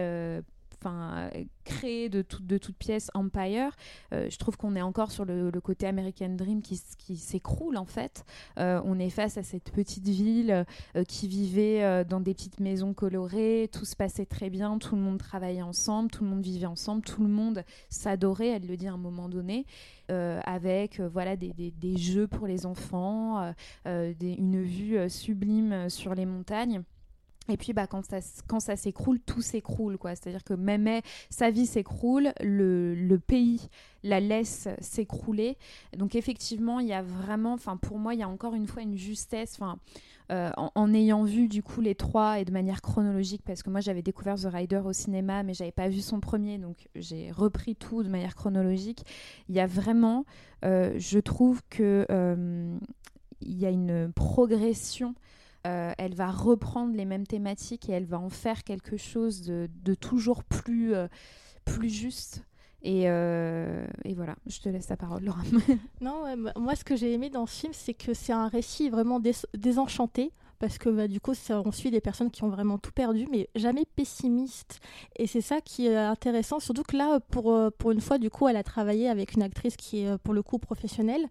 enfin 0.81 1.29
créé 1.69 2.09
de, 2.09 2.25
de 2.41 2.57
toutes 2.57 2.77
pièces 2.77 3.11
Empire, 3.13 3.75
euh, 4.13 4.27
je 4.29 4.37
trouve 4.37 4.57
qu'on 4.57 4.75
est 4.75 4.81
encore 4.81 5.11
sur 5.11 5.25
le, 5.25 5.51
côté 5.61 5.87
American 5.87 6.29
Dream 6.29 6.61
qui, 6.61 6.77
s'écroule 7.17 7.77
en 7.77 7.85
fait. 7.85 8.25
Euh, 8.57 8.81
on 8.85 8.97
est 8.97 9.09
face 9.09 9.37
à 9.37 9.43
cette 9.43 9.71
petite 9.71 10.07
ville 10.07 10.65
euh, 10.95 11.03
qui 11.03 11.27
vivait 11.27 12.05
dans 12.05 12.19
des 12.21 12.33
petites 12.33 12.59
maisons 12.59 12.93
colorées, 12.93 13.69
tout 13.71 13.85
se 13.85 13.95
passait 13.95 14.25
très 14.25 14.49
bien, 14.49 14.77
tout 14.77 14.95
le 14.95 15.01
monde 15.01 15.19
travaillait 15.19 15.61
ensemble, 15.61 16.09
tout 16.09 16.23
le 16.23 16.29
monde 16.29 16.41
vivait 16.41 16.65
ensemble, 16.65 17.03
tout 17.03 17.21
le 17.21 17.29
monde 17.29 17.63
s'adorait, 17.89 18.47
elle 18.47 18.67
le 18.67 18.77
dit 18.77 18.87
à 18.87 18.93
un 18.93 18.97
moment 18.97 19.29
donné. 19.29 19.65
avec 20.07 20.99
voilà 20.99 21.35
des, 21.35 21.97
jeux 21.97 22.27
pour 22.27 22.47
les 22.47 22.65
enfants, 22.65 23.53
une 23.85 24.63
vue 24.63 25.09
sublime 25.09 25.89
sur 25.89 26.15
les 26.15 26.25
montagnes. 26.25 26.83
Et 27.49 27.57
puis, 27.57 27.73
bah, 27.73 27.87
quand 27.87 28.05
ça, 28.05 28.19
quand 28.47 28.59
ça 28.59 28.75
s'écroule, 28.75 29.19
tout 29.19 29.41
s'écroule. 29.41 29.97
C'est-à-dire 30.03 30.43
que 30.43 30.53
même 30.53 31.01
sa 31.29 31.51
vie 31.51 31.65
s'écroule, 31.65 32.31
le, 32.41 32.95
le, 32.95 33.19
pays 33.19 33.69
la 34.03 34.19
laisse 34.19 34.67
s'écrouler. 34.79 35.57
Donc, 35.97 36.15
effectivement, 36.15 36.79
il 36.79 36.87
y 36.87 36.93
a 36.93 37.01
vraiment, 37.01 37.57
pour 37.81 37.97
moi, 37.97 38.13
il 38.13 38.19
y 38.19 38.23
a 38.23 38.29
encore 38.29 38.53
une 38.53 38.67
fois 38.67 38.81
une 38.81 38.97
justesse. 38.97 39.59
Euh, 40.31 40.51
en, 40.57 40.93
ayant 40.93 41.23
vu 41.23 41.47
du 41.47 41.63
coup 41.63 41.81
les 41.81 41.95
trois 41.95 42.39
et 42.39 42.45
de 42.45 42.51
manière 42.51 42.83
chronologique, 42.83 43.41
parce 43.43 43.63
que 43.63 43.71
moi 43.71 43.79
j'avais 43.79 44.03
découvert 44.03 44.35
The 44.35 44.45
Rider 44.45 44.81
au 44.85 44.93
cinéma, 44.93 45.41
mais 45.41 45.55
j'avais 45.55 45.71
pas 45.71 45.89
vu 45.89 46.01
son 46.01 46.19
premier, 46.19 46.59
donc 46.59 46.87
j'ai 46.93 47.31
repris 47.31 47.75
tout 47.75 48.03
de 48.03 48.09
manière 48.09 48.35
chronologique. 48.35 49.03
Il 49.47 49.55
y 49.55 49.59
a 49.59 49.65
vraiment, 49.65 50.25
euh, 50.65 50.93
je 50.97 51.17
trouve 51.17 51.63
que 51.71 52.05
euh, 52.11 52.77
il 53.41 53.57
y 53.57 53.65
a 53.65 53.71
une 53.71 54.11
progression 54.13 55.15
euh, 55.67 55.91
elle 55.97 56.15
va 56.15 56.31
reprendre 56.31 56.95
les 56.95 57.05
mêmes 57.05 57.27
thématiques 57.27 57.89
et 57.89 57.91
elle 57.91 58.05
va 58.05 58.19
en 58.19 58.29
faire 58.29 58.63
quelque 58.63 58.97
chose 58.97 59.41
de, 59.41 59.93
toujours 59.95 60.43
plus, 60.43 60.93
euh, 60.93 61.07
plus 61.65 61.89
juste. 61.89 62.43
Euh, 62.85 63.85
et, 64.05 64.13
voilà, 64.13 64.35
je 64.45 64.59
te 64.59 64.69
laisse 64.69 64.89
la 64.89 64.95
parole, 64.95 65.23
Laura. 65.23 65.41
non, 66.01 66.23
moi, 66.57 66.75
ce 66.75 66.85
que 66.85 66.95
j'ai 66.95 67.13
aimé 67.13 67.29
dans 67.29 67.45
ce 67.45 67.59
film, 67.59 67.73
c'est 67.73 67.93
que 67.93 68.13
c'est 68.13 68.31
un 68.31 68.47
récit 68.47 68.89
vraiment 68.89 69.21
désenchanté 69.53 70.31
parce 70.59 70.77
que 70.77 70.89
bah, 70.89 71.07
du 71.07 71.19
coup, 71.19 71.33
ça, 71.33 71.61
on 71.65 71.71
suit 71.71 71.91
des 71.91 72.01
personnes 72.01 72.29
qui 72.29 72.43
ont 72.43 72.49
vraiment 72.49 72.77
tout 72.77 72.91
perdu, 72.91 73.27
mais 73.31 73.49
jamais 73.55 73.85
pessimistes. 73.95 74.79
Et 75.15 75.25
c'est 75.25 75.41
ça 75.41 75.61
qui 75.61 75.87
est 75.87 75.95
intéressant, 75.95 76.59
surtout 76.59 76.83
que 76.83 76.97
là, 76.97 77.19
pour, 77.31 77.53
euh, 77.53 77.69
pour 77.77 77.91
une 77.91 78.01
fois, 78.01 78.17
du 78.17 78.29
coup, 78.29 78.47
elle 78.47 78.57
a 78.57 78.63
travaillé 78.63 79.09
avec 79.09 79.33
une 79.33 79.41
actrice 79.41 79.77
qui 79.77 80.03
est 80.03 80.17
pour 80.19 80.33
le 80.33 80.43
coup 80.43 80.59
professionnelle. 80.59 81.25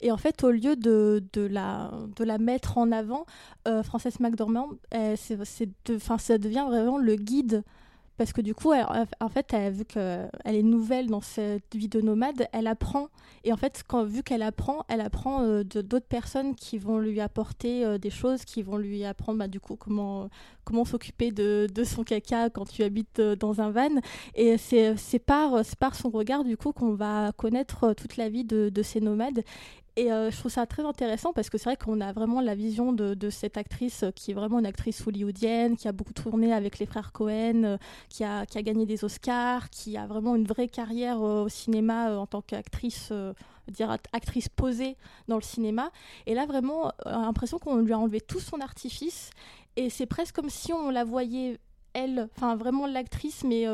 Et 0.00 0.10
en 0.10 0.16
fait, 0.16 0.42
au 0.44 0.50
lieu 0.50 0.76
de, 0.76 1.22
de, 1.32 1.42
la, 1.42 1.92
de 2.16 2.24
la 2.24 2.38
mettre 2.38 2.78
en 2.78 2.92
avant, 2.92 3.24
euh, 3.68 3.82
Frances 3.82 4.20
McDormand, 4.20 4.70
c'est, 5.16 5.38
de, 5.86 5.98
ça 5.98 6.38
devient 6.38 6.66
vraiment 6.68 6.98
le 6.98 7.16
guide 7.16 7.62
parce 8.16 8.32
que 8.32 8.40
du 8.40 8.54
coup, 8.54 8.72
en 8.72 9.28
fait, 9.28 9.54
vu 9.70 9.84
qu'elle 9.84 10.30
est 10.44 10.62
nouvelle 10.62 11.08
dans 11.08 11.20
cette 11.20 11.74
vie 11.74 11.88
de 11.88 12.00
nomade, 12.00 12.46
elle 12.52 12.66
apprend. 12.66 13.08
Et 13.44 13.52
en 13.52 13.56
fait, 13.56 13.82
quand, 13.86 14.04
vu 14.04 14.22
qu'elle 14.22 14.42
apprend, 14.42 14.84
elle 14.88 15.00
apprend 15.00 15.42
euh, 15.42 15.64
d'autres 15.64 16.06
personnes 16.06 16.54
qui 16.54 16.78
vont 16.78 16.98
lui 16.98 17.20
apporter 17.20 17.84
euh, 17.84 17.98
des 17.98 18.10
choses, 18.10 18.44
qui 18.44 18.62
vont 18.62 18.76
lui 18.76 19.04
apprendre 19.04 19.40
bah, 19.40 19.48
du 19.48 19.58
coup 19.58 19.74
comment, 19.74 20.28
comment 20.64 20.84
s'occuper 20.84 21.32
de, 21.32 21.66
de, 21.72 21.84
son 21.84 22.04
caca 22.04 22.50
quand 22.50 22.66
tu 22.66 22.84
habites 22.84 23.18
euh, 23.18 23.34
dans 23.34 23.60
un 23.60 23.70
van. 23.70 24.00
Et 24.36 24.56
c'est 24.58 25.18
par, 25.18 25.62
par 25.80 25.94
son 25.96 26.10
regard 26.10 26.44
du 26.44 26.56
coup 26.56 26.72
qu'on 26.72 26.94
va 26.94 27.32
connaître 27.36 27.94
toute 27.94 28.16
la 28.16 28.28
vie 28.28 28.44
de, 28.44 28.68
de 28.68 28.82
ces 28.82 29.00
nomades. 29.00 29.42
Et 29.96 30.10
euh, 30.10 30.30
je 30.30 30.38
trouve 30.38 30.50
ça 30.50 30.64
très 30.64 30.84
intéressant 30.84 31.34
parce 31.34 31.50
que 31.50 31.58
c'est 31.58 31.64
vrai 31.64 31.76
qu'on 31.76 32.00
a 32.00 32.12
vraiment 32.12 32.40
la 32.40 32.54
vision 32.54 32.92
de, 32.92 33.30
cette 33.30 33.58
actrice 33.58 34.04
qui 34.16 34.30
est 34.30 34.34
vraiment 34.34 34.58
une 34.58 34.66
actrice 34.66 35.06
hollywoodienne, 35.06 35.76
qui 35.76 35.86
a 35.86 35.92
beaucoup 35.92 36.14
tourné 36.14 36.52
avec 36.52 36.78
les 36.78 36.86
frères 36.86 37.12
Cohen, 37.12 37.64
euh, 37.64 37.76
qui, 38.08 38.24
a, 38.24 38.46
qui, 38.46 38.56
a, 38.56 38.62
gagné 38.62 38.86
des 38.86 39.04
Oscars, 39.04 39.68
qui 39.68 39.98
a 39.98 40.06
vraiment 40.06 40.34
une 40.34 40.46
vraie 40.46 40.68
carrière 40.68 41.20
euh, 41.20 41.44
au 41.44 41.48
cinéma 41.50 42.16
en 42.16 42.26
tant 42.26 42.40
qu'actrice, 42.40 43.12
dire 43.68 43.90
actrice 44.12 44.48
posée 44.48 44.96
dans 45.28 45.36
le 45.36 45.42
cinéma. 45.42 45.90
Et 46.26 46.34
là, 46.34 46.46
vraiment, 46.46 46.92
l'impression 47.04 47.58
qu'on 47.58 47.76
lui 47.76 47.92
a 47.92 47.98
enlevé 47.98 48.20
tout 48.20 48.40
son 48.40 48.60
artifice. 48.60 49.30
Et 49.76 49.90
c'est 49.90 50.06
presque 50.06 50.34
comme 50.34 50.50
si 50.50 50.72
on 50.72 50.90
la 50.90 51.04
voyait, 51.04 51.58
elle, 51.92 52.28
enfin 52.36 52.56
vraiment 52.56 52.86
l'actrice, 52.86 53.44
mais 53.44 53.66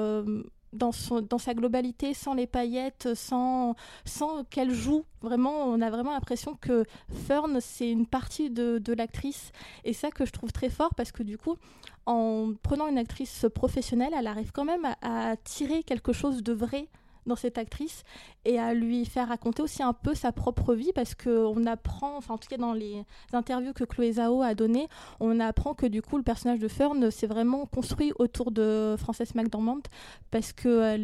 dans, 0.72 0.92
son, 0.92 1.20
dans 1.20 1.38
sa 1.38 1.54
globalité, 1.54 2.14
sans 2.14 2.34
les 2.34 2.46
paillettes, 2.46 3.14
sans, 3.14 3.74
sans 4.04 4.44
qu'elle 4.44 4.72
joue. 4.72 5.04
Vraiment, 5.22 5.64
on 5.64 5.80
a 5.80 5.90
vraiment 5.90 6.12
l'impression 6.12 6.56
que 6.60 6.84
Fern, 7.26 7.58
c'est 7.60 7.90
une 7.90 8.06
partie 8.06 8.50
de, 8.50 8.78
de 8.78 8.92
l'actrice. 8.92 9.52
Et 9.84 9.92
ça 9.92 10.10
que 10.10 10.24
je 10.24 10.32
trouve 10.32 10.52
très 10.52 10.70
fort 10.70 10.94
parce 10.94 11.12
que 11.12 11.22
du 11.22 11.38
coup, 11.38 11.56
en 12.06 12.52
prenant 12.62 12.88
une 12.88 12.98
actrice 12.98 13.46
professionnelle, 13.54 14.12
elle 14.16 14.26
arrive 14.26 14.52
quand 14.52 14.64
même 14.64 14.86
à 15.02 15.36
tirer 15.36 15.82
quelque 15.82 16.12
chose 16.12 16.42
de 16.42 16.52
vrai 16.52 16.88
dans 17.28 17.36
cette 17.36 17.58
actrice 17.58 18.02
et 18.44 18.58
à 18.58 18.74
lui 18.74 19.04
faire 19.04 19.28
raconter 19.28 19.62
aussi 19.62 19.82
un 19.82 19.92
peu 19.92 20.14
sa 20.14 20.32
propre 20.32 20.74
vie 20.74 20.92
parce 20.94 21.14
qu'on 21.14 21.66
apprend, 21.66 22.16
enfin 22.16 22.34
en 22.34 22.38
tout 22.38 22.48
cas 22.48 22.56
dans 22.56 22.72
les 22.72 23.04
interviews 23.32 23.72
que 23.72 23.84
Chloé 23.84 24.12
Zhao 24.12 24.42
a 24.42 24.54
données, 24.54 24.88
on 25.20 25.38
apprend 25.40 25.74
que 25.74 25.86
du 25.86 26.02
coup 26.02 26.16
le 26.16 26.22
personnage 26.22 26.58
de 26.58 26.68
Fern 26.68 27.10
s'est 27.10 27.26
vraiment 27.26 27.66
construit 27.66 28.12
autour 28.18 28.50
de 28.50 28.96
Frances 28.98 29.34
McDormand 29.34 29.82
parce 30.30 30.52
que 30.52 30.96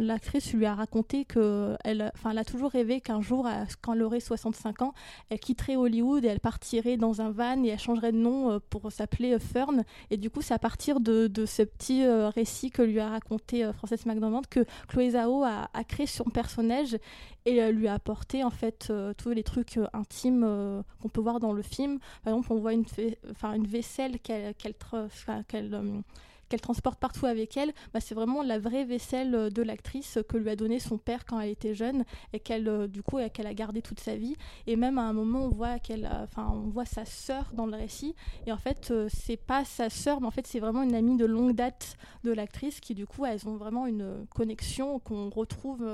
l'actrice 0.00 0.52
lui 0.52 0.66
a 0.66 0.74
raconté 0.74 1.24
que 1.24 1.76
elle, 1.84 2.12
a 2.24 2.44
toujours 2.44 2.70
rêvé 2.70 3.00
qu'un 3.00 3.20
jour, 3.20 3.48
quand 3.82 3.94
elle 3.94 4.02
aurait 4.02 4.20
65 4.20 4.82
ans, 4.82 4.92
elle 5.30 5.40
quitterait 5.40 5.76
Hollywood 5.76 6.24
et 6.24 6.28
elle 6.28 6.40
partirait 6.40 6.96
dans 6.96 7.20
un 7.20 7.30
van 7.30 7.62
et 7.64 7.68
elle 7.68 7.78
changerait 7.78 8.12
de 8.12 8.18
nom 8.18 8.50
euh, 8.50 8.58
pour 8.70 8.90
s'appeler 8.92 9.38
Fern. 9.38 9.84
Et 10.10 10.16
du 10.16 10.30
coup, 10.30 10.42
c'est 10.42 10.54
à 10.54 10.58
partir 10.58 11.00
de, 11.00 11.26
de 11.26 11.46
ce 11.46 11.62
petit 11.62 12.04
euh, 12.04 12.28
récit 12.28 12.70
que 12.70 12.82
lui 12.82 13.00
a 13.00 13.08
raconté 13.08 13.64
euh, 13.64 13.72
Frances 13.72 14.06
McDormand 14.06 14.42
que 14.48 14.64
Chloé 14.88 15.10
Zhao 15.10 15.44
a 15.44 15.57
a, 15.72 15.84
créé 15.84 16.06
son 16.06 16.24
personnage 16.24 16.96
et 17.44 17.72
lui 17.72 17.88
a 17.88 17.94
apporté 17.94 18.44
en 18.44 18.50
fait 18.50 18.88
euh, 18.90 19.14
tous 19.14 19.30
les 19.30 19.42
trucs 19.42 19.78
euh, 19.78 19.86
intimes 19.92 20.44
euh, 20.44 20.82
qu'on 21.00 21.08
peut 21.08 21.20
voir 21.20 21.40
dans 21.40 21.52
le 21.52 21.62
film. 21.62 21.98
Par 22.22 22.34
exemple, 22.34 22.52
on 22.52 22.58
voit 22.58 22.74
une, 22.74 22.84
une 23.42 23.66
vaisselle 23.66 24.18
qu'elle 24.20 24.54
qu'elle 26.48 26.60
transporte 26.60 26.98
partout 26.98 27.26
avec 27.26 27.56
elle, 27.56 27.72
bah, 27.92 28.00
c'est 28.00 28.14
vraiment 28.14 28.42
la 28.42 28.58
vraie 28.58 28.84
vaisselle 28.84 29.34
euh, 29.34 29.50
de 29.50 29.62
l'actrice 29.62 30.18
que 30.28 30.36
lui 30.36 30.50
a 30.50 30.56
donnée 30.56 30.78
son 30.78 30.98
père 30.98 31.24
quand 31.24 31.40
elle 31.40 31.50
était 31.50 31.74
jeune 31.74 32.04
et 32.32 32.40
qu'elle 32.40 32.68
euh, 32.68 32.86
du 32.86 33.02
coup 33.02 33.18
qu'elle 33.32 33.46
a 33.46 33.54
gardé 33.54 33.82
toute 33.82 34.00
sa 34.00 34.16
vie. 34.16 34.36
Et 34.66 34.76
même 34.76 34.98
à 34.98 35.02
un 35.02 35.12
moment, 35.12 35.44
on 35.44 35.48
voit 35.48 35.78
qu'elle, 35.78 36.08
enfin, 36.22 36.50
on 36.52 36.68
voit 36.68 36.84
sa 36.84 37.04
sœur 37.04 37.50
dans 37.52 37.66
le 37.66 37.76
récit. 37.76 38.14
Et 38.46 38.52
en 38.52 38.56
fait, 38.56 38.90
euh, 38.90 39.08
c'est 39.12 39.36
pas 39.36 39.64
sa 39.64 39.90
sœur, 39.90 40.20
mais 40.20 40.26
en 40.26 40.30
fait, 40.30 40.46
c'est 40.46 40.60
vraiment 40.60 40.82
une 40.82 40.94
amie 40.94 41.16
de 41.16 41.26
longue 41.26 41.54
date 41.54 41.96
de 42.24 42.32
l'actrice 42.32 42.80
qui 42.80 42.94
du 42.94 43.06
coup, 43.06 43.24
elles 43.24 43.46
ont 43.48 43.56
vraiment 43.56 43.86
une 43.86 44.26
connexion 44.34 44.98
qu'on 44.98 45.30
retrouve 45.30 45.86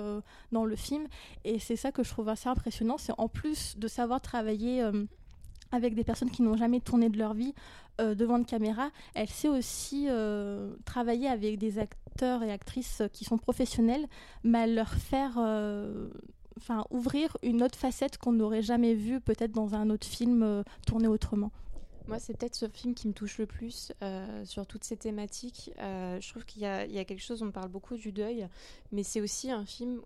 dans 0.53 0.65
le 0.65 0.77
film. 0.77 1.07
Et 1.45 1.59
c'est 1.59 1.77
ça 1.77 1.93
que 1.93 2.03
je 2.03 2.11
trouve 2.11 2.29
assez 2.29 2.49
impressionnant, 2.49 2.99
c'est 2.99 3.13
en 3.19 3.29
plus 3.29 3.79
de 3.79 3.89
savoir 3.89 4.21
travailler 4.21 4.83
avec 5.73 5.95
des 5.95 6.05
personnes 6.05 6.31
qui 6.31 6.43
n'ont 6.43 6.57
jamais 6.57 6.81
tourné 6.81 7.09
de 7.09 7.19
leur 7.19 7.35
vie 7.35 7.55
euh, 8.01 8.15
devant 8.15 8.39
une 8.39 8.45
caméra, 8.45 8.91
elle 9.15 9.29
sait 9.29 9.49
aussi 9.49 10.07
euh, 10.09 10.75
travailler 10.85 11.29
avec 11.29 11.59
des 11.59 11.79
acteurs 11.79 12.43
et 12.43 12.51
actrices 12.51 13.03
qui 13.13 13.25
sont 13.25 13.39
professionnels, 13.39 14.07
mais 14.43 14.67
leur 14.67 14.93
faire 14.93 15.35
euh, 15.39 16.09
ouvrir 16.91 17.37
une 17.43 17.63
autre 17.63 17.79
facette 17.79 18.19
qu'on 18.19 18.33
n'aurait 18.33 18.63
jamais 18.63 18.95
vue 18.95 19.21
peut-être 19.21 19.53
dans 19.53 19.75
un 19.75 19.91
autre 19.91 20.07
film 20.07 20.65
tourné 20.87 21.09
autrement. 21.09 21.51
Moi, 22.07 22.19
c'est 22.19 22.37
peut-être 22.37 22.55
ce 22.55 22.69
film 22.69 22.95
qui 22.95 23.09
me 23.09 23.15
touche 23.15 23.39
le 23.39 23.47
plus 23.47 23.93
euh, 24.03 24.45
sur 24.45 24.67
toutes 24.67 24.85
ces 24.85 24.97
thématiques. 24.97 25.71
Euh, 25.79 26.21
je 26.21 26.29
trouve 26.29 26.45
qu'il 26.45 26.61
y, 26.61 26.67
a 26.67 26.87
quelque 26.87 27.23
chose, 27.23 27.43
on 27.43 27.51
parle 27.51 27.69
beaucoup 27.69 27.97
du 27.97 28.13
deuil, 28.13 28.47
mais 28.93 29.03
c'est 29.03 29.23
aussi 29.23 29.51
un 29.51 29.65
film 29.65 30.03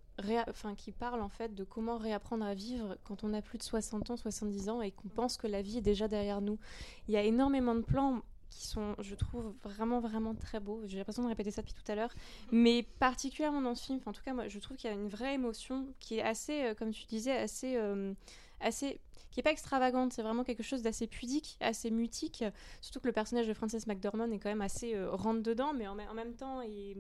enfin, 0.48 0.74
qui 0.76 0.92
parle 0.92 1.20
en 1.20 1.28
fait 1.28 1.54
de 1.54 1.64
comment 1.64 1.98
réapprendre 1.98 2.44
à 2.44 2.54
vivre 2.54 2.96
quand 3.04 3.24
on 3.24 3.34
a 3.34 3.42
plus 3.42 3.58
de 3.58 3.64
60 3.64 4.10
ans, 4.10 4.16
70 4.16 4.68
ans 4.68 4.80
et 4.80 4.92
qu'on 4.92 5.08
pense 5.08 5.36
que 5.36 5.48
la 5.48 5.60
vie 5.60 5.78
est 5.78 5.82
déjà 5.82 6.06
derrière 6.06 6.40
nous. 6.40 6.58
Il 7.08 7.14
y 7.14 7.16
a 7.16 7.22
énormément 7.22 7.74
de 7.74 7.82
plans 7.82 8.22
qui 8.48 8.66
sont, 8.66 8.94
je 9.00 9.14
trouve, 9.14 9.52
vraiment, 9.62 10.00
vraiment 10.00 10.34
très 10.34 10.60
beaux. 10.60 10.80
J'ai 10.86 10.98
l'impression 10.98 11.22
de 11.22 11.28
répéter 11.28 11.50
ça 11.50 11.62
depuis 11.62 11.74
tout 11.74 11.92
à 11.92 11.94
l'heure. 11.94 12.14
Mais 12.50 12.86
particulièrement 12.98 13.60
dans 13.60 13.74
ce 13.74 13.84
film, 13.84 14.00
en 14.06 14.12
tout 14.12 14.22
cas, 14.22 14.32
moi, 14.32 14.48
je 14.48 14.58
trouve 14.58 14.76
qu'il 14.76 14.88
y 14.88 14.92
a 14.92 14.96
une 14.96 15.08
vraie 15.08 15.34
émotion 15.34 15.86
qui 15.98 16.18
est 16.18 16.22
assez, 16.22 16.62
euh, 16.62 16.74
comme 16.74 16.92
tu 16.92 17.04
disais, 17.06 17.36
assez 17.36 17.76
assez 18.60 19.00
qui 19.30 19.40
est 19.40 19.42
pas 19.42 19.52
extravagante, 19.52 20.12
c'est 20.12 20.22
vraiment 20.22 20.44
quelque 20.44 20.62
chose 20.62 20.82
d'assez 20.82 21.06
pudique, 21.06 21.56
assez 21.60 21.90
mutique. 21.90 22.44
Surtout 22.80 23.00
que 23.00 23.06
le 23.06 23.12
personnage 23.12 23.46
de 23.46 23.55
Frances 23.55 23.86
McDormand 23.86 24.30
est 24.30 24.38
quand 24.38 24.48
même 24.48 24.62
assez 24.62 24.94
euh, 24.94 25.10
rentre 25.10 25.42
dedans, 25.42 25.72
mais 25.72 25.86
en, 25.86 25.94
même 25.94 26.34
temps 26.34 26.62
et 26.62 26.96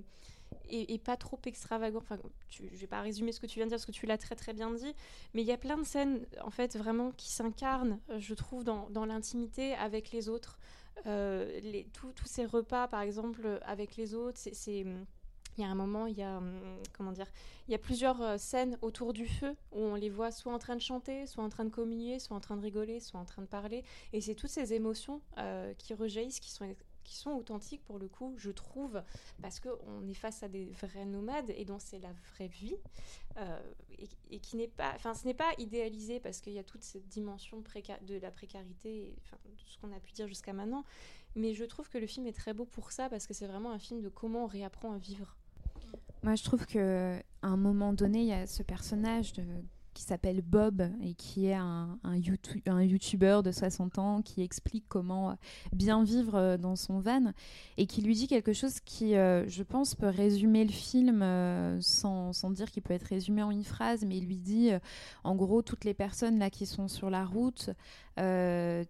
et, 0.70 0.98
pas 0.98 1.16
trop 1.16 1.38
extravagant. 1.44 1.98
Enfin, 1.98 2.18
tu, 2.48 2.70
je 2.72 2.78
vais 2.78 2.86
pas 2.86 3.00
résumer 3.00 3.32
ce 3.32 3.40
que 3.40 3.46
tu 3.46 3.56
viens 3.56 3.66
de 3.66 3.70
dire 3.70 3.76
parce 3.76 3.86
que 3.86 3.92
tu 3.92 4.06
l'as 4.06 4.18
très 4.18 4.34
très 4.34 4.52
bien 4.52 4.70
dit, 4.72 4.94
mais 5.34 5.42
il 5.42 5.46
y 5.46 5.52
a 5.52 5.58
plein 5.58 5.76
de 5.76 5.84
scènes 5.84 6.26
en 6.42 6.50
fait 6.50 6.76
vraiment 6.76 7.10
qui 7.12 7.30
s'incarnent, 7.30 8.00
je 8.18 8.34
trouve, 8.34 8.64
dans, 8.64 8.88
dans 8.90 9.04
l'intimité 9.04 9.74
avec 9.74 10.10
les 10.10 10.28
autres. 10.28 10.58
Euh, 11.06 11.60
les, 11.60 11.86
tous 11.92 12.12
ces 12.26 12.44
repas, 12.44 12.88
par 12.88 13.02
exemple, 13.02 13.60
avec 13.64 13.96
les 13.96 14.14
autres, 14.14 14.38
c'est 14.52 14.84
il 15.58 15.62
y 15.62 15.64
a 15.64 15.68
un 15.68 15.74
moment, 15.74 16.06
il 16.06 16.16
y 16.16 16.22
a 16.22 16.38
hum, 16.38 16.60
comment 16.96 17.12
dire, 17.12 17.26
il 17.66 17.72
y 17.72 17.74
a 17.74 17.78
plusieurs 17.78 18.22
euh, 18.22 18.38
scènes 18.38 18.78
autour 18.80 19.12
du 19.12 19.26
feu 19.26 19.56
où 19.72 19.80
on 19.80 19.94
les 19.94 20.08
voit 20.08 20.30
soit 20.30 20.52
en 20.52 20.58
train 20.58 20.76
de 20.76 20.80
chanter, 20.80 21.26
soit 21.26 21.44
en 21.44 21.48
train 21.48 21.64
de 21.64 21.70
communier, 21.70 22.18
soit 22.18 22.36
en 22.36 22.40
train 22.40 22.56
de 22.56 22.62
rigoler, 22.62 23.00
soit 23.00 23.20
en 23.20 23.24
train 23.24 23.42
de 23.42 23.48
parler, 23.48 23.84
et 24.12 24.20
c'est 24.20 24.34
toutes 24.34 24.50
ces 24.50 24.72
émotions 24.72 25.20
euh, 25.38 25.74
qui 25.74 25.94
rejaillissent, 25.94 26.40
qui 26.40 26.50
sont 26.50 26.64
qui 27.08 27.16
sont 27.16 27.30
authentiques 27.30 27.82
pour 27.84 27.98
le 27.98 28.06
coup, 28.06 28.34
je 28.36 28.50
trouve, 28.50 29.02
parce 29.40 29.60
qu'on 29.60 30.06
est 30.06 30.14
face 30.14 30.42
à 30.42 30.48
des 30.48 30.66
vrais 30.66 31.06
nomades 31.06 31.50
et 31.56 31.64
dont 31.64 31.78
c'est 31.78 31.98
la 31.98 32.12
vraie 32.34 32.48
vie, 32.48 32.76
euh, 33.38 33.58
et, 34.30 34.38
qui 34.40 34.56
n'est 34.56 34.68
pas, 34.68 34.92
enfin, 34.94 35.14
ce 35.14 35.24
n'est 35.24 35.32
pas 35.32 35.50
idéalisé 35.56 36.20
parce 36.20 36.42
qu'il 36.42 36.52
y 36.52 36.58
a 36.58 36.64
toute 36.64 36.82
cette 36.82 37.08
dimension 37.08 37.62
de 38.02 38.18
la 38.18 38.30
précarité, 38.30 39.16
enfin, 39.22 39.38
ce 39.66 39.78
qu'on 39.78 39.90
a 39.96 40.00
pu 40.00 40.12
dire 40.12 40.28
jusqu'à 40.28 40.52
maintenant, 40.52 40.84
mais 41.34 41.54
je 41.54 41.64
trouve 41.64 41.88
que 41.88 41.96
le 41.96 42.06
film 42.06 42.26
est 42.26 42.36
très 42.36 42.52
beau 42.52 42.66
pour 42.66 42.92
ça 42.92 43.08
parce 43.08 43.26
que 43.26 43.32
c'est 43.32 43.46
vraiment 43.46 43.72
un 43.72 43.78
film 43.78 44.02
de 44.02 44.10
comment 44.10 44.44
on 44.44 44.46
réapprend 44.46 44.92
à 44.92 44.98
vivre. 44.98 45.37
Moi, 46.22 46.34
je 46.34 46.44
trouve 46.44 46.66
que 46.66 47.18
à 47.42 47.46
un 47.46 47.56
moment 47.56 47.92
donné, 47.92 48.20
il 48.20 48.26
y 48.26 48.32
a 48.32 48.46
ce 48.46 48.62
personnage 48.62 49.32
qui 49.98 50.04
s'appelle 50.04 50.42
Bob 50.42 50.88
et 51.02 51.14
qui 51.14 51.46
est 51.46 51.54
un, 51.54 51.98
un, 52.04 52.16
YouTube, 52.16 52.60
un 52.66 52.82
YouTuber 52.82 53.40
de 53.44 53.50
60 53.50 53.98
ans 53.98 54.22
qui 54.22 54.42
explique 54.42 54.84
comment 54.88 55.36
bien 55.72 56.04
vivre 56.04 56.36
euh, 56.36 56.56
dans 56.56 56.76
son 56.76 57.00
van 57.00 57.32
et 57.76 57.86
qui 57.86 58.02
lui 58.02 58.14
dit 58.14 58.28
quelque 58.28 58.52
chose 58.52 58.78
qui, 58.84 59.16
euh, 59.16 59.48
je 59.48 59.64
pense, 59.64 59.96
peut 59.96 60.06
résumer 60.08 60.64
le 60.64 60.70
film 60.70 61.20
euh, 61.22 61.80
sans, 61.80 62.32
sans, 62.32 62.50
dire 62.50 62.70
qu'il 62.70 62.84
peut 62.84 62.94
être 62.94 63.08
résumé 63.08 63.42
en 63.42 63.50
une 63.50 63.64
phrase, 63.64 64.04
mais 64.04 64.18
il 64.18 64.26
lui 64.26 64.38
dit, 64.38 64.70
en 65.24 65.34
gros, 65.34 65.62
toutes 65.62 65.84
les 65.84 65.94
personnes 65.94 66.38
là 66.38 66.48
qui 66.48 66.64
sont 66.64 66.86
sur 66.86 67.10
la 67.10 67.24
route, 67.24 67.70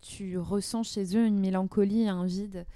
tu 0.03 0.39
ressens 0.39 0.83
chez 0.83 1.17
eux 1.17 1.25
une 1.25 1.39
mélancolie, 1.39 2.09
un 2.09 2.27
vide. 2.27 2.67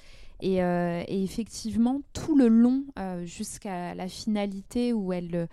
Euh, 0.43 1.05
et, 1.06 1.23
effectivement, 1.23 2.01
tout 2.12 2.36
le 2.36 2.48
long, 2.48 2.85
euh, 2.98 3.24
jusqu'à 3.24 3.94
la 3.94 4.09
finalité 4.09 4.93
où 4.93 5.12
elle, 5.12 5.48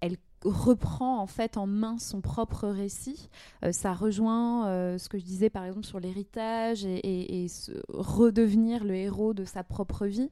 elle 0.00 0.16
reprend 0.44 1.18
en 1.18 1.26
fait 1.26 1.56
en 1.56 1.66
main 1.66 1.98
son 1.98 2.20
propre 2.20 2.68
récit. 2.68 3.28
Euh, 3.64 3.72
ça 3.72 3.92
rejoint 3.92 4.96
ce 4.98 5.08
que 5.08 5.18
je 5.18 5.24
disais 5.24 5.50
par 5.50 5.64
exemple 5.64 5.86
sur 5.86 5.98
l'héritage 5.98 6.84
et, 6.84 7.46
redevenir 7.88 8.84
le 8.84 8.94
héros 8.94 9.34
de 9.34 9.44
sa 9.44 9.64
propre 9.64 10.06
vie, 10.06 10.30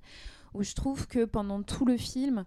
où 0.55 0.62
je 0.62 0.74
trouve 0.74 1.06
que 1.06 1.24
pendant 1.24 1.62
tout 1.62 1.85
le 1.85 1.97
film, 1.97 2.44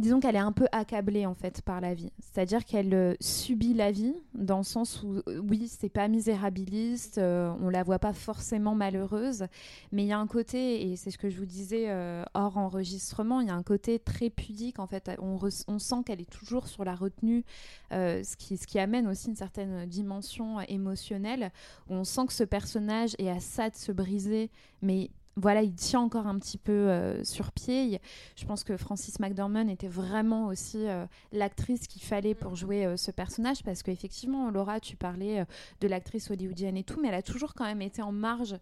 disons 0.00 0.20
qu'elle 0.20 0.36
est 0.36 0.38
un 0.38 0.52
peu 0.52 0.66
accablée 0.72 1.26
en 1.26 1.34
fait 1.34 1.62
par 1.62 1.80
la 1.80 1.94
vie. 1.94 2.12
C'est-à-dire 2.20 2.64
qu'elle 2.64 2.94
euh, 2.94 3.14
subit 3.20 3.74
la 3.74 3.90
vie 3.90 4.14
dans 4.34 4.58
le 4.58 4.64
sens 4.64 5.02
où 5.02 5.22
euh, 5.28 5.40
oui, 5.48 5.68
c'est 5.68 5.88
pas 5.88 6.08
misérabiliste, 6.08 7.18
euh, 7.18 7.52
on 7.60 7.68
la 7.68 7.82
voit 7.82 7.98
pas 7.98 8.12
forcément 8.12 8.74
malheureuse, 8.74 9.46
mais 9.92 10.04
il 10.04 10.08
y 10.08 10.12
a 10.12 10.18
un 10.18 10.26
côté 10.26 10.90
et 10.90 10.96
c'est 10.96 11.10
ce 11.10 11.18
que 11.18 11.30
je 11.30 11.38
vous 11.38 11.46
disais 11.46 11.88
hors 12.34 12.56
enregistrement, 12.56 13.40
il 13.40 13.48
y 13.48 13.50
a 13.50 13.54
un 13.54 13.62
côté 13.62 13.98
très 13.98 14.30
pudique 14.30 14.78
en 14.78 14.86
fait. 14.86 15.10
On, 15.20 15.38
on 15.68 15.78
sent 15.78 16.02
qu'elle 16.04 16.20
est 16.20 16.30
toujours 16.30 16.66
sur 16.66 16.84
la 16.84 16.94
retenue, 16.94 17.44
ce 17.90 18.36
qui 18.36 18.56
ce 18.56 18.66
qui 18.66 18.78
amène 18.78 19.06
aussi 19.06 19.28
une 19.28 19.36
certaine 19.36 19.86
dimension 19.86 20.60
émotionnelle. 20.62 21.50
Où 21.88 21.94
on 21.94 22.04
sent 22.04 22.26
que 22.26 22.32
ce 22.32 22.44
personnage 22.44 23.14
est 23.18 23.30
à 23.30 23.40
ça 23.40 23.70
de 23.70 23.76
se 23.76 23.92
briser, 23.92 24.50
mais 24.82 25.10
voilà, 25.36 25.62
il 25.62 25.74
tient 25.74 26.00
encore 26.00 26.26
un 26.26 26.38
petit 26.38 26.58
peu 26.58 26.72
euh, 26.72 27.22
sur 27.24 27.52
pied. 27.52 28.00
Je 28.36 28.44
pense 28.44 28.64
que 28.64 28.76
Francis 28.76 29.20
McDormand 29.20 29.68
était 29.68 29.88
vraiment 29.88 30.48
aussi 30.48 30.88
euh, 30.88 31.06
l'actrice 31.32 31.86
qu'il 31.86 32.02
fallait 32.02 32.34
pour 32.34 32.56
jouer 32.56 32.84
euh, 32.84 32.96
ce 32.96 33.10
personnage 33.10 33.62
parce 33.62 33.82
qu'effectivement, 33.82 34.50
Laura, 34.50 34.80
tu 34.80 34.96
parlais 34.96 35.44
de 35.80 35.88
l'actrice 35.88 36.30
hollywoodienne 36.30 36.76
et 36.76 36.84
tout, 36.84 37.00
mais 37.00 37.08
elle 37.08 37.14
a 37.14 37.22
toujours 37.22 37.54
quand 37.54 37.64
même 37.64 37.82
été 37.82 38.02
en 38.02 38.12
marge 38.12 38.56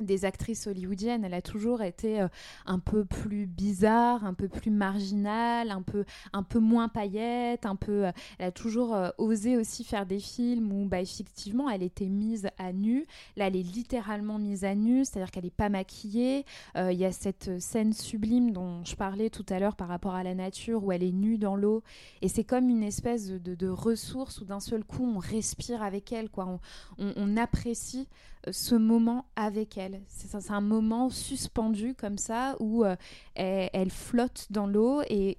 des 0.00 0.24
actrices 0.24 0.66
hollywoodiennes. 0.66 1.24
Elle 1.24 1.34
a 1.34 1.42
toujours 1.42 1.82
été 1.82 2.20
euh, 2.20 2.28
un 2.66 2.78
peu 2.78 3.04
plus 3.04 3.46
bizarre, 3.46 4.24
un 4.24 4.34
peu 4.34 4.48
plus 4.48 4.70
marginale, 4.70 5.70
un 5.70 5.82
peu, 5.82 6.04
un 6.32 6.42
peu 6.42 6.58
moins 6.58 6.88
paillette, 6.88 7.66
un 7.66 7.76
peu. 7.76 8.06
Euh, 8.06 8.12
elle 8.38 8.46
a 8.46 8.52
toujours 8.52 8.94
euh, 8.94 9.10
osé 9.18 9.56
aussi 9.56 9.84
faire 9.84 10.06
des 10.06 10.18
films 10.18 10.72
où, 10.72 10.86
bah, 10.86 11.00
effectivement, 11.00 11.70
elle 11.70 11.82
était 11.82 12.08
mise 12.08 12.48
à 12.58 12.72
nu. 12.72 13.06
Là, 13.36 13.46
elle 13.46 13.56
est 13.56 13.62
littéralement 13.62 14.38
mise 14.38 14.64
à 14.64 14.74
nu, 14.74 15.04
c'est-à-dire 15.04 15.30
qu'elle 15.30 15.44
n'est 15.44 15.50
pas 15.50 15.68
maquillée. 15.68 16.44
Il 16.76 16.98
y 16.98 17.04
a 17.04 17.12
cette 17.12 17.60
scène 17.60 17.92
sublime 17.92 18.52
dont 18.52 18.84
je 18.84 18.96
parlais 18.96 19.30
tout 19.30 19.46
à 19.48 19.58
l'heure 19.58 19.76
par 19.76 19.88
rapport 19.88 20.14
à 20.14 20.22
la 20.22 20.34
nature 20.34 20.84
où 20.84 20.92
elle 20.92 21.02
est 21.02 21.12
nue 21.12 21.38
dans 21.38 21.56
l'eau. 21.56 21.82
Et 22.22 22.28
c'est 22.28 22.44
comme 22.44 22.68
une 22.68 22.82
espèce 22.82 23.28
de, 23.28 23.68
ressource 23.68 24.40
où 24.40 24.44
d'un 24.44 24.60
seul 24.60 24.84
coup, 24.84 25.04
on 25.04 25.18
respire 25.18 25.82
avec 25.82 26.12
elle, 26.12 26.28
quoi. 26.28 26.58
on 26.98 27.36
apprécie 27.36 28.08
ce 28.52 28.74
moment 28.74 29.26
avec 29.36 29.78
elle. 29.78 29.83
C'est 30.08 30.50
un 30.50 30.60
moment 30.60 31.10
suspendu 31.10 31.94
comme 31.94 32.18
ça 32.18 32.56
où 32.60 32.84
euh, 32.84 32.96
elle, 33.34 33.90
flotte 33.90 34.46
dans 34.50 34.66
l'eau 34.66 35.02
et 35.08 35.36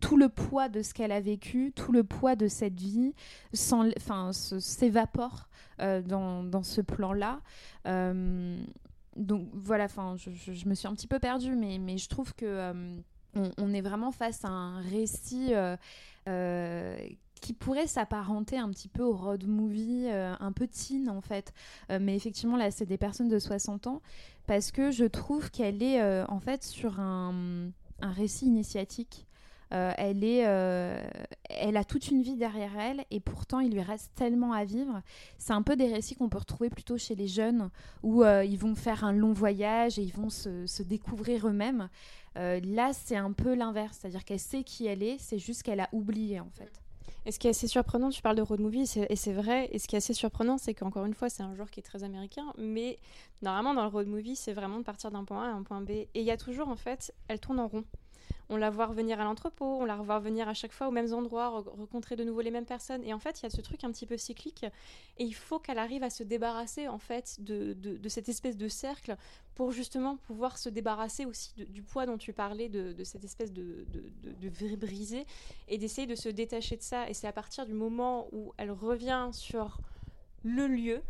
tout 0.00 0.16
le 0.16 0.28
poids 0.28 0.68
de 0.68 0.82
ce 0.82 0.92
qu'elle 0.92 1.12
a 1.12 1.20
vécu, 1.20 1.72
tout 1.74 1.92
le 1.92 2.04
poids 2.04 2.36
de 2.36 2.48
cette 2.48 2.78
vie 2.78 3.14
s'évapore 3.52 5.48
euh, 5.80 6.02
dans, 6.02 6.62
ce 6.62 6.80
plan-là. 6.80 7.40
Euh, 7.86 8.62
donc 9.16 9.48
voilà, 9.52 9.84
enfin, 9.84 10.16
je, 10.16 10.68
me 10.68 10.74
suis 10.74 10.88
un 10.88 10.94
petit 10.94 11.06
peu 11.06 11.18
perdue, 11.18 11.54
mais, 11.56 11.98
je 11.98 12.08
trouve 12.08 12.34
que 12.34 12.72
on, 13.34 13.72
est 13.72 13.80
vraiment 13.80 14.12
face 14.12 14.44
à 14.44 14.48
un 14.48 14.80
récit 14.80 15.52
qui 17.42 17.52
pourrait 17.52 17.88
s'apparenter 17.88 18.56
un 18.56 18.70
petit 18.70 18.88
peu 18.88 19.02
au 19.02 19.14
road 19.14 19.46
movie, 19.46 20.06
euh, 20.06 20.32
un 20.38 20.52
peu 20.52 20.68
teen 20.68 21.10
en 21.10 21.20
fait. 21.20 21.52
Euh, 21.90 21.98
mais 22.00 22.14
effectivement, 22.14 22.56
là, 22.56 22.70
c'est 22.70 22.86
des 22.86 22.96
personnes 22.96 23.28
de 23.28 23.38
60 23.38 23.88
ans 23.88 24.00
parce 24.46 24.70
que 24.70 24.90
je 24.90 25.04
trouve 25.04 25.50
qu'elle 25.50 25.82
est 25.82 26.00
euh, 26.00 26.24
en 26.28 26.38
fait 26.38 26.62
sur 26.62 27.00
un, 27.00 27.70
un 28.00 28.12
récit 28.12 28.46
initiatique. 28.46 29.26
elle, 29.70 30.22
est, 30.22 30.44
elle 31.48 31.76
a 31.78 31.84
toute 31.84 32.08
une 32.08 32.20
vie 32.22 32.36
derrière 32.36 32.78
elle 32.78 33.06
et 33.10 33.20
pourtant 33.20 33.58
il 33.58 33.72
lui 33.72 33.80
reste 33.80 34.12
tellement 34.14 34.52
à 34.52 34.64
vivre. 34.64 35.00
C'est 35.38 35.54
un 35.54 35.62
peu 35.62 35.76
des 35.76 35.90
récits 35.90 36.14
qu'on 36.14 36.28
peut 36.28 36.38
retrouver 36.38 36.68
plutôt 36.68 36.98
chez 36.98 37.14
les 37.14 37.26
jeunes 37.26 37.70
où 38.02 38.22
ils 38.22 38.58
vont 38.58 38.74
faire 38.74 39.02
un 39.02 39.12
long 39.12 39.32
voyage 39.32 39.98
et 39.98 40.02
ils 40.02 40.12
vont 40.12 40.28
se, 40.28 40.66
se 40.66 40.82
découvrir 40.82 41.48
eux-mêmes. 41.48 41.88
là, 42.36 42.92
c'est 42.92 43.16
un 43.16 43.32
peu 43.32 43.54
l'inverse, 43.54 43.96
c'est-à-dire 43.98 44.26
qu'elle 44.26 44.40
sait 44.40 44.62
qui 44.62 44.86
elle 44.86 45.02
est, 45.02 45.16
c'est 45.18 45.38
juste 45.38 45.62
qu'elle 45.62 45.80
a 45.80 45.88
oublié 45.92 46.38
en 46.38 46.50
fait. 46.50 46.81
Et 47.24 47.32
ce 47.32 47.38
qui 47.38 47.46
est 47.46 47.50
assez 47.50 47.68
surprenant, 47.68 48.10
tu 48.10 48.20
parles 48.20 48.36
de 48.36 48.42
road 48.42 48.60
movie, 48.60 48.90
et 49.08 49.16
c'est 49.16 49.32
vrai, 49.32 49.68
et 49.70 49.78
ce 49.78 49.86
qui 49.86 49.94
est 49.94 49.98
assez 49.98 50.14
surprenant, 50.14 50.58
c'est 50.58 50.74
qu'encore 50.74 51.04
une 51.04 51.14
fois, 51.14 51.28
c'est 51.28 51.42
un 51.42 51.54
genre 51.54 51.70
qui 51.70 51.78
est 51.78 51.84
très 51.84 52.02
américain, 52.02 52.52
mais 52.58 52.98
normalement, 53.42 53.74
dans 53.74 53.84
le 53.84 53.90
road 53.90 54.08
movie, 54.08 54.34
c'est 54.34 54.52
vraiment 54.52 54.78
de 54.78 54.84
partir 54.84 55.10
d'un 55.12 55.24
point 55.24 55.44
A 55.44 55.52
à 55.52 55.54
un 55.54 55.62
point 55.62 55.80
B. 55.80 55.90
Et 55.90 56.10
il 56.14 56.24
y 56.24 56.32
a 56.32 56.36
toujours, 56.36 56.68
en 56.68 56.76
fait, 56.76 57.14
elle 57.28 57.38
tourne 57.38 57.60
en 57.60 57.68
rond 57.68 57.84
on 58.48 58.56
la 58.56 58.70
voit 58.70 58.86
revenir 58.86 59.20
à 59.20 59.24
l'entrepôt, 59.24 59.78
on 59.80 59.84
la 59.84 59.96
revoit 59.96 60.16
revenir 60.16 60.48
à 60.48 60.54
chaque 60.54 60.72
fois 60.72 60.88
aux 60.88 60.90
mêmes 60.90 61.12
endroits, 61.12 61.64
rencontrer 61.66 62.16
de 62.16 62.24
nouveau 62.24 62.40
les 62.40 62.50
mêmes 62.50 62.66
personnes. 62.66 63.02
Et 63.04 63.14
en 63.14 63.18
fait, 63.18 63.40
il 63.40 63.44
y 63.44 63.46
a 63.46 63.50
ce 63.50 63.60
truc 63.60 63.84
un 63.84 63.92
petit 63.92 64.06
peu 64.06 64.16
cyclique. 64.16 64.64
Et 65.18 65.24
il 65.24 65.34
faut 65.34 65.58
qu'elle 65.58 65.78
arrive 65.78 66.02
à 66.02 66.10
se 66.10 66.22
débarrasser, 66.22 66.88
en 66.88 66.98
fait, 66.98 67.36
de, 67.40 67.74
de, 67.74 68.08
cette 68.08 68.28
espèce 68.28 68.56
de 68.56 68.68
cercle 68.68 69.16
pour 69.54 69.72
justement 69.72 70.16
pouvoir 70.16 70.58
se 70.58 70.68
débarrasser 70.68 71.24
aussi 71.24 71.52
du 71.68 71.82
poids 71.82 72.06
dont 72.06 72.18
tu 72.18 72.32
parlais, 72.32 72.68
de, 72.68 73.04
cette 73.04 73.24
espèce 73.24 73.52
de, 73.52 73.86
de, 73.92 74.76
brisé, 74.76 75.26
et 75.68 75.78
d'essayer 75.78 76.06
de 76.06 76.14
se 76.14 76.28
détacher 76.28 76.76
de 76.76 76.82
ça. 76.82 77.08
Et 77.08 77.14
c'est 77.14 77.26
à 77.26 77.32
partir 77.32 77.66
du 77.66 77.74
moment 77.74 78.28
où 78.32 78.52
elle 78.56 78.70
revient 78.70 79.28
sur 79.32 79.78
le 80.44 80.66
lieu, 80.66 81.02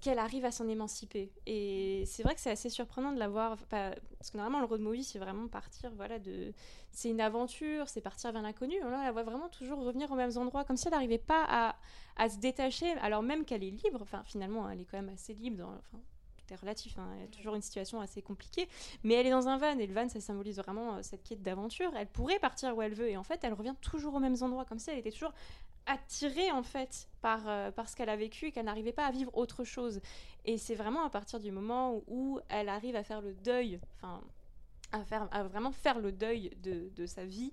qu'elle 0.00 0.18
arrive 0.18 0.44
à 0.44 0.50
s'en 0.50 0.68
émanciper. 0.68 1.32
Et 1.46 2.04
c'est 2.06 2.22
vrai 2.22 2.34
que 2.34 2.40
c'est 2.40 2.50
assez 2.50 2.70
surprenant 2.70 3.12
de 3.12 3.18
la 3.18 3.28
voir, 3.28 3.56
parce 3.68 4.30
que 4.30 4.36
normalement 4.36 4.60
le 4.60 4.66
road 4.66 4.80
movie 4.80 5.04
c'est 5.04 5.18
vraiment 5.18 5.48
partir, 5.48 5.90
voilà, 5.96 6.18
de, 6.18 6.52
c'est 6.96 7.10
une 7.10 7.20
aventure, 7.20 7.88
c'est 7.88 8.00
partir 8.00 8.32
vers 8.32 8.42
l'inconnu. 8.42 8.80
Là, 8.80 8.86
on 8.86 9.04
la 9.04 9.12
voit 9.12 9.22
vraiment 9.22 9.48
toujours 9.50 9.84
revenir 9.84 10.10
aux 10.10 10.14
mêmes 10.14 10.36
endroits, 10.36 10.64
comme 10.64 10.78
si 10.78 10.88
elle 10.88 10.94
n'arrivait 10.94 11.18
pas 11.18 11.74
à, 12.16 12.28
se 12.28 12.38
détacher, 12.38 12.90
alors 13.02 13.22
même 13.22 13.44
qu'elle 13.44 13.62
est 13.62 13.70
libre. 13.70 14.00
Enfin, 14.00 14.22
finalement, 14.24 14.68
elle 14.70 14.80
est 14.80 14.86
quand 14.86 14.96
même 14.96 15.10
assez 15.10 15.34
libre. 15.34 15.58
Dans, 15.58 15.68
enfin, 15.68 15.98
tout 16.38 16.54
est 16.54 16.56
relatif. 16.56 16.98
Hein, 16.98 17.06
elle 17.18 17.24
a 17.24 17.28
toujours 17.28 17.54
une 17.54 17.60
situation 17.60 18.00
assez 18.00 18.22
compliquée, 18.22 18.66
mais 19.04 19.14
elle 19.14 19.26
est 19.26 19.30
dans 19.30 19.46
un 19.46 19.58
van 19.58 19.78
et 19.78 19.86
le 19.86 19.92
van, 19.92 20.08
ça 20.08 20.20
symbolise 20.20 20.56
vraiment 20.56 20.94
euh, 20.94 21.02
cette 21.02 21.22
quête 21.22 21.42
d'aventure. 21.42 21.92
Elle 21.96 22.06
pourrait 22.06 22.38
partir 22.38 22.74
où 22.74 22.80
elle 22.80 22.94
veut 22.94 23.10
et 23.10 23.16
en 23.18 23.22
fait, 23.22 23.44
elle 23.44 23.52
revient 23.52 23.74
toujours 23.82 24.14
aux 24.14 24.20
mêmes 24.20 24.36
endroits, 24.40 24.64
comme 24.64 24.78
si 24.78 24.90
elle 24.90 24.98
était 24.98 25.12
toujours 25.12 25.34
attirée 25.86 26.50
en 26.50 26.62
fait 26.62 27.08
par, 27.20 27.48
euh, 27.48 27.70
par 27.70 27.88
ce 27.88 27.96
qu'elle 27.96 28.08
a 28.08 28.16
vécu 28.16 28.46
et 28.46 28.52
qu'elle 28.52 28.66
n'arrivait 28.66 28.92
pas 28.92 29.06
à 29.06 29.10
vivre 29.10 29.36
autre 29.36 29.64
chose. 29.64 30.00
Et 30.44 30.58
c'est 30.58 30.74
vraiment 30.74 31.04
à 31.04 31.10
partir 31.10 31.40
du 31.40 31.50
moment 31.50 32.02
où, 32.06 32.38
elle 32.48 32.68
arrive 32.68 32.96
à 32.96 33.02
faire 33.02 33.20
le 33.20 33.34
deuil, 33.34 33.80
enfin, 33.96 34.20
à, 34.92 35.04
faire, 35.04 35.28
à 35.32 35.42
vraiment 35.44 35.72
faire 35.72 35.98
le 35.98 36.12
deuil 36.12 36.50
de, 36.62 36.90
de 36.94 37.06
sa 37.06 37.24
vie 37.24 37.52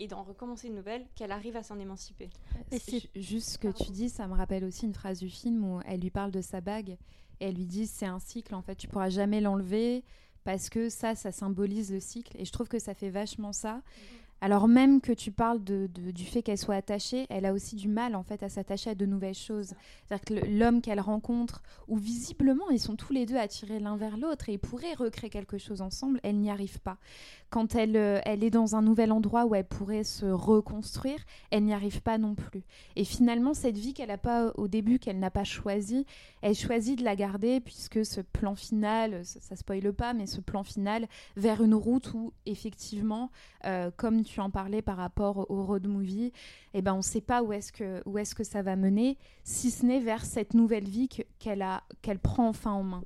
et 0.00 0.06
d'en 0.06 0.22
recommencer 0.22 0.68
une 0.68 0.76
nouvelle, 0.76 1.04
qu'elle 1.16 1.32
arrive 1.32 1.56
à 1.56 1.62
s'en 1.62 1.78
émanciper. 1.78 2.30
Et 2.70 2.78
c'est 2.78 3.10
juste 3.16 3.50
ce 3.50 3.58
que 3.58 3.68
tu 3.68 3.90
dis, 3.90 4.08
ça 4.08 4.28
me 4.28 4.34
rappelle 4.34 4.64
aussi 4.64 4.86
une 4.86 4.94
phrase 4.94 5.18
du 5.18 5.28
film 5.28 5.64
où 5.64 5.80
elle 5.86 6.00
lui 6.00 6.10
parle 6.10 6.30
de 6.30 6.40
sa 6.40 6.60
bague 6.60 6.96
et 7.40 7.46
elle 7.46 7.56
lui 7.56 7.66
dit 7.66 7.86
c'est 7.86 8.06
un 8.06 8.18
cycle 8.20 8.54
en 8.54 8.62
fait, 8.62 8.76
tu 8.76 8.88
pourras 8.88 9.10
jamais 9.10 9.40
l'enlever 9.40 10.04
parce 10.44 10.70
que 10.70 10.88
ça, 10.88 11.14
ça 11.14 11.32
symbolise 11.32 11.92
le 11.92 12.00
cycle. 12.00 12.34
Et 12.38 12.44
je 12.44 12.52
trouve 12.52 12.68
que 12.68 12.78
ça 12.78 12.94
fait 12.94 13.10
vachement 13.10 13.52
ça. 13.52 13.74
Mhm. 13.74 13.82
Alors 14.40 14.68
même 14.68 15.00
que 15.00 15.12
tu 15.12 15.32
parles 15.32 15.60
du 15.64 16.24
fait 16.24 16.42
qu'elle 16.42 16.58
soit 16.58 16.76
attachée, 16.76 17.26
elle 17.28 17.44
a 17.44 17.52
aussi 17.52 17.74
du 17.74 17.88
mal 17.88 18.14
en 18.14 18.22
fait 18.22 18.42
à 18.44 18.48
s'attacher 18.48 18.90
à 18.90 18.94
de 18.94 19.04
nouvelles 19.04 19.34
choses. 19.34 19.72
C'est-à-dire 20.06 20.24
que 20.24 20.46
l'homme 20.46 20.80
qu'elle 20.80 21.00
rencontre, 21.00 21.62
où 21.88 21.96
visiblement 21.96 22.70
ils 22.70 22.78
sont 22.78 22.94
tous 22.94 23.12
les 23.12 23.26
deux 23.26 23.36
attirés 23.36 23.80
l'un 23.80 23.96
vers 23.96 24.16
l'autre 24.16 24.48
et 24.48 24.52
ils 24.52 24.58
pourraient 24.58 24.94
recréer 24.94 25.28
quelque 25.28 25.58
chose 25.58 25.82
ensemble, 25.82 26.20
elle 26.22 26.36
n'y 26.36 26.50
arrive 26.50 26.78
pas. 26.80 26.98
Quand 27.50 27.74
elle, 27.74 27.96
euh, 27.96 28.20
est 28.24 28.50
dans 28.50 28.76
un 28.76 28.82
nouvel 28.82 29.10
endroit 29.10 29.44
où 29.44 29.54
elle 29.54 29.64
pourrait 29.64 30.04
se 30.04 30.26
reconstruire, 30.26 31.18
elle 31.50 31.64
n'y 31.64 31.72
arrive 31.72 32.02
pas 32.02 32.18
non 32.18 32.34
plus. 32.34 32.62
Et 32.94 33.04
finalement, 33.04 33.54
cette 33.54 33.76
vie 33.76 33.94
qu'elle 33.94 34.08
n'a 34.08 34.18
pas 34.18 34.52
au 34.56 34.68
début, 34.68 34.98
qu'elle 34.98 35.18
n'a 35.18 35.30
pas 35.30 35.44
choisie, 35.44 36.06
elle 36.42 36.54
choisit 36.54 36.98
de 36.98 37.04
la 37.04 37.16
garder 37.16 37.60
puisque 37.60 38.04
ce 38.04 38.20
plan 38.20 38.54
final, 38.54 39.24
ça, 39.24 39.40
ça 39.40 39.56
spoile 39.56 39.92
pas, 39.92 40.12
mais 40.12 40.26
ce 40.26 40.40
plan 40.40 40.62
final 40.62 41.08
vers 41.36 41.62
une 41.62 41.74
route 41.74 42.12
où 42.14 42.32
effectivement, 42.46 43.30
euh, 43.64 43.90
comme 43.96 44.22
en 44.38 44.50
parlais 44.50 44.82
par 44.82 44.96
rapport 44.96 45.50
au 45.50 45.64
road 45.64 45.86
movie, 45.86 46.32
eh 46.74 46.82
ben 46.82 46.94
on 46.94 46.98
ne 46.98 47.02
sait 47.02 47.20
pas 47.20 47.42
où 47.42 47.52
est-ce 47.52 47.72
que 47.72 48.02
où 48.04 48.18
est-ce 48.18 48.34
que 48.34 48.44
ça 48.44 48.62
va 48.62 48.76
mener, 48.76 49.16
si 49.44 49.70
ce 49.70 49.86
n'est 49.86 50.00
vers 50.00 50.24
cette 50.24 50.54
nouvelle 50.54 50.88
vie 50.88 51.08
qu'elle 51.38 51.62
a 51.62 51.82
qu'elle 52.02 52.18
prend 52.18 52.48
enfin 52.48 52.72
en 52.72 52.82
main. 52.82 53.04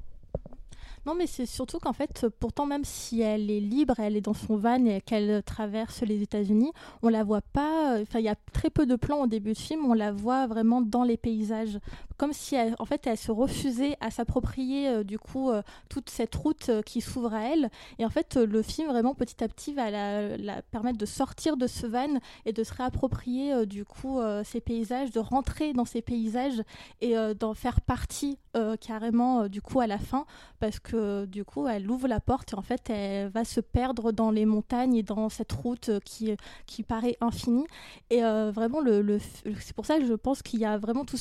Non, 1.05 1.15
mais 1.15 1.27
c'est 1.27 1.47
surtout 1.47 1.79
qu'en 1.81 1.93
fait, 1.93 2.27
pourtant, 2.39 2.65
même 2.65 2.85
si 2.85 3.21
elle 3.21 3.51
est 3.51 3.61
libre, 3.61 3.99
elle 3.99 4.17
est 4.17 4.21
dans 4.21 4.35
son 4.35 4.57
van 4.57 4.85
et 4.85 5.01
qu'elle 5.01 5.43
traverse 5.43 6.03
les 6.03 6.23
États-Unis, 6.23 6.71
on 7.03 7.09
la 7.09 7.25
voit 7.25 7.41
pas. 7.41 8.01
Enfin, 8.01 8.21
il 8.21 8.25
y 8.25 8.29
a 8.29 8.37
très 8.53 8.71
peu 8.71 8.87
de 8.87 8.95
plans 8.95 9.23
au 9.23 9.27
début 9.27 9.53
de 9.53 9.59
film, 9.59 9.85
on 9.85 9.95
la 9.95 10.13
voit 10.13 10.47
vraiment 10.47 10.81
dans 10.81 11.03
les 11.03 11.17
paysages. 11.17 11.81
Comme 12.19 12.33
si, 12.33 12.55
elle, 12.55 12.77
en 12.79 12.85
fait, 12.85 13.05
elle 13.09 13.17
se 13.17 13.33
refusait 13.33 13.97
à 14.01 14.13
s'approprier, 14.13 14.89
euh, 14.89 15.03
du 15.03 15.19
coup, 15.19 15.51
euh, 15.51 15.63
toute 15.89 16.09
cette 16.09 16.35
route 16.37 16.69
euh, 16.69 16.83
qui 16.83 17.01
s'ouvre 17.01 17.35
à 17.35 17.43
elle. 17.53 17.69
Et 17.99 18.05
en 18.05 18.11
fait, 18.11 18.37
le 18.37 18.63
film, 18.63 18.89
vraiment, 18.89 19.15
petit 19.15 19.43
à 19.43 19.49
petit, 19.49 19.75
va 19.75 19.91
la, 19.91 20.37
la, 20.37 20.63
permettre 20.63 20.99
de 20.99 21.07
sortir 21.07 21.57
de 21.57 21.67
ce 21.67 21.85
van 21.87 22.21
et 22.45 22.53
de 22.53 22.63
se 22.63 22.73
réapproprier, 22.75 23.67
du 23.67 23.85
coup, 23.85 24.21
ces 24.45 24.61
paysages, 24.61 25.11
de 25.11 25.19
rentrer 25.19 25.73
dans 25.73 25.85
ces 25.85 26.03
paysages 26.03 26.63
et 27.01 27.15
d'en 27.39 27.55
faire 27.55 27.81
partie 27.81 28.39
carrément, 28.81 29.49
du 29.49 29.61
coup, 29.61 29.81
à 29.81 29.87
la 29.87 29.99
fin. 29.99 30.27
Parce 30.61 30.79
que 30.79 30.92
du 31.27 31.45
coup, 31.45 31.67
elle 31.67 31.91
ouvre 31.91 32.09
la 32.09 32.21
porte 32.21 32.53
et 32.53 32.57
en 32.57 32.63
fait, 32.63 32.91
elle 32.91 33.29
va 33.29 33.45
se 33.45 33.61
perdre 33.61 34.13
dans 34.13 34.31
les 34.31 34.47
montagnes 34.47 34.95
et 34.97 35.03
dans 35.03 35.29
cette 35.29 35.53
route 35.53 35.91
qui, 36.05 36.37
qui 36.67 36.83
paraît 36.83 37.17
infinie. 37.21 37.67
Et 38.11 38.21
vraiment, 38.21 38.81
le, 38.81 39.19
c'est 39.61 39.75
pour 39.75 39.87
ça 39.87 39.99
que 39.99 40.07
je 40.07 40.15
pense 40.15 40.43
qu'il 40.43 40.61
y 40.61 40.65
a 40.65 40.79
vraiment 40.79 41.05
tout, 41.05 41.17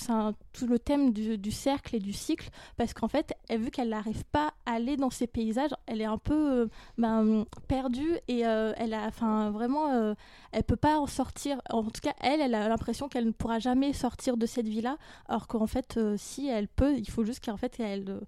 le 0.67 0.79
thème 0.79 1.11
du, 1.13 1.51
cercle 1.51 1.95
et 1.95 1.99
du 1.99 2.13
cycle, 2.13 2.49
parce 2.77 2.93
qu'en 2.93 3.07
fait, 3.07 3.33
vu 3.49 3.71
qu'elle 3.71 3.89
n'arrive 3.89 4.23
pas 4.25 4.53
à 4.65 4.73
aller 4.73 4.97
dans 4.97 5.09
ces 5.09 5.27
paysages, 5.27 5.71
elle 5.85 6.01
est 6.01 6.05
un 6.05 6.17
peu 6.17 6.69
ben, 6.97 7.45
perdue 7.67 8.17
et 8.27 8.39
elle 8.39 8.93
a, 8.93 9.07
enfin, 9.07 9.51
vraiment, 9.51 10.15
elle 10.51 10.63
peut 10.63 10.75
pas 10.75 10.99
en 10.99 11.07
sortir. 11.07 11.61
En 11.69 11.83
tout 11.83 12.01
cas, 12.01 12.13
elle, 12.21 12.41
elle 12.41 12.55
a 12.55 12.67
l'impression 12.67 13.09
qu'elle 13.09 13.25
ne 13.25 13.31
pourra 13.31 13.59
jamais 13.59 13.93
sortir 13.93 14.37
de 14.37 14.45
cette 14.45 14.67
vie-là, 14.67 14.97
alors 15.27 15.47
qu'en 15.47 15.67
fait, 15.67 15.99
si 16.17 16.47
elle 16.47 16.67
peut, 16.67 16.95
il 16.97 17.09
faut 17.09 17.23
juste 17.23 17.43
qu'en 17.43 17.57
fait, 17.57 17.79
elle 17.79 18.21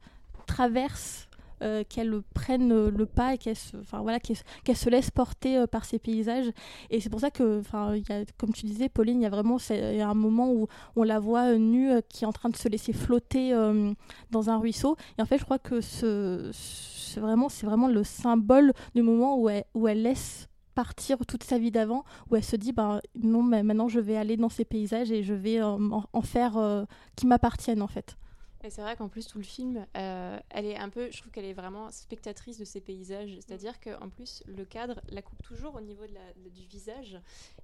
traverse 0.45 1.27
euh, 1.64 1.84
qu'elle 1.88 2.22
prenne 2.34 2.90
le 2.90 3.06
pas 3.06 3.34
et 3.34 3.38
qu'elle 3.38 3.56
se, 3.56 3.77
enfin, 3.77 4.02
voilà, 4.02 4.19
se 4.19 4.90
laisse 4.90 5.11
porter 5.11 5.57
euh, 5.57 5.68
par 5.68 5.85
ces 5.85 5.98
paysages. 5.98 6.52
Et 6.90 6.99
c'est 6.99 7.10
pour 7.10 7.22
ça 7.22 7.31
que, 7.31 7.60
enfin, 7.60 7.95
comme 8.38 8.52
tu 8.52 8.65
disais, 8.65 8.90
Pauline, 8.90 9.22
il 9.22 9.23
y 9.23 9.26
a 9.26 9.30
vraiment 9.30 9.57
un 9.69 10.14
moment 10.14 10.52
où 10.52 10.68
on 10.95 11.03
la 11.03 11.19
voit 11.19 11.56
nue 11.57 11.91
qui 12.10 12.26
est 12.26 12.27
en 12.27 12.34
train 12.34 12.49
de 12.49 12.57
se 12.57 12.68
laisser 12.68 12.91
flotter 12.91 13.53
euh, 13.53 13.94
dans 14.31 14.49
un 14.49 14.57
ruisseau. 14.57 14.98
Et 15.18 15.22
en 15.22 15.26
fait, 15.26 15.38
je 15.38 15.45
crois 15.45 15.60
que 15.60 15.80
ce, 15.80 16.52
c'est 16.53 17.22
vraiment, 17.22 17.48
c'est 17.48 17.65
vraiment 17.65 17.88
le 17.88 18.03
symbole 18.03 18.73
du 18.94 19.02
moment 19.02 19.38
où 19.38 19.48
elle, 19.48 19.64
où 19.73 19.88
elle 19.88 20.02
laisse 20.02 20.49
partir 20.76 21.18
toute 21.26 21.44
sa 21.44 21.57
vie 21.60 21.72
d'avant, 21.72 22.03
où 22.30 22.35
elle 22.35 22.44
se 22.44 22.57
dit 22.57 22.73
bah, 22.73 22.99
non, 23.15 23.41
mais 23.41 23.64
maintenant 23.64 23.88
je 23.88 23.99
vais 23.99 24.18
aller 24.18 24.38
dans 24.38 24.49
ces 24.49 24.65
paysages 24.65 25.11
et 25.11 25.23
je 25.23 25.34
vais 25.34 25.61
en, 25.61 26.03
en 26.11 26.22
faire 26.22 26.85
qui 27.15 27.27
m'appartiennent 27.27 27.84
en 27.84 27.88
fait. 27.88 28.18
Et 28.64 28.69
c'est 28.69 28.81
vrai 28.81 28.95
qu'en 28.95 29.10
plus, 29.10 29.27
tout 29.27 29.38
le 29.38 29.44
film, 29.44 29.85
euh, 29.98 30.40
elle 30.49 30.65
est 30.65 30.77
un 30.77 30.90
peu, 30.90 31.11
je 31.11 31.19
trouve 31.19 31.31
qu'elle 31.31 31.45
est 31.45 31.53
vraiment 31.53 31.91
spectatrice 31.91 32.57
de 32.57 32.65
ces 32.65 32.80
paysages. 32.80 33.35
C'est-à-dire 33.35 33.80
qu'en 33.80 34.10
plus, 34.10 34.41
le 34.48 34.64
cadre 34.64 35.02
la 35.10 35.22
coupe 35.22 35.41
toujours 35.44 35.76
au 35.76 35.81
niveau 35.81 36.07
de 36.07 36.14
la, 36.14 36.49
du 36.49 36.65
visage 36.65 37.19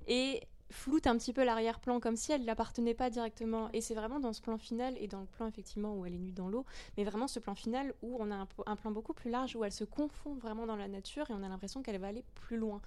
et 0.07 0.41
floute 0.71 1.07
un 1.07 1.17
petit 1.17 1.33
peu 1.33 1.43
l'arrière-plan, 1.43 1.99
comme 1.99 2.15
si 2.15 2.31
elle 2.31 2.41
ne 2.41 2.45
l'appartenait 2.45 2.93
pas 2.93 3.09
directement. 3.09 3.69
Et 3.71 3.81
c'est 3.81 3.95
vraiment 3.95 4.19
dans 4.19 4.33
ce 4.33 4.41
plan 4.41 4.57
final 4.57 4.95
et 4.99 5.07
dans 5.07 5.21
le 5.21 5.25
plan, 5.25 5.47
effectivement, 5.47 5.95
où 5.95 6.05
elle 6.05 6.13
est 6.13 6.19
nue 6.19 6.33
dans 6.33 6.49
l'eau, 6.49 6.65
mais 6.97 7.05
vraiment 7.05 7.27
ce 7.27 7.39
plan 7.39 7.55
final 7.55 7.93
où 8.01 8.17
on 8.19 8.29
a 8.29 8.35
un, 8.35 8.47
un, 8.65 8.75
plan 8.75 8.91
beaucoup 8.91 9.13
plus 9.13 9.31
large, 9.31 9.55
où 9.55 9.63
elle 9.63 9.71
se 9.71 9.85
confond 9.85 10.35
vraiment 10.35 10.67
dans 10.67 10.75
la 10.75 10.87
nature 10.87 11.29
et 11.31 11.33
on 11.33 11.43
a 11.43 11.49
l'impression 11.49 11.81
qu'elle 11.81 11.99
va 11.99 12.07
aller 12.07 12.25
plus 12.35 12.57
loin. 12.57 12.81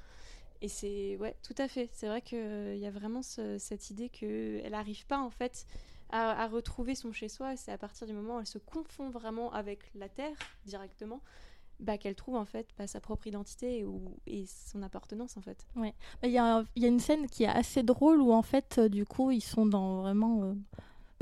Et 0.63 0.69
c'est, 0.69 1.17
ouais, 1.17 1.35
tout 1.43 1.57
à 1.59 1.67
fait. 1.67 1.91
C'est 1.93 2.07
vrai 2.07 2.23
qu'il 2.23 2.39
euh, 2.39 2.77
y 2.77 2.87
a 2.87 2.91
vraiment 2.91 3.23
cette 3.23 3.91
idée 3.91 4.09
qu'elle 4.09 4.71
n'arrive 4.71 5.05
pas, 5.07 5.19
en 5.19 5.31
fait, 5.31 5.67
à, 6.13 6.47
retrouver 6.47 6.95
son 6.95 7.13
chez-soi. 7.13 7.57
C'est 7.57 7.73
à 7.73 7.79
partir 7.79 8.07
du 8.07 8.13
moment 8.13 8.37
où 8.37 8.41
elle 8.41 8.47
se 8.47 8.59
confond 8.59 9.11
vraiment 9.11 9.53
avec 9.53 9.91
la 9.95 10.09
terre 10.09 10.37
directement. 10.65 11.21
Bah, 11.81 11.99
qu'elle 11.99 12.15
trouve 12.15 12.37
en 12.37 12.45
fait 12.45 12.69
bah, 12.79 12.87
sa 12.87 13.01
propre 13.01 13.27
identité 13.27 13.81
et, 13.81 13.87
et 14.27 14.47
son 14.47 14.83
appartenance 14.83 15.37
en 15.37 15.41
fait. 15.41 15.67
Ouais. 15.75 15.95
Bah, 16.21 16.29
il 16.29 16.33
y, 16.33 16.39
a, 16.39 16.65
y, 16.77 16.85
a 16.85 16.89
une 16.89 17.01
scène 17.01 17.27
qui 17.27 17.43
est 17.43 17.49
assez 17.49 17.83
drôle 17.83 18.21
où 18.21 18.31
en 18.33 18.43
fait 18.43 18.79
euh, 18.79 18.89
du 18.89 19.05
coup 19.05 19.33
ils 19.33 19.41
sont 19.41 19.67
dans 19.67 20.03
vraiment 20.03 20.45
euh, 20.45 20.55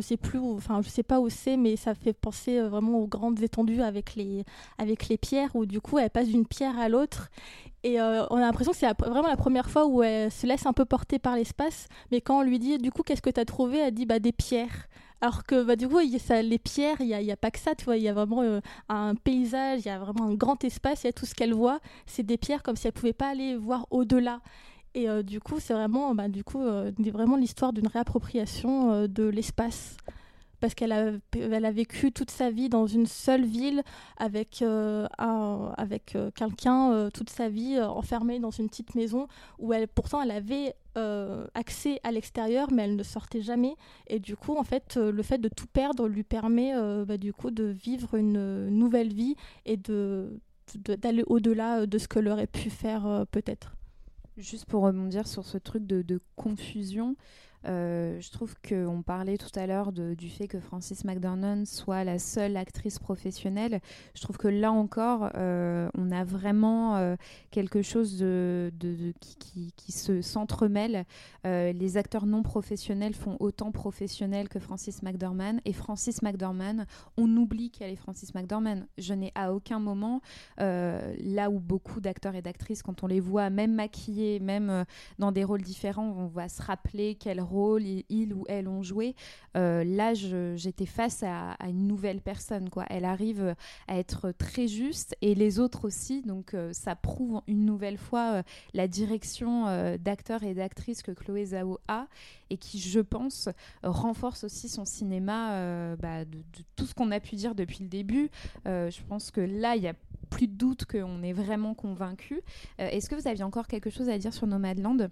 je 0.01 0.07
sais 0.07 0.17
plus 0.17 0.39
enfin 0.39 0.81
je 0.83 0.89
sais 0.89 1.03
pas 1.03 1.21
où 1.21 1.29
c'est 1.29 1.57
mais 1.57 1.77
ça 1.77 1.95
fait 1.95 2.13
penser 2.13 2.59
euh, 2.59 2.69
vraiment 2.69 2.99
aux 2.99 3.07
grandes 3.07 3.43
étendues 3.43 3.83
avec 3.83 4.15
les 4.15 4.45
avec 4.79 5.09
les 5.09 5.19
pierres 5.19 5.51
où 5.55 5.67
du 5.67 5.81
coup 5.81 5.99
elle 5.99 6.11
passe 6.11 6.29
d'une 6.29 6.47
pierre 6.47 6.79
à 6.79 6.89
l'autre. 6.89 7.31
Et 7.83 7.99
on 7.99 8.37
a 8.37 8.41
l'impression 8.41 8.73
que 8.73 8.79
c'est 8.79 8.93
vraiment 8.99 9.29
la 9.29 9.39
première 9.39 9.71
fois 9.71 9.87
où 9.87 10.03
elle 10.03 10.31
se 10.31 10.47
laisse 10.47 10.67
un 10.67 10.75
peu 10.75 10.85
porter 10.85 11.19
par 11.19 11.37
l'espace. 11.37 11.87
Mais 12.11 12.21
quand 12.21 12.41
on 12.41 12.43
lui 12.43 12.59
dit 12.59 12.77
du 12.77 12.91
coup 12.91 13.03
qu'est-ce 13.03 13.23
que 13.23 13.31
tu 13.31 13.41
as 13.41 13.47
trouvé 13.47 13.79
elle 13.79 13.95
dit 13.95 14.05
bah 14.05 14.19
des 14.19 14.33
pierres. 14.33 14.87
Alors 15.21 15.45
que 15.45 15.63
bah, 15.63 15.77
du 15.77 15.87
coup, 15.87 15.99
ça, 16.19 16.41
les 16.41 16.59
pierres, 16.59 16.97
il 17.01 17.07
n'y 17.07 17.15
a, 17.15 17.21
y 17.21 17.31
a, 17.31 17.37
pas 17.37 17.51
que 17.51 17.59
ça, 17.59 17.75
tu 17.75 17.85
vois, 17.85 17.97
il 17.97 18.03
y 18.03 18.09
a 18.09 18.15
vraiment 18.15 18.43
euh, 18.43 18.61
un 18.89 19.15
paysage, 19.15 19.81
il 19.81 19.87
y 19.87 19.91
a 19.91 19.99
vraiment 19.99 20.25
un 20.25 20.35
grand 20.35 20.63
espace, 20.65 21.05
il 21.05 21.09
y 21.09 21.11
a 21.11 21.13
tout 21.13 21.27
ce 21.27 21.35
qu'elle 21.35 21.53
voit, 21.53 21.81
c'est 22.07 22.23
des 22.23 22.39
pierres 22.39 22.63
comme 22.63 22.77
si 22.77 22.87
elle 22.87 22.95
pouvait 22.95 23.13
pas 23.13 23.29
aller 23.29 23.57
voir 23.57 23.87
au-delà. 23.91 24.41
Et 24.95 25.09
euh, 25.09 25.23
du 25.23 25.41
coup, 25.41 25.61
c'est 25.61 25.75
vraiment, 25.75 26.15
bah, 26.15 26.29
du 26.29 26.45
coup, 26.45 26.63
euh, 26.63 26.91
vraiment 26.99 27.37
l'histoire 27.37 27.73
d'une 27.73 27.87
réappropriation 27.87 29.07
de 29.07 29.25
l'espace 29.25 29.97
parce 30.61 30.75
qu'elle 30.75 30.93
a, 30.93 31.13
elle 31.33 31.65
a 31.65 31.71
vécu 31.71 32.13
toute 32.13 32.31
sa 32.31 32.51
vie 32.51 32.69
dans 32.69 32.87
une 32.87 33.07
seule 33.07 33.47
ville 33.47 33.83
avec, 34.19 34.61
un, 34.61 35.09
avec 35.79 36.19
quelqu'un 36.35 37.09
toute 37.15 37.31
sa 37.31 37.49
vie 37.49 37.81
enfermée 37.81 38.41
dans 38.41 38.51
une 38.51 38.69
petite 38.69 38.95
maison 38.95 39.27
où 39.59 39.73
elle, 39.73 39.89
pourtant 39.89 40.21
elle 40.21 40.31
avait 40.31 40.75
euh, 40.99 41.47
accès 41.55 42.01
à 42.03 42.11
l'extérieur, 42.11 42.73
mais 42.73 42.83
elle 42.83 42.97
ne 42.97 43.03
sortait 43.05 43.43
jamais. 43.43 43.77
Et 44.09 44.19
du 44.19 44.35
coup, 44.35 44.57
en 44.57 44.65
fait, 44.65 44.97
euh, 44.97 45.13
le 45.13 45.23
fait 45.23 45.39
de 45.39 45.49
tout 45.49 45.69
perdre 45.69 46.09
lui 46.09 46.25
permet 46.25 46.75
euh, 46.75 47.05
bah, 47.05 47.17
du 47.17 47.33
coup 47.33 47.53
de 47.53 47.63
vivre 47.63 48.17
une 48.17 48.69
nouvelle 48.71 49.13
vie 49.13 49.37
et 49.67 49.77
de 49.77 50.41
d'aller 50.75 51.25
au-delà 51.27 51.87
de 51.87 51.99
ce 51.99 52.07
que 52.07 52.19
aurait 52.29 52.47
pu 52.47 52.71
faire 52.71 53.25
peut-être. 53.33 53.77
Juste 54.37 54.67
pour 54.67 54.83
rebondir 54.83 55.27
sur 55.27 55.45
ce 55.45 55.59
truc 55.59 55.87
de, 55.87 56.21
confusion, 56.37 57.17
euh, 57.67 58.21
je 58.21 58.31
trouve 58.31 58.55
qu'on 58.67 59.03
parlait 59.03 59.37
tout 59.37 59.59
à 59.59 59.67
l'heure 59.67 59.93
du 59.93 60.31
fait 60.31 60.49
que 60.49 60.61
Frances 60.61 61.05
McDormand 61.05 61.65
soit 61.67 62.05
la 62.05 62.19
seule 62.19 62.57
actrice 62.57 62.99
professionnelle. 62.99 63.81
Je 64.15 64.23
trouve 64.23 64.39
que 64.39 64.49
là 64.49 64.73
encore, 64.73 65.31
euh, 65.37 65.89
on 65.97 66.11
a 66.11 66.25
vraiment 66.25 66.97
euh, 66.97 67.17
quelque 67.51 67.83
chose 67.83 68.25
qui, 69.21 69.93
se 69.93 70.23
s'entremêle. 70.23 71.05
les 71.45 71.97
acteurs 71.97 72.27
non 72.27 72.43
professionnels 72.43 73.15
font 73.15 73.37
autant 73.41 73.73
professionnels 73.73 74.49
que 74.49 74.59
Frances 74.59 75.03
McDormand. 75.03 75.59
Et 75.65 75.73
Frances 75.73 76.23
McDormand, 76.23 76.85
on 77.17 77.29
oublie 77.37 77.71
qu'elle 77.71 77.91
est 77.91 77.97
Frances 77.97 78.35
McDormand. 78.35 78.83
Je 78.99 79.15
n'ai 79.15 79.33
à 79.35 79.53
aucun 79.53 79.79
moment, 79.79 80.21
là 80.59 81.51
où 81.51 81.59
beaucoup 81.59 82.01
d'acteurs 82.01 82.35
et 82.35 82.43
d'actrices, 82.43 82.83
quand 82.83 83.03
on 83.03 83.07
les 83.07 83.21
voit, 83.21 83.51
même 83.51 83.75
maquillés, 83.75 84.39
même 84.41 84.85
dans 85.19 85.33
des 85.33 85.45
rôles 85.45 85.63
différents, 85.63 86.15
on 86.17 86.27
va 86.29 86.49
se 86.49 86.63
rappeler 86.63 87.17
qu'elle 87.17 87.41
rôle 87.51 87.83
il 88.09 88.35
ou 88.35 88.45
elle 88.49 88.69
ont 88.69 88.83
joué, 88.83 89.15
euh, 89.57 89.85
là 89.85 90.15
j'étais 90.15 90.87
face 90.87 91.23
à, 91.23 91.57
une 91.67 91.87
nouvelle 91.87 92.21
personne. 92.21 92.71
Quoi. 92.71 92.85
Elle 92.89 93.05
arrive 93.05 93.55
à 93.89 93.99
être 93.99 94.33
très 94.33 94.69
juste 94.69 95.17
et 95.21 95.35
les 95.35 95.59
autres 95.59 95.87
aussi, 95.87 96.23
donc 96.23 96.55
euh, 96.55 96.73
ça 96.73 96.95
prouve 96.95 97.43
une 97.47 97.65
nouvelle 97.65 97.99
fois 97.99 98.33
euh, 98.33 98.43
la 98.75 98.89
direction 98.89 99.51
d'acteurs 99.99 100.43
et 100.43 100.55
d'actrices 100.55 101.03
que 101.03 101.13
Chloé 101.13 101.47
Zhao 101.47 101.79
a 101.89 102.07
et 102.51 102.57
qui, 102.57 102.81
je 102.81 103.01
pense, 103.01 103.49
renforce 103.83 104.45
aussi 104.45 104.69
son 104.69 104.85
cinéma 104.85 105.97
bah, 105.97 106.25
de, 106.25 106.39
tout 106.77 106.87
ce 106.87 106.95
qu'on 106.95 107.11
a 107.11 107.21
pu 107.21 107.37
dire 107.37 107.55
depuis 107.55 107.83
le 107.83 107.89
début. 107.89 108.31
je 108.65 109.03
pense 109.09 109.31
que 109.31 109.41
là, 109.41 109.77
il 109.77 109.83
y 109.83 109.89
a 109.89 109.95
plus 110.31 110.47
de 110.47 110.55
doute 110.55 110.87
qu'on 110.87 111.23
est 111.23 111.33
vraiment 111.33 111.75
convaincu. 111.75 112.41
Est-ce 112.79 113.11
que 113.11 113.15
vous 113.15 113.29
aviez 113.29 113.45
encore 113.45 113.67
quelque 113.67 113.91
chose 113.91 114.09
à 114.09 114.17
dire 114.17 114.33
sur 114.33 114.47
Nomadland? 114.47 115.11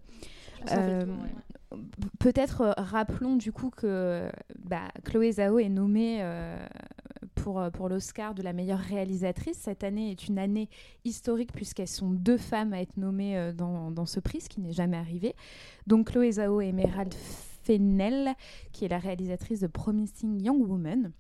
Peut-être 2.19 2.62
euh, 2.62 2.73
rappelons 2.77 3.36
du 3.36 3.53
coup 3.53 3.70
que 3.70 4.31
bah, 4.59 4.89
Chloé 5.05 5.32
Zhao 5.32 5.59
est 5.59 5.69
nommée 5.69 6.19
euh, 6.23 6.57
pour, 7.35 7.61
euh, 7.61 7.70
pour 7.70 7.89
l'Oscar 7.89 8.35
de 8.35 8.43
la 8.43 8.53
meilleure 8.53 8.78
réalisatrice. 8.78 9.59
Cette 9.59 9.85
année 9.85 10.11
est 10.11 10.28
une 10.28 10.39
année 10.39 10.69
historique 11.05 11.53
puisqu'elles 11.53 11.89
sont 11.89 12.11
deux 12.11 12.39
femmes 12.39 12.73
à 12.73 12.81
être 12.81 12.97
nommées 12.97 13.53
dans, 13.55 13.90
dans 13.90 14.07
ce 14.07 14.20
prix, 14.20 14.40
ce 14.40 14.49
qui 14.49 14.61
n'est 14.61 14.73
jamais 14.73 14.97
arrivé. 14.97 15.35
Donc 15.86 16.11
Chloé 16.11 16.32
Zhao 16.32 16.61
et 16.61 16.69
Emerald 16.69 17.15
Fennell, 17.15 18.35
qui 18.73 18.86
est 18.86 18.89
la 18.89 18.99
réalisatrice 18.99 19.61
de 19.61 19.66
Promising 19.66 20.43
Young 20.43 20.66
Woman. 20.66 21.12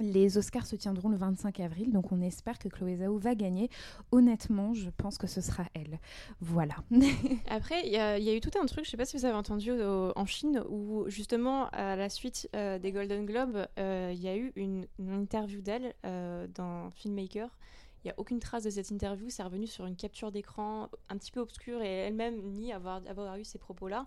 Les 0.00 0.38
Oscars 0.38 0.66
se 0.66 0.76
tiendront 0.76 1.08
le 1.08 1.16
25 1.16 1.60
avril, 1.60 1.92
donc 1.92 2.10
on 2.12 2.20
espère 2.20 2.58
que 2.58 2.68
Chloé 2.68 2.96
Zhao 2.96 3.16
va 3.18 3.34
gagner. 3.34 3.70
Honnêtement, 4.12 4.74
je 4.74 4.90
pense 4.90 5.18
que 5.18 5.26
ce 5.26 5.40
sera 5.40 5.64
elle. 5.74 6.00
Voilà. 6.40 6.74
Après, 7.48 7.86
il 7.86 7.92
y, 7.92 7.98
a 7.98 8.34
eu 8.34 8.40
tout 8.40 8.50
un 8.60 8.66
truc, 8.66 8.84
je 8.84 8.88
ne 8.88 8.90
sais 8.90 8.96
pas 8.96 9.04
si 9.04 9.16
vous 9.16 9.24
avez 9.24 9.36
entendu 9.36 9.70
en 9.72 10.26
Chine, 10.26 10.62
où 10.68 11.04
justement, 11.08 11.68
à 11.70 11.96
la 11.96 12.08
suite 12.08 12.48
euh, 12.56 12.78
des 12.78 12.92
Golden 12.92 13.24
Globes, 13.24 13.66
euh, 13.78 14.12
il 14.12 14.20
y 14.20 14.28
a 14.28 14.36
eu 14.36 14.52
une, 14.56 14.86
interview 14.98 15.60
d'elle 15.60 15.94
euh, 16.04 16.46
dans 16.54 16.90
Filmmaker 16.90 17.48
il 18.04 18.08
n'y 18.08 18.10
a 18.12 18.14
aucune 18.18 18.40
trace 18.40 18.64
de 18.64 18.70
cette 18.70 18.90
interview. 18.90 19.30
C'est 19.30 19.42
revenu 19.42 19.66
sur 19.66 19.86
une 19.86 19.96
capture 19.96 20.30
d'écran 20.30 20.88
un 21.08 21.16
petit 21.16 21.32
peu 21.32 21.40
obscure 21.40 21.82
et 21.82 21.88
elle-même 21.88 22.40
nie 22.52 22.72
avoir, 22.72 23.00
avoir 23.08 23.36
eu 23.36 23.44
ces 23.44 23.58
propos-là. 23.58 24.06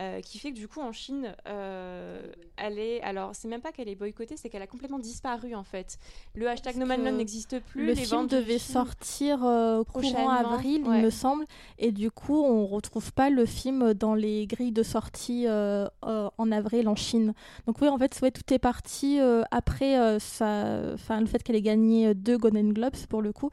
Euh, 0.00 0.22
qui 0.22 0.38
fait 0.38 0.50
que 0.50 0.56
du 0.56 0.66
coup 0.66 0.80
en 0.80 0.92
Chine, 0.92 1.34
euh, 1.46 2.22
elle 2.56 2.78
est. 2.78 3.02
Alors, 3.02 3.34
c'est 3.34 3.48
même 3.48 3.60
pas 3.60 3.70
qu'elle 3.70 3.88
est 3.88 3.94
boycottée, 3.96 4.38
c'est 4.38 4.48
qu'elle 4.48 4.62
a 4.62 4.66
complètement 4.66 4.98
disparu 4.98 5.54
en 5.54 5.64
fait. 5.64 5.98
Le 6.34 6.48
hashtag 6.48 6.76
Nomadland 6.76 7.16
n'existe 7.16 7.58
plus. 7.60 7.84
Le 7.84 7.94
film 7.94 8.26
devait 8.26 8.58
sortir 8.58 9.44
euh, 9.44 9.84
courant 9.84 10.30
avril, 10.30 10.84
il 10.86 11.02
me 11.02 11.10
semble, 11.10 11.44
et 11.78 11.92
du 11.92 12.10
coup, 12.10 12.42
on 12.42 12.66
retrouve 12.66 13.12
pas 13.12 13.28
le 13.28 13.44
film 13.44 13.92
dans 13.92 14.14
les 14.14 14.46
grilles 14.46 14.72
de 14.72 14.82
sortie 14.82 15.46
en 15.48 16.52
avril 16.52 16.88
en 16.88 16.96
Chine. 16.96 17.34
Donc, 17.66 17.82
oui, 17.82 17.88
en 17.88 17.98
fait, 17.98 18.08
tout 18.32 18.54
est 18.54 18.58
parti 18.58 19.18
après 19.50 20.18
ça... 20.18 20.92
enfin, 20.94 21.20
le 21.20 21.26
fait 21.26 21.42
qu'elle 21.42 21.56
ait 21.56 21.62
gagné 21.62 22.14
deux 22.14 22.38
Golden 22.38 22.72
Globes 22.72 22.96
pour 23.08 23.20
le 23.20 23.29
le 23.30 23.32
coup. 23.32 23.50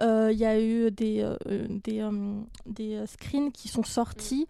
Il 0.00 0.36
y 0.36 0.44
a 0.44 0.60
eu 0.60 0.90
des, 0.90 1.24
des, 1.68 2.04
des, 2.66 3.06
screens 3.06 3.52
qui 3.52 3.68
sont 3.68 3.84
sortis 3.84 4.48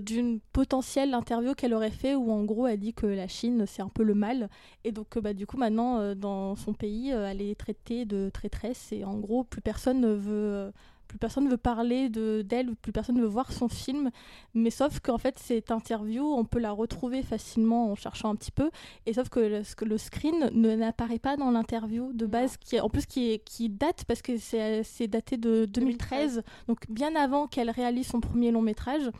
d'une 0.00 0.38
potentielle 0.52 1.14
interview 1.14 1.54
qu'elle 1.54 1.72
aurait 1.72 1.90
fait 1.90 2.14
où 2.14 2.30
en 2.30 2.44
gros 2.44 2.66
elle 2.66 2.78
dit 2.78 2.92
que 2.92 3.06
la 3.06 3.26
Chine 3.26 3.64
c'est 3.66 3.80
un 3.80 3.88
peu 3.88 4.02
le 4.02 4.14
mal. 4.14 4.50
Et 4.84 4.92
donc 4.92 5.18
bah, 5.18 5.32
du 5.32 5.46
coup 5.46 5.56
maintenant 5.56 6.14
dans 6.14 6.56
son 6.56 6.74
pays 6.74 7.08
elle 7.08 7.40
est 7.40 7.58
traitée 7.58 8.04
de 8.04 8.28
traîtresse 8.28 8.92
et 8.92 9.04
en 9.04 9.18
gros 9.18 9.44
plus 9.44 9.62
personne 9.62 10.00
ne 10.00 10.12
veut 10.12 10.72
plus 11.12 11.18
personne 11.18 11.44
ne 11.44 11.50
veut 11.50 11.58
parler 11.58 12.08
d'elle, 12.08 12.74
plus 12.74 12.90
personne 12.90 13.16
ne 13.16 13.20
veut 13.20 13.28
voir 13.28 13.52
son 13.52 13.68
film. 13.68 14.10
Mais 14.54 14.70
sauf 14.70 14.98
qu'en 15.00 15.18
fait, 15.18 15.38
cette 15.38 15.70
interview, 15.70 16.24
on 16.24 16.46
peut 16.46 16.58
la 16.58 16.70
retrouver 16.70 17.22
facilement 17.22 17.90
en 17.90 17.94
cherchant 17.94 18.30
un 18.30 18.34
petit 18.34 18.50
peu. 18.50 18.70
Et 19.04 19.12
sauf 19.12 19.28
que 19.28 19.40
le, 19.40 19.62
le 19.84 19.98
screen 19.98 20.48
n'apparaît 20.54 21.18
pas 21.18 21.36
dans 21.36 21.50
l'interview 21.50 22.14
de 22.14 22.24
base, 22.24 22.56
qui, 22.56 22.80
en 22.80 22.88
plus 22.88 23.04
qui, 23.04 23.38
qui 23.40 23.68
date 23.68 24.06
parce 24.06 24.22
que 24.22 24.38
c'est 24.38 25.06
daté 25.06 25.36
de 25.36 25.66
2013, 25.66 26.42
donc 26.66 26.78
bien 26.88 27.14
avant 27.14 27.46
qu'elle 27.46 27.68
réalise 27.68 28.06
son 28.06 28.20
premier 28.20 28.50
long 28.50 28.62
métrage. 28.62 29.10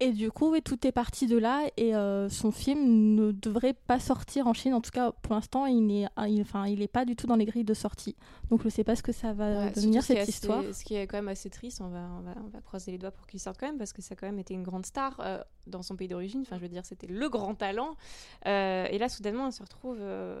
Et 0.00 0.12
du 0.12 0.32
coup, 0.32 0.58
tout 0.60 0.84
est 0.84 0.90
parti 0.90 1.26
de 1.28 1.38
là 1.38 1.64
et 1.76 1.94
euh, 1.94 2.28
son 2.28 2.50
film 2.50 3.14
ne 3.14 3.30
devrait 3.30 3.74
pas 3.74 4.00
sortir 4.00 4.48
en 4.48 4.52
Chine. 4.52 4.74
En 4.74 4.80
tout 4.80 4.90
cas, 4.90 5.12
pour 5.12 5.34
l'instant, 5.34 5.66
il 5.66 5.86
n'est 5.86 6.08
enfin, 6.16 6.66
il 6.66 6.88
pas 6.88 7.04
du 7.04 7.14
tout 7.14 7.28
dans 7.28 7.36
les 7.36 7.44
grilles 7.44 7.62
de 7.62 7.74
sortie. 7.74 8.16
Donc, 8.50 8.62
je 8.62 8.66
ne 8.66 8.70
sais 8.70 8.82
pas 8.82 8.96
ce 8.96 9.02
que 9.02 9.12
ça 9.12 9.32
va 9.32 9.70
devenir 9.70 10.02
cette 10.02 10.26
histoire. 10.26 10.64
Ce 10.72 10.84
qui 10.84 10.96
est 10.96 11.06
quand 11.06 11.18
même 11.18 11.28
assez 11.28 11.50
triste, 11.50 11.80
on 11.80 11.88
va, 11.88 12.08
on 12.18 12.20
va, 12.22 12.34
on 12.44 12.48
va 12.48 12.60
croiser 12.60 12.90
les 12.90 12.98
doigts 12.98 13.12
pour 13.12 13.28
qu'il 13.28 13.38
sorte 13.38 13.60
quand 13.60 13.66
même 13.66 13.78
parce 13.78 13.92
que 13.92 14.02
ça 14.02 14.14
a 14.14 14.16
quand 14.16 14.26
même 14.26 14.40
été 14.40 14.54
une 14.54 14.64
grande 14.64 14.86
star 14.86 15.20
euh, 15.20 15.38
dans 15.68 15.82
son 15.82 15.94
pays 15.94 16.08
d'origine. 16.08 16.40
Enfin, 16.40 16.56
je 16.56 16.62
veux 16.62 16.68
dire, 16.68 16.84
c'était 16.84 17.06
le 17.06 17.28
grand 17.28 17.54
talent. 17.54 17.96
Euh, 18.46 18.86
et 18.90 18.98
là, 18.98 19.08
soudainement, 19.08 19.46
elle 19.46 19.52
se 19.52 19.62
retrouve, 19.62 19.98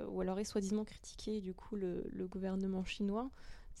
ou 0.08 0.20
alors 0.20 0.40
est 0.40 0.44
soi-disant 0.44 0.84
critiqué 0.84 1.40
du 1.40 1.54
coup 1.54 1.76
le, 1.76 2.04
le 2.12 2.26
gouvernement 2.26 2.84
chinois 2.84 3.30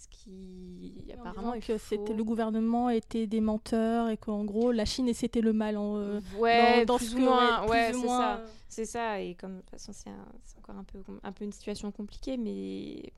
ce 0.02 0.08
qui 0.08 1.04
apparemment 1.12 1.58
que 1.60 1.78
c'était 1.78 2.14
le 2.14 2.24
gouvernement 2.24 2.90
était 2.90 3.26
des 3.26 3.40
menteurs 3.40 4.08
et 4.08 4.16
qu'en 4.16 4.44
gros 4.44 4.72
la 4.72 4.84
Chine 4.84 5.12
c'était 5.14 5.40
le 5.40 5.52
mal 5.52 5.76
en 5.76 5.96
euh, 5.96 6.20
ouais 6.38 6.84
dans, 6.84 6.98
ou 6.98 7.18
moins 7.18 7.66
ouais 7.68 7.92
c'est 7.92 8.06
ça. 8.06 8.36
Euh, 8.36 8.46
c'est 8.68 8.84
ça 8.84 9.20
et 9.20 9.34
comme 9.34 9.56
de 9.56 9.60
toute 9.60 9.70
façon 9.70 9.92
c'est 9.92 10.10
encore 10.58 10.76
un 10.76 10.84
peu 10.84 10.98
un 11.22 11.32
peu 11.32 11.44
une 11.44 11.52
situation 11.52 11.90
compliquée 11.92 12.36
mais 12.36 13.12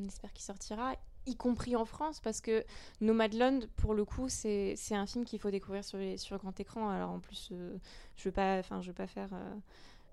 on 0.00 0.06
espère 0.06 0.32
qu'il 0.32 0.44
sortira 0.44 0.94
y 1.26 1.34
compris 1.36 1.76
en 1.76 1.84
France 1.84 2.20
parce 2.20 2.40
que 2.40 2.64
Nomadland 3.00 3.66
pour 3.76 3.94
le 3.94 4.04
coup 4.04 4.28
c'est 4.28 4.76
un 4.92 5.06
film 5.06 5.24
qu'il 5.24 5.40
faut 5.40 5.50
découvrir 5.50 5.84
sur 5.84 5.98
les, 5.98 6.16
sur 6.16 6.38
grand 6.38 6.58
écran. 6.60 6.88
Alors 6.88 7.10
en 7.10 7.20
plus 7.20 7.50
euh, 7.52 7.76
je 8.16 8.24
veux 8.24 8.32
pas 8.32 8.58
enfin 8.58 8.80
je 8.80 8.88
veux 8.88 8.94
pas 8.94 9.06
faire 9.06 9.30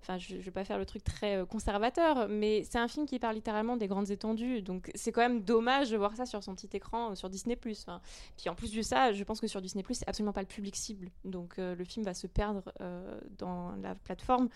Enfin, 0.02 0.18
je, 0.18 0.36
ne 0.36 0.42
vais 0.42 0.52
pas 0.52 0.64
faire 0.64 0.78
le 0.78 0.86
truc 0.86 1.04
très 1.04 1.38
euh, 1.38 1.46
conservateur, 1.46 2.28
mais 2.30 2.64
c'est 2.64 2.78
un 2.78 2.88
film 2.88 3.06
qui 3.06 3.18
parle 3.18 3.36
littéralement 3.36 3.76
des 3.76 3.88
grandes 3.88 4.12
étendues. 4.12 4.62
Donc, 4.62 4.92
c'est 4.94 5.12
quand 5.12 5.22
même 5.22 5.42
dommage 5.42 5.90
de 5.90 5.98
voir 5.98 6.16
ça 6.16 6.26
sur 6.26 6.44
son 6.44 6.54
petit 6.54 6.70
écran 6.74 7.12
euh, 7.12 7.16
sur 7.16 7.30
Disney+. 7.30 7.56
Puis 7.56 8.50
en 8.50 8.56
plus 8.56 8.72
de 8.72 8.82
ça, 8.82 9.14
je 9.14 9.24
pense 9.24 9.42
que 9.42 9.48
sur 9.48 9.62
Disney+, 9.62 9.84
c'est 9.92 10.08
absolument 10.08 10.34
pas 10.34 10.42
le 10.42 10.48
public 10.48 10.76
cible. 10.76 11.10
Donc, 11.24 11.58
euh, 11.58 11.76
le 11.76 11.84
film 11.86 12.06
va 12.06 12.14
se 12.14 12.28
perdre 12.28 12.64
dans 13.38 13.76
la 13.82 13.96
plateforme. 13.96 14.50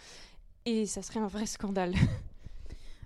Et 0.65 0.85
ça 0.85 1.01
serait 1.01 1.19
un 1.19 1.27
vrai 1.27 1.45
scandale. 1.45 1.93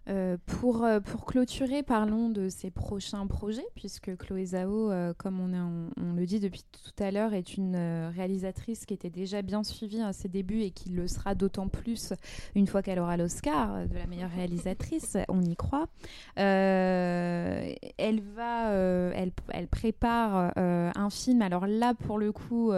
Euh, 0.09 0.38
pour, 0.45 0.84
euh, 0.84 0.99
pour 0.99 1.25
clôturer, 1.25 1.81
parlons 1.81 2.27
de 2.27 2.49
ses 2.49 2.71
prochains 2.71 3.25
projets, 3.25 3.65
puisque 3.73 4.17
Chloé 4.17 4.47
Zhao, 4.47 4.91
euh, 4.91 5.13
comme 5.17 5.39
on, 5.39 5.89
on, 5.97 6.13
le 6.13 6.25
dit 6.25 6.41
depuis 6.41 6.63
tout 6.63 7.03
à 7.03 7.09
l'heure, 7.09 7.34
est 7.34 7.55
une 7.55 7.77
réalisatrice 8.13 8.85
qui 8.85 8.93
était 8.93 9.09
déjà 9.09 9.41
bien 9.41 9.63
suivie 9.63 10.01
à 10.01 10.11
ses 10.11 10.27
débuts 10.27 10.61
et 10.61 10.71
qui 10.71 10.89
le 10.89 11.07
sera 11.07 11.35
d'autant 11.35 11.69
plus 11.69 12.13
une 12.55 12.67
fois 12.67 12.81
qu'elle 12.81 12.99
aura 12.99 13.15
l'Oscar 13.15 13.88
de 13.88 13.95
la 13.95 14.05
meilleure 14.05 14.31
réalisatrice, 14.31 15.17
on 15.30 15.41
y 15.41 15.55
croit. 15.55 15.88
elle 16.35 18.21
va, 18.35 18.71
elle, 18.71 19.31
elle 19.49 19.67
prépare 19.67 20.51
un 20.57 21.09
film, 21.09 21.41
alors 21.41 21.65
là 21.65 21.93
pour 21.93 22.17
le 22.17 22.31
coup, 22.31 22.71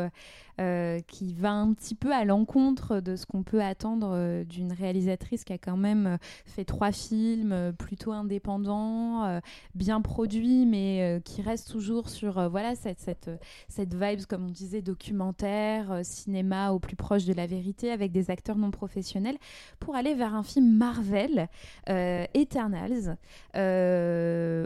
euh, 0.62 1.02
qui 1.02 1.34
va 1.34 1.52
un 1.52 1.74
petit 1.74 1.96
peu 1.96 2.14
à 2.14 2.24
l'encontre 2.24 3.02
de 3.02 3.18
ce 3.18 3.26
qu'on 3.26 3.44
peut 3.44 3.62
attendre 3.62 4.12
euh, 4.14 4.46
d'une 4.46 4.72
réalisatrice 4.72 5.44
qui 5.44 5.52
a 5.52 5.58
quand 5.58 5.76
même 5.76 6.08
euh, 6.08 6.18
fait 6.46 6.64
trois 6.64 6.94
films 6.94 7.74
plutôt 7.78 8.14
indépendants, 8.14 9.42
bien 9.74 10.02
produits, 10.02 10.66
mais 10.66 11.22
qui 11.26 11.42
reste 11.42 11.72
toujours 11.72 12.10
sur 12.10 12.50
voilà 12.50 12.76
cette, 12.76 13.00
cette, 13.00 13.30
cette 13.68 13.94
vibe, 13.94 14.26
comme 14.26 14.46
on 14.46 14.52
disait, 14.52 14.82
documentaire, 14.82 16.00
cinéma 16.04 16.72
au 16.72 16.80
plus 16.80 16.96
proche 16.96 17.26
de 17.26 17.34
la 17.34 17.48
vérité, 17.48 17.92
avec 17.92 18.12
des 18.12 18.30
acteurs 18.32 18.58
non 18.58 18.72
professionnels, 18.72 19.38
pour 19.80 19.96
aller 19.96 20.14
vers 20.14 20.36
un 20.36 20.44
film 20.44 20.70
Marvel, 20.78 21.50
Eternals, 21.88 23.18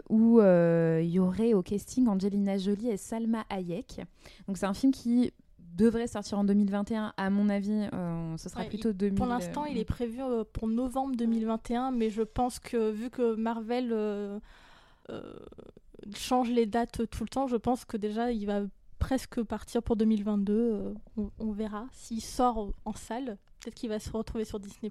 où 0.08 0.40
il 0.40 1.10
y 1.10 1.18
aurait 1.18 1.54
au 1.54 1.62
casting 1.62 2.06
Angelina 2.08 2.58
Jolie 2.58 2.90
et 2.90 2.96
Salma 2.96 3.44
Hayek. 3.50 4.02
Donc 4.46 4.56
c'est 4.56 4.66
un 4.66 4.74
film 4.74 4.92
qui 4.92 5.32
devrait 5.76 6.06
sortir 6.06 6.38
en 6.38 6.44
2021. 6.44 7.12
À 7.16 7.30
mon 7.30 7.48
avis, 7.48 7.88
euh, 7.92 8.36
ce 8.36 8.48
sera 8.48 8.64
plutôt 8.64 8.92
2000. 8.92 9.16
Pour 9.16 9.26
l'instant, 9.26 9.64
il 9.64 9.78
est 9.78 9.84
prévu 9.84 10.20
euh, 10.22 10.44
pour 10.52 10.68
novembre 10.68 11.16
2021, 11.16 11.90
mais 11.90 12.10
je 12.10 12.22
pense 12.22 12.58
que 12.58 12.90
vu 12.90 13.10
que 13.10 13.34
Marvel 13.34 13.90
euh, 13.92 14.38
change 16.14 16.50
les 16.50 16.66
dates 16.66 17.08
tout 17.10 17.24
le 17.24 17.28
temps, 17.28 17.46
je 17.46 17.56
pense 17.56 17.84
que 17.84 17.96
déjà 17.96 18.32
il 18.32 18.46
va 18.46 18.62
presque 18.98 19.42
partir 19.42 19.82
pour 19.82 19.96
2022. 19.96 20.94
On, 21.16 21.30
on, 21.38 21.52
verra 21.52 21.86
s'il 21.92 22.20
sort 22.20 22.72
en 22.84 22.92
salle. 22.92 23.38
Peut-être 23.60 23.74
qu'il 23.74 23.88
va 23.88 23.98
se 23.98 24.10
retrouver 24.10 24.44
sur 24.44 24.60
Disney+. 24.60 24.90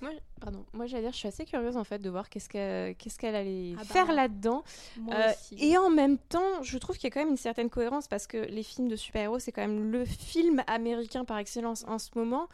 Moi, 0.00 0.10
pardon, 0.40 0.64
moi 0.72 0.86
j'allais 0.86 1.04
dire, 1.04 1.12
je 1.12 1.18
suis 1.18 1.28
assez 1.28 1.44
curieuse 1.44 1.76
en 1.76 1.84
fait 1.84 1.98
de 1.98 2.10
voir 2.10 2.28
qu'est-ce 2.28 2.48
qu'elle 2.48 2.94
qu'est-ce 2.96 3.18
qu'elle 3.18 3.34
allait 3.34 3.74
ah 3.76 3.80
bah, 3.80 3.84
faire 3.84 4.12
là-dedans. 4.12 4.62
Euh, 5.10 5.32
et 5.58 5.76
en 5.78 5.90
même 5.90 6.18
temps, 6.18 6.62
je 6.62 6.76
trouve 6.78 6.96
qu'il 6.96 7.04
y 7.04 7.06
a 7.08 7.10
quand 7.10 7.20
même 7.20 7.30
une 7.30 7.36
certaine 7.36 7.70
cohérence 7.70 8.08
parce 8.08 8.26
que 8.26 8.38
les 8.38 8.62
films 8.62 8.88
de 8.88 8.96
super-héros, 8.96 9.38
c'est 9.38 9.52
quand 9.52 9.62
même 9.62 9.90
le 9.90 10.04
film 10.04 10.62
américain 10.66 11.24
par 11.24 11.38
excellence 11.38 11.84
en 11.88 11.98
ce 11.98 12.10
moment. 12.14 12.48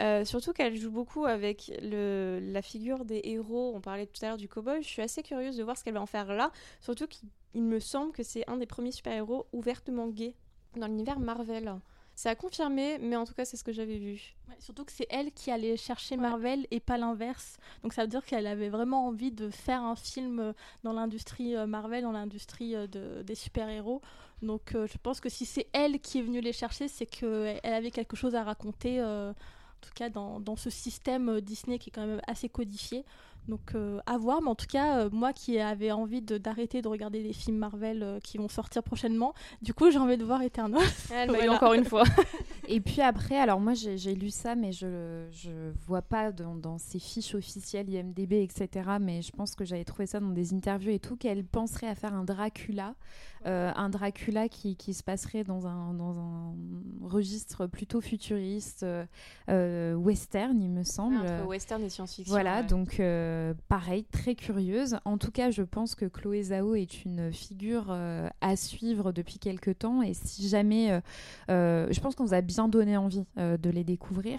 Euh, 0.00 0.24
surtout 0.24 0.52
qu'elle 0.52 0.76
joue 0.76 0.90
beaucoup 0.90 1.24
avec 1.24 1.72
le, 1.82 2.40
la 2.42 2.62
figure 2.62 3.04
des 3.04 3.20
héros. 3.24 3.72
On 3.74 3.80
parlait 3.80 4.06
tout 4.06 4.24
à 4.24 4.28
l'heure 4.28 4.36
du 4.36 4.48
cowboy. 4.48 4.82
Je 4.82 4.88
suis 4.88 5.02
assez 5.02 5.22
curieuse 5.22 5.56
de 5.56 5.62
voir 5.62 5.76
ce 5.76 5.84
qu'elle 5.84 5.94
va 5.94 6.02
en 6.02 6.06
faire 6.06 6.32
là. 6.32 6.50
Surtout 6.80 7.06
qu'il 7.06 7.28
me 7.54 7.78
semble 7.78 8.12
que 8.12 8.22
c'est 8.22 8.48
un 8.48 8.56
des 8.56 8.66
premiers 8.66 8.92
super-héros 8.92 9.46
ouvertement 9.52 10.08
gays 10.08 10.34
dans 10.76 10.86
l'univers 10.86 11.18
Marvel. 11.18 11.74
C'est 12.14 12.28
à 12.28 12.36
confirmer, 12.36 12.98
mais 12.98 13.16
en 13.16 13.24
tout 13.24 13.34
cas, 13.34 13.44
c'est 13.44 13.56
ce 13.56 13.64
que 13.64 13.72
j'avais 13.72 13.98
vu. 13.98 14.34
surtout 14.60 14.84
que 14.84 14.92
c'est 14.92 15.06
elle 15.10 15.32
qui 15.32 15.50
allait 15.50 15.76
chercher 15.76 16.16
Marvel 16.16 16.66
et 16.70 16.78
pas 16.78 16.96
l'inverse. 16.96 17.58
Donc 17.82 17.92
ça 17.92 18.02
veut 18.02 18.08
dire 18.08 18.24
qu'elle 18.24 18.46
avait 18.46 18.68
vraiment 18.68 19.08
envie 19.08 19.32
de 19.32 19.50
faire 19.50 19.82
un 19.82 19.96
film 19.96 20.38
euh, 20.38 20.52
dans 20.84 20.92
l'industrie 20.92 21.56
euh, 21.56 21.66
Marvel, 21.66 22.04
dans 22.04 22.12
l'industrie 22.12 22.76
euh, 22.76 22.86
de, 22.86 23.22
des 23.22 23.34
super-héros. 23.34 24.00
Donc 24.42 24.72
je 24.74 24.98
pense 25.02 25.20
que 25.20 25.30
si 25.30 25.46
c'est 25.46 25.68
elle 25.72 26.00
qui 26.00 26.18
est 26.18 26.22
venue 26.22 26.42
les 26.42 26.52
chercher, 26.52 26.86
c'est 26.86 27.06
qu'elle 27.06 27.60
avait 27.62 27.90
quelque 27.90 28.14
chose 28.14 28.34
à 28.34 28.42
raconter, 28.42 29.02
en 29.02 29.32
tout 29.80 29.92
cas 29.94 30.10
dans, 30.10 30.38
dans, 30.38 30.56
ce 30.56 30.68
système 30.68 31.40
Disney 31.40 31.78
qui 31.78 31.88
est 31.88 31.92
quand 31.92 32.06
même 32.06 32.20
assez 32.26 32.50
codifié. 32.50 33.06
Donc 33.48 33.74
euh, 33.74 34.00
à 34.06 34.16
voir, 34.16 34.40
mais 34.40 34.48
en 34.48 34.54
tout 34.54 34.66
cas, 34.66 35.00
euh, 35.00 35.10
moi 35.12 35.32
qui 35.32 35.58
avais 35.58 35.92
envie 35.92 36.22
d'arrêter 36.22 36.80
de, 36.80 36.88
regarder 36.88 37.22
les 37.22 37.34
films 37.34 37.58
Marvel 37.58 38.02
euh, 38.02 38.20
qui 38.20 38.38
vont 38.38 38.48
sortir 38.48 38.82
prochainement, 38.82 39.34
du 39.60 39.74
coup 39.74 39.90
j'ai 39.90 39.98
envie 39.98 40.16
de 40.16 40.24
voir 40.24 40.42
Eternals. 40.42 40.82
Elle 41.12 41.30
m'a 41.30 41.44
eu 41.44 41.48
encore 41.48 41.74
une 41.74 41.84
fois. 41.84 42.04
Et 42.68 42.80
puis 42.80 43.02
après, 43.02 43.38
alors 43.38 43.60
moi 43.60 43.74
j'ai 43.74 44.14
lu 44.14 44.30
ça, 44.30 44.54
mais 44.54 44.72
je 44.72 44.86
ne 44.86 45.72
vois 45.86 46.00
pas 46.00 46.32
dans, 46.32 46.54
dans, 46.54 46.78
ces 46.78 46.98
fiches 46.98 47.34
officielles 47.34 47.90
IMDB, 47.90 48.42
etc. 48.42 48.88
Mais 48.98 49.20
je 49.20 49.32
pense 49.32 49.54
que 49.54 49.64
j'avais 49.66 49.84
trouvé 49.84 50.06
ça 50.06 50.20
dans 50.20 50.30
des 50.30 50.54
interviews 50.54 50.92
et 50.92 50.98
tout, 50.98 51.16
qu'elle 51.16 51.44
penserait 51.44 51.88
à 51.88 51.94
faire 51.94 52.14
un 52.14 52.24
Dracula 52.24 52.94
euh, 53.46 53.70
un 53.76 53.90
Dracula 53.90 54.48
qui, 54.48 54.74
qui, 54.74 54.94
se 54.94 55.02
passerait 55.02 55.44
dans 55.44 55.66
un, 55.66 55.92
dans 55.92 56.18
un 56.18 56.54
registre 57.02 57.66
plutôt 57.66 58.00
futuriste, 58.00 58.86
western, 59.46 60.62
il 60.62 60.70
me 60.70 60.82
semble. 60.82 61.26
Ah, 61.26 61.44
western 61.44 61.82
et 61.82 61.90
science-fiction. 61.90 62.32
Voilà, 62.32 62.62
donc 62.62 62.98
pareil, 63.68 64.04
très 64.04 64.34
curieuse. 64.34 64.98
En 65.04 65.18
tout 65.18 65.30
cas, 65.30 65.50
je 65.50 65.62
pense 65.62 65.94
que 65.94 66.06
Chloé 66.06 66.42
Zhao 66.44 66.74
est 66.74 67.04
une 67.04 67.32
figure 67.32 67.90
à 68.40 68.56
suivre 68.56 69.12
depuis 69.12 69.38
quelques 69.38 69.78
temps. 69.78 70.02
Et 70.02 70.14
si 70.14 70.48
jamais. 70.48 71.00
je 71.48 72.00
pense 72.00 72.14
qu'on 72.14 72.24
vous 72.24 72.34
a 72.34 72.40
bien 72.40 72.68
donné 72.68 72.96
envie 72.96 73.24
de 73.36 73.70
les 73.70 73.84
découvrir. 73.84 74.38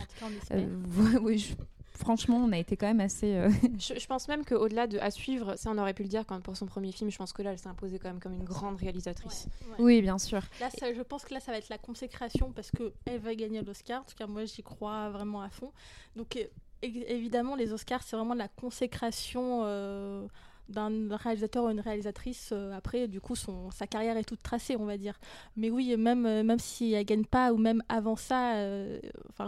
oui, 1.21 1.37
je 1.39 1.55
franchement, 1.95 2.37
on 2.37 2.51
a 2.51 2.57
été 2.57 2.77
quand 2.77 2.87
même 2.87 3.01
assez. 3.01 3.35
Euh, 3.35 3.49
je, 3.79 4.05
pense 4.05 4.27
même 4.27 4.45
qu'au-delà 4.45 4.87
de 4.87 4.99
à 4.99 5.11
suivre, 5.11 5.55
ça 5.57 5.71
on 5.71 5.77
aurait 5.77 5.93
pu 5.93 6.03
le 6.03 6.09
dire 6.09 6.25
quand 6.25 6.39
pour 6.41 6.55
son 6.55 6.65
premier 6.65 6.91
film, 6.91 7.09
je 7.09 7.17
pense 7.17 7.33
que 7.33 7.41
là, 7.41 7.51
elle 7.51 7.59
s'est 7.59 7.69
imposée 7.69 7.99
quand 7.99 8.09
même 8.09 8.19
comme 8.19 8.33
une 8.33 8.43
grande 8.43 8.77
réalisatrice. 8.77 9.47
Oui, 9.79 10.01
bien 10.01 10.17
sûr. 10.17 10.41
Là, 10.59 10.69
je 10.81 11.01
pense 11.01 11.25
que 11.25 11.33
là, 11.33 11.39
ça 11.39 11.51
va 11.51 11.57
être 11.57 11.69
la 11.69 11.77
consécration 11.77 12.51
parce 12.51 12.71
qu'elle 12.71 13.19
va 13.19 13.35
gagner 13.35 13.61
l'Oscar. 13.61 14.01
En 14.01 14.05
tout 14.05 14.15
cas, 14.15 14.27
moi, 14.27 14.45
j'y 14.45 14.63
crois 14.63 15.09
vraiment 15.09 15.41
à 15.41 15.49
fond. 15.49 15.71
Donc, 16.15 16.37
évidemment, 16.85 17.55
les 17.55 17.73
Oscars, 17.73 18.03
c'est 18.03 18.15
vraiment 18.15 18.33
la 18.33 18.47
consécration. 18.47 19.61
Euh, 19.65 20.27
d'un 20.67 21.15
réalisateur 21.15 21.65
ou 21.65 21.69
une 21.69 21.79
réalisatrice. 21.79 22.49
Euh, 22.51 22.75
après, 22.75 23.07
du 23.07 23.21
coup, 23.21 23.35
sa 23.35 23.85
carrière 23.85 24.17
est 24.17 24.23
toute 24.23 24.41
tracée, 24.41 24.75
on 24.75 24.85
va 24.85 24.97
dire. 24.97 25.13
Mais 25.55 25.69
oui, 25.69 25.95
même, 25.95 26.25
euh, 26.25 26.41
même 26.41 26.57
si 26.57 26.93
elle 26.93 27.05
gagne 27.05 27.23
pas, 27.23 27.53
ou 27.53 27.57
même 27.57 27.83
avant 27.87 28.15
ça, 28.15 28.55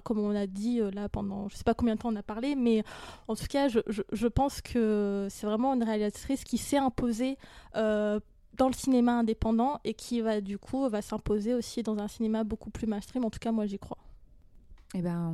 comme 0.04 0.20
on 0.20 0.36
a 0.36 0.46
dit 0.46 0.80
là 0.94 1.10
pendant, 1.10 1.50
je 1.50 1.56
sais 1.56 1.64
pas 1.64 1.74
combien 1.74 1.96
de 1.96 2.02
temps 2.02 2.14
on 2.14 2.16
a 2.16 2.22
parlé, 2.22 2.56
mais 2.56 2.84
en 3.28 3.36
tout 3.36 3.48
cas, 3.48 3.68
je, 3.68 3.80
je, 3.88 4.04
je 4.12 4.28
pense 4.28 4.62
que 4.62 5.28
c'est 5.32 5.48
vraiment 5.48 5.74
une 5.74 5.84
réalisatrice 5.84 6.44
qui 6.44 6.60
s'est 6.60 6.78
imposée 6.78 7.40
dans 7.74 8.68
le 8.68 8.74
cinéma 8.74 9.14
indépendant 9.14 9.80
et 9.84 9.94
qui 9.94 10.22
va 10.22 10.42
du 10.42 10.58
coup 10.58 10.88
va 10.90 11.02
s'imposer 11.02 11.54
aussi 11.54 11.84
dans 11.84 11.98
un 11.98 12.08
cinéma 12.08 12.44
beaucoup 12.44 12.70
plus 12.70 12.86
mainstream. 12.86 13.26
En 13.26 13.30
tout 13.30 13.40
cas, 13.40 13.52
moi 13.52 13.66
j'y 13.66 13.80
crois. 13.80 13.98
Eh 14.96 15.02
ben, 15.02 15.34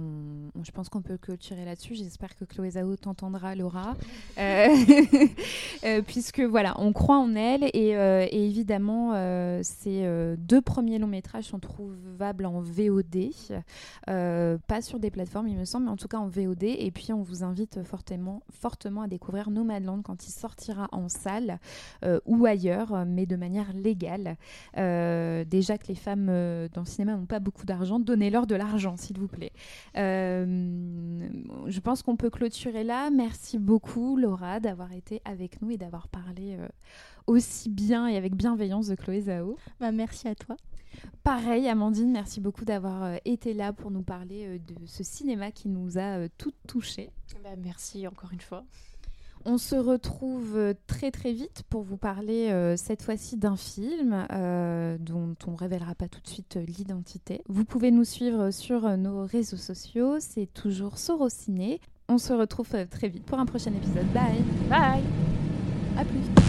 je 0.63 0.71
pense 0.71 0.89
qu'on 0.89 1.03
peut 1.03 1.17
clôturer 1.17 1.63
là-dessus. 1.63 1.93
J'espère 1.93 2.35
que 2.35 2.43
Chloé 2.43 2.71
Zhao 2.71 2.95
t'entendra, 2.95 3.53
Laura, 3.53 3.95
euh, 4.39 4.67
euh, 5.85 6.01
puisque 6.01 6.39
voilà, 6.39 6.73
on 6.79 6.91
croit 6.91 7.19
en 7.19 7.35
elle 7.35 7.69
et, 7.73 7.95
euh, 7.95 8.25
évidemment, 8.31 9.13
ces 9.61 10.07
deux 10.39 10.61
premiers 10.61 10.97
longs 10.97 11.07
métrages 11.07 11.45
sont 11.45 11.59
trouvables 11.59 12.47
en 12.47 12.61
VOD, 12.61 13.29
pas 14.07 14.81
sur 14.81 14.99
des 14.99 15.11
plateformes, 15.11 15.47
il 15.47 15.57
me 15.57 15.65
semble, 15.65 15.85
mais 15.85 15.91
en 15.91 15.97
tout 15.97 16.07
cas 16.07 16.17
en 16.17 16.27
VOD. 16.27 16.63
Et 16.63 16.89
puis, 16.89 17.13
on 17.13 17.21
vous 17.21 17.43
invite 17.43 17.83
fortement, 17.83 18.41
fortement 18.49 19.03
à 19.03 19.07
découvrir 19.07 19.51
Nomadland 19.51 20.01
quand 20.01 20.25
il 20.25 20.31
sortira 20.31 20.87
en 20.91 21.09
salle 21.09 21.59
ou 22.25 22.45
ailleurs, 22.47 23.05
mais 23.05 23.27
de 23.27 23.35
manière 23.35 23.71
légale. 23.73 24.35
déjà 24.75 25.77
que 25.77 25.87
les 25.89 25.95
femmes 25.95 26.25
dans 26.73 26.81
le 26.81 26.87
cinéma 26.87 27.15
n'ont 27.15 27.27
pas 27.27 27.39
beaucoup 27.39 27.67
d'argent, 27.67 27.99
donnez-leur 27.99 28.47
de 28.47 28.55
l'argent, 28.55 28.97
s'il 28.97 29.19
vous 29.19 29.27
plaît. 29.27 29.42
Euh, 29.97 31.29
je 31.67 31.79
pense 31.79 32.01
qu'on 32.03 32.15
peut 32.15 32.29
clôturer 32.29 32.83
là. 32.83 33.09
Merci 33.09 33.57
beaucoup, 33.57 34.17
Laura, 34.17 34.59
d'avoir 34.59 34.93
été 34.93 35.21
avec 35.25 35.61
nous 35.61 35.71
et 35.71 35.77
d'avoir 35.77 36.07
parlé 36.07 36.57
euh, 36.59 36.67
aussi 37.27 37.69
bien 37.69 38.07
et 38.07 38.17
avec 38.17 38.35
bienveillance 38.35 38.87
de 38.87 38.95
Chloé 38.95 39.21
Zhao. 39.21 39.57
Bah, 39.79 39.91
merci 39.91 40.27
à 40.27 40.35
toi. 40.35 40.55
Pareil, 41.23 41.67
Amandine, 41.67 42.11
merci 42.11 42.39
beaucoup 42.39 42.65
d'avoir 42.65 43.03
euh, 43.03 43.15
été 43.25 43.53
là 43.53 43.73
pour 43.73 43.91
nous 43.91 44.03
parler 44.03 44.59
de 44.59 44.75
ce 44.85 45.03
cinéma 45.03 45.51
qui 45.51 45.69
nous 45.69 45.97
a 45.97 46.27
toutes 46.37 46.55
touchées. 46.67 47.09
Bah, 47.43 47.55
merci 47.57 48.07
encore 48.07 48.31
une 48.31 48.41
fois. 48.41 48.63
On 49.45 49.57
se 49.57 49.75
retrouve 49.75 50.55
euh, 50.55 50.73
très 50.87 51.11
très 51.11 51.33
vite 51.33 51.63
pour 51.69 51.83
vous 51.83 51.97
parler 51.97 52.49
euh, 52.49 52.77
cette 52.77 53.01
fois-ci 53.01 53.35
d'un 53.35 53.57
film 53.57 54.25
euh, 54.31 54.97
dont 54.99 55.35
on 55.47 55.51
ne 55.51 55.57
révélera 55.57 55.95
pas 55.95 56.07
tout 56.07 56.21
de 56.21 56.27
suite 56.27 56.57
l'identité. 56.77 57.41
Vous 57.49 57.65
pouvez 57.65 57.91
nous 57.91 58.05
suivre 58.05 58.51
sur 58.51 58.97
nos 58.97 59.25
réseaux 59.25 59.57
sociaux, 59.57 60.17
c'est 60.19 60.47
toujours 60.53 60.97
Sorociné. 60.97 61.81
On 62.07 62.17
se 62.17 62.31
retrouve 62.31 62.69
très 62.89 63.09
vite 63.09 63.25
pour 63.25 63.39
un 63.39 63.45
prochain 63.45 63.73
épisode. 63.73 64.05
Bye 64.13 64.43
Bye 64.69 65.03
À 65.97 66.05
plus 66.05 66.42